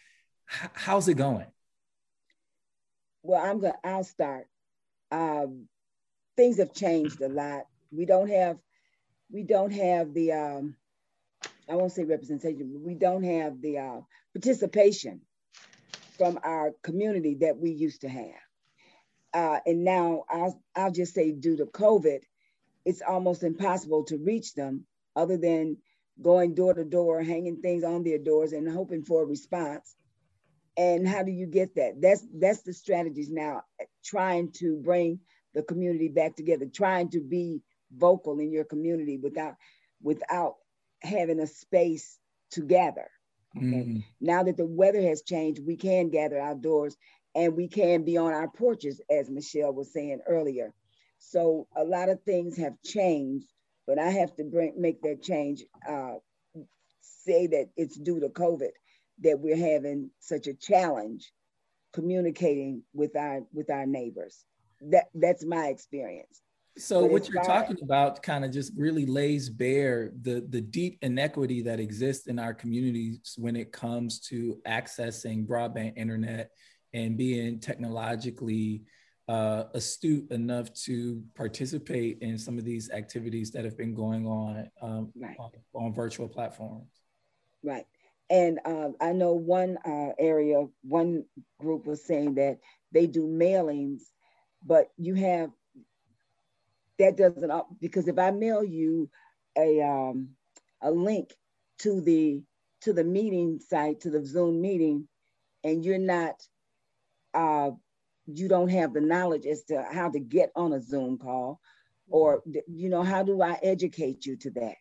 H- 0.50 0.70
how's 0.74 1.08
it 1.08 1.14
going? 1.14 1.46
well, 3.24 3.42
I'm 3.42 3.58
gonna. 3.58 3.74
I'll 3.82 4.04
start. 4.04 4.46
Um, 5.10 5.66
things 6.36 6.58
have 6.58 6.72
changed 6.72 7.20
a 7.20 7.28
lot. 7.28 7.66
We 7.90 8.06
don't 8.06 8.28
have, 8.28 8.58
we 9.30 9.42
don't 9.42 9.72
have 9.72 10.14
the. 10.14 10.32
Um, 10.32 10.76
I 11.68 11.76
won't 11.76 11.92
say 11.92 12.04
representation, 12.04 12.72
but 12.72 12.82
we 12.82 12.94
don't 12.94 13.22
have 13.22 13.60
the 13.62 13.78
uh, 13.78 14.00
participation 14.34 15.22
from 16.18 16.38
our 16.42 16.72
community 16.82 17.36
that 17.40 17.56
we 17.56 17.70
used 17.70 18.02
to 18.02 18.08
have. 18.08 18.42
Uh, 19.32 19.58
and 19.66 19.82
now 19.82 20.24
I'll, 20.28 20.62
I'll 20.76 20.92
just 20.92 21.14
say 21.14 21.32
due 21.32 21.56
to 21.56 21.64
COVID, 21.64 22.20
it's 22.84 23.02
almost 23.02 23.42
impossible 23.42 24.04
to 24.04 24.18
reach 24.18 24.54
them 24.54 24.84
other 25.16 25.38
than 25.38 25.78
going 26.20 26.54
door 26.54 26.74
to 26.74 26.84
door, 26.84 27.22
hanging 27.22 27.62
things 27.62 27.82
on 27.82 28.04
their 28.04 28.18
doors 28.18 28.52
and 28.52 28.68
hoping 28.68 29.02
for 29.02 29.22
a 29.22 29.26
response 29.26 29.96
and 30.76 31.06
how 31.06 31.22
do 31.22 31.30
you 31.30 31.46
get 31.46 31.74
that 31.76 32.00
that's 32.00 32.26
that's 32.34 32.62
the 32.62 32.72
strategies 32.72 33.30
now 33.30 33.62
trying 34.04 34.50
to 34.50 34.76
bring 34.78 35.20
the 35.54 35.62
community 35.62 36.08
back 36.08 36.36
together 36.36 36.66
trying 36.66 37.08
to 37.10 37.20
be 37.20 37.60
vocal 37.96 38.38
in 38.38 38.50
your 38.50 38.64
community 38.64 39.18
without 39.18 39.54
without 40.02 40.56
having 41.02 41.40
a 41.40 41.46
space 41.46 42.18
to 42.50 42.62
gather 42.62 43.08
okay 43.56 43.66
mm. 43.66 44.04
now 44.20 44.42
that 44.42 44.56
the 44.56 44.66
weather 44.66 45.02
has 45.02 45.22
changed 45.22 45.60
we 45.64 45.76
can 45.76 46.10
gather 46.10 46.40
outdoors 46.40 46.96
and 47.34 47.56
we 47.56 47.68
can 47.68 48.04
be 48.04 48.16
on 48.16 48.32
our 48.32 48.48
porches 48.48 49.00
as 49.10 49.30
michelle 49.30 49.72
was 49.72 49.92
saying 49.92 50.20
earlier 50.26 50.72
so 51.18 51.66
a 51.76 51.84
lot 51.84 52.08
of 52.08 52.20
things 52.22 52.56
have 52.56 52.74
changed 52.84 53.46
but 53.86 53.98
i 53.98 54.10
have 54.10 54.34
to 54.34 54.44
bring 54.44 54.74
make 54.76 55.00
that 55.02 55.22
change 55.22 55.62
uh, 55.88 56.14
say 57.00 57.46
that 57.46 57.68
it's 57.76 57.96
due 57.96 58.20
to 58.20 58.28
covid 58.28 58.70
that 59.22 59.38
we're 59.38 59.56
having 59.56 60.10
such 60.18 60.46
a 60.46 60.54
challenge 60.54 61.32
communicating 61.92 62.82
with 62.92 63.16
our 63.16 63.42
with 63.52 63.70
our 63.70 63.86
neighbors. 63.86 64.44
That 64.90 65.06
that's 65.14 65.44
my 65.44 65.68
experience. 65.68 66.42
So 66.76 67.02
but 67.02 67.10
what 67.10 67.28
you're 67.28 67.44
talking 67.44 67.78
about 67.82 68.22
kind 68.22 68.44
of 68.44 68.50
just 68.50 68.72
really 68.76 69.06
lays 69.06 69.48
bare 69.48 70.10
the 70.22 70.44
the 70.48 70.60
deep 70.60 70.98
inequity 71.02 71.62
that 71.62 71.78
exists 71.78 72.26
in 72.26 72.38
our 72.38 72.52
communities 72.52 73.34
when 73.38 73.54
it 73.54 73.70
comes 73.70 74.18
to 74.28 74.60
accessing 74.66 75.46
broadband 75.46 75.96
internet 75.96 76.50
and 76.92 77.16
being 77.16 77.60
technologically 77.60 78.82
uh, 79.28 79.64
astute 79.72 80.30
enough 80.30 80.72
to 80.74 81.22
participate 81.34 82.18
in 82.20 82.38
some 82.38 82.58
of 82.58 82.64
these 82.64 82.90
activities 82.90 83.50
that 83.52 83.64
have 83.64 83.76
been 83.76 83.94
going 83.94 84.26
on, 84.26 84.68
um, 84.82 85.10
right. 85.16 85.36
on, 85.38 85.50
on 85.74 85.94
virtual 85.94 86.28
platforms. 86.28 86.90
Right. 87.62 87.86
And 88.30 88.58
uh, 88.64 88.88
I 89.00 89.12
know 89.12 89.32
one 89.32 89.78
uh, 89.84 90.12
area, 90.18 90.66
one 90.82 91.24
group 91.58 91.86
was 91.86 92.04
saying 92.04 92.34
that 92.34 92.58
they 92.92 93.06
do 93.06 93.26
mailings, 93.26 94.02
but 94.64 94.88
you 94.96 95.14
have 95.14 95.50
that 96.98 97.16
doesn't 97.16 97.52
because 97.80 98.08
if 98.08 98.18
I 98.18 98.30
mail 98.30 98.62
you 98.64 99.10
a 99.56 99.82
um, 99.82 100.30
a 100.82 100.90
link 100.90 101.30
to 101.80 102.00
the 102.00 102.42
to 102.82 102.92
the 102.92 103.04
meeting 103.04 103.58
site 103.58 104.00
to 104.00 104.10
the 104.10 104.24
Zoom 104.24 104.60
meeting, 104.60 105.08
and 105.64 105.84
you're 105.84 105.98
not 105.98 106.34
uh, 107.34 107.70
you 108.26 108.48
don't 108.48 108.68
have 108.68 108.92
the 108.92 109.00
knowledge 109.00 109.46
as 109.46 109.64
to 109.64 109.84
how 109.92 110.10
to 110.10 110.20
get 110.20 110.50
on 110.54 110.72
a 110.72 110.80
Zoom 110.80 111.18
call, 111.18 111.60
or 112.08 112.42
you 112.66 112.88
know 112.88 113.02
how 113.02 113.22
do 113.22 113.42
i 113.42 113.58
educate 113.62 114.24
you 114.24 114.36
to 114.36 114.50
that 114.50 114.76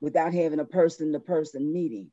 without 0.00 0.32
having 0.32 0.60
a 0.60 0.64
person 0.64 1.12
to 1.12 1.20
person 1.20 1.72
meeting? 1.72 2.10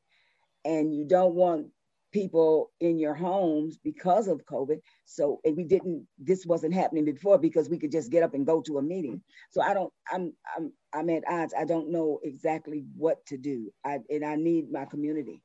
And 0.64 0.96
you 0.96 1.06
don't 1.06 1.36
want 1.36 1.68
people 2.16 2.72
in 2.80 2.98
your 2.98 3.14
homes 3.14 3.78
because 3.84 4.30
of 4.30 4.46
covid. 4.46 4.80
So 5.04 5.42
we 5.46 5.66
didn't 5.66 6.08
this 6.18 6.46
wasn't 6.46 6.74
happening 6.74 7.04
before 7.04 7.38
because 7.38 7.68
we 7.70 7.78
could 7.78 7.92
just 7.92 8.10
get 8.10 8.24
up 8.24 8.34
and 8.34 8.46
go 8.46 8.62
to 8.62 8.78
a 8.78 8.82
meeting. 8.82 9.22
So 9.52 9.62
i 9.62 9.74
don't 9.74 9.92
i'm 10.10 10.34
i'm 10.56 10.72
i'm 10.94 11.10
at 11.10 11.28
odds. 11.30 11.54
I 11.54 11.66
don't 11.66 11.92
know 11.92 12.20
exactly 12.24 12.86
what 12.96 13.26
to 13.28 13.38
do. 13.38 13.70
I 13.84 14.00
and 14.10 14.24
i 14.24 14.36
need 14.36 14.72
my 14.72 14.86
community. 14.86 15.42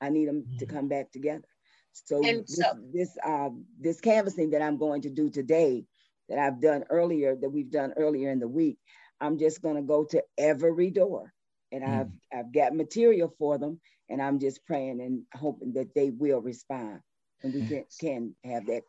I 0.00 0.08
need 0.08 0.28
them 0.28 0.46
to 0.58 0.64
mm-hmm. 0.64 0.76
come 0.76 0.88
back 0.88 1.12
together. 1.12 1.48
So, 1.92 2.20
this, 2.20 2.56
so 2.56 2.64
this 2.92 3.16
uh, 3.24 3.50
this 3.78 4.00
canvassing 4.00 4.50
that 4.50 4.62
i'm 4.62 4.78
going 4.78 5.02
to 5.02 5.10
do 5.10 5.28
today 5.30 5.84
that 6.28 6.38
I've 6.38 6.60
done 6.60 6.84
earlier, 6.88 7.36
that 7.36 7.50
we've 7.50 7.70
done 7.70 7.92
earlier 7.98 8.30
in 8.30 8.38
the 8.38 8.48
week. 8.48 8.78
I'm 9.20 9.38
just 9.38 9.60
going 9.60 9.76
to 9.76 9.82
go 9.82 10.04
to 10.06 10.22
every 10.38 10.90
door. 10.90 11.32
And 11.70 11.84
mm. 11.84 12.00
I've, 12.00 12.10
I've 12.32 12.52
got 12.52 12.74
material 12.74 13.32
for 13.38 13.58
them 13.58 13.78
and 14.08 14.20
I'm 14.20 14.38
just 14.38 14.64
praying 14.66 15.00
and 15.00 15.22
hoping 15.34 15.72
that 15.74 15.94
they 15.94 16.10
will 16.10 16.40
respond 16.40 17.00
and 17.42 17.54
we 17.54 17.66
can, 17.66 17.84
can 18.00 18.34
have 18.44 18.66
that 18.66 18.82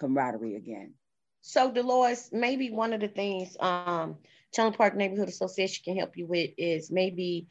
camaraderie 0.00 0.56
again. 0.56 0.94
So 1.42 1.70
Dolores, 1.72 2.30
maybe 2.32 2.70
one 2.70 2.92
of 2.92 3.00
the 3.00 3.08
things 3.08 3.56
um, 3.60 4.16
Chandler 4.54 4.76
Park 4.76 4.96
Neighborhood 4.96 5.28
Association 5.28 5.82
can 5.84 5.96
help 5.96 6.16
you 6.16 6.26
with 6.26 6.50
is 6.56 6.90
maybe 6.90 7.46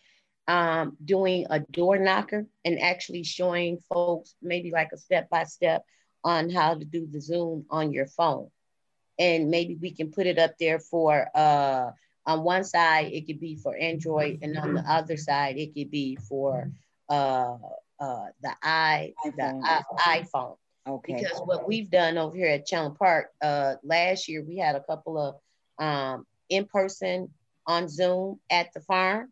um, 0.48 0.98
doing 1.04 1.46
a 1.50 1.60
door 1.60 1.98
knocker 1.98 2.46
and 2.66 2.80
actually 2.80 3.24
showing 3.24 3.80
folks 3.90 4.36
maybe 4.42 4.72
like 4.72 4.92
a 4.94 4.98
step 4.98 5.30
by 5.30 5.44
step 5.44 5.84
on 6.24 6.50
how 6.50 6.76
to 6.76 6.86
do 6.86 7.08
the 7.08 7.20
Zoom 7.20 7.66
on 7.70 7.92
your 7.92 8.08
phone 8.08 8.50
and 9.20 9.50
maybe 9.50 9.76
we 9.76 9.92
can 9.92 10.12
put 10.12 10.26
it 10.26 10.40
up 10.40 10.58
there 10.60 10.80
for 10.80 11.28
uh, 11.36 11.92
on 12.26 12.44
one 12.44 12.64
side 12.64 13.12
it 13.14 13.28
could 13.28 13.40
be 13.40 13.56
for 13.56 13.76
Android, 13.76 14.40
and 14.42 14.58
on 14.58 14.74
the 14.74 14.82
other 14.82 15.18
side 15.18 15.58
it 15.58 15.74
could 15.74 15.92
be 15.92 16.16
for 16.16 16.72
uh, 17.12 17.58
uh, 18.00 18.26
the 18.42 18.52
i 18.64 19.14
the 19.38 19.84
I, 20.00 20.24
iPhone. 20.24 20.56
Okay. 20.88 21.14
Because 21.14 21.40
what 21.46 21.68
we've 21.68 21.92
done 21.92 22.18
over 22.18 22.36
here 22.36 22.48
at 22.48 22.66
Chandler 22.66 22.96
Park, 22.98 23.28
uh, 23.42 23.76
last 23.84 24.28
year 24.28 24.44
we 24.44 24.58
had 24.58 24.76
a 24.76 24.82
couple 24.82 25.18
of 25.20 25.36
um, 25.78 26.26
in 26.50 26.66
person 26.66 27.30
on 27.68 27.88
Zoom 27.88 28.40
at 28.50 28.74
the 28.74 28.80
farm. 28.82 29.32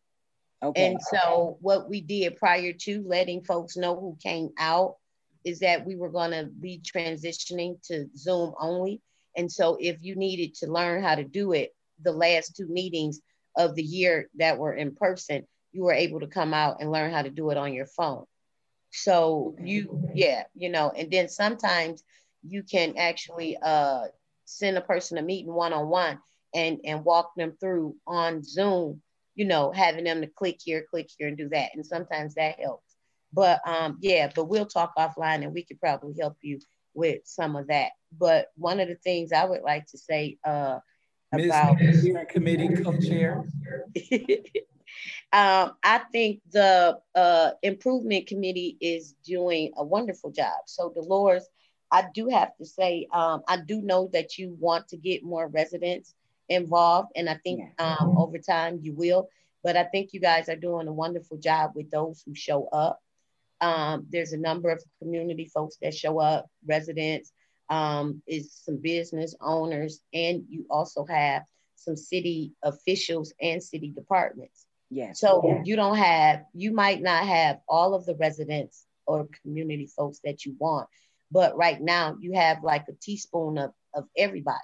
Okay. 0.62 0.88
And 0.88 1.00
so 1.02 1.58
what 1.62 1.90
we 1.90 2.02
did 2.02 2.36
prior 2.36 2.74
to 2.74 3.04
letting 3.08 3.44
folks 3.44 3.78
know 3.78 4.00
who 4.00 4.18
came 4.22 4.50
out 4.60 4.98
is 5.46 5.60
that 5.60 5.86
we 5.86 5.96
were 5.96 6.10
going 6.10 6.32
to 6.32 6.46
be 6.46 6.82
transitioning 6.84 7.82
to 7.88 8.08
Zoom 8.16 8.54
only. 8.60 9.02
And 9.36 9.52
so 9.52 9.78
if 9.80 9.98
you 10.02 10.16
needed 10.16 10.54
to 10.56 10.72
learn 10.72 11.02
how 11.02 11.16
to 11.16 11.24
do 11.24 11.54
it, 11.54 11.74
the 12.04 12.12
last 12.12 12.56
two 12.56 12.68
meetings 12.68 13.22
of 13.56 13.76
the 13.76 13.84
year 13.84 14.30
that 14.36 14.58
were 14.58 14.74
in 14.74 14.96
person, 14.96 15.48
you 15.72 15.84
were 15.84 15.94
able 15.94 16.20
to 16.20 16.28
come 16.28 16.54
out 16.54 16.78
and 16.80 16.92
learn 16.92 17.12
how 17.12 17.22
to 17.22 17.30
do 17.30 17.50
it 17.52 17.58
on 17.58 17.74
your 17.74 17.86
phone. 17.86 18.26
So 18.92 19.56
you, 19.62 20.04
yeah, 20.14 20.44
you 20.56 20.70
know, 20.70 20.92
and 20.96 21.12
then 21.12 21.30
sometimes 21.30 22.04
you 22.48 22.64
can 22.64 22.96
actually 22.98 23.58
uh, 23.62 24.06
send 24.46 24.78
a 24.78 24.82
person 24.82 25.18
a 25.18 25.22
meeting 25.22 25.54
one-on-one 25.54 26.20
and 26.56 26.80
and 26.84 27.06
walk 27.06 27.36
them 27.36 27.54
through 27.60 27.96
on 28.08 28.44
Zoom, 28.44 29.02
you 29.36 29.46
know, 29.46 29.72
having 29.72 30.06
them 30.06 30.22
to 30.22 30.28
click 30.28 30.58
here, 30.64 30.86
click 30.90 31.10
here 31.18 31.28
and 31.28 31.38
do 31.38 31.50
that. 31.50 31.72
And 31.76 31.86
sometimes 31.86 32.36
that 32.36 32.60
helps. 32.60 32.96
But 33.32 33.62
um, 33.68 34.00
yeah, 34.02 34.32
but 34.34 34.46
we'll 34.46 34.66
talk 34.66 34.94
offline 34.98 35.44
and 35.44 35.54
we 35.54 35.64
could 35.64 35.80
probably 35.80 36.16
help 36.20 36.38
you 36.42 36.60
with 36.96 37.22
some 37.26 37.56
of 37.56 37.68
that. 37.68 37.92
But 38.18 38.48
one 38.56 38.80
of 38.80 38.88
the 38.88 38.96
things 38.96 39.32
I 39.32 39.46
would 39.46 39.62
like 39.62 39.86
to 39.88 39.98
say 40.00 40.40
uh, 40.44 40.80
about 41.32 41.78
committee 42.30 42.70
co-chair. 42.84 43.46
um, 45.32 45.74
I 45.84 46.02
think 46.12 46.42
the 46.52 47.00
uh, 47.14 47.52
improvement 47.62 48.28
committee 48.28 48.78
is 48.82 49.14
doing 49.24 49.72
a 49.78 49.84
wonderful 49.84 50.32
job. 50.32 50.62
So 50.66 50.92
Dolores, 50.92 51.48
I 51.92 52.06
do 52.14 52.30
have 52.30 52.56
to 52.58 52.66
say, 52.66 53.08
um, 53.14 53.44
I 53.48 53.58
do 53.58 53.82
know 53.82 54.10
that 54.14 54.38
you 54.38 54.56
want 54.60 54.88
to 54.90 54.98
get 54.98 55.24
more 55.24 55.48
residents 55.48 56.16
involved, 56.50 57.12
and 57.16 57.30
I 57.30 57.36
think 57.36 57.62
um, 57.80 58.18
over 58.18 58.40
time 58.40 58.80
you 58.82 58.94
will. 58.94 59.30
But 59.64 59.78
I 59.78 59.84
think 59.84 60.14
you 60.14 60.20
guys 60.20 60.50
are 60.50 60.56
doing 60.56 60.88
a 60.88 60.94
wonderful 60.94 61.38
job 61.38 61.72
with 61.76 61.92
those 61.92 62.24
who 62.26 62.34
show 62.34 62.68
up. 62.68 63.00
Um, 63.62 64.08
there's 64.10 64.34
a 64.34 64.38
number 64.38 64.70
of 64.70 64.82
community 65.00 65.46
folks 65.46 65.78
that 65.82 65.94
show 65.94 66.20
up, 66.20 66.50
residents, 66.66 67.34
um, 67.70 68.22
is 68.26 68.52
some 68.54 68.78
business 68.78 69.36
owners, 69.42 70.02
and 70.14 70.44
you 70.50 70.66
also 70.70 71.06
have 71.06 71.44
some 71.76 71.96
city 71.96 72.54
officials 72.64 73.34
and 73.42 73.62
city 73.62 73.90
departments. 73.90 74.66
Yeah. 74.90 75.12
So 75.14 75.44
yeah. 75.46 75.62
you 75.64 75.76
don't 75.76 75.98
have, 75.98 76.46
you 76.54 76.72
might 76.72 77.02
not 77.02 77.26
have 77.26 77.60
all 77.68 77.94
of 77.94 78.06
the 78.06 78.16
residents 78.16 78.86
or 79.06 79.28
community 79.42 79.88
folks 79.88 80.20
that 80.24 80.46
you 80.46 80.56
want, 80.60 80.88
but 81.32 81.56
right 81.56 81.80
now 81.80 82.18
you 82.20 82.34
have 82.34 82.64
like 82.64 82.86
a 82.90 82.94
teaspoon 82.94 83.58
of, 83.58 83.72
of 83.94 84.06
everybody. 84.18 84.58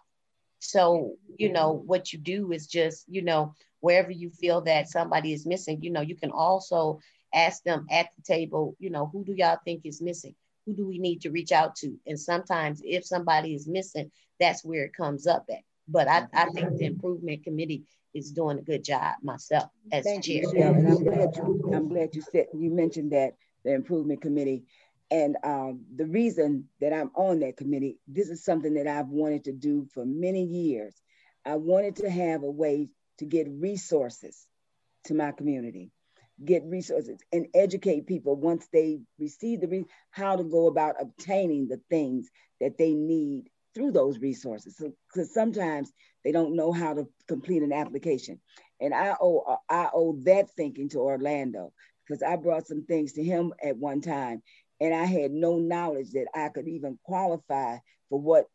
So, 0.59 1.13
you 1.37 1.51
know, 1.51 1.83
what 1.85 2.11
you 2.11 2.17
do 2.19 2.51
is 2.51 2.65
just, 2.65 3.05
you 3.07 3.21
know, 3.21 3.53
wherever 3.81 4.09
you 4.09 4.31
feel 4.31 4.61
that 4.61 4.89
somebody 4.89 5.31
is 5.31 5.45
missing, 5.45 5.83
you 5.83 5.91
know, 5.91 6.01
you 6.01 6.15
can 6.15 6.31
also 6.31 6.99
ask 7.33 7.61
them 7.63 7.85
at 7.91 8.07
the 8.15 8.23
table, 8.23 8.75
you 8.79 8.89
know, 8.89 9.09
who 9.11 9.23
do 9.23 9.33
y'all 9.33 9.59
think 9.63 9.81
is 9.83 10.01
missing? 10.01 10.33
Who 10.65 10.73
do 10.73 10.87
we 10.87 10.97
need 10.97 11.21
to 11.21 11.29
reach 11.29 11.51
out 11.51 11.75
to? 11.77 11.95
And 12.07 12.19
sometimes 12.19 12.81
if 12.83 13.05
somebody 13.05 13.53
is 13.53 13.67
missing, 13.67 14.09
that's 14.39 14.65
where 14.65 14.85
it 14.85 14.95
comes 14.95 15.27
up 15.27 15.45
at. 15.51 15.59
But 15.87 16.07
I, 16.07 16.25
I 16.33 16.45
think 16.49 16.77
the 16.77 16.85
improvement 16.85 17.43
committee 17.43 17.83
is 18.15 18.31
doing 18.31 18.57
a 18.57 18.61
good 18.61 18.83
job 18.83 19.15
myself 19.21 19.69
as 19.91 20.03
Thank 20.03 20.23
chair. 20.23 20.41
You, 20.41 20.63
and 20.63 20.87
I'm 20.87 21.03
glad 21.03 21.35
you, 21.35 21.71
I'm 21.73 21.87
glad 21.87 22.15
you 22.15 22.21
said 22.21 22.47
you 22.53 22.71
mentioned 22.71 23.11
that 23.11 23.33
the 23.63 23.73
improvement 23.73 24.21
committee. 24.21 24.63
And 25.11 25.37
um, 25.43 25.85
the 25.95 26.05
reason 26.05 26.69
that 26.81 26.91
I'm 26.91 27.11
on 27.15 27.41
that 27.41 27.57
committee, 27.57 27.99
this 28.07 28.29
is 28.29 28.43
something 28.43 28.73
that 28.75 28.87
I've 28.87 29.09
wanted 29.09 29.43
to 29.43 29.51
do 29.51 29.87
for 29.93 30.03
many 30.05 30.43
years. 30.43 30.95
I 31.45 31.57
wanted 31.57 31.97
to 31.97 32.09
have 32.09 32.41
a 32.41 32.49
way 32.49 32.89
to 33.19 33.25
get 33.25 33.47
resources 33.47 34.47
to 35.05 35.13
my 35.13 35.31
community 35.31 35.91
get 36.43 36.63
resources 36.65 37.19
and 37.31 37.47
educate 37.53 38.07
people 38.07 38.35
once 38.35 38.67
they 38.73 38.99
receive 39.19 39.61
the 39.61 39.67
re- 39.67 39.85
how 40.11 40.35
to 40.35 40.43
go 40.43 40.67
about 40.67 40.95
obtaining 40.99 41.67
the 41.67 41.79
things 41.89 42.29
that 42.59 42.77
they 42.77 42.93
need 42.93 43.49
through 43.75 43.91
those 43.91 44.19
resources 44.19 44.75
because 44.77 45.33
so, 45.33 45.41
sometimes 45.41 45.91
they 46.23 46.31
don't 46.31 46.55
know 46.55 46.71
how 46.71 46.93
to 46.93 47.07
complete 47.27 47.61
an 47.61 47.73
application 47.73 48.39
and 48.81 48.93
i 48.93 49.13
owe 49.21 49.57
i 49.69 49.89
owe 49.93 50.17
that 50.23 50.49
thinking 50.55 50.89
to 50.89 50.99
orlando 50.99 51.71
because 52.07 52.23
i 52.23 52.35
brought 52.35 52.67
some 52.67 52.85
things 52.85 53.13
to 53.13 53.23
him 53.23 53.53
at 53.63 53.77
one 53.77 54.01
time 54.01 54.41
and 54.81 54.93
i 54.93 55.05
had 55.05 55.31
no 55.31 55.57
knowledge 55.57 56.11
that 56.11 56.27
i 56.33 56.49
could 56.49 56.67
even 56.67 56.97
qualify 57.03 57.77
for 58.09 58.19
what 58.19 58.45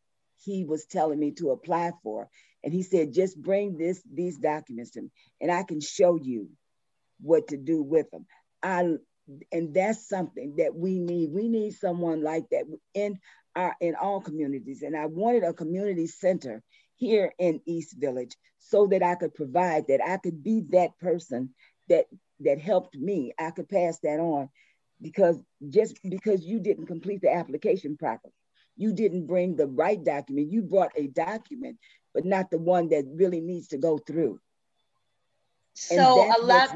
he 0.43 0.65
was 0.65 0.87
telling 0.87 1.19
me 1.19 1.33
to 1.33 1.51
apply 1.51 1.93
for 2.03 2.29
and 2.65 2.73
he 2.73 2.83
said 2.83 3.13
just 3.13 3.41
bring 3.41 3.77
this 3.77 4.03
these 4.13 4.39
documents 4.39 4.93
to 4.93 5.03
me 5.03 5.11
and 5.41 5.53
i 5.53 5.63
can 5.63 5.81
show 5.81 6.17
you 6.17 6.49
what 7.21 7.49
to 7.49 7.57
do 7.57 7.83
with 7.83 8.11
them. 8.11 8.27
I 8.63 8.95
and 9.53 9.73
that's 9.73 10.09
something 10.09 10.57
that 10.57 10.75
we 10.75 10.99
need. 10.99 11.31
We 11.33 11.49
need 11.49 11.75
someone 11.75 12.23
like 12.23 12.47
that 12.51 12.65
in 12.95 13.19
our 13.57 13.77
in 13.81 13.95
all 13.95 14.21
communities. 14.21 14.83
And 14.83 14.97
I 14.97 15.07
wanted 15.07 15.45
a 15.45 15.53
community 15.53 16.07
center 16.07 16.63
here 16.97 17.33
in 17.39 17.61
East 17.67 17.97
Village 17.99 18.37
so 18.59 18.87
that 18.89 19.03
I 19.03 19.15
could 19.15 19.35
provide 19.35 19.87
that 19.89 20.01
I 20.07 20.19
could 20.19 20.43
be 20.43 20.65
that 20.71 20.99
person 20.99 21.51
that 21.89 22.07
that 22.41 22.59
helped 22.59 22.97
me. 22.97 23.33
I 23.39 23.51
could 23.51 23.69
pass 23.69 23.99
that 24.01 24.21
on 24.21 24.49
because 25.01 25.37
just 25.69 25.99
because 26.09 26.45
you 26.45 26.61
didn't 26.61 26.87
complete 26.87 27.23
the 27.23 27.33
application 27.33 27.97
properly, 27.97 28.35
you 28.77 28.93
didn't 28.93 29.27
bring 29.27 29.57
the 29.57 29.67
right 29.67 30.03
document. 30.03 30.53
You 30.53 30.63
brought 30.63 30.93
a 30.97 31.07
document, 31.09 31.79
but 32.15 32.25
not 32.25 32.51
the 32.51 32.59
one 32.59 32.89
that 32.91 33.05
really 33.07 33.41
needs 33.41 33.69
to 33.69 33.79
go 33.79 33.99
through. 33.99 34.41
So 35.75 36.31
a 36.37 36.43
lot 36.43 36.71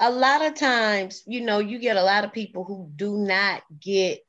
a 0.00 0.10
lot 0.10 0.44
of 0.44 0.54
times, 0.54 1.22
you 1.26 1.40
know, 1.40 1.58
you 1.58 1.78
get 1.78 1.96
a 1.96 2.02
lot 2.02 2.24
of 2.24 2.32
people 2.32 2.64
who 2.64 2.90
do 2.94 3.16
not 3.16 3.62
get 3.80 4.20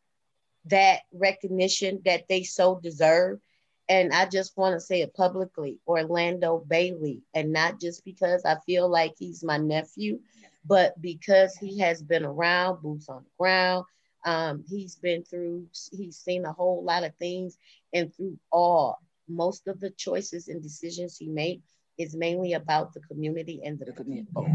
that 0.69 1.01
recognition 1.13 2.01
that 2.05 2.27
they 2.29 2.43
so 2.43 2.79
deserve. 2.81 3.39
And 3.87 4.13
I 4.13 4.27
just 4.27 4.55
want 4.55 4.75
to 4.75 4.79
say 4.79 5.01
it 5.01 5.15
publicly, 5.15 5.79
Orlando 5.87 6.63
Bailey, 6.67 7.23
and 7.33 7.51
not 7.51 7.79
just 7.79 8.05
because 8.05 8.45
I 8.45 8.57
feel 8.65 8.87
like 8.87 9.15
he's 9.17 9.43
my 9.43 9.57
nephew, 9.57 10.19
but 10.65 10.99
because 11.01 11.55
he 11.55 11.79
has 11.79 12.03
been 12.03 12.23
around, 12.23 12.81
boots 12.83 13.09
on 13.09 13.23
the 13.23 13.29
ground. 13.39 13.85
Um, 14.25 14.63
he's 14.69 14.95
been 14.95 15.23
through, 15.23 15.67
he's 15.91 16.17
seen 16.17 16.45
a 16.45 16.53
whole 16.53 16.83
lot 16.83 17.03
of 17.03 17.15
things, 17.15 17.57
and 17.93 18.13
through 18.13 18.37
all, 18.51 18.99
most 19.27 19.67
of 19.67 19.79
the 19.79 19.89
choices 19.91 20.49
and 20.49 20.61
decisions 20.61 21.17
he 21.17 21.27
made, 21.27 21.61
is 21.97 22.15
mainly 22.15 22.53
about 22.53 22.93
the 22.93 23.01
community 23.01 23.61
and 23.63 23.79
the, 23.79 23.85
the 23.85 24.03
people. 24.03 24.47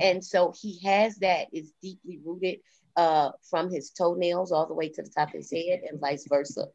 And 0.00 0.24
so 0.24 0.52
he 0.60 0.80
has 0.84 1.16
that 1.16 1.48
is 1.52 1.72
deeply 1.82 2.20
rooted 2.24 2.60
uh, 2.96 3.30
from 3.48 3.70
his 3.70 3.90
toenails 3.90 4.52
all 4.52 4.66
the 4.66 4.74
way 4.74 4.88
to 4.88 5.02
the 5.02 5.10
top 5.10 5.28
of 5.28 5.34
his 5.34 5.50
head 5.50 5.80
and 5.88 6.00
vice 6.00 6.26
versa. 6.28 6.66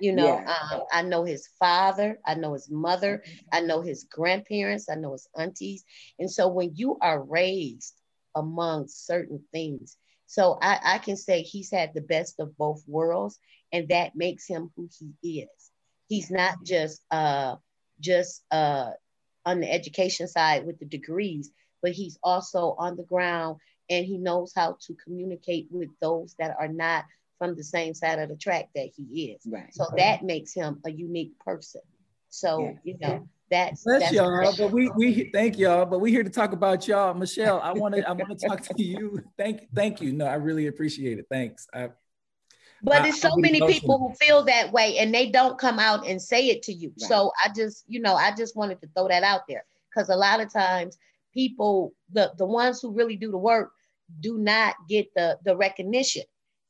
You 0.00 0.12
know, 0.12 0.26
yeah. 0.26 0.56
um, 0.72 0.82
I 0.92 1.02
know 1.02 1.24
his 1.24 1.48
father, 1.58 2.18
I 2.26 2.34
know 2.34 2.52
his 2.52 2.68
mother, 2.70 3.22
I 3.52 3.60
know 3.60 3.80
his 3.80 4.04
grandparents, 4.04 4.88
I 4.90 4.96
know 4.96 5.12
his 5.12 5.28
aunties. 5.38 5.84
And 6.18 6.30
so 6.30 6.48
when 6.48 6.72
you 6.74 6.98
are 7.00 7.22
raised 7.22 7.94
among 8.34 8.88
certain 8.88 9.42
things, 9.52 9.96
so 10.26 10.58
I, 10.60 10.78
I 10.82 10.98
can 10.98 11.16
say 11.16 11.42
he's 11.42 11.70
had 11.70 11.92
the 11.94 12.00
best 12.00 12.40
of 12.40 12.56
both 12.56 12.82
worlds, 12.88 13.38
and 13.72 13.88
that 13.88 14.16
makes 14.16 14.46
him 14.46 14.70
who 14.76 14.88
he 15.20 15.42
is. 15.42 15.70
He's 16.08 16.30
not 16.30 16.56
just 16.64 17.02
uh 17.10 17.56
just 18.00 18.44
uh 18.50 18.90
on 19.46 19.60
the 19.60 19.70
education 19.70 20.26
side 20.26 20.66
with 20.66 20.78
the 20.78 20.86
degrees, 20.86 21.50
but 21.82 21.92
he's 21.92 22.18
also 22.22 22.74
on 22.78 22.96
the 22.96 23.04
ground 23.04 23.58
and 23.90 24.04
he 24.04 24.18
knows 24.18 24.52
how 24.54 24.76
to 24.80 24.94
communicate 24.94 25.68
with 25.70 25.90
those 26.00 26.34
that 26.38 26.56
are 26.58 26.68
not 26.68 27.04
from 27.38 27.54
the 27.56 27.64
same 27.64 27.94
side 27.94 28.18
of 28.18 28.28
the 28.28 28.36
track 28.36 28.70
that 28.74 28.88
he 28.96 29.32
is. 29.32 29.42
Right. 29.46 29.72
So 29.74 29.86
that 29.96 30.22
makes 30.22 30.54
him 30.54 30.80
a 30.84 30.90
unique 30.90 31.38
person. 31.38 31.82
So 32.30 32.60
yeah. 32.60 32.72
you 32.84 32.98
know 33.00 33.28
that's 33.50 33.84
Bless 33.84 34.02
that's 34.02 34.12
y'all. 34.12 34.54
But 34.56 34.72
we 34.72 34.90
we 34.90 35.30
thank 35.32 35.58
y'all. 35.58 35.84
But 35.86 36.00
we 36.00 36.10
here 36.10 36.24
to 36.24 36.30
talk 36.30 36.52
about 36.52 36.88
y'all, 36.88 37.14
Michelle. 37.14 37.60
I 37.60 37.72
want 37.72 37.94
to 37.94 38.08
I 38.08 38.12
want 38.12 38.38
to 38.38 38.48
talk 38.48 38.62
to 38.62 38.82
you. 38.82 39.22
Thank 39.36 39.68
thank 39.74 40.00
you. 40.00 40.12
No, 40.12 40.26
I 40.26 40.34
really 40.34 40.66
appreciate 40.66 41.18
it. 41.18 41.26
Thanks. 41.30 41.66
I, 41.74 41.90
but 42.82 43.02
there's 43.02 43.20
so 43.20 43.34
many 43.36 43.60
people 43.66 43.98
who 43.98 44.14
feel 44.14 44.44
that 44.44 44.70
way 44.70 44.98
and 44.98 45.14
they 45.14 45.30
don't 45.30 45.58
come 45.58 45.78
out 45.78 46.06
and 46.06 46.20
say 46.20 46.48
it 46.48 46.62
to 46.64 46.72
you. 46.72 46.88
Right. 47.00 47.08
So 47.08 47.32
I 47.42 47.50
just 47.54 47.84
you 47.86 48.00
know 48.00 48.14
I 48.14 48.34
just 48.34 48.56
wanted 48.56 48.80
to 48.80 48.88
throw 48.94 49.08
that 49.08 49.22
out 49.22 49.42
there 49.48 49.64
because 49.94 50.08
a 50.08 50.16
lot 50.16 50.40
of 50.40 50.52
times 50.52 50.98
people 51.34 51.92
the 52.12 52.32
the 52.38 52.46
ones 52.46 52.80
who 52.80 52.92
really 52.92 53.16
do 53.16 53.30
the 53.30 53.38
work 53.38 53.72
do 54.20 54.38
not 54.38 54.74
get 54.88 55.06
the 55.14 55.38
the 55.44 55.56
recognition. 55.56 56.22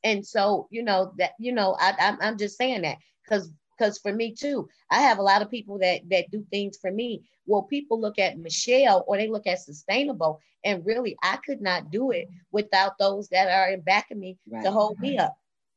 And 0.03 0.25
so 0.25 0.67
you 0.71 0.83
know 0.83 1.13
that 1.17 1.31
you 1.39 1.51
know 1.51 1.75
I, 1.79 1.93
I'm, 1.99 2.17
I'm 2.21 2.37
just 2.37 2.57
saying 2.57 2.81
that 2.81 2.97
because 3.23 3.51
because 3.77 3.97
for 3.97 4.13
me 4.13 4.33
too 4.33 4.69
i 4.89 5.01
have 5.01 5.17
a 5.17 5.23
lot 5.23 5.41
of 5.41 5.51
people 5.51 5.77
that 5.79 6.01
that 6.09 6.31
do 6.31 6.45
things 6.51 6.77
for 6.81 6.91
me. 6.91 7.23
Well 7.45 7.63
people 7.63 7.99
look 7.99 8.19
at 8.19 8.37
michelle 8.37 9.03
or 9.07 9.17
they 9.17 9.27
look 9.27 9.47
at 9.47 9.59
sustainable 9.59 10.39
and 10.63 10.85
really 10.85 11.15
i 11.23 11.37
could 11.37 11.61
not 11.61 11.91
do 11.91 12.11
it 12.11 12.27
without 12.51 12.97
those 12.97 13.27
that 13.29 13.49
are 13.49 13.71
in 13.71 13.81
back 13.81 14.11
of 14.11 14.17
me 14.17 14.37
right. 14.49 14.63
to 14.63 14.71
hold 14.71 14.99
me 14.99 15.17
up. 15.17 15.35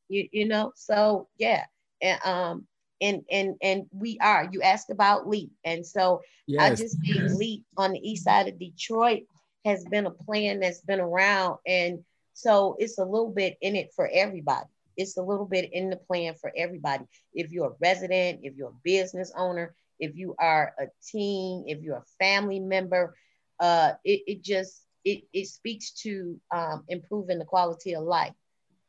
You, 0.09 0.28
you 0.32 0.47
know 0.47 0.73
so 0.77 1.28
yeah. 1.39 1.65
And 2.01 2.20
um 2.24 2.66
and 3.01 3.23
and 3.31 3.55
and 3.62 3.87
we 3.93 4.19
are 4.20 4.49
you 4.53 4.62
asked 4.62 4.91
about 4.91 5.29
leap 5.29 5.51
and 5.65 5.87
so 5.87 6.20
yes. 6.47 6.62
i 6.62 6.75
just 6.75 7.01
think 7.01 7.31
leap 7.39 7.65
on 7.77 7.93
the 7.93 8.01
east 8.01 8.25
side 8.25 8.49
of 8.49 8.59
detroit 8.59 9.23
has 9.65 9.85
been 9.85 10.07
a 10.07 10.11
plan 10.11 10.61
that's 10.61 10.81
been 10.81 11.01
around 11.01 11.59
and 11.66 12.01
so 12.39 12.77
it's 12.79 12.99
a 12.99 13.05
little 13.05 13.33
bit 13.33 13.59
in 13.62 13.75
it 13.75 13.93
for 13.97 14.09
everybody. 14.12 14.66
It's 14.97 15.16
a 15.16 15.23
little 15.23 15.45
bit 15.45 15.73
in 15.73 15.91
the 15.91 15.97
plan 15.97 16.35
for 16.41 16.53
everybody. 16.57 17.05
If 17.35 17.51
you're 17.51 17.73
a 17.73 17.77
resident, 17.81 18.41
if 18.45 18.55
you're 18.55 18.69
a 18.69 18.81
business 18.85 19.33
owner, 19.37 19.75
if 19.99 20.15
you 20.15 20.37
are 20.39 20.73
a 20.79 20.85
teen, 21.05 21.65
if 21.66 21.83
you're 21.83 21.97
a 21.97 22.25
family 22.25 22.61
member, 22.61 23.16
uh, 23.59 23.95
it, 24.05 24.23
it 24.29 24.45
just 24.45 24.83
it, 25.05 25.25
it 25.33 25.49
speaks 25.49 25.91
to 26.03 26.39
um, 26.55 26.85
improving 26.87 27.41
the 27.41 27.45
quality 27.45 27.97
of 27.97 28.05
life. 28.05 28.35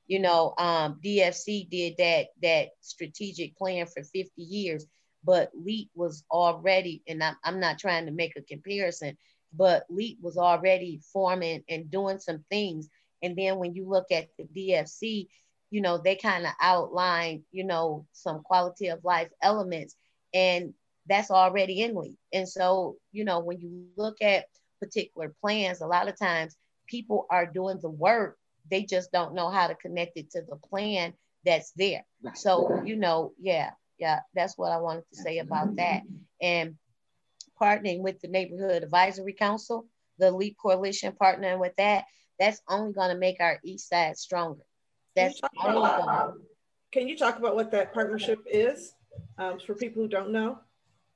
You 0.10 0.20
know, 0.20 0.54
um, 0.58 1.00
DFC 1.02 1.70
did 1.70 1.96
that 2.00 2.28
that 2.42 2.72
strategic 2.82 3.56
plan 3.58 3.86
for 3.86 4.04
50 4.04 4.30
years, 4.36 4.86
but 5.24 5.52
LEAP 5.56 5.90
was 5.96 6.26
already, 6.30 7.02
and 7.08 7.24
I'm, 7.24 7.38
I'm 7.46 7.60
not 7.62 7.80
trying 7.80 8.08
to 8.08 8.12
make 8.12 8.36
a 8.36 8.42
comparison, 8.42 9.18
but 9.54 9.86
LEAP 9.90 10.18
was 10.22 10.38
already 10.38 11.00
forming 11.14 11.64
and 11.70 11.90
doing 11.90 12.20
some 12.20 12.44
things 12.50 12.90
and 13.22 13.36
then 13.38 13.58
when 13.58 13.74
you 13.74 13.88
look 13.88 14.12
at 14.12 14.30
the 14.38 14.46
DFC, 14.46 15.28
you 15.72 15.82
know, 15.82 15.98
they 15.98 16.16
kind 16.16 16.46
of 16.46 16.54
outline, 16.62 17.44
you 17.52 17.64
know, 17.64 18.06
some 18.12 18.42
quality 18.42 18.88
of 18.88 19.04
life 19.04 19.30
elements. 19.42 19.96
And 20.34 20.74
that's 21.08 21.32
already 21.32 21.82
in 21.82 21.96
LEAP. 21.96 22.18
And 22.34 22.48
so, 22.48 22.98
you 23.12 23.26
know, 23.26 23.40
when 23.40 23.60
you 23.60 23.88
look 23.98 24.22
at 24.22 24.46
particular 24.80 25.34
plans, 25.42 25.82
a 25.82 25.88
lot 25.88 26.08
of 26.08 26.18
times 26.18 26.56
people 26.88 27.28
are 27.30 27.46
doing 27.46 27.80
the 27.82 27.90
work, 27.90 28.38
they 28.70 28.84
just 28.84 29.12
don't 29.12 29.36
know 29.36 29.50
how 29.50 29.68
to 29.68 29.76
connect 29.76 30.18
it 30.18 30.32
to 30.32 30.42
the 30.42 30.56
plan 30.56 31.14
that's 31.46 31.72
there. 31.72 32.06
Right. 32.22 32.38
So, 32.38 32.82
you 32.86 32.96
know, 32.96 33.34
yeah, 33.40 33.72
yeah, 33.98 34.20
that's 34.34 34.58
what 34.58 34.72
I 34.72 34.78
wanted 34.78 35.04
to 35.12 35.22
say 35.22 35.40
about 35.40 35.76
that. 35.78 36.04
And 36.42 36.76
partnering 37.62 38.02
with 38.02 38.20
the 38.22 38.28
Neighborhood 38.28 38.84
Advisory 38.84 39.34
Council, 39.34 39.86
the 40.18 40.32
LEAP 40.32 40.58
Coalition 40.62 41.14
partnering 41.20 41.60
with 41.60 41.76
that, 41.78 42.06
that's 42.40 42.62
only 42.70 42.94
going 42.94 43.10
to 43.10 43.18
make 43.18 43.38
our 43.40 43.60
east 43.64 43.90
side 43.90 44.18
stronger. 44.18 44.64
That's 45.16 45.40
only 45.62 45.82
going 45.82 46.34
Can 46.92 47.08
you 47.08 47.18
talk 47.18 47.38
about 47.38 47.56
what 47.56 47.72
that 47.72 47.94
partnership 47.94 48.40
is 48.50 48.94
um, 49.38 49.60
for 49.60 49.76
people 49.76 50.02
who 50.02 50.08
don't 50.08 50.32
know? 50.32 50.60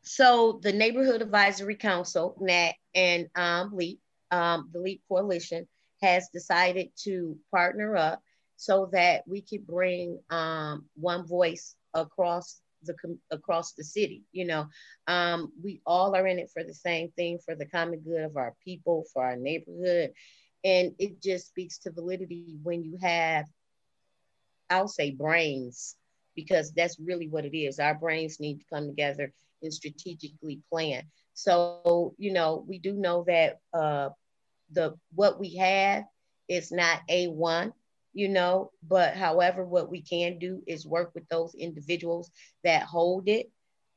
So 0.01 0.59
the 0.61 0.73
Neighborhood 0.73 1.21
Advisory 1.21 1.75
Council, 1.75 2.35
NAT, 2.41 2.75
and 2.93 3.29
um, 3.35 3.71
LEAP, 3.73 4.01
um, 4.31 4.69
the 4.73 4.79
LEAP 4.79 5.01
Coalition, 5.07 5.67
has 6.03 6.29
decided 6.29 6.89
to 7.05 7.37
partner 7.51 7.95
up 7.97 8.21
so 8.57 8.89
that 8.91 9.23
we 9.27 9.41
could 9.41 9.65
bring 9.65 10.19
um, 10.29 10.85
one 10.95 11.25
voice 11.27 11.75
across 11.93 12.61
the 12.83 12.95
across 13.31 13.73
the 13.73 13.83
city. 13.83 14.23
You 14.31 14.45
know, 14.45 14.65
um, 15.07 15.51
we 15.63 15.81
all 15.85 16.15
are 16.15 16.27
in 16.27 16.39
it 16.39 16.51
for 16.53 16.63
the 16.63 16.73
same 16.73 17.11
thing, 17.11 17.39
for 17.45 17.55
the 17.55 17.65
common 17.65 17.99
good 17.99 18.23
of 18.23 18.37
our 18.37 18.53
people, 18.63 19.05
for 19.13 19.23
our 19.23 19.37
neighborhood, 19.37 20.11
and 20.63 20.93
it 20.99 21.21
just 21.21 21.47
speaks 21.47 21.79
to 21.79 21.91
validity 21.91 22.57
when 22.63 22.83
you 22.83 22.97
have, 23.01 23.45
I'll 24.69 24.87
say 24.87 25.11
brains, 25.11 25.95
because 26.35 26.71
that's 26.73 26.99
really 26.99 27.27
what 27.27 27.45
it 27.45 27.57
is. 27.57 27.79
Our 27.79 27.95
brains 27.95 28.39
need 28.39 28.59
to 28.59 28.65
come 28.73 28.87
together 28.87 29.31
and 29.61 29.73
strategically 29.73 30.61
plan. 30.69 31.03
So, 31.33 32.13
you 32.17 32.33
know, 32.33 32.63
we 32.67 32.79
do 32.79 32.93
know 32.93 33.23
that 33.27 33.59
uh, 33.73 34.09
the 34.71 34.95
what 35.13 35.39
we 35.39 35.55
have 35.57 36.03
is 36.47 36.71
not 36.71 37.01
A1, 37.09 37.73
you 38.13 38.29
know, 38.29 38.71
but 38.87 39.15
however, 39.15 39.65
what 39.65 39.89
we 39.89 40.01
can 40.01 40.39
do 40.39 40.61
is 40.67 40.85
work 40.85 41.11
with 41.13 41.27
those 41.29 41.55
individuals 41.55 42.31
that 42.63 42.83
hold 42.83 43.27
it 43.27 43.49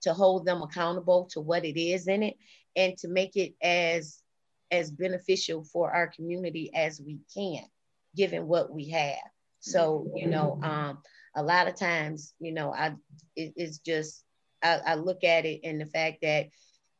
to 0.02 0.12
hold 0.12 0.46
them 0.46 0.62
accountable 0.62 1.28
to 1.32 1.40
what 1.40 1.64
it 1.64 1.80
is 1.80 2.06
in 2.06 2.22
it 2.22 2.36
and 2.76 2.96
to 2.98 3.08
make 3.08 3.36
it 3.36 3.54
as 3.62 4.22
as 4.70 4.90
beneficial 4.90 5.62
for 5.64 5.92
our 5.92 6.08
community 6.08 6.70
as 6.74 7.00
we 7.00 7.20
can, 7.32 7.64
given 8.16 8.46
what 8.48 8.72
we 8.72 8.90
have. 8.90 9.18
So, 9.60 10.10
you 10.14 10.28
know, 10.28 10.58
um, 10.62 10.98
a 11.34 11.42
lot 11.42 11.68
of 11.68 11.76
times, 11.76 12.34
you 12.38 12.52
know, 12.52 12.72
I 12.72 12.94
it, 13.34 13.52
it's 13.56 13.78
just 13.78 14.24
I, 14.62 14.80
I, 14.86 14.94
look 14.94 15.24
at 15.24 15.44
it 15.44 15.60
and 15.64 15.80
the 15.80 15.86
fact 15.86 16.18
that 16.22 16.48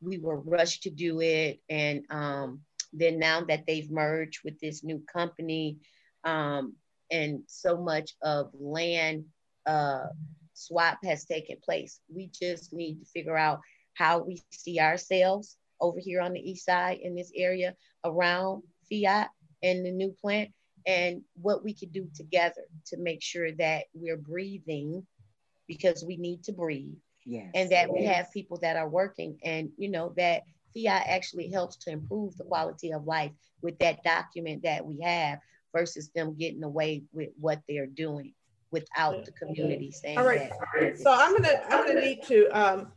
we 0.01 0.19
were 0.19 0.41
rushed 0.41 0.83
to 0.83 0.91
do 0.91 1.21
it, 1.21 1.61
and 1.69 2.05
um, 2.11 2.61
then 2.97 3.19
now 3.19 3.43
that 3.45 3.65
they've 3.67 3.91
merged 3.91 4.41
with 4.45 4.59
this 4.61 4.83
new 4.83 5.03
company, 5.13 5.79
um, 6.25 6.75
and 7.11 7.43
so 7.47 7.77
much 7.77 8.15
of 8.23 8.51
land 8.59 9.25
uh, 9.67 10.07
swap 10.55 10.99
has 11.05 11.25
taken 11.25 11.57
place, 11.65 12.01
we 12.13 12.31
just 12.33 12.73
need 12.73 12.99
to 13.01 13.07
figure 13.07 13.37
out 13.37 13.61
how 13.95 14.19
we 14.19 14.43
see 14.51 14.81
ourselves 14.81 15.57
over 15.81 15.99
here 16.01 16.21
on 16.21 16.33
the 16.33 16.41
east 16.41 16.65
side 16.65 16.99
in 17.03 17.15
this 17.15 17.31
area 17.35 17.75
around 18.05 18.63
Fiat 18.89 19.29
and 19.63 19.85
the 19.85 19.91
new 19.91 20.15
plant 20.21 20.51
and 20.87 21.23
what 21.41 21.65
we 21.65 21.75
could 21.75 21.93
do 21.93 22.09
together 22.15 22.63
to 22.87 22.97
make 22.97 23.23
sure 23.23 23.53
that 23.53 23.85
we're 23.93 24.17
breathing 24.17 25.05
because 25.67 26.05
we 26.05 26.17
need 26.17 26.45
to 26.45 26.53
breathe 26.53 26.95
yes. 27.25 27.51
and 27.55 27.71
that 27.71 27.89
yes. 27.89 27.91
we 27.93 28.05
have 28.05 28.33
people 28.33 28.59
that 28.59 28.77
are 28.77 28.89
working 28.89 29.39
and 29.45 29.71
you 29.77 29.91
know 29.91 30.13
that 30.17 30.43
fiat 30.77 31.07
actually 31.07 31.49
helps 31.49 31.77
to 31.77 31.91
improve 31.91 32.37
the 32.37 32.45
quality 32.45 32.93
of 32.93 33.07
life 33.07 33.33
with 33.63 33.79
that 33.79 34.03
document 34.05 34.63
that 34.63 34.85
we 34.85 35.01
have 35.01 35.39
versus 35.73 36.11
them 36.15 36.37
getting 36.39 36.65
away 36.65 37.03
with 37.13 37.31
what 37.41 37.61
they're 37.69 37.87
doing 37.87 38.33
without 38.71 39.25
the 39.25 39.33
community 39.33 39.91
saying 39.91 40.19
all 40.19 40.27
right 40.27 40.51
that. 40.79 40.99
so 40.99 41.13
i'm 41.13 41.33
gonna 41.33 41.61
i'm 41.71 41.87
gonna 41.87 42.01
need 42.01 42.23
to 42.23 42.47
um 42.49 42.89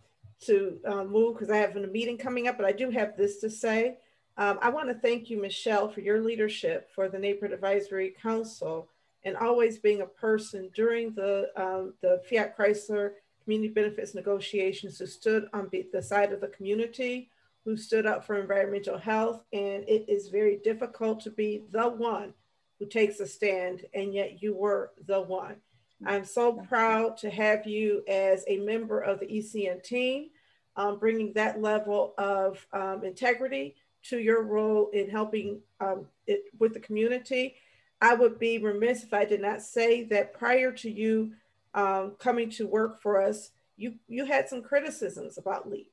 to 0.42 0.80
uh, 0.86 1.04
move 1.04 1.36
because 1.36 1.50
I 1.50 1.58
have 1.58 1.76
a 1.76 1.88
meeting 1.88 2.18
coming 2.18 2.48
up, 2.48 2.58
but 2.58 2.66
I 2.66 2.72
do 2.72 2.90
have 2.90 3.18
this 3.18 3.40
to 3.42 3.50
say. 3.50 3.98
Um, 4.38 4.58
I 4.62 4.70
want 4.70 4.88
to 4.88 4.94
thank 4.94 5.30
you, 5.30 5.42
Michelle, 5.42 5.90
for 5.90 6.00
your 6.00 6.22
leadership 6.22 6.90
for 6.96 7.10
the 7.10 7.20
Neighborhood 7.20 7.54
Advisory 7.54 8.16
Council 8.22 8.88
and 9.24 9.36
always 9.36 9.80
being 9.80 10.02
a 10.02 10.06
person 10.06 10.70
during 10.74 11.14
the, 11.14 11.50
um, 11.58 11.94
the 12.02 12.22
Fiat 12.30 12.58
Chrysler 12.58 13.14
community 13.44 13.74
benefits 13.74 14.16
negotiations 14.16 14.98
who 15.00 15.08
stood 15.08 15.48
on 15.54 15.70
the 15.72 16.02
side 16.02 16.32
of 16.32 16.40
the 16.40 16.48
community, 16.48 17.30
who 17.70 17.78
stood 17.78 18.08
up 18.08 18.26
for 18.26 18.40
environmental 18.40 18.98
health. 18.98 19.44
And 19.54 19.88
it 19.88 20.06
is 20.08 20.30
very 20.30 20.58
difficult 20.64 21.20
to 21.22 21.30
be 21.30 21.66
the 21.70 21.88
one 21.88 22.34
who 22.80 22.88
takes 22.88 23.20
a 23.20 23.28
stand, 23.28 23.86
and 23.94 24.12
yet 24.12 24.42
you 24.42 24.56
were 24.56 24.92
the 25.06 25.22
one. 25.22 25.58
I'm 26.04 26.26
so 26.26 26.54
proud 26.54 27.18
to 27.18 27.30
have 27.30 27.68
you 27.68 28.04
as 28.08 28.44
a 28.48 28.58
member 28.58 29.02
of 29.02 29.20
the 29.20 29.28
ECN 29.28 29.84
team, 29.84 30.30
um, 30.78 30.98
bringing 30.98 31.34
that 31.34 31.62
level 31.62 32.16
of 32.18 32.66
um, 32.74 33.04
integrity 33.04 33.76
to 34.06 34.18
your 34.18 34.42
role 34.42 34.90
in 34.92 35.08
helping 35.08 35.60
um, 35.80 36.08
it 36.26 36.46
with 36.58 36.74
the 36.74 36.80
community. 36.80 37.56
I 38.02 38.16
would 38.16 38.40
be 38.40 38.58
remiss 38.58 39.04
if 39.04 39.14
I 39.14 39.26
did 39.26 39.42
not 39.42 39.62
say 39.62 40.06
that 40.06 40.34
prior 40.34 40.72
to 40.72 40.90
you 40.90 41.34
um, 41.76 42.16
coming 42.18 42.50
to 42.52 42.66
work 42.66 43.00
for 43.00 43.22
us, 43.22 43.52
you, 43.78 43.94
you 44.08 44.26
had 44.26 44.50
some 44.50 44.64
criticisms 44.64 45.38
about 45.38 45.70
LEAP, 45.70 45.92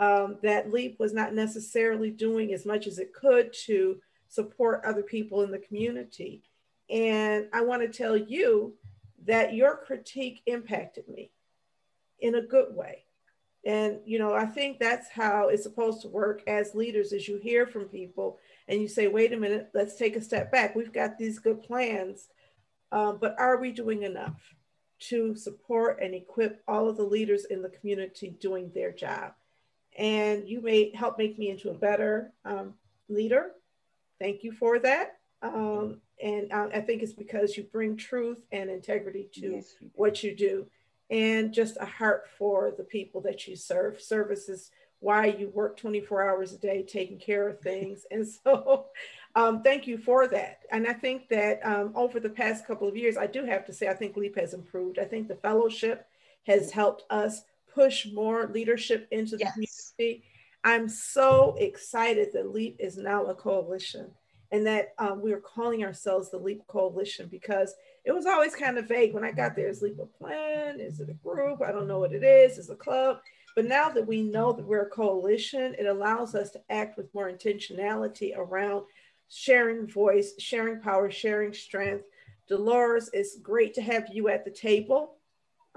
um, 0.00 0.38
that 0.42 0.72
LEAP 0.72 0.98
was 0.98 1.12
not 1.12 1.34
necessarily 1.34 2.10
doing 2.10 2.52
as 2.52 2.64
much 2.64 2.86
as 2.86 2.98
it 2.98 3.12
could 3.12 3.52
to 3.52 4.00
support 4.28 4.84
other 4.84 5.02
people 5.02 5.42
in 5.42 5.50
the 5.50 5.58
community. 5.58 6.42
And 6.90 7.48
I 7.52 7.62
want 7.62 7.82
to 7.82 7.88
tell 7.88 8.16
you 8.16 8.74
that 9.26 9.54
your 9.54 9.76
critique 9.76 10.42
impacted 10.46 11.08
me 11.08 11.30
in 12.20 12.36
a 12.36 12.42
good 12.42 12.74
way. 12.74 13.04
And 13.64 13.98
you 14.06 14.18
know, 14.18 14.34
I 14.34 14.46
think 14.46 14.78
that's 14.78 15.10
how 15.10 15.48
it's 15.48 15.64
supposed 15.64 16.02
to 16.02 16.08
work 16.08 16.42
as 16.46 16.74
leaders 16.74 17.12
as 17.12 17.26
you 17.26 17.38
hear 17.38 17.66
from 17.66 17.86
people 17.86 18.38
and 18.68 18.80
you 18.80 18.88
say, 18.88 19.08
wait 19.08 19.32
a 19.32 19.36
minute, 19.36 19.70
let's 19.74 19.96
take 19.96 20.16
a 20.16 20.22
step 20.22 20.52
back. 20.52 20.76
We've 20.76 20.92
got 20.92 21.18
these 21.18 21.38
good 21.38 21.62
plans, 21.62 22.28
um, 22.92 23.18
but 23.20 23.34
are 23.38 23.58
we 23.58 23.72
doing 23.72 24.04
enough 24.04 24.40
to 25.00 25.34
support 25.34 26.00
and 26.00 26.14
equip 26.14 26.62
all 26.68 26.88
of 26.88 26.96
the 26.96 27.04
leaders 27.04 27.44
in 27.46 27.62
the 27.62 27.68
community 27.68 28.36
doing 28.40 28.70
their 28.74 28.92
job? 28.92 29.32
And 29.98 30.48
you 30.48 30.62
may 30.62 30.94
help 30.94 31.18
make 31.18 31.38
me 31.38 31.50
into 31.50 31.70
a 31.70 31.74
better 31.74 32.32
um, 32.44 32.74
leader. 33.08 33.50
Thank 34.18 34.44
you 34.44 34.52
for 34.52 34.78
that. 34.78 35.18
Um, 35.42 36.00
and 36.22 36.52
uh, 36.52 36.68
I 36.72 36.80
think 36.80 37.02
it's 37.02 37.12
because 37.12 37.56
you 37.56 37.64
bring 37.64 37.96
truth 37.96 38.42
and 38.50 38.70
integrity 38.70 39.28
to 39.34 39.52
yes, 39.56 39.74
what 39.94 40.22
you 40.22 40.34
do 40.34 40.66
and 41.10 41.52
just 41.52 41.76
a 41.80 41.86
heart 41.86 42.28
for 42.38 42.72
the 42.76 42.84
people 42.84 43.20
that 43.22 43.46
you 43.46 43.56
serve. 43.56 44.00
Service 44.00 44.48
is 44.48 44.70
why 45.00 45.26
you 45.26 45.48
work 45.50 45.76
24 45.76 46.28
hours 46.28 46.52
a 46.52 46.58
day 46.58 46.82
taking 46.82 47.18
care 47.18 47.48
of 47.48 47.60
things. 47.60 48.04
And 48.10 48.26
so 48.44 48.86
um, 49.34 49.62
thank 49.62 49.86
you 49.86 49.98
for 49.98 50.26
that. 50.28 50.60
And 50.70 50.86
I 50.86 50.92
think 50.92 51.28
that 51.28 51.60
um, 51.64 51.92
over 51.94 52.20
the 52.20 52.30
past 52.30 52.66
couple 52.66 52.88
of 52.88 52.96
years, 52.96 53.16
I 53.16 53.26
do 53.26 53.44
have 53.44 53.64
to 53.66 53.72
say, 53.72 53.88
I 53.88 53.94
think 53.94 54.16
LEAP 54.16 54.38
has 54.38 54.54
improved. 54.54 54.98
I 54.98 55.04
think 55.04 55.28
the 55.28 55.36
fellowship 55.36 56.06
has 56.46 56.70
helped 56.70 57.04
us 57.10 57.42
push 57.78 58.06
more 58.12 58.50
leadership 58.52 59.06
into 59.12 59.36
the 59.36 59.44
yes. 59.44 59.52
community. 59.52 60.24
I'm 60.64 60.88
so 60.88 61.54
excited 61.58 62.30
that 62.32 62.52
LEAP 62.52 62.76
is 62.80 62.96
now 62.96 63.26
a 63.26 63.34
coalition 63.34 64.10
and 64.50 64.66
that 64.66 64.94
um, 64.98 65.22
we 65.22 65.32
are 65.32 65.40
calling 65.40 65.84
ourselves 65.84 66.30
the 66.30 66.38
LEAP 66.38 66.66
Coalition 66.66 67.28
because 67.30 67.74
it 68.04 68.12
was 68.12 68.26
always 68.26 68.56
kind 68.56 68.78
of 68.78 68.88
vague 68.88 69.14
when 69.14 69.22
I 69.22 69.30
got 69.30 69.54
there. 69.54 69.68
Is 69.68 69.82
LEAP 69.82 69.98
a 70.00 70.06
plan? 70.06 70.80
Is 70.80 70.98
it 70.98 71.10
a 71.10 71.14
group? 71.14 71.62
I 71.62 71.70
don't 71.70 71.86
know 71.86 72.00
what 72.00 72.12
it 72.12 72.24
is. 72.24 72.58
Is 72.58 72.70
a 72.70 72.74
club? 72.74 73.18
But 73.54 73.66
now 73.66 73.90
that 73.90 74.06
we 74.06 74.22
know 74.22 74.52
that 74.52 74.66
we're 74.66 74.86
a 74.86 74.90
coalition, 74.90 75.76
it 75.78 75.86
allows 75.86 76.34
us 76.34 76.50
to 76.52 76.60
act 76.70 76.96
with 76.96 77.12
more 77.14 77.30
intentionality 77.30 78.36
around 78.36 78.86
sharing 79.28 79.86
voice, 79.86 80.32
sharing 80.38 80.80
power, 80.80 81.10
sharing 81.10 81.52
strength. 81.52 82.06
Dolores, 82.48 83.10
it's 83.12 83.38
great 83.38 83.74
to 83.74 83.82
have 83.82 84.06
you 84.10 84.28
at 84.28 84.44
the 84.44 84.50
table. 84.50 85.17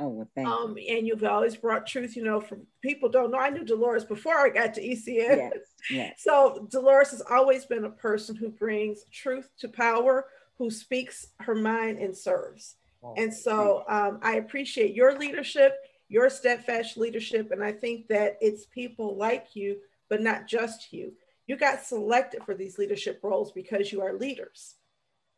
Oh, 0.02 0.08
well, 0.10 0.30
thank 0.36 0.48
um, 0.48 0.78
you. 0.78 0.98
And 0.98 1.08
you've 1.08 1.24
always 1.24 1.56
brought 1.56 1.88
truth, 1.88 2.16
you 2.16 2.24
know, 2.24 2.42
from 2.42 2.66
people 2.82 3.08
don't 3.08 3.32
know. 3.32 3.38
I 3.38 3.50
knew 3.50 3.64
Dolores 3.64 4.04
before 4.04 4.38
I 4.38 4.50
got 4.50 4.74
to 4.74 4.82
ECN. 4.82 5.06
Yes, 5.08 5.54
yes. 5.90 6.14
So 6.20 6.68
Dolores 6.70 7.12
has 7.12 7.22
always 7.22 7.66
been 7.66 7.86
a 7.86 7.90
person 7.90 8.36
who 8.36 8.50
brings 8.50 9.04
truth 9.12 9.50
to 9.60 9.70
power, 9.70 10.26
who 10.58 10.70
speaks 10.70 11.28
her 11.40 11.56
mind 11.56 12.00
and 12.00 12.16
serves. 12.16 12.76
Oh, 13.04 13.14
and 13.18 13.34
so 13.34 13.84
um, 13.88 14.20
I 14.22 14.36
appreciate 14.36 14.94
your 14.94 15.18
leadership 15.18 15.76
your 16.12 16.30
steadfast 16.30 16.98
leadership. 16.98 17.52
And 17.52 17.64
I 17.64 17.72
think 17.72 18.10
that 18.10 18.38
it's 18.42 18.66
people 18.66 19.16
like 19.16 19.56
you, 19.56 19.78
but 20.10 20.22
not 20.22 20.46
just 20.46 20.92
you. 20.92 21.14
You 21.48 21.56
got 21.56 21.86
selected 21.86 22.44
for 22.44 22.54
these 22.54 22.78
leadership 22.78 23.22
roles 23.24 23.54
because 23.54 23.94
you 23.94 24.02
are 24.02 24.14
leaders, 24.14 24.76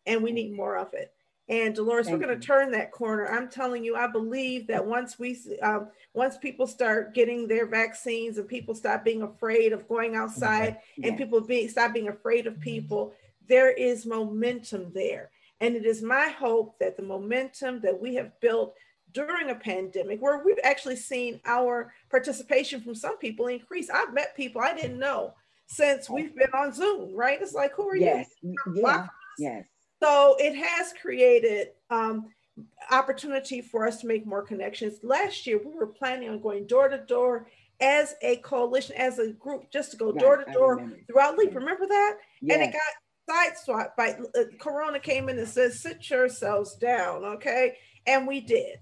and 0.07 0.23
we 0.23 0.31
need 0.31 0.52
more 0.52 0.76
of 0.76 0.94
it. 0.94 1.14
And 1.49 1.76
Dolores, 1.76 2.06
Thank 2.06 2.20
we're 2.20 2.28
going 2.28 2.40
to 2.40 2.45
turn 2.45 2.72
that 2.72 2.91
corner. 2.91 3.28
I'm 3.28 3.49
telling 3.49 3.84
you, 3.84 3.98
I 3.98 4.07
believe 4.07 4.68
that 4.68 4.86
once 4.86 5.20
we, 5.20 5.38
um, 5.61 5.90
once 6.14 6.38
people 6.38 6.65
start 6.65 7.14
getting 7.14 7.48
their 7.48 7.65
vaccines 7.65 8.38
and 8.38 8.48
people 8.48 8.74
stop 8.76 9.03
being 9.03 9.24
afraid 9.24 9.74
of 9.74 9.88
going 9.90 10.15
outside, 10.15 10.78
okay. 10.98 11.10
and 11.10 11.18
people 11.18 11.41
being 11.41 11.68
stop 11.68 11.94
being 11.94 12.07
afraid 12.07 12.48
of 12.48 12.60
people, 12.61 13.14
there 13.49 13.72
is 13.72 14.06
momentum 14.06 14.91
there. 14.94 15.32
And 15.60 15.76
it 15.76 15.86
is 15.86 16.02
my 16.02 16.30
hope 16.30 16.80
that 16.80 16.95
the 16.95 17.03
momentum 17.03 17.82
that 17.82 17.99
we 17.99 18.15
have 18.15 18.40
built 18.40 18.74
during 19.11 19.49
a 19.49 19.56
pandemic 19.56 20.22
where 20.22 20.44
we've 20.44 20.60
actually 20.64 20.95
seen 20.95 21.40
our 21.45 21.94
participation 22.10 22.82
from 22.82 22.95
some 22.95 23.18
people 23.18 23.48
increase. 23.48 23.90
I've 23.90 24.14
met 24.14 24.36
people 24.36 24.61
I 24.61 24.74
didn't 24.74 24.99
know 24.99 25.34
since 25.68 26.10
we've 26.10 26.36
been 26.36 26.52
on 26.53 26.74
Zoom, 26.74 27.15
right? 27.15 27.41
It's 27.41 27.53
like, 27.53 27.74
who 27.74 27.88
are 27.90 27.95
yes. 27.95 28.30
you? 28.41 28.56
Yeah. 28.76 29.07
Yes. 29.38 29.65
So 30.04 30.36
it 30.38 30.54
has 30.56 30.94
created 31.02 31.70
um, 31.90 32.28
opportunity 32.92 33.62
for 33.62 33.88
us 33.88 34.02
to 34.02 34.08
make 34.08 34.28
more 34.28 34.42
connections. 34.42 35.00
Last 35.02 35.48
year, 35.48 35.62
we 35.64 35.74
were 35.74 35.88
planning 35.88 36.30
on 36.30 36.42
going 36.42 36.68
door 36.68 36.90
to 36.90 36.98
door 36.98 37.48
as 37.80 38.16
a 38.22 38.36
coalition, 38.38 38.98
as 38.98 39.20
a 39.20 39.32
group, 39.32 39.72
just 39.72 39.92
to 39.92 39.98
go 39.98 40.12
right. 40.12 40.20
door 40.20 40.38
to 40.44 40.52
door 40.52 40.92
throughout 41.08 41.38
LEAP. 41.38 41.56
Remember 41.56 41.88
that? 41.88 42.18
Yes. 42.42 42.56
And 42.56 42.64
it 42.64 42.74
got 42.74 43.56
sideswiped 43.66 43.96
by 43.96 44.18
uh, 44.38 44.44
Corona 44.60 45.00
came 45.00 45.30
in 45.30 45.40
and 45.40 45.48
said, 45.48 45.72
sit 45.72 46.10
yourselves 46.10 46.76
down, 46.76 47.24
okay? 47.24 47.78
And 48.06 48.28
we 48.28 48.42
did 48.42 48.80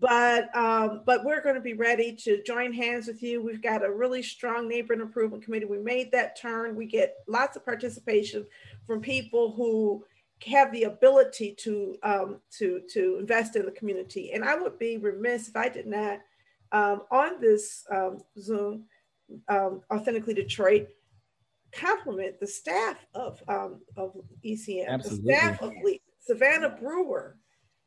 but 0.00 0.54
um, 0.56 1.02
but 1.04 1.24
we're 1.24 1.42
going 1.42 1.56
to 1.56 1.60
be 1.60 1.72
ready 1.72 2.14
to 2.14 2.42
join 2.44 2.72
hands 2.72 3.08
with 3.08 3.22
you. 3.22 3.42
We've 3.42 3.62
got 3.62 3.84
a 3.84 3.90
really 3.90 4.22
strong 4.22 4.68
neighborhood 4.68 5.02
improvement 5.02 5.42
committee. 5.42 5.64
We 5.64 5.78
made 5.78 6.12
that 6.12 6.40
turn. 6.40 6.76
We 6.76 6.86
get 6.86 7.16
lots 7.26 7.56
of 7.56 7.64
participation 7.64 8.46
from 8.86 9.00
people 9.00 9.52
who 9.52 10.04
have 10.46 10.72
the 10.72 10.84
ability 10.84 11.54
to 11.60 11.96
um, 12.02 12.40
to 12.58 12.82
to 12.92 13.18
invest 13.18 13.56
in 13.56 13.64
the 13.64 13.72
community. 13.72 14.32
And 14.32 14.44
I 14.44 14.54
would 14.54 14.78
be 14.78 14.96
remiss 14.96 15.48
if 15.48 15.56
I 15.56 15.68
did 15.68 15.86
not 15.86 16.20
um, 16.72 17.02
on 17.10 17.40
this 17.40 17.84
um, 17.90 18.18
Zoom 18.38 18.84
um, 19.48 19.82
authentically 19.92 20.34
Detroit 20.34 20.88
compliment 21.72 22.40
the 22.40 22.46
staff 22.46 22.96
of 23.14 23.42
um, 23.48 23.80
of 23.96 24.16
ECN, 24.44 24.88
Absolutely. 24.88 25.32
the 25.32 25.38
staff 25.38 25.62
of 25.62 25.72
LEAP, 25.84 26.02
Savannah 26.20 26.76
Brewer 26.80 27.36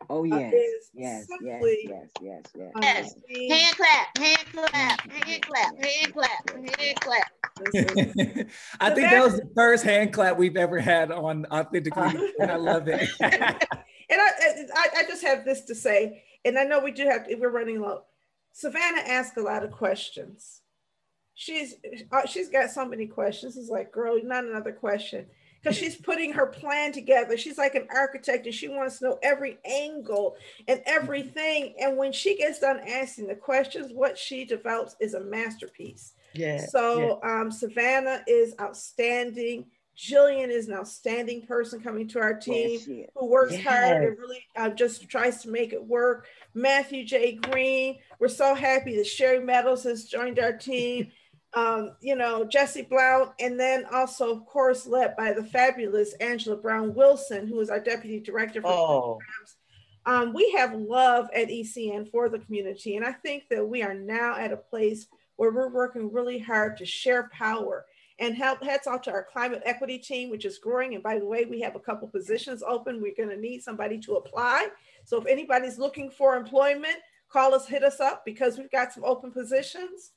Oh 0.10 0.23
yes, 0.23 0.53
yes, 0.94 1.28
yes, 1.41 1.61
yes, 1.64 2.10
yes, 2.22 2.44
yes, 2.56 2.73
yes. 2.82 3.14
Hand 3.49 3.76
clap, 3.78 4.18
hand 4.18 4.38
clap, 4.52 5.11
hand 5.11 5.41
clap, 5.44 5.84
hand 5.84 6.14
clap, 6.14 6.49
hand 6.80 6.99
clap. 7.02 7.32
I 8.79 8.89
think 8.89 9.09
that 9.09 9.23
was 9.23 9.38
the 9.38 9.49
first 9.55 9.83
hand 9.83 10.13
clap 10.13 10.38
we've 10.38 10.57
ever 10.57 10.79
had 10.79 11.11
on 11.11 11.45
authentically. 11.51 12.31
and 12.39 12.51
I 12.51 12.55
love 12.55 12.88
it. 12.88 13.09
and 13.19 13.33
I, 13.33 14.29
I, 14.75 14.88
I 14.97 15.03
just 15.07 15.23
have 15.23 15.45
this 15.45 15.61
to 15.65 15.75
say, 15.75 16.23
and 16.45 16.57
I 16.57 16.63
know 16.63 16.79
we 16.79 16.91
do 16.91 17.05
have. 17.05 17.27
We're 17.38 17.49
running 17.49 17.81
low. 17.81 18.03
Savannah 18.53 19.01
asked 19.01 19.38
a 19.38 19.41
lot 19.41 19.63
of 19.63 19.71
questions. 19.71 20.61
She's 21.33 21.75
uh, 22.11 22.25
she's 22.25 22.49
got 22.49 22.71
so 22.71 22.85
many 22.85 23.07
questions. 23.07 23.57
It's 23.57 23.69
like, 23.69 23.91
girl, 23.91 24.19
not 24.23 24.45
another 24.45 24.73
question 24.73 25.25
because 25.61 25.77
she's 25.77 25.95
putting 25.95 26.33
her 26.33 26.47
plan 26.47 26.91
together. 26.91 27.38
She's 27.38 27.57
like 27.57 27.75
an 27.75 27.88
architect 27.93 28.45
and 28.45 28.55
she 28.55 28.67
wants 28.67 28.99
to 28.99 29.05
know 29.05 29.19
every 29.21 29.59
angle 29.63 30.35
and 30.67 30.81
everything. 30.85 31.75
And 31.79 31.97
when 31.97 32.11
she 32.11 32.38
gets 32.38 32.59
done 32.59 32.79
asking 32.88 33.27
the 33.27 33.35
questions, 33.35 33.91
what 33.93 34.17
she 34.17 34.43
develops 34.43 34.95
is 34.99 35.13
a 35.13 35.19
masterpiece. 35.19 36.13
Yeah. 36.34 36.66
So 36.68 37.20
yeah. 37.24 37.41
Um, 37.41 37.52
Savannah 37.52 38.24
is 38.28 38.53
outstanding. 38.60 39.66
Jillian 39.98 40.49
is 40.49 40.68
an 40.68 40.74
outstanding 40.74 41.45
person 41.45 41.82
coming 41.82 42.08
to 42.08 42.20
our 42.20 42.34
team 42.34 42.80
yes, 42.88 43.08
who 43.14 43.28
works 43.28 43.53
yes. 43.53 43.64
hard 43.64 44.03
and 44.03 44.18
really 44.18 44.44
uh, 44.56 44.70
just 44.70 45.08
tries 45.10 45.44
to 45.44 45.49
make 45.49 45.74
it 45.74 45.86
work. 45.86 46.26
Matthew 46.53 47.06
J. 47.06 47.34
Green, 47.34 47.99
we're 48.20 48.30
so 48.30 48.56
happy 48.56 48.95
that 48.95 49.06
Sherry 49.06 49.44
Meadows 49.44 49.84
has 49.84 50.06
joined 50.06 50.40
our 50.40 50.53
team 50.53 51.12
um, 51.53 51.91
you 51.99 52.16
know, 52.16 52.45
Jesse 52.45 52.84
Blount, 52.84 53.32
and 53.40 53.60
then 53.60 53.86
also, 53.91 54.32
of 54.32 54.45
course, 54.45 54.86
led 54.86 55.18
by 55.18 55.34
the 55.34 55.44
fabulous 55.44 56.14
Angela 56.14 56.56
Brown 56.56 56.94
Wilson, 56.94 57.48
who 57.48 57.60
is 57.60 57.70
our 57.70 57.80
deputy 57.80 58.20
director 58.20 58.62
for 58.62 58.70
oh. 58.70 59.20
programs. 59.20 59.56
Um, 60.06 60.34
we 60.34 60.52
have 60.58 60.74
love 60.74 61.30
at 61.36 61.49
ECN 61.49 62.10
for 62.10 62.30
the 62.30 62.40
community, 62.40 62.95
and 62.95 63.06
I 63.06 63.12
think 63.12 63.44
that 63.49 63.68
we 63.68 63.84
are 63.84 63.94
now 63.94 64.36
at 64.38 64.53
a 64.53 64.58
place 64.58 65.08
where 65.41 65.51
we're 65.51 65.69
working 65.69 66.13
really 66.13 66.38
hard 66.38 66.77
to 66.77 66.85
share 66.85 67.27
power 67.34 67.88
and 68.19 68.35
help 68.35 68.61
heads 68.61 68.85
off 68.85 69.01
to 69.01 69.11
our 69.11 69.23
climate 69.23 69.63
equity 69.65 69.97
team, 69.97 70.30
which 70.30 70.45
is 70.45 70.59
growing. 70.59 70.93
And 70.93 71.01
by 71.01 71.18
the 71.18 71.26
way, 71.26 71.45
we 71.45 71.59
have 71.61 71.76
a 71.76 71.80
couple 71.80 72.07
positions 72.07 72.61
open. 72.61 73.01
We're 73.01 73.15
going 73.18 73.30
to 73.30 73.41
need 73.41 73.63
somebody 73.63 73.97
to 74.01 74.18
apply. 74.18 74.68
So 75.03 75.19
if 75.19 75.26
anybody's 75.26 75.80
looking 75.80 76.11
for 76.11 76.35
employment, 76.35 76.97
call 77.27 77.55
us, 77.55 77.68
hit 77.68 77.84
us 77.84 77.99
up 77.99 78.23
because 78.23 78.59
we've 78.59 78.69
got 78.69 78.93
some 78.93 79.03
open 79.03 79.31
positions. 79.31 80.11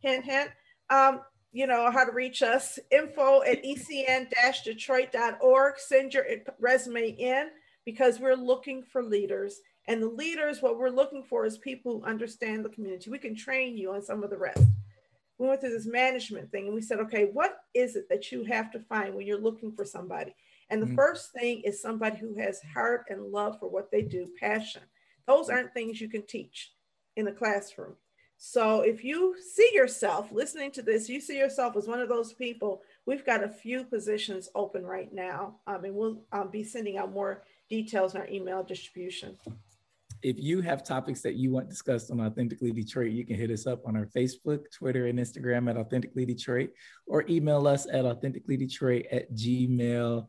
Hint, 0.00 0.24
hint 0.24 0.50
um, 0.90 1.20
you 1.52 1.68
know, 1.68 1.88
how 1.92 2.04
to 2.04 2.10
reach 2.10 2.42
us, 2.42 2.80
info 2.90 3.44
at 3.44 3.62
ecn-detroit.org. 3.62 5.74
Send 5.78 6.14
your 6.14 6.26
resume 6.58 7.10
in 7.10 7.46
because 7.84 8.18
we're 8.18 8.34
looking 8.34 8.82
for 8.82 9.04
leaders. 9.04 9.60
And 9.86 10.02
the 10.02 10.08
leaders, 10.08 10.62
what 10.62 10.78
we're 10.78 10.88
looking 10.88 11.22
for 11.22 11.44
is 11.44 11.58
people 11.58 12.00
who 12.00 12.06
understand 12.06 12.64
the 12.64 12.70
community. 12.70 13.10
We 13.10 13.18
can 13.18 13.36
train 13.36 13.76
you 13.76 13.92
on 13.92 14.02
some 14.02 14.24
of 14.24 14.30
the 14.30 14.38
rest. 14.38 14.64
We 15.38 15.48
went 15.48 15.60
through 15.60 15.72
this 15.72 15.86
management 15.86 16.50
thing 16.50 16.66
and 16.66 16.74
we 16.74 16.80
said, 16.80 17.00
okay, 17.00 17.28
what 17.32 17.58
is 17.74 17.96
it 17.96 18.08
that 18.08 18.30
you 18.32 18.44
have 18.44 18.70
to 18.72 18.80
find 18.80 19.14
when 19.14 19.26
you're 19.26 19.40
looking 19.40 19.72
for 19.72 19.84
somebody? 19.84 20.34
And 20.70 20.80
the 20.80 20.86
mm-hmm. 20.86 20.94
first 20.94 21.32
thing 21.32 21.60
is 21.60 21.82
somebody 21.82 22.16
who 22.16 22.34
has 22.36 22.60
heart 22.72 23.06
and 23.10 23.32
love 23.32 23.58
for 23.58 23.68
what 23.68 23.90
they 23.90 24.02
do, 24.02 24.28
passion. 24.40 24.82
Those 25.26 25.50
aren't 25.50 25.74
things 25.74 26.00
you 26.00 26.08
can 26.08 26.26
teach 26.26 26.72
in 27.16 27.24
the 27.24 27.32
classroom. 27.32 27.96
So 28.36 28.80
if 28.80 29.04
you 29.04 29.36
see 29.54 29.70
yourself 29.72 30.30
listening 30.32 30.70
to 30.72 30.82
this, 30.82 31.08
you 31.08 31.20
see 31.20 31.38
yourself 31.38 31.76
as 31.76 31.86
one 31.86 32.00
of 32.00 32.08
those 32.08 32.32
people, 32.32 32.82
we've 33.06 33.24
got 33.24 33.44
a 33.44 33.48
few 33.48 33.84
positions 33.84 34.48
open 34.54 34.84
right 34.84 35.12
now. 35.12 35.56
Um, 35.66 35.84
and 35.84 35.94
we'll 35.94 36.22
um, 36.32 36.50
be 36.50 36.64
sending 36.64 36.98
out 36.98 37.12
more 37.12 37.44
details 37.68 38.14
in 38.14 38.20
our 38.20 38.28
email 38.28 38.62
distribution. 38.62 39.36
If 40.24 40.36
you 40.40 40.62
have 40.62 40.82
topics 40.82 41.20
that 41.20 41.34
you 41.34 41.52
want 41.52 41.68
discussed 41.68 42.10
on 42.10 42.18
Authentically 42.18 42.72
Detroit, 42.72 43.12
you 43.12 43.26
can 43.26 43.36
hit 43.36 43.50
us 43.50 43.66
up 43.66 43.86
on 43.86 43.94
our 43.94 44.06
Facebook, 44.06 44.70
Twitter, 44.72 45.06
and 45.06 45.18
Instagram 45.18 45.68
at 45.68 45.76
Authentically 45.76 46.24
Detroit, 46.24 46.70
or 47.06 47.26
email 47.28 47.68
us 47.68 47.86
at 47.86 48.06
authenticallydetroit 48.06 49.04
at 49.12 49.30
gmail.com 49.34 50.26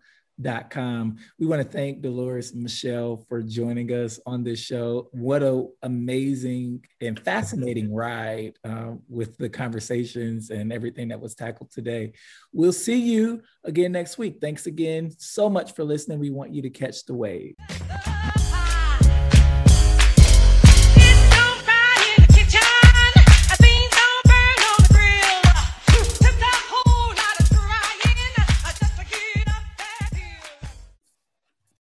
Com. 0.70 1.16
We 1.40 1.46
want 1.46 1.62
to 1.62 1.68
thank 1.68 2.02
Dolores 2.02 2.54
Michelle 2.54 3.26
for 3.30 3.42
joining 3.42 3.90
us 3.94 4.20
on 4.26 4.44
this 4.44 4.60
show. 4.60 5.08
What 5.14 5.42
a 5.42 5.66
amazing 5.82 6.84
and 7.00 7.18
fascinating 7.18 7.94
ride 7.94 8.58
uh, 8.66 8.96
with 9.08 9.38
the 9.38 9.48
conversations 9.48 10.50
and 10.50 10.74
everything 10.74 11.08
that 11.08 11.22
was 11.22 11.36
tackled 11.36 11.72
today. 11.72 12.12
We'll 12.52 12.74
see 12.74 13.00
you 13.00 13.44
again 13.64 13.94
next 13.94 14.18
week. 14.18 14.40
Thanks 14.42 14.66
again 14.66 15.12
so 15.18 15.50
much 15.50 15.74
for 15.74 15.86
listening. 15.86 16.20
We 16.20 16.32
want 16.32 16.54
you 16.54 16.62
to 16.64 16.70
catch 16.70 17.06
the 17.06 17.14
wave. 17.14 17.56